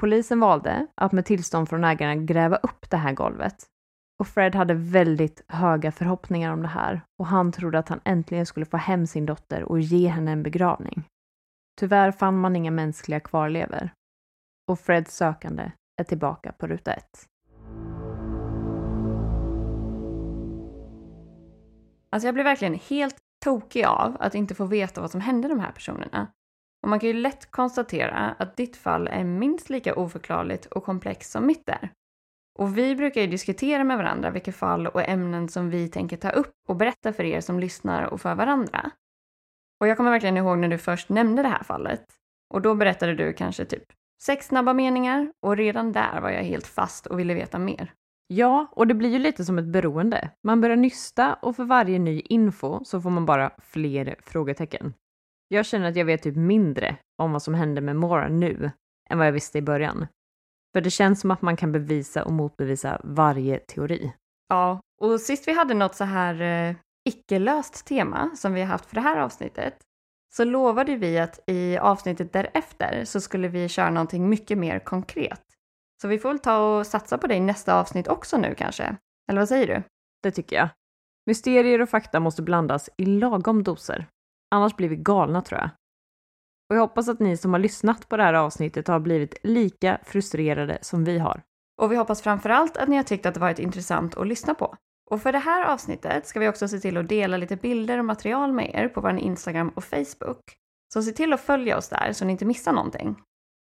Polisen 0.00 0.40
valde 0.40 0.86
att 0.94 1.12
med 1.12 1.24
tillstånd 1.24 1.68
från 1.68 1.84
ägarna 1.84 2.16
gräva 2.16 2.56
upp 2.56 2.90
det 2.90 2.96
här 2.96 3.12
golvet. 3.12 3.66
Och 4.22 4.28
Fred 4.28 4.54
hade 4.54 4.74
väldigt 4.74 5.44
höga 5.48 5.92
förhoppningar 5.92 6.52
om 6.52 6.62
det 6.62 6.68
här 6.68 7.00
och 7.18 7.26
han 7.26 7.52
trodde 7.52 7.78
att 7.78 7.88
han 7.88 8.00
äntligen 8.04 8.46
skulle 8.46 8.66
få 8.66 8.76
hem 8.76 9.06
sin 9.06 9.26
dotter 9.26 9.62
och 9.62 9.80
ge 9.80 10.08
henne 10.08 10.32
en 10.32 10.42
begravning. 10.42 11.04
Tyvärr 11.80 12.12
fann 12.12 12.38
man 12.38 12.56
inga 12.56 12.70
mänskliga 12.70 13.20
kvarlever. 13.20 13.92
Och 14.70 14.80
Freds 14.80 15.16
sökande 15.16 15.72
är 16.00 16.04
tillbaka 16.04 16.52
på 16.52 16.66
ruta 16.66 16.92
ett. 16.92 17.28
Alltså 22.10 22.26
jag 22.26 22.34
blir 22.34 22.44
verkligen 22.44 22.74
helt 22.74 23.16
tokig 23.44 23.84
av 23.84 24.16
att 24.20 24.34
inte 24.34 24.54
få 24.54 24.64
veta 24.64 25.00
vad 25.00 25.10
som 25.10 25.20
hände 25.20 25.48
de 25.48 25.60
här 25.60 25.72
personerna. 25.72 26.32
Och 26.82 26.88
man 26.88 27.00
kan 27.00 27.08
ju 27.08 27.14
lätt 27.14 27.50
konstatera 27.50 28.34
att 28.38 28.56
ditt 28.56 28.76
fall 28.76 29.08
är 29.08 29.24
minst 29.24 29.70
lika 29.70 29.94
oförklarligt 29.94 30.66
och 30.66 30.84
komplext 30.84 31.30
som 31.32 31.46
mitt 31.46 31.68
är. 31.68 31.92
Och 32.58 32.78
vi 32.78 32.96
brukar 32.96 33.20
ju 33.20 33.26
diskutera 33.26 33.84
med 33.84 33.98
varandra 33.98 34.30
vilka 34.30 34.52
fall 34.52 34.86
och 34.86 35.08
ämnen 35.08 35.48
som 35.48 35.70
vi 35.70 35.88
tänker 35.88 36.16
ta 36.16 36.30
upp 36.30 36.54
och 36.68 36.76
berätta 36.76 37.12
för 37.12 37.24
er 37.24 37.40
som 37.40 37.60
lyssnar 37.60 38.04
och 38.04 38.20
för 38.20 38.34
varandra. 38.34 38.90
Och 39.80 39.88
jag 39.88 39.96
kommer 39.96 40.10
verkligen 40.10 40.36
ihåg 40.36 40.58
när 40.58 40.68
du 40.68 40.78
först 40.78 41.08
nämnde 41.08 41.42
det 41.42 41.48
här 41.48 41.62
fallet. 41.62 42.04
Och 42.54 42.62
då 42.62 42.74
berättade 42.74 43.14
du 43.14 43.32
kanske 43.32 43.64
typ 43.64 43.84
sex 44.22 44.46
snabba 44.46 44.72
meningar 44.72 45.32
och 45.42 45.56
redan 45.56 45.92
där 45.92 46.20
var 46.20 46.30
jag 46.30 46.42
helt 46.42 46.66
fast 46.66 47.06
och 47.06 47.18
ville 47.18 47.34
veta 47.34 47.58
mer. 47.58 47.92
Ja, 48.26 48.66
och 48.72 48.86
det 48.86 48.94
blir 48.94 49.10
ju 49.10 49.18
lite 49.18 49.44
som 49.44 49.58
ett 49.58 49.72
beroende. 49.72 50.30
Man 50.42 50.60
börjar 50.60 50.76
nysta 50.76 51.34
och 51.34 51.56
för 51.56 51.64
varje 51.64 51.98
ny 51.98 52.20
info 52.20 52.84
så 52.84 53.00
får 53.00 53.10
man 53.10 53.26
bara 53.26 53.50
fler 53.58 54.16
frågetecken. 54.20 54.94
Jag 55.48 55.66
känner 55.66 55.88
att 55.88 55.96
jag 55.96 56.04
vet 56.04 56.22
typ 56.22 56.36
mindre 56.36 56.96
om 57.18 57.32
vad 57.32 57.42
som 57.42 57.54
hände 57.54 57.80
med 57.80 57.96
Mora 57.96 58.28
nu 58.28 58.70
än 59.10 59.18
vad 59.18 59.26
jag 59.26 59.32
visste 59.32 59.58
i 59.58 59.62
början. 59.62 60.06
För 60.72 60.80
det 60.80 60.90
känns 60.90 61.20
som 61.20 61.30
att 61.30 61.42
man 61.42 61.56
kan 61.56 61.72
bevisa 61.72 62.24
och 62.24 62.32
motbevisa 62.32 63.00
varje 63.04 63.58
teori. 63.58 64.12
Ja, 64.48 64.80
och 65.00 65.20
sist 65.20 65.48
vi 65.48 65.52
hade 65.52 65.74
något 65.74 65.94
så 65.94 66.04
här 66.04 66.40
eh, 66.40 66.76
icke-löst 67.08 67.86
tema 67.86 68.30
som 68.36 68.54
vi 68.54 68.60
har 68.60 68.68
haft 68.68 68.86
för 68.86 68.94
det 68.94 69.00
här 69.00 69.16
avsnittet 69.16 69.74
så 70.34 70.44
lovade 70.44 70.96
vi 70.96 71.18
att 71.18 71.40
i 71.46 71.78
avsnittet 71.78 72.32
därefter 72.32 73.04
så 73.04 73.20
skulle 73.20 73.48
vi 73.48 73.68
köra 73.68 73.90
någonting 73.90 74.28
mycket 74.28 74.58
mer 74.58 74.78
konkret. 74.78 75.42
Så 76.02 76.08
vi 76.08 76.18
får 76.18 76.28
väl 76.28 76.38
ta 76.38 76.78
och 76.78 76.86
satsa 76.86 77.18
på 77.18 77.26
det 77.26 77.34
i 77.34 77.40
nästa 77.40 77.80
avsnitt 77.80 78.08
också 78.08 78.38
nu 78.38 78.54
kanske. 78.54 78.96
Eller 79.28 79.40
vad 79.40 79.48
säger 79.48 79.66
du? 79.66 79.82
Det 80.22 80.30
tycker 80.30 80.56
jag. 80.56 80.68
Mysterier 81.26 81.80
och 81.80 81.88
fakta 81.88 82.20
måste 82.20 82.42
blandas 82.42 82.90
i 82.96 83.06
lagom 83.06 83.62
doser. 83.62 84.06
Annars 84.50 84.76
blir 84.76 84.88
vi 84.88 84.96
galna 84.96 85.42
tror 85.42 85.60
jag. 85.60 85.70
Och 86.72 86.76
jag 86.76 86.80
hoppas 86.80 87.08
att 87.08 87.20
ni 87.20 87.36
som 87.36 87.52
har 87.52 87.60
lyssnat 87.60 88.08
på 88.08 88.16
det 88.16 88.22
här 88.22 88.34
avsnittet 88.34 88.88
har 88.88 89.00
blivit 89.00 89.34
lika 89.42 89.98
frustrerade 90.04 90.78
som 90.82 91.04
vi 91.04 91.18
har. 91.18 91.42
Och 91.80 91.92
vi 91.92 91.96
hoppas 91.96 92.22
framförallt 92.22 92.76
att 92.76 92.88
ni 92.88 92.96
har 92.96 93.02
tyckt 93.02 93.26
att 93.26 93.34
det 93.34 93.40
varit 93.40 93.58
intressant 93.58 94.16
att 94.16 94.26
lyssna 94.26 94.54
på. 94.54 94.76
Och 95.10 95.22
för 95.22 95.32
det 95.32 95.38
här 95.38 95.64
avsnittet 95.64 96.26
ska 96.26 96.40
vi 96.40 96.48
också 96.48 96.68
se 96.68 96.78
till 96.78 96.96
att 96.96 97.08
dela 97.08 97.36
lite 97.36 97.56
bilder 97.56 97.98
och 97.98 98.04
material 98.04 98.52
med 98.52 98.70
er 98.74 98.88
på 98.88 99.00
vår 99.00 99.18
Instagram 99.18 99.68
och 99.68 99.84
Facebook. 99.84 100.40
Så 100.94 101.02
se 101.02 101.12
till 101.12 101.32
att 101.32 101.40
följa 101.40 101.76
oss 101.76 101.88
där 101.88 102.12
så 102.12 102.24
ni 102.24 102.32
inte 102.32 102.44
missar 102.44 102.72
någonting. 102.72 103.16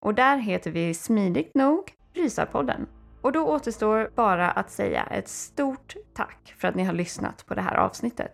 Och 0.05 0.13
där 0.13 0.37
heter 0.37 0.71
vi 0.71 0.93
smidigt 0.93 1.55
nog 1.55 1.93
Rysarpodden. 2.13 2.87
Och 3.21 3.31
då 3.31 3.47
återstår 3.47 4.11
bara 4.15 4.51
att 4.51 4.71
säga 4.71 5.03
ett 5.03 5.27
stort 5.27 5.95
tack 6.13 6.55
för 6.57 6.67
att 6.67 6.75
ni 6.75 6.83
har 6.83 6.93
lyssnat 6.93 7.45
på 7.45 7.55
det 7.55 7.61
här 7.61 7.75
avsnittet. 7.75 8.33